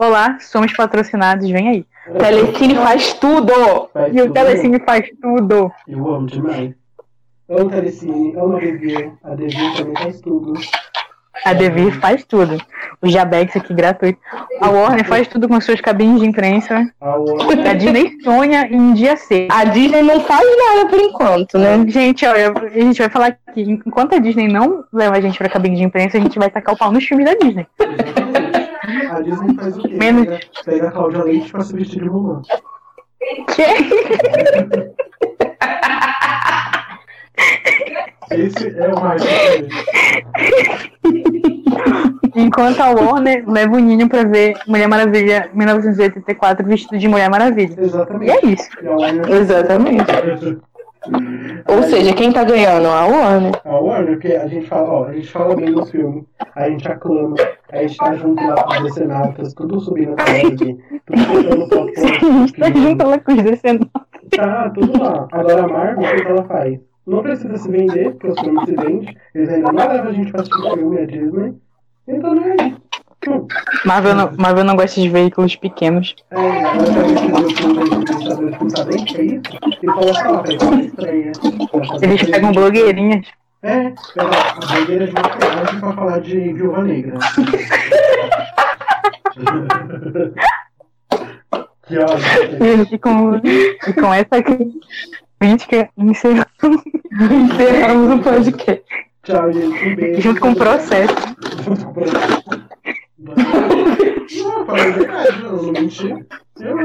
olá, 0.00 0.36
somos 0.40 0.72
patrocinados, 0.72 1.48
vem 1.48 1.68
aí. 1.68 1.86
Telecine 2.18 2.74
faz 2.74 3.12
tudo. 3.14 3.52
Faz 3.92 4.14
E 4.14 4.20
o 4.20 4.24
tudo 4.24 4.32
Telecine 4.34 4.80
faz 4.80 5.08
tudo. 5.22 5.70
Eu 5.86 6.08
amo 6.12 6.26
demais. 6.26 6.74
Amo 7.48 7.70
Telecine, 7.70 8.34
amo 8.36 8.56
a 8.56 8.60
Devir. 8.60 9.12
A 9.22 9.34
Devir 9.34 9.76
também 9.76 9.96
faz 9.96 10.20
tudo. 10.20 10.54
A 11.44 11.52
Devir 11.52 11.92
faz 12.00 12.24
tudo. 12.24 12.58
O 13.02 13.08
Jabex 13.08 13.56
aqui 13.56 13.72
gratuito. 13.72 14.18
A 14.60 14.68
Warner 14.68 15.06
faz 15.06 15.26
tudo 15.28 15.48
com 15.48 15.60
suas 15.60 15.80
cabines 15.80 16.20
de 16.20 16.26
imprensa. 16.26 16.86
A 17.00 17.72
Disney 17.74 18.18
sonha 18.22 18.66
em 18.70 18.92
dia 18.92 19.16
C. 19.16 19.48
A 19.50 19.64
Disney 19.64 20.02
não 20.02 20.20
faz 20.20 20.44
nada 20.44 20.88
por 20.88 20.98
enquanto, 21.00 21.58
né? 21.58 21.82
Gente, 21.88 22.26
olha, 22.26 22.52
a 22.52 22.68
gente 22.80 22.98
vai 22.98 23.08
falar 23.08 23.36
que 23.54 23.62
enquanto 23.62 24.14
a 24.14 24.18
Disney 24.18 24.48
não 24.48 24.84
leva 24.92 25.16
a 25.16 25.20
gente 25.20 25.38
pra 25.38 25.48
cabine 25.48 25.76
de 25.76 25.82
imprensa, 25.84 26.18
a 26.18 26.20
gente 26.20 26.38
vai 26.38 26.50
tacar 26.50 26.74
o 26.74 26.78
pau 26.78 26.92
nos 26.92 27.04
filmes 27.04 27.24
da 27.26 27.34
Disney. 27.34 27.66
A 29.10 29.20
Disney 29.20 29.54
faz 29.54 29.78
o 29.78 29.82
quê? 29.82 29.88
Menos- 29.94 30.26
Pega, 30.26 30.40
pega 30.64 30.88
a 30.88 30.92
Cláudia 30.92 31.22
Leite 31.24 31.50
pra 31.50 31.62
se 31.62 31.72
vestir 31.74 32.02
de 32.02 32.10
Mulan. 32.10 32.42
Esse 38.30 38.74
é 38.78 38.88
o 38.88 39.00
mais 39.00 39.22
Enquanto 42.34 42.80
a 42.80 42.90
Warner 42.90 43.44
leva 43.48 43.76
o 43.76 43.80
Ninho 43.80 44.08
pra 44.08 44.22
ver 44.24 44.56
Mulher 44.66 44.88
Maravilha 44.88 45.50
1984 45.52 46.66
vestido 46.66 46.98
de 46.98 47.08
Mulher 47.08 47.28
Maravilha. 47.28 47.74
E 47.76 47.84
Exatamente. 47.84 48.30
é 48.30 48.46
isso. 48.46 48.68
E. 48.80 49.32
Exatamente. 49.32 50.04
Ou 51.66 51.82
seja, 51.84 52.12
quem 52.12 52.30
tá 52.30 52.44
ganhando? 52.44 52.86
A 52.88 53.06
Warner. 53.06 53.52
A 53.64 53.78
Warner, 53.78 54.12
porque 54.12 54.34
a 54.34 54.46
gente 54.46 54.66
fala, 54.66 54.90
ó, 54.90 55.04
a 55.06 55.12
gente 55.14 55.28
fala 55.28 55.56
bem 55.56 55.70
no 55.70 55.86
filme, 55.86 56.26
a 56.54 56.68
gente 56.68 56.86
aclama, 56.86 57.36
a 57.72 57.78
gente 57.78 57.96
tá 57.96 58.14
junto 58.14 58.46
lá 58.46 58.62
com 58.62 58.74
os 58.74 58.82
decenatas, 58.82 59.54
tudo 59.54 59.80
subindo 59.80 60.12
a 60.12 60.16
tag, 60.16 60.56
tudo 61.06 61.26
postando 61.26 61.68
foto 61.68 61.92
A 61.96 62.38
gente 62.38 62.52
tá 62.52 62.70
junto 62.70 63.06
lá 63.06 63.18
com 63.18 63.32
os 63.32 63.42
descendo. 63.42 63.90
Tá, 64.36 64.70
tudo 64.70 65.02
lá. 65.02 65.26
Agora 65.32 65.64
a 65.64 65.68
Marvel, 65.68 66.10
o 66.10 66.22
que 66.22 66.28
ela 66.28 66.44
faz? 66.44 66.89
Não 67.10 67.22
precisa 67.24 67.56
se 67.56 67.68
vender, 67.68 68.12
porque 68.12 68.28
os 68.28 68.40
filmes 68.40 68.66
se 68.66 68.76
vendem. 68.76 69.16
Eles 69.34 69.48
ainda 69.48 69.72
não 69.72 69.88
levam 69.88 70.10
a 70.10 70.12
gente 70.12 70.30
pra 70.30 70.42
assistir 70.42 70.74
filme, 70.74 71.00
a 71.00 71.06
Disney. 71.06 71.54
Então 72.06 72.36
não 72.36 72.44
é 72.44 72.54
isso. 72.54 72.80
Hum. 73.28 73.48
Marvel 73.84 74.14
não, 74.14 74.30
Marvel 74.38 74.62
não 74.64 74.76
gosta 74.76 75.00
de 75.00 75.08
veículos 75.08 75.56
pequenos. 75.56 76.14
É, 76.30 76.38
é. 76.38 76.62
Eles 82.00 82.22
pegam 82.30 82.52
blogueirinhas. 82.52 83.26
É, 83.62 83.92
a 84.16 84.24
bandeira 84.72 85.06
de 85.08 85.12
maquiagem 85.12 85.80
pra 85.80 85.92
falar 85.92 86.20
de 86.20 86.52
Viúva 86.52 86.82
Negra. 86.82 87.18
que 91.86 91.98
ódio. 91.98 92.86
E 92.90 92.98
com, 92.98 93.36
e 93.44 93.92
com 93.92 94.14
essa 94.14 94.42
crítica, 94.42 94.86
encerramos 95.40 96.24
Encerramos 97.30 98.18
o 98.18 98.22
podcast. 98.22 98.84
Tchau, 99.22 99.52
gente. 99.52 99.88
Um 99.88 99.96
beijo. 99.96 100.20
junto 100.20 100.40
com 100.40 100.50
o 100.50 100.56
processo. 100.56 101.14
Junto 101.64 101.84
com 101.84 101.90
o 101.90 101.94
processo. 101.94 102.44
Não, 103.18 104.66
falei 104.66 104.92
verdade, 104.92 105.42
eu 105.42 105.62
não 105.62 105.72
menti. 105.72 106.08
Eu, 106.60 106.76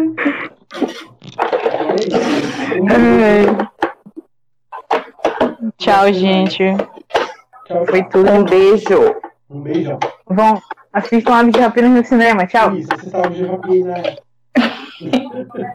beijo. 3.17 3.57
Tchau, 5.77 6.13
gente. 6.13 6.63
Tchau, 7.65 7.85
Foi 7.85 8.03
tudo. 8.03 8.29
Um 8.31 8.43
beijo. 8.43 9.15
Um 9.49 9.61
beijão. 9.61 9.99
Vão, 10.27 10.61
assistam 10.91 11.33
Aves 11.35 11.53
de 11.53 11.59
Rapina 11.59 11.89
no 11.89 12.03
cinema. 12.03 12.47
Tchau. 12.47 12.75
Isso, 12.75 12.93
assistam 12.93 13.21
Aves 13.23 13.37
de 13.37 13.45
Rapina. 13.45 14.03